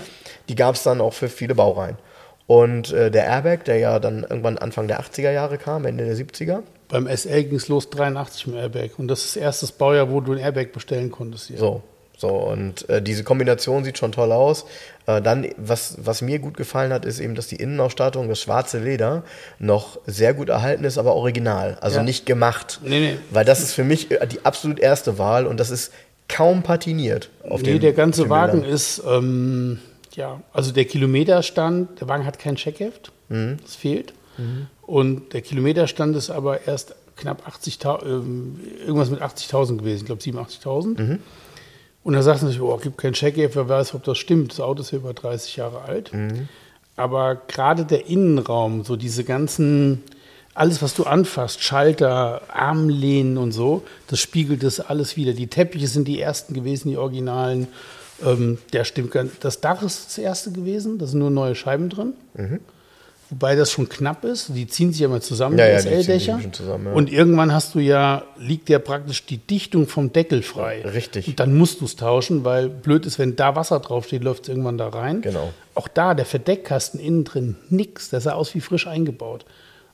Die 0.48 0.54
gab 0.54 0.76
es 0.76 0.82
dann 0.82 1.00
auch 1.00 1.12
für 1.12 1.28
viele 1.28 1.54
Baureihen. 1.54 1.98
Und 2.46 2.92
äh, 2.92 3.10
der 3.10 3.26
Airbag, 3.26 3.64
der 3.64 3.78
ja 3.78 3.98
dann 3.98 4.22
irgendwann 4.22 4.56
Anfang 4.58 4.86
der 4.86 5.00
80er 5.00 5.32
Jahre 5.32 5.58
kam, 5.58 5.84
Ende 5.84 6.04
der 6.04 6.14
70er, 6.14 6.62
Beim 6.88 7.06
SL 7.08 7.44
ging 7.44 7.56
es 7.56 7.68
los 7.68 7.90
83 7.90 8.46
mit 8.48 8.56
dem 8.56 8.60
Airbag. 8.62 8.98
Und 8.98 9.08
das 9.08 9.24
ist 9.24 9.36
das 9.36 9.42
erste 9.42 9.66
Baujahr, 9.76 10.10
wo 10.10 10.20
du 10.20 10.32
ein 10.32 10.38
Airbag 10.38 10.72
bestellen 10.72 11.10
konntest 11.10 11.48
hier. 11.48 11.58
So, 11.58 11.82
so 12.16 12.28
und 12.28 12.88
äh, 12.88 13.02
diese 13.02 13.24
Kombination 13.24 13.82
sieht 13.84 13.98
schon 13.98 14.12
toll 14.12 14.30
aus. 14.32 14.64
Äh, 15.06 15.20
dann, 15.20 15.46
was, 15.56 15.96
was 15.98 16.22
mir 16.22 16.38
gut 16.38 16.56
gefallen 16.56 16.92
hat, 16.92 17.04
ist 17.04 17.18
eben, 17.20 17.34
dass 17.34 17.48
die 17.48 17.56
Innenausstattung, 17.56 18.28
das 18.28 18.40
schwarze 18.40 18.78
Leder, 18.78 19.24
noch 19.58 19.98
sehr 20.06 20.32
gut 20.32 20.48
erhalten 20.48 20.84
ist, 20.84 20.96
aber 20.96 21.14
original. 21.14 21.76
Also 21.80 21.98
Ja. 21.98 22.02
nicht 22.04 22.24
gemacht. 22.24 22.80
Nee, 22.84 23.00
nee. 23.00 23.16
Weil 23.30 23.44
das 23.44 23.60
ist 23.60 23.72
für 23.72 23.84
mich 23.84 24.10
äh, 24.12 24.26
die 24.26 24.44
absolut 24.44 24.78
erste 24.78 25.18
Wahl 25.18 25.46
und 25.46 25.58
das 25.60 25.70
ist 25.70 25.92
kaum 26.28 26.62
patiniert. 26.62 27.30
Auf 27.48 27.62
nee, 27.62 27.72
den- 27.72 27.80
der 27.80 27.92
ganze 27.92 28.28
Wagen 28.30 28.60
Bildern. 28.60 28.70
ist, 28.74 29.02
ähm, 29.06 29.78
ja, 30.14 30.40
also 30.52 30.72
der 30.72 30.84
Kilometerstand, 30.86 32.00
der 32.00 32.08
Wagen 32.08 32.24
hat 32.24 32.38
kein 32.38 32.56
Checkheft, 32.56 33.12
Mhm. 33.28 33.58
das 33.62 33.74
fehlt. 33.74 34.12
Und 34.86 35.32
der 35.32 35.42
Kilometerstand 35.42 36.16
ist 36.16 36.30
aber 36.30 36.66
erst 36.66 36.94
knapp 37.16 37.46
80.000, 37.48 38.06
ähm, 38.06 38.60
irgendwas 38.80 39.10
mit 39.10 39.20
80.000 39.20 39.78
gewesen, 39.78 40.00
ich 40.00 40.06
glaube 40.06 40.22
87.000. 40.22 41.00
Mhm. 41.00 41.18
Und 42.04 42.12
da 42.12 42.22
sagst 42.22 42.42
du 42.42 42.46
natürlich, 42.46 42.62
oh, 42.62 42.76
gibt 42.76 42.98
kein 42.98 43.14
Checkheft, 43.14 43.56
wer 43.56 43.68
weiß, 43.68 43.94
ob 43.94 44.04
das 44.04 44.18
stimmt. 44.18 44.52
Das 44.52 44.60
Auto 44.60 44.82
ist 44.82 44.92
ja 44.92 44.98
über 44.98 45.12
30 45.12 45.56
Jahre 45.56 45.82
alt. 45.82 46.12
Mhm. 46.12 46.48
Aber 46.94 47.34
gerade 47.34 47.84
der 47.84 48.06
Innenraum, 48.06 48.84
so 48.84 48.94
diese 48.94 49.24
ganzen, 49.24 50.04
alles, 50.54 50.82
was 50.82 50.94
du 50.94 51.02
anfasst, 51.02 51.62
Schalter, 51.62 52.42
Armlehnen 52.54 53.38
und 53.38 53.50
so, 53.50 53.82
das 54.06 54.20
spiegelt 54.20 54.62
das 54.62 54.78
alles 54.78 55.16
wieder. 55.16 55.32
Die 55.32 55.48
Teppiche 55.48 55.88
sind 55.88 56.06
die 56.06 56.20
ersten 56.20 56.54
gewesen, 56.54 56.90
die 56.90 56.96
Originalen. 56.96 57.66
Ähm, 58.24 58.58
der 58.72 58.84
stimmt 58.84 59.10
ganz. 59.10 59.32
Das 59.40 59.60
Dach 59.60 59.82
ist 59.82 60.06
das 60.06 60.18
erste 60.18 60.52
gewesen, 60.52 60.98
da 60.98 61.06
sind 61.06 61.18
nur 61.18 61.30
neue 61.30 61.56
Scheiben 61.56 61.90
drin. 61.90 62.14
Wobei 63.28 63.56
das 63.56 63.72
schon 63.72 63.88
knapp 63.88 64.24
ist. 64.24 64.50
Die 64.54 64.68
ziehen 64.68 64.92
sich 64.92 65.00
ja 65.00 65.08
mal 65.08 65.20
zusammen, 65.20 65.58
Ja, 65.58 65.66
die 65.66 65.72
ja, 65.72 65.80
SL-Dächer. 65.80 66.38
ja. 66.40 66.92
Und 66.94 67.10
irgendwann 67.12 67.52
hast 67.52 67.74
du 67.74 67.80
ja, 67.80 68.22
liegt 68.38 68.68
ja 68.68 68.78
praktisch 68.78 69.26
die 69.26 69.38
Dichtung 69.38 69.88
vom 69.88 70.12
Deckel 70.12 70.42
frei. 70.42 70.82
Richtig. 70.82 71.26
Und 71.28 71.40
dann 71.40 71.56
musst 71.56 71.80
du 71.80 71.86
es 71.86 71.96
tauschen, 71.96 72.44
weil 72.44 72.68
blöd 72.68 73.04
ist, 73.04 73.18
wenn 73.18 73.34
da 73.34 73.56
Wasser 73.56 73.80
draufsteht, 73.80 74.22
läuft 74.22 74.44
es 74.44 74.48
irgendwann 74.50 74.78
da 74.78 74.88
rein. 74.88 75.22
Genau. 75.22 75.52
Auch 75.74 75.88
da, 75.88 76.14
der 76.14 76.24
Verdeckkasten 76.24 77.00
innen 77.00 77.24
drin, 77.24 77.56
nix. 77.68 78.10
Der 78.10 78.20
sah 78.20 78.32
aus 78.34 78.54
wie 78.54 78.60
frisch 78.60 78.86
eingebaut. 78.86 79.44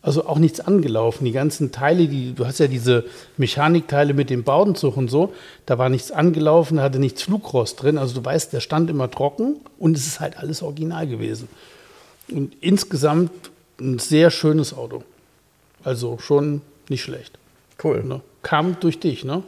Also 0.02 0.26
auch 0.26 0.38
nichts 0.38 0.60
angelaufen. 0.60 1.24
Die 1.24 1.32
ganzen 1.32 1.72
Teile, 1.72 2.08
die, 2.08 2.34
du 2.34 2.44
hast 2.44 2.58
ja 2.58 2.66
diese 2.66 3.04
Mechanikteile 3.38 4.14
mit 4.14 4.30
dem 4.30 4.42
Baudenzug 4.42 4.96
und 4.96 5.08
so, 5.08 5.32
da 5.64 5.78
war 5.78 5.88
nichts 5.88 6.10
angelaufen, 6.10 6.76
da 6.78 6.82
hatte 6.82 6.98
nichts 6.98 7.22
Flugrost 7.22 7.82
drin. 7.82 7.98
Also 7.98 8.14
du 8.20 8.24
weißt, 8.24 8.52
der 8.52 8.60
stand 8.60 8.90
immer 8.90 9.10
trocken 9.10 9.56
und 9.78 9.96
es 9.96 10.06
ist 10.06 10.20
halt 10.20 10.38
alles 10.38 10.62
original 10.62 11.06
gewesen. 11.06 11.48
Und 12.30 12.56
insgesamt 12.60 13.50
ein 13.80 13.98
sehr 13.98 14.30
schönes 14.30 14.74
Auto. 14.74 15.02
Also 15.84 16.18
schon 16.18 16.62
nicht 16.88 17.02
schlecht. 17.02 17.38
Cool. 17.82 18.04
Ne? 18.04 18.20
Kam 18.42 18.78
durch 18.80 19.00
dich, 19.00 19.24
ne? 19.24 19.42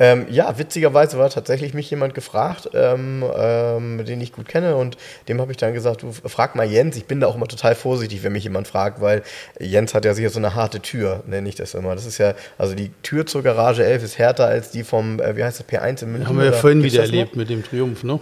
Ähm, 0.00 0.26
ja, 0.30 0.56
witzigerweise 0.56 1.18
war 1.18 1.28
tatsächlich 1.28 1.74
mich 1.74 1.90
jemand 1.90 2.14
gefragt, 2.14 2.70
ähm, 2.72 3.24
ähm, 3.36 4.04
den 4.04 4.20
ich 4.20 4.32
gut 4.32 4.46
kenne 4.46 4.76
und 4.76 4.96
dem 5.26 5.40
habe 5.40 5.50
ich 5.50 5.56
dann 5.56 5.74
gesagt, 5.74 6.02
du 6.02 6.12
frag 6.12 6.54
mal 6.54 6.66
Jens. 6.66 6.96
Ich 6.96 7.06
bin 7.06 7.18
da 7.18 7.26
auch 7.26 7.34
immer 7.34 7.48
total 7.48 7.74
vorsichtig, 7.74 8.22
wenn 8.22 8.32
mich 8.32 8.44
jemand 8.44 8.68
fragt, 8.68 9.00
weil 9.00 9.24
Jens 9.58 9.94
hat 9.94 10.04
ja 10.04 10.14
sicher 10.14 10.30
so 10.30 10.38
eine 10.38 10.54
harte 10.54 10.78
Tür, 10.80 11.24
nenne 11.26 11.48
ich 11.48 11.56
das 11.56 11.74
immer. 11.74 11.96
Das 11.96 12.06
ist 12.06 12.18
ja, 12.18 12.34
also 12.58 12.76
die 12.76 12.92
Tür 13.02 13.26
zur 13.26 13.42
Garage 13.42 13.84
11 13.84 14.04
ist 14.04 14.18
härter 14.18 14.46
als 14.46 14.70
die 14.70 14.84
vom, 14.84 15.18
äh, 15.18 15.36
wie 15.36 15.42
heißt 15.42 15.58
das, 15.58 15.68
P1 15.68 16.04
in 16.04 16.12
München. 16.12 16.28
Haben 16.28 16.38
wir 16.38 16.44
ja 16.46 16.52
vorhin 16.52 16.84
wieder 16.84 16.98
noch? 16.98 17.04
erlebt 17.04 17.34
mit 17.34 17.50
dem 17.50 17.64
Triumph, 17.64 18.04
ne? 18.04 18.20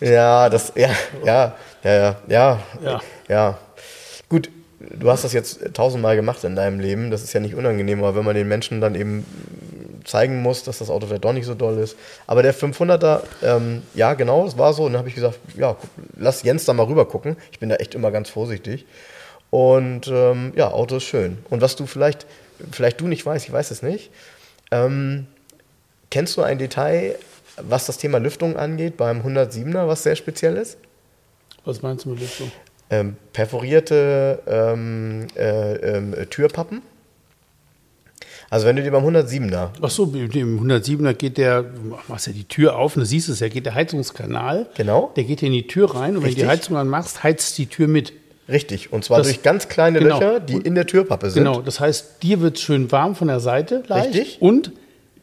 Ja, 0.00 0.50
das, 0.50 0.72
ja, 0.76 0.90
ja, 1.24 1.56
ja, 1.94 2.16
ja, 2.28 2.60
ja, 2.80 3.00
Ja. 3.28 3.58
Gut, 4.28 4.50
du 4.80 5.10
hast 5.10 5.24
das 5.24 5.32
jetzt 5.32 5.60
tausendmal 5.74 6.16
gemacht 6.16 6.42
in 6.44 6.56
deinem 6.56 6.80
Leben. 6.80 7.10
Das 7.10 7.22
ist 7.22 7.32
ja 7.32 7.40
nicht 7.40 7.54
unangenehm, 7.54 8.02
aber 8.02 8.16
wenn 8.16 8.24
man 8.24 8.34
den 8.34 8.48
Menschen 8.48 8.80
dann 8.80 8.94
eben 8.94 9.24
zeigen 10.04 10.42
muss, 10.42 10.62
dass 10.62 10.78
das 10.78 10.90
Auto 10.90 11.06
vielleicht 11.06 11.24
doch 11.24 11.32
nicht 11.32 11.46
so 11.46 11.54
doll 11.54 11.78
ist. 11.78 11.96
Aber 12.26 12.42
der 12.42 12.54
500er, 12.54 13.22
ähm, 13.42 13.82
ja, 13.94 14.14
genau, 14.14 14.44
das 14.44 14.58
war 14.58 14.72
so. 14.72 14.84
Und 14.84 14.92
dann 14.92 14.98
habe 15.00 15.08
ich 15.08 15.14
gesagt, 15.14 15.38
ja, 15.56 15.76
lass 16.16 16.42
Jens 16.42 16.64
da 16.64 16.72
mal 16.72 16.86
rüber 16.86 17.06
gucken. 17.06 17.36
Ich 17.52 17.58
bin 17.58 17.68
da 17.68 17.76
echt 17.76 17.94
immer 17.94 18.10
ganz 18.10 18.30
vorsichtig. 18.30 18.86
Und 19.50 20.08
ähm, 20.08 20.52
ja, 20.56 20.70
Auto 20.70 20.96
ist 20.96 21.04
schön. 21.04 21.38
Und 21.50 21.60
was 21.60 21.76
du 21.76 21.86
vielleicht, 21.86 22.26
vielleicht 22.72 23.00
du 23.00 23.08
nicht 23.08 23.24
weißt, 23.24 23.46
ich 23.46 23.52
weiß 23.52 23.70
es 23.70 23.82
nicht, 23.82 24.10
ähm, 24.70 25.26
kennst 26.10 26.36
du 26.36 26.42
ein 26.42 26.58
Detail, 26.58 27.16
was 27.56 27.86
das 27.86 27.98
Thema 27.98 28.18
Lüftung 28.18 28.56
angeht, 28.56 28.96
beim 28.96 29.22
107er, 29.22 29.86
was 29.86 30.02
sehr 30.02 30.16
speziell 30.16 30.56
ist? 30.56 30.78
Was 31.66 31.82
meinst 31.82 32.04
du 32.06 32.10
mit 32.10 32.20
Lüftung? 32.20 32.50
Ähm, 32.88 33.16
perforierte 33.34 34.38
ähm, 34.46 35.26
äh, 35.36 35.74
ähm, 35.74 36.14
Türpappen. 36.30 36.80
Also 38.48 38.64
wenn 38.66 38.76
du 38.76 38.82
dir 38.84 38.92
beim 38.92 39.04
107er, 39.04 39.70
Ach 39.82 39.90
so, 39.90 40.06
mit 40.06 40.32
dem 40.34 40.60
107er 40.64 41.14
geht 41.14 41.36
der, 41.36 41.64
du 41.64 41.98
machst 42.06 42.28
ja 42.28 42.32
die 42.32 42.44
Tür 42.44 42.76
auf 42.76 42.94
und 42.94 43.00
du 43.00 43.06
siehst 43.06 43.28
es 43.28 43.40
ja, 43.40 43.48
geht 43.48 43.66
der 43.66 43.74
Heizungskanal. 43.74 44.66
Genau. 44.76 45.12
Der 45.16 45.24
geht 45.24 45.42
in 45.42 45.52
die 45.52 45.66
Tür 45.66 45.96
rein 45.96 46.16
und 46.16 46.22
wenn 46.22 46.30
du 46.30 46.36
die. 46.36 46.46
Heizung 46.46 46.76
anmachst, 46.76 47.24
heizt 47.24 47.58
die 47.58 47.66
Tür 47.66 47.88
mit. 47.88 48.12
richtig, 48.48 48.92
und 48.92 49.04
zwar 49.04 49.18
Das- 49.18 49.26
durch 49.26 49.42
ganz 49.42 49.66
kleine 49.68 49.98
genau. 49.98 50.20
Löcher, 50.20 50.38
die 50.38 50.54
in 50.58 50.76
der 50.76 50.86
Türpappe 50.86 51.28
sind. 51.30 51.42
Genau, 51.42 51.60
das 51.60 51.80
heißt, 51.80 52.22
dir 52.22 52.40
wird 52.40 52.60
schön 52.60 52.92
warm 52.92 53.16
von 53.16 53.26
der 53.26 53.40
Seite 53.40 53.82
leicht 53.88 54.14
Richtig. 54.14 54.40
und 54.40 54.70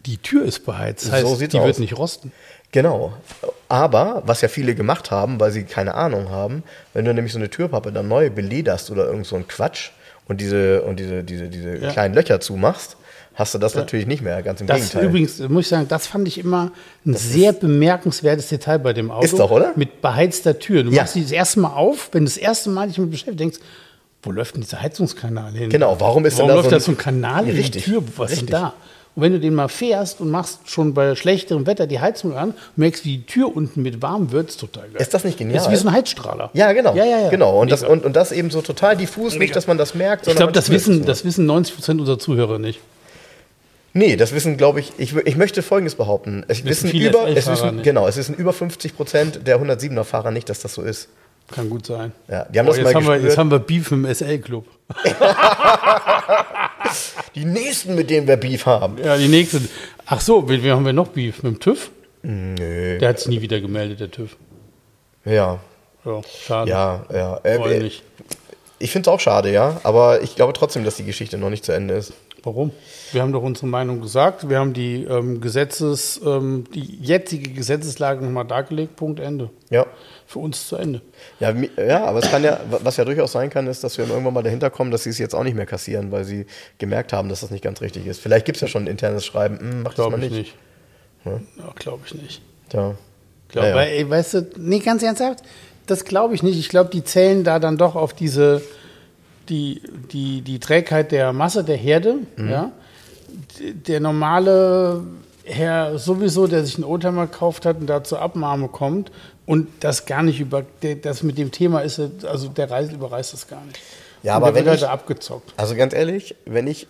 die 0.05 0.17
Tür 0.17 0.43
ist 0.43 0.65
beheizt. 0.65 1.05
Das 1.05 1.13
heißt, 1.13 1.25
So 1.25 1.35
sieht's 1.35 1.53
die 1.53 1.59
aus. 1.59 1.65
wird 1.67 1.79
nicht 1.79 1.97
rosten. 1.97 2.33
Genau. 2.73 3.13
Aber, 3.74 4.21
was 4.28 4.41
ja 4.41 4.49
viele 4.49 4.76
gemacht 4.76 5.09
haben, 5.09 5.39
weil 5.39 5.51
sie 5.51 5.63
keine 5.63 5.95
Ahnung 5.95 6.30
haben, 6.30 6.61
wenn 6.93 7.05
du 7.05 7.13
nämlich 7.13 7.34
so 7.34 7.39
eine 7.39 7.49
Türpappe 7.49 7.91
dann 7.91 8.07
neu 8.07 8.30
belederst 8.30 8.91
oder 8.91 9.07
irgend 9.07 9.26
so 9.26 9.36
ein 9.36 9.47
Quatsch 9.47 9.89
und 10.28 10.39
diese, 10.39 10.84
und 10.84 10.99
diese, 10.99 11.24
diese, 11.24 11.47
diese 11.49 11.78
Ja. 11.78 11.89
kleinen 11.91 12.13
Löcher 12.13 12.39
zumachst, 12.39 12.97
hast 13.34 13.55
du 13.55 13.57
das 13.57 13.74
natürlich 13.74 14.05
nicht 14.05 14.21
mehr, 14.21 14.43
ganz 14.43 14.61
im 14.61 14.67
Das 14.67 14.78
Gegenteil. 14.78 15.05
übrigens, 15.05 15.39
muss 15.49 15.63
ich 15.63 15.69
sagen, 15.69 15.88
das 15.88 16.05
fand 16.05 16.28
ich 16.28 16.38
immer 16.38 16.71
ein 17.03 17.15
sehr 17.15 17.51
bemerkenswertes 17.51 18.47
Detail 18.49 18.78
bei 18.78 18.93
dem 18.93 19.09
Auto. 19.09 19.26
Ist 19.26 19.39
doch, 19.39 19.49
oder? 19.49 19.71
Mit 19.76 20.03
beheizter 20.03 20.59
Tür. 20.59 20.84
Du 20.84 20.91
Ja. 20.91 21.01
machst 21.01 21.15
die 21.15 21.24
das 21.24 21.32
erste 21.32 21.59
Mal 21.61 21.74
auf, 21.74 22.09
wenn 22.11 22.26
du 22.26 22.30
das 22.30 22.38
erste 22.38 22.69
Mal 22.69 22.86
dich 22.86 22.97
damit 22.97 23.09
beschäftigst, 23.09 23.39
denkst, 23.39 23.57
wo 24.21 24.30
läuft 24.32 24.53
denn 24.53 24.61
dieser 24.61 24.84
Heizungskanal 24.84 25.51
hin? 25.53 25.71
Genau, 25.71 25.99
warum 25.99 26.24
ist 26.28 26.38
denn 26.38 26.47
warum 26.47 26.49
da 26.49 26.55
läuft 26.57 26.65
so 26.65 26.69
da 26.69 26.76
ein- 26.78 26.82
so 26.82 26.91
ein 26.91 26.97
Kanal 26.97 27.47
in 27.49 27.55
Richtig, 27.55 27.86
die 27.86 27.89
Tür? 27.91 28.03
Was 28.17 28.26
ist 28.34 28.38
richtig. 28.38 28.49
denn 28.51 28.61
da? 28.61 28.74
Und 29.16 29.22
wenn 29.22 29.32
du 29.32 29.39
den 29.39 29.53
mal 29.53 29.68
fährst 29.68 30.22
und 30.22 30.32
machst 30.32 30.70
schon 30.70 30.93
bei 30.95 31.16
schlechterem 31.16 31.68
Wetter 31.68 31.86
die 31.86 31.99
Heizung 31.99 32.36
an, 32.36 32.55
merkst, 32.76 33.05
wie 33.05 33.18
die 33.18 33.26
Tür 33.26 33.55
unten 33.55 33.84
mit 33.84 34.01
warm 34.01 34.32
wird, 34.32 34.49
ist 34.49 34.59
total 34.59 34.89
geil. 34.89 35.01
Ist 35.01 35.14
das 35.14 35.24
nicht 35.24 35.38
genial? 35.38 35.55
Das 35.55 35.68
ist 35.68 35.72
wie 35.72 35.76
so 35.76 35.88
ein 35.88 35.93
Heizstrahler. 35.93 36.49
ja, 36.53 36.74
genau. 36.74 36.95
Ja, 36.95 37.05
ja, 37.05 37.20
ja. 37.20 37.30
Genau. 37.30 37.61
Und 37.61 37.72
das, 37.72 37.82
Mega. 37.82 37.93
und, 37.93 38.05
und 38.05 38.16
das 38.16 38.32
eben 38.32 38.49
so 38.49 38.61
total 38.61 38.97
diffus, 38.97 39.38
nicht, 39.38 39.55
dass 39.55 39.68
man 39.68 39.78
das 39.78 39.93
merkt. 39.93 40.24
ich 40.24 40.34
sondern 40.34 40.47
glaube, 40.47 40.53
das 40.53 40.66
es 40.66 40.72
wissen, 40.72 41.05
das 41.05 41.24
wissen 41.26 41.45
90 41.45 41.76
Prozent 41.76 41.99
unserer 41.99 42.18
Zuhörer 42.18 42.57
nicht. 42.57 42.80
Nee, 43.95 44.16
das 44.16 44.34
wissen, 44.34 44.57
glaube 44.57 44.80
ich, 44.80 44.93
ich, 44.97 45.16
ich 45.16 45.36
möchte 45.36 45.61
Folgendes 45.61 45.93
behaupten. 45.93 46.43
Es 46.47 46.66
wissen, 46.66 46.89
viele 46.89 47.09
über, 47.09 47.28
es 47.28 47.45
wissen, 47.47 47.76
nicht. 47.76 47.84
genau, 47.84 48.07
es 48.07 48.18
wissen 48.18 48.34
über 48.34 48.51
50 48.51 48.95
Prozent 48.95 49.45
der 49.45 49.61
107er-Fahrer 49.61 50.32
nicht, 50.32 50.49
dass 50.49 50.61
das 50.61 50.74
so 50.74 50.82
ist. 50.82 51.09
Kann 51.51 51.70
gut 51.70 51.86
sein. 51.86 52.11
Ja, 52.28 52.45
die 52.45 52.57
haben 52.57 52.66
Boah, 52.66 52.72
das 52.72 52.78
jetzt, 52.78 52.86
mal 52.86 52.95
haben 52.95 53.07
wir, 53.07 53.18
jetzt 53.22 53.38
haben 53.38 53.51
wir 53.51 53.59
Beef 53.59 53.91
im 53.91 54.11
SL-Club. 54.11 54.66
die 57.35 57.45
nächsten, 57.45 57.95
mit 57.95 58.09
denen 58.09 58.27
wir 58.27 58.37
Beef 58.37 58.65
haben. 58.65 58.97
Ja, 59.03 59.17
die 59.17 59.27
nächste. 59.27 59.61
Ach 60.05 60.21
so, 60.21 60.41
mit 60.41 60.63
wem 60.63 60.75
haben 60.75 60.85
wir 60.85 60.93
noch 60.93 61.09
Beef? 61.09 61.43
Mit 61.43 61.53
dem 61.55 61.59
TÜV? 61.59 61.91
Nö. 62.23 62.97
Der 62.99 63.09
hat 63.09 63.19
sich 63.19 63.27
nie 63.27 63.41
wieder 63.41 63.59
gemeldet, 63.61 63.99
der 63.99 64.11
TÜV. 64.11 64.35
Ja, 65.25 65.59
Ja, 66.05 66.21
schade. 66.45 66.69
ja, 66.69 67.05
ja. 67.13 67.37
Äh, 67.43 67.85
äh, 67.85 67.91
ich 68.79 68.91
finde 68.91 69.09
es 69.09 69.13
auch 69.13 69.19
schade, 69.19 69.51
ja. 69.51 69.79
Aber 69.83 70.21
ich 70.21 70.35
glaube 70.35 70.53
trotzdem, 70.53 70.83
dass 70.83 70.95
die 70.97 71.05
Geschichte 71.05 71.37
noch 71.37 71.49
nicht 71.49 71.63
zu 71.63 71.71
Ende 71.71 71.93
ist. 71.93 72.13
Warum? 72.45 72.71
Wir 73.13 73.21
haben 73.21 73.31
doch 73.31 73.41
unsere 73.41 73.67
Meinung 73.67 74.01
gesagt. 74.01 74.49
Wir 74.49 74.59
haben 74.59 74.73
die 74.73 75.03
ähm, 75.05 75.39
Gesetzes, 75.39 76.19
ähm, 76.25 76.65
die 76.73 76.81
jetzige 77.01 77.51
Gesetzeslage 77.51 78.21
nochmal 78.23 78.43
dargelegt. 78.45 78.97
Punkt 78.97 79.21
Ende. 79.21 79.49
Ja. 79.69 79.85
Für 80.34 80.39
uns 80.39 80.67
zu 80.67 80.77
Ende. 80.77 81.01
Ja, 81.39 81.53
ja, 81.77 82.05
aber 82.05 82.17
es 82.17 82.31
kann 82.31 82.43
ja, 82.43 82.59
was 82.69 82.97
ja 82.97 83.05
durchaus 83.05 83.34
sein 83.34 83.51
kann, 83.51 83.67
ist, 83.67 83.84
dass 83.84 83.99
wir 83.99 84.09
irgendwann 84.09 84.34
mal 84.34 84.41
dahinter 84.41 84.71
kommen, 84.71 84.89
dass 84.89 85.03
sie 85.03 85.11
es 85.11 85.19
jetzt 85.19 85.36
auch 85.36 85.43
nicht 85.43 85.53
mehr 85.55 85.67
kassieren, 85.67 86.11
weil 86.11 86.23
sie 86.23 86.47
gemerkt 86.79 87.13
haben, 87.13 87.29
dass 87.29 87.41
das 87.41 87.51
nicht 87.51 87.63
ganz 87.63 87.81
richtig 87.81 88.07
ist. 88.07 88.19
Vielleicht 88.19 88.45
gibt 88.45 88.55
es 88.57 88.61
ja 88.61 88.67
schon 88.67 88.86
ein 88.86 88.88
internes 88.88 89.23
Schreiben, 89.25 89.59
hm, 89.59 89.81
mach 89.84 89.91
das 89.91 89.95
Glaube 89.95 90.17
mal 90.17 90.23
ich 90.23 90.31
nicht. 90.31 90.55
nicht. 91.25 91.38
Ja, 91.59 91.71
glaube 91.75 92.01
ich 92.07 92.15
nicht. 92.15 92.41
Ja. 92.73 92.95
Glaub, 93.49 93.63
Ja, 93.63 93.69
ja. 93.69 93.75
Weil, 93.75 94.09
weißt 94.09 94.34
du, 94.34 94.47
nee, 94.57 94.79
ganz 94.79 95.03
ernsthaft, 95.03 95.43
das 95.86 96.03
glaube 96.03 96.34
ich 96.34 96.41
nicht. 96.41 96.57
Ich 96.57 96.69
glaube, 96.69 96.89
die 96.89 97.03
zählen 97.03 97.43
da 97.43 97.59
dann 97.59 97.77
doch 97.77 97.95
auf 97.95 98.13
diese, 98.13 98.63
die, 99.49 99.84
die, 100.11 100.41
die 100.41 100.57
Trägheit 100.59 101.11
der 101.11 101.31
Masse, 101.31 101.63
der 101.63 101.77
Herde, 101.77 102.15
Mhm. 102.38 102.49
ja. 102.49 102.71
Der 103.88 103.99
normale 103.99 105.01
Herr 105.43 105.97
sowieso, 105.97 106.47
der 106.47 106.63
sich 106.65 106.75
einen 106.75 106.84
Oldtimer 106.86 107.27
gekauft 107.27 107.65
hat 107.65 107.77
und 107.79 107.88
da 107.88 108.03
zur 108.03 108.21
Abnahme 108.21 108.67
kommt 108.69 109.11
und 109.45 109.67
das 109.81 110.05
gar 110.05 110.23
nicht 110.23 110.39
über, 110.39 110.63
das 111.01 111.23
mit 111.23 111.37
dem 111.37 111.51
Thema 111.51 111.81
ist, 111.81 111.99
also 112.25 112.47
der 112.49 112.69
Reis 112.71 112.91
überreißt 112.91 113.33
das 113.33 113.47
gar 113.47 113.63
nicht. 113.65 113.79
Ja, 114.23 114.37
und 114.37 114.43
aber 114.43 114.55
wird 114.55 114.65
wenn 114.65 114.69
halt 114.71 114.81
ich- 114.81 114.87
abgezockt. 114.87 115.53
Also 115.57 115.75
ganz 115.75 115.93
ehrlich, 115.93 116.35
wenn 116.45 116.67
ich, 116.67 116.87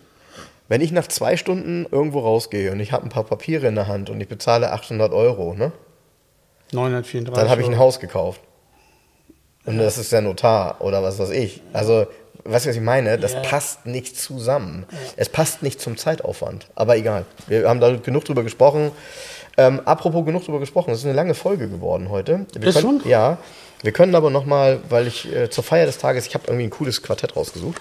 wenn 0.68 0.80
ich 0.80 0.92
nach 0.92 1.06
zwei 1.08 1.36
Stunden 1.36 1.86
irgendwo 1.90 2.20
rausgehe 2.20 2.70
und 2.72 2.80
ich 2.80 2.92
habe 2.92 3.04
ein 3.04 3.08
paar 3.10 3.24
Papiere 3.24 3.66
in 3.66 3.74
der 3.74 3.88
Hand 3.88 4.08
und 4.10 4.20
ich 4.20 4.28
bezahle 4.28 4.70
800 4.72 5.12
Euro, 5.12 5.54
ne, 5.54 5.72
934 6.72 7.34
dann 7.34 7.50
habe 7.50 7.60
ich 7.62 7.68
ein. 7.68 7.78
Haus 7.78 8.00
gekauft. 8.00 8.40
Und 9.66 9.78
das 9.78 9.96
ist 9.98 10.12
der 10.12 10.20
Notar 10.20 10.80
oder 10.80 11.02
was 11.02 11.18
weiß 11.18 11.30
ich. 11.30 11.62
Also, 11.72 12.06
weißt 12.44 12.66
du, 12.66 12.70
was 12.70 12.76
ich 12.76 12.82
meine? 12.82 13.18
Das 13.18 13.32
Ja. 13.32 13.40
passt 13.40 13.86
nicht 13.86 14.18
zusammen. 14.18 14.84
Es 15.16 15.28
passt 15.30 15.62
nicht 15.62 15.80
zum 15.80 15.96
Zeitaufwand. 15.96 16.68
Aber 16.74 16.96
egal. 16.96 17.24
Wir 17.46 17.68
haben 17.68 17.80
da 17.80 17.94
genug 17.96 18.24
drüber 18.26 18.42
gesprochen. 18.42 18.90
Ähm, 19.56 19.80
apropos 19.84 20.24
genug 20.24 20.44
drüber 20.44 20.58
gesprochen, 20.60 20.90
es 20.90 20.98
ist 21.00 21.04
eine 21.04 21.14
lange 21.14 21.34
Folge 21.34 21.68
geworden 21.68 22.08
heute. 22.10 22.46
Wir 22.54 22.68
Ist 22.68 22.80
können, 22.80 23.00
schon? 23.00 23.10
Ja. 23.10 23.38
Wir 23.82 23.92
können 23.92 24.14
aber 24.14 24.30
noch 24.30 24.46
mal, 24.46 24.80
weil 24.88 25.06
ich 25.06 25.32
äh, 25.32 25.50
zur 25.50 25.62
Feier 25.62 25.86
des 25.86 25.98
Tages, 25.98 26.26
ich 26.26 26.34
habe 26.34 26.44
irgendwie 26.48 26.64
ein 26.64 26.70
cooles 26.70 27.02
Quartett 27.02 27.36
rausgesucht. 27.36 27.80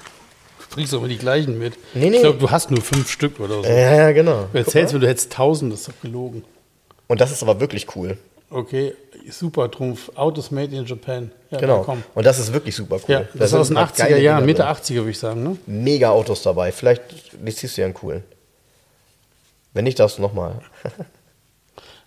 Du 0.69 0.75
bringst 0.75 0.93
doch 0.93 0.99
immer 0.99 1.07
die 1.07 1.17
gleichen 1.17 1.57
mit. 1.57 1.73
Nee, 1.93 2.09
nee. 2.09 2.17
Ich 2.17 2.21
glaube, 2.21 2.39
du 2.39 2.51
hast 2.51 2.69
nur 2.71 2.81
fünf 2.81 3.09
Stück 3.09 3.39
oder 3.39 3.63
so. 3.63 3.69
Ja, 3.69 3.95
ja, 3.95 4.11
genau. 4.11 4.47
Du 4.51 4.57
erzählst 4.57 4.93
mir, 4.93 4.99
du 4.99 5.07
hättest 5.07 5.31
tausend, 5.33 5.71
das 5.73 5.81
ist 5.81 5.87
doch 5.89 6.01
gelogen. 6.01 6.43
Und 7.07 7.21
das 7.21 7.31
ist 7.31 7.41
aber 7.43 7.59
wirklich 7.59 7.95
cool. 7.95 8.17
Okay, 8.49 8.93
super 9.31 9.69
Trumpf. 9.71 10.11
Autos 10.15 10.51
made 10.51 10.75
in 10.75 10.85
Japan. 10.85 11.31
Ja, 11.49 11.57
Genau. 11.59 11.77
na 11.79 11.83
komm. 11.83 12.03
Und 12.13 12.25
das 12.25 12.37
ist 12.37 12.53
wirklich 12.53 12.75
super 12.75 12.95
cool. 12.97 13.01
Ja, 13.07 13.19
Da 13.21 13.27
das 13.33 13.51
ist 13.51 13.57
aus 13.57 13.67
den 13.69 13.77
ein 13.77 13.87
paar 13.87 13.95
80er 13.95 14.09
geile 14.09 14.21
Jahren, 14.21 14.45
Mitte 14.45 14.61
drin. 14.61 14.71
80er 14.71 14.95
würde 14.95 15.09
ich 15.09 15.19
sagen, 15.19 15.41
ne? 15.43 15.57
Mega 15.65 16.09
Autos 16.11 16.43
dabei. 16.43 16.71
Vielleicht 16.71 17.01
ziehst 17.47 17.77
du 17.77 17.81
ja 17.81 17.85
einen 17.85 17.93
coolen. 17.95 18.23
Wenn 19.73 19.85
nicht, 19.85 19.99
darfst 19.99 20.17
du 20.19 20.21
nochmal. 20.21 20.61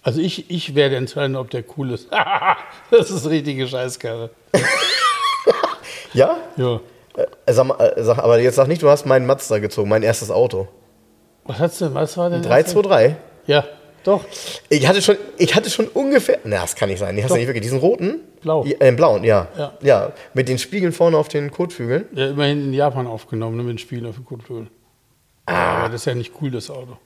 Also 0.06 0.20
ich, 0.20 0.48
ich 0.52 0.76
werde 0.76 0.94
entscheiden, 0.94 1.34
ob 1.34 1.50
der 1.50 1.64
cool 1.76 1.90
ist. 1.90 2.08
das 2.92 3.10
ist 3.10 3.28
richtige 3.28 3.66
Scheißkarre. 3.66 4.30
Ja? 6.12 6.38
Ja. 6.56 6.80
Äh, 7.16 7.52
sag 7.52 7.78
äh, 7.78 8.02
sag, 8.02 8.18
aber 8.18 8.38
jetzt 8.40 8.54
sag 8.54 8.68
nicht, 8.68 8.80
du 8.80 8.88
hast 8.88 9.04
meinen 9.04 9.26
Mazda 9.26 9.58
gezogen, 9.58 9.90
mein 9.90 10.02
erstes 10.02 10.30
Auto. 10.30 10.66
Was 11.44 11.58
hat's 11.58 11.78
denn? 11.78 11.92
Was 11.92 12.16
war 12.16 12.30
denn? 12.30 12.40
323. 12.40 13.16
Ja, 13.46 13.64
doch. 14.02 14.24
Ich 14.70 14.88
hatte 14.88 15.02
schon, 15.02 15.16
ich 15.36 15.54
hatte 15.54 15.68
schon 15.68 15.88
ungefähr. 15.88 16.38
Na, 16.44 16.62
das 16.62 16.74
kann 16.74 16.88
nicht 16.88 17.00
sein. 17.00 17.16
Die 17.16 17.22
hast 17.22 17.32
du 17.32 17.36
nicht 17.36 17.48
wirklich. 17.48 17.64
Diesen 17.64 17.80
roten? 17.80 18.20
Blau. 18.40 18.64
Äh, 18.64 18.92
blauen, 18.92 19.24
ja. 19.24 19.48
Ja. 19.58 19.72
ja. 19.82 20.12
Mit 20.32 20.48
den 20.48 20.58
Spiegeln 20.58 20.92
vorne 20.92 21.18
auf 21.18 21.28
den 21.28 21.50
Kotflügeln. 21.50 22.06
Ja, 22.14 22.28
immerhin 22.28 22.64
in 22.66 22.72
Japan 22.72 23.06
aufgenommen, 23.06 23.58
ne, 23.58 23.62
mit 23.62 23.72
dem 23.72 23.78
Spiel 23.78 24.06
auf 24.06 24.14
dem 24.14 24.24
Kotflügel. 24.24 24.68
Ah. 25.44 25.80
Aber 25.80 25.88
das 25.90 26.02
ist 26.02 26.06
ja 26.06 26.14
nicht 26.14 26.32
cool, 26.40 26.50
das 26.50 26.70
Auto. 26.70 26.96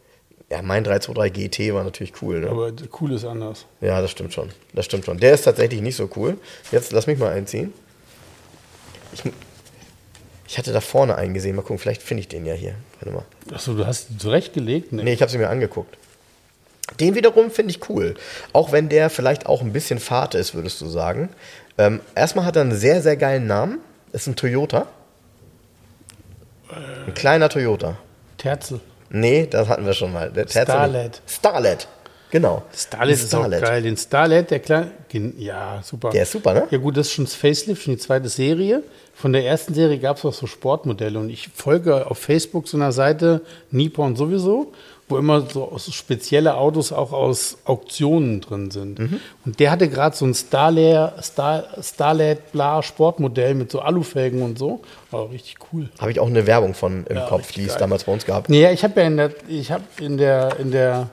Ja, 0.51 0.63
mein 0.63 0.83
323 0.83 1.33
GT 1.33 1.75
war 1.75 1.85
natürlich 1.85 2.21
cool. 2.23 2.41
Ne? 2.41 2.49
Aber 2.49 2.73
cool 3.01 3.13
ist 3.13 3.25
anders. 3.25 3.67
Ja, 3.81 4.01
das 4.01 4.11
stimmt 4.11 4.35
schon. 4.35 4.51
Das 4.73 4.85
stimmt 4.85 5.05
schon. 5.05 5.19
Der 5.19 5.33
ist 5.33 5.43
tatsächlich 5.43 5.81
nicht 5.81 5.95
so 5.95 6.11
cool. 6.17 6.39
Jetzt 6.73 6.91
lass 6.91 7.07
mich 7.07 7.19
mal 7.19 7.33
einziehen. 7.33 7.73
Ich, 9.13 9.23
ich 10.49 10.59
hatte 10.59 10.73
da 10.73 10.81
vorne 10.81 11.15
einen 11.15 11.35
gesehen. 11.35 11.55
Mal 11.55 11.63
gucken, 11.63 11.79
vielleicht 11.79 12.03
finde 12.03 12.23
ich 12.23 12.29
den 12.29 12.47
ja 12.47 12.55
hier. 12.55 12.75
Warte 12.99 13.15
mal. 13.15 13.25
Achso, 13.55 13.75
du 13.75 13.87
hast 13.87 14.11
ihn 14.11 14.19
zurechtgelegt? 14.19 14.93
Nee, 14.93 15.13
ich 15.13 15.23
habe 15.23 15.31
sie 15.31 15.39
mir 15.39 15.49
angeguckt. 15.49 15.97
Den 16.99 17.15
wiederum 17.15 17.53
finde 17.53 17.71
ich 17.71 17.89
cool. 17.89 18.15
Auch 18.53 18.73
wenn 18.73 18.89
der 18.89 19.11
vielleicht 19.11 19.47
auch 19.47 19.63
ein 19.63 19.73
bisschen 19.73 20.01
Fahrt 20.01 20.35
ist, 20.35 20.55
würdest 20.57 20.81
du 20.81 20.87
sagen. 20.87 21.29
Ähm, 21.79 22.01
erstmal 22.17 22.45
hat 22.45 22.57
er 22.57 22.63
einen 22.63 22.75
sehr, 22.75 23.03
sehr 23.03 23.17
geilen 23.17 23.47
Namen. 23.47 23.79
Ist 24.13 24.27
ein 24.27 24.35
Toyota. 24.35 24.89
Ein 27.07 27.15
kleiner 27.15 27.49
Toyota. 27.49 27.99
Terzel. 28.37 28.81
Nee, 29.11 29.47
das 29.51 29.69
hatten 29.69 29.85
wir 29.85 29.93
schon 29.93 30.13
mal. 30.13 30.31
Der 30.31 30.47
Starlet. 30.49 31.21
Starlet. 31.27 31.89
Genau. 32.31 32.63
Starlet 32.73 33.17
ist 33.17 33.35
auch 33.35 33.51
geil. 33.51 33.83
Den 33.83 33.97
Starlet, 33.97 34.51
der 34.51 34.61
kleine. 34.61 34.93
Ja, 35.37 35.81
super. 35.83 36.11
Der 36.11 36.23
ist 36.23 36.33
super, 36.33 36.55
ne? 36.55 36.69
Ja 36.71 36.79
gut, 36.79 36.97
das 36.97 37.09
ist 37.09 37.15
schon 37.15 37.25
das 37.25 37.35
Facelift, 37.35 37.83
schon 37.83 37.95
die 37.95 38.01
zweite 38.01 38.29
Serie. 38.29 38.85
Von 39.13 39.33
der 39.33 39.45
ersten 39.45 39.75
Serie 39.75 39.99
gab 39.99 40.17
es 40.17 40.25
auch 40.25 40.33
so 40.33 40.47
Sportmodelle 40.47 41.19
und 41.19 41.29
ich 41.29 41.49
folge 41.53 42.09
auf 42.09 42.19
Facebook 42.19 42.69
so 42.69 42.77
einer 42.77 42.93
Seite, 42.93 43.43
Nippon 43.73 44.15
sowieso, 44.15 44.73
wo 45.11 45.19
immer 45.19 45.43
so, 45.43 45.77
spezielle 45.91 46.55
Autos 46.55 46.93
auch 46.93 47.13
aus 47.13 47.59
Auktionen 47.65 48.41
drin 48.41 48.71
sind. 48.71 48.99
Mhm. 48.99 49.21
Und 49.45 49.61
der 49.61 49.71
hatte 49.71 49.89
gerade 49.89 50.17
so 50.17 50.25
ein 50.25 50.35
Starlet, 50.35 51.13
Star, 51.23 51.65
Starlet 51.83 52.53
Bla 52.53 52.83
Sportmodell 52.83 53.55
mit 53.55 53.71
so 53.71 53.81
Alufelgen 53.81 54.43
und 54.43 54.59
so. 54.59 54.83
War 55.11 55.31
richtig 55.31 55.57
cool. 55.73 55.89
Habe 55.99 56.11
ich 56.13 56.21
auch 56.21 56.29
eine 56.29 56.47
Werbung 56.47 56.75
von 56.75 57.05
im 57.07 57.17
Ja, 57.17 57.27
Kopf, 57.27 57.53
die 57.53 57.65
es 57.65 57.77
damals 57.77 58.05
bei 58.05 58.13
uns 58.13 58.25
gab. 58.25 58.49
Nee, 58.49 58.71
ich 58.73 58.85
habe 58.85 59.01
ja 59.01 59.07
in 59.07 59.17
der, 59.17 59.31
ich 59.49 59.73
habe 59.73 59.85
in 60.01 60.17
der, 60.17 60.59
in 60.59 60.71
der, 60.71 61.09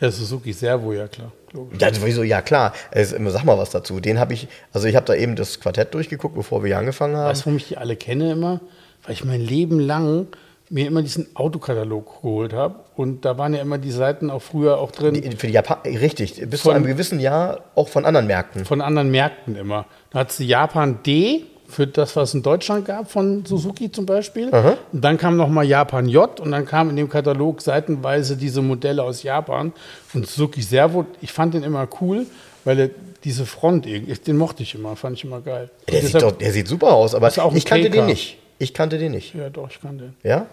ja, 0.00 0.10
Suzuki 0.10 0.52
Servo, 0.52 0.92
ja 0.92 1.08
klar. 1.08 1.32
Ja, 1.78 1.92
sowieso, 1.92 2.22
ja 2.22 2.42
klar. 2.42 2.72
Sag 2.94 3.44
mal 3.44 3.58
was 3.58 3.70
dazu. 3.70 4.00
Den 4.00 4.18
habe 4.18 4.34
ich, 4.34 4.48
also 4.72 4.86
ich 4.86 4.96
habe 4.96 5.06
da 5.06 5.14
eben 5.14 5.34
das 5.34 5.60
Quartett 5.60 5.94
durchgeguckt, 5.94 6.34
bevor 6.34 6.62
wir 6.62 6.68
hier 6.68 6.78
angefangen 6.78 7.16
haben. 7.16 7.30
Weißt 7.30 7.42
du, 7.42 7.46
warum 7.46 7.56
ich 7.56 7.68
die 7.68 7.78
alle 7.78 7.96
kenne 7.96 8.32
immer? 8.32 8.60
Weil 9.04 9.14
ich 9.14 9.24
mein 9.24 9.40
Leben 9.40 9.80
lang 9.80 10.28
mir 10.70 10.86
immer 10.86 11.02
diesen 11.02 11.28
Autokatalog 11.34 12.22
geholt 12.22 12.52
habe. 12.52 12.76
Und 12.96 13.24
da 13.24 13.38
waren 13.38 13.54
ja 13.54 13.60
immer 13.62 13.78
die 13.78 13.90
Seiten 13.90 14.30
auch 14.30 14.42
früher 14.42 14.78
auch 14.78 14.90
drin 14.90 15.14
Die, 15.14 15.22
für 15.36 15.46
die 15.46 15.52
Japan 15.52 15.78
richtig, 15.84 16.34
bis 16.50 16.60
zu 16.60 16.68
Von- 16.68 16.76
einem 16.76 16.86
gewissen 16.86 17.20
Jahr 17.20 17.60
auch 17.74 17.88
von 17.88 18.04
anderen 18.04 18.26
Märkten. 18.26 18.64
von 18.64 18.80
anderen 18.80 19.10
Märkten 19.10 19.56
immer. 19.56 19.86
Da 20.10 20.20
hat 20.20 20.32
sie 20.32 20.46
Japan 20.46 20.98
D 21.06 21.44
für 21.68 21.86
das, 21.86 22.16
was 22.16 22.30
es 22.30 22.34
in 22.34 22.42
Deutschland 22.42 22.86
gab, 22.86 23.10
von 23.10 23.44
Suzuki 23.44 23.90
zum 23.92 24.06
Beispiel. 24.06 24.48
Und 24.48 25.04
dann 25.04 25.18
kam 25.18 25.36
nochmal 25.36 25.66
Japan 25.66 26.08
J 26.08 26.40
und 26.40 26.50
dann 26.50 26.64
kam 26.64 26.88
in 26.90 26.96
dem 26.96 27.08
Katalog 27.10 27.60
seitenweise 27.60 28.36
diese 28.38 28.62
Modelle 28.62 29.02
aus 29.02 29.22
Japan. 29.22 29.72
Und 30.14 30.26
Suzuki 30.26 30.62
Servo, 30.62 31.04
ich 31.20 31.30
fand 31.32 31.52
den 31.54 31.62
immer 31.62 31.86
cool, 32.00 32.24
weil 32.64 32.78
er 32.80 32.90
diese 33.24 33.44
Front, 33.46 33.84
den 33.86 34.36
mochte 34.38 34.62
ich 34.62 34.74
immer, 34.74 34.96
fand 34.96 35.18
ich 35.18 35.24
immer 35.24 35.40
geil. 35.40 35.68
Der 35.90 36.00
sieht, 36.02 36.22
doch, 36.22 36.32
der 36.32 36.52
sieht 36.52 36.68
super 36.68 36.92
aus, 36.92 37.14
aber 37.14 37.28
ich 37.54 37.64
kannte 37.66 37.90
den 37.90 38.06
nicht. 38.06 38.38
Ich 38.60 38.72
kannte 38.74 38.98
den 38.98 39.12
nicht. 39.12 39.34
ja, 39.34 39.50
doch, 39.50 39.70
ich 39.70 39.80
kann 39.80 39.98
den. 39.98 40.14
Ja? 40.22 40.46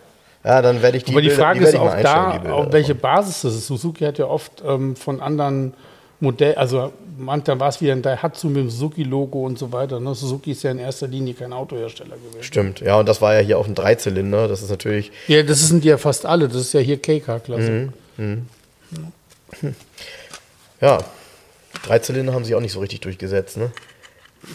Ja, 0.46 0.62
dann 0.62 0.82
werde 0.82 0.98
ich 0.98 1.04
die 1.04 1.12
Aber 1.12 1.22
die 1.22 1.28
Bilder- 1.30 1.42
Frage 1.42 1.60
werde 1.62 1.72
ist 1.78 1.80
auch 1.82 2.02
da, 2.02 2.38
die 2.38 2.50
auf 2.50 2.72
welche 2.72 2.94
davon. 2.96 3.02
Basis 3.02 3.42
das 3.42 3.56
ist. 3.56 3.68
Suzuki 3.68 4.04
hat 4.06 4.18
ja 4.20 4.26
oft 4.28 4.64
ähm, 4.66 4.96
von 4.96 5.20
anderen 5.20 5.74
Modellen, 6.20 6.58
also 6.58 6.94
manchmal 7.18 7.60
war 7.60 7.70
es 7.70 7.82
wieder 7.82 7.94
ein 7.94 8.02
Daihatsu 8.02 8.48
mit 8.48 8.58
dem 8.58 8.70
Suzuki-Logo 8.70 9.44
und 9.46 9.58
so 9.60 9.72
weiter. 9.72 10.00
Ne? 10.00 10.14
Suzuki 10.16 10.52
ist 10.52 10.64
ja 10.64 10.72
in 10.72 10.80
erster 10.80 11.08
Linie 11.08 11.34
kein 11.34 11.52
Autohersteller 11.52 12.16
gewesen. 12.16 12.44
Stimmt, 12.44 12.80
ja, 12.82 12.98
und 13.00 13.10
das 13.10 13.22
war 13.22 13.34
ja 13.34 13.40
hier 13.42 13.58
auf 13.58 13.66
dem 13.66 13.76
Dreizylinder. 13.76 14.48
Das 14.48 14.62
ist 14.62 14.70
natürlich, 14.70 15.12
Ja, 15.28 15.42
das 15.44 15.68
sind 15.68 15.84
ja 15.84 15.98
fast 15.98 16.26
alle. 16.26 16.48
Das 16.48 16.58
ist 16.58 16.74
ja 16.74 16.80
hier 16.80 17.02
KK-Klasse. 17.02 17.90
Mhm. 18.18 18.46
ja, 20.82 21.00
Dreizylinder 21.86 22.34
haben 22.34 22.46
sich 22.46 22.56
auch 22.56 22.62
nicht 22.62 22.72
so 22.72 22.80
richtig 22.80 23.02
durchgesetzt, 23.02 23.58
ne? 23.58 23.72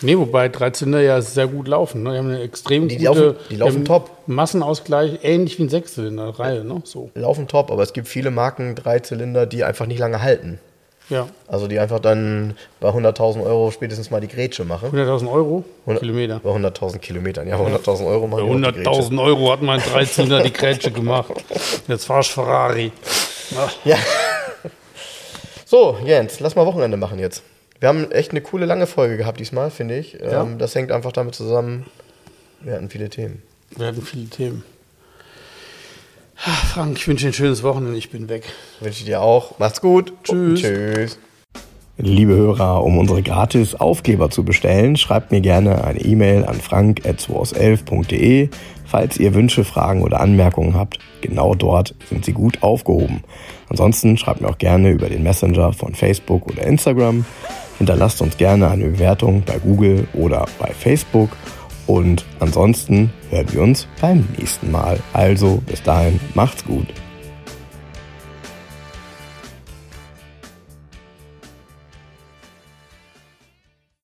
Nee, 0.03 0.17
wobei 0.17 0.49
Dreizylinder 0.49 1.01
ja 1.01 1.21
sehr 1.21 1.47
gut 1.47 1.69
laufen. 1.69 2.03
Ne? 2.03 2.13
Die 2.13 2.19
haben 2.19 2.29
eine 2.29 2.43
extrem 2.43 2.89
Die 2.89 2.97
gute 2.97 3.07
laufen- 3.07 3.37
die 3.51 3.57
laufen 3.57 3.75
haben 3.77 3.85
top. 3.85 4.11
Massenausgleich, 4.27 5.21
ähnlich 5.23 5.59
wie 5.59 5.65
ein 5.65 5.69
Sechszylinder-Reihe. 5.69 6.65
Ne? 6.65 6.83
So. 6.85 7.11
Laufen 7.15 7.49
top, 7.49 7.71
aber 7.71 7.83
es 7.83 7.93
gibt 7.93 8.09
viele 8.09 8.31
Marken 8.31 8.75
Dreizylinder, 8.75 9.47
die 9.47 9.65
einfach 9.65 9.87
nicht 9.87 9.99
lange 9.99 10.23
halten. 10.23 10.59
Ja. 11.09 11.27
Also 11.49 11.67
die 11.67 11.81
einfach 11.81 11.99
dann 11.99 12.55
bei 12.79 12.91
100.000 12.91 13.43
Euro 13.45 13.73
spätestens 13.73 14.13
mal 14.13 14.21
die 14.21 14.29
Grätsche 14.29 14.65
machen. 14.65 14.91
100.000 14.93 15.29
Euro, 15.29 15.65
100 15.87 16.01
Kilometer. 16.03 16.39
Bei 16.43 16.51
100.000 16.51 16.99
Kilometern, 17.01 17.49
ja, 17.49 17.57
100.000 17.57 18.07
Euro 18.07 18.29
machen 18.29 18.47
Bei 18.47 18.55
die 18.59 18.67
auch 18.67 18.73
die 18.73 18.83
Grätsche. 18.85 18.91
100.000 19.03 19.21
Euro 19.25 19.51
hat 19.53 19.61
mein 19.63 19.81
Dreizylinder 19.81 20.41
die 20.45 20.53
Grätsche 20.53 20.93
gemacht. 20.93 21.33
Jetzt 21.89 22.05
fahr 22.05 22.21
ich 22.21 22.31
Ferrari. 22.31 22.93
Ach, 23.59 23.73
Ja. 23.85 23.97
So, 25.67 25.97
Jens, 26.05 26.41
lass 26.41 26.57
mal 26.57 26.67
Wochenende 26.67 26.97
machen 26.97 27.19
jetzt. 27.21 27.45
Wir 27.81 27.89
haben 27.89 28.11
echt 28.13 28.31
eine 28.31 28.43
coole 28.43 28.67
lange 28.67 28.87
Folge 28.87 29.17
gehabt 29.17 29.41
diesmal, 29.41 29.71
finde 29.71 29.99
ich. 29.99 30.13
Ja. 30.13 30.43
Ähm, 30.43 30.59
das 30.59 30.75
hängt 30.75 30.93
einfach 30.93 31.13
damit 31.13 31.35
zusammen, 31.35 31.87
wir 32.61 32.75
hatten 32.75 32.91
viele 32.91 33.09
Themen. 33.09 33.43
Wir 33.77 33.87
hatten 33.87 34.03
viele 34.03 34.27
Themen. 34.27 34.63
Frank, 36.35 36.99
ich 36.99 37.09
wünsche 37.09 37.25
dir 37.25 37.31
ein 37.31 37.35
schönes 37.35 37.63
Wochenende. 37.63 37.97
Ich 37.99 38.11
bin 38.11 38.29
weg. 38.29 38.45
Wünsche 38.81 39.01
ich 39.01 39.05
dir 39.07 39.21
auch. 39.21 39.59
Macht's 39.59 39.81
gut. 39.81 40.13
Tschüss. 40.25 40.61
Tschüss. 40.61 41.19
Liebe 41.97 42.35
Hörer, 42.35 42.83
um 42.83 42.97
unsere 42.97 43.23
gratis 43.23 43.75
Aufkleber 43.75 44.31
zu 44.31 44.43
bestellen, 44.43 44.97
schreibt 44.97 45.33
mir 45.33 45.43
gerne 45.43 45.85
eine 45.85 46.01
E-Mail 46.01 46.47
an 46.47 46.61
frank.2aus11.de. 46.61 48.49
Falls 48.87 49.19
ihr 49.19 49.35
Wünsche, 49.35 49.65
Fragen 49.65 50.03
oder 50.03 50.21
Anmerkungen 50.21 50.75
habt, 50.75 50.99
genau 51.21 51.55
dort 51.55 51.95
sind 52.09 52.25
sie 52.25 52.33
gut 52.33 52.63
aufgehoben. 52.63 53.23
Ansonsten 53.69 54.17
schreibt 54.17 54.41
mir 54.41 54.49
auch 54.49 54.59
gerne 54.59 54.91
über 54.91 55.11
den 55.11 55.23
Messenger 55.23 55.75
von 55.75 55.95
Facebook 55.95 56.47
oder 56.47 56.63
Instagram. 56.67 57.27
Hinterlasst 57.81 58.21
uns 58.21 58.37
gerne 58.37 58.69
eine 58.69 58.85
Bewertung 58.85 59.43
bei 59.47 59.59
Google 59.59 60.07
oder 60.13 60.45
bei 60.59 60.71
Facebook. 60.75 61.31
Und 61.87 62.27
ansonsten 62.39 63.11
hören 63.31 63.47
wir 63.53 63.63
uns 63.63 63.89
beim 64.03 64.29
nächsten 64.37 64.71
Mal. 64.71 65.01
Also 65.15 65.63
bis 65.65 65.83
dahin, 65.83 66.21
macht's 66.35 66.63
gut. 66.63 66.89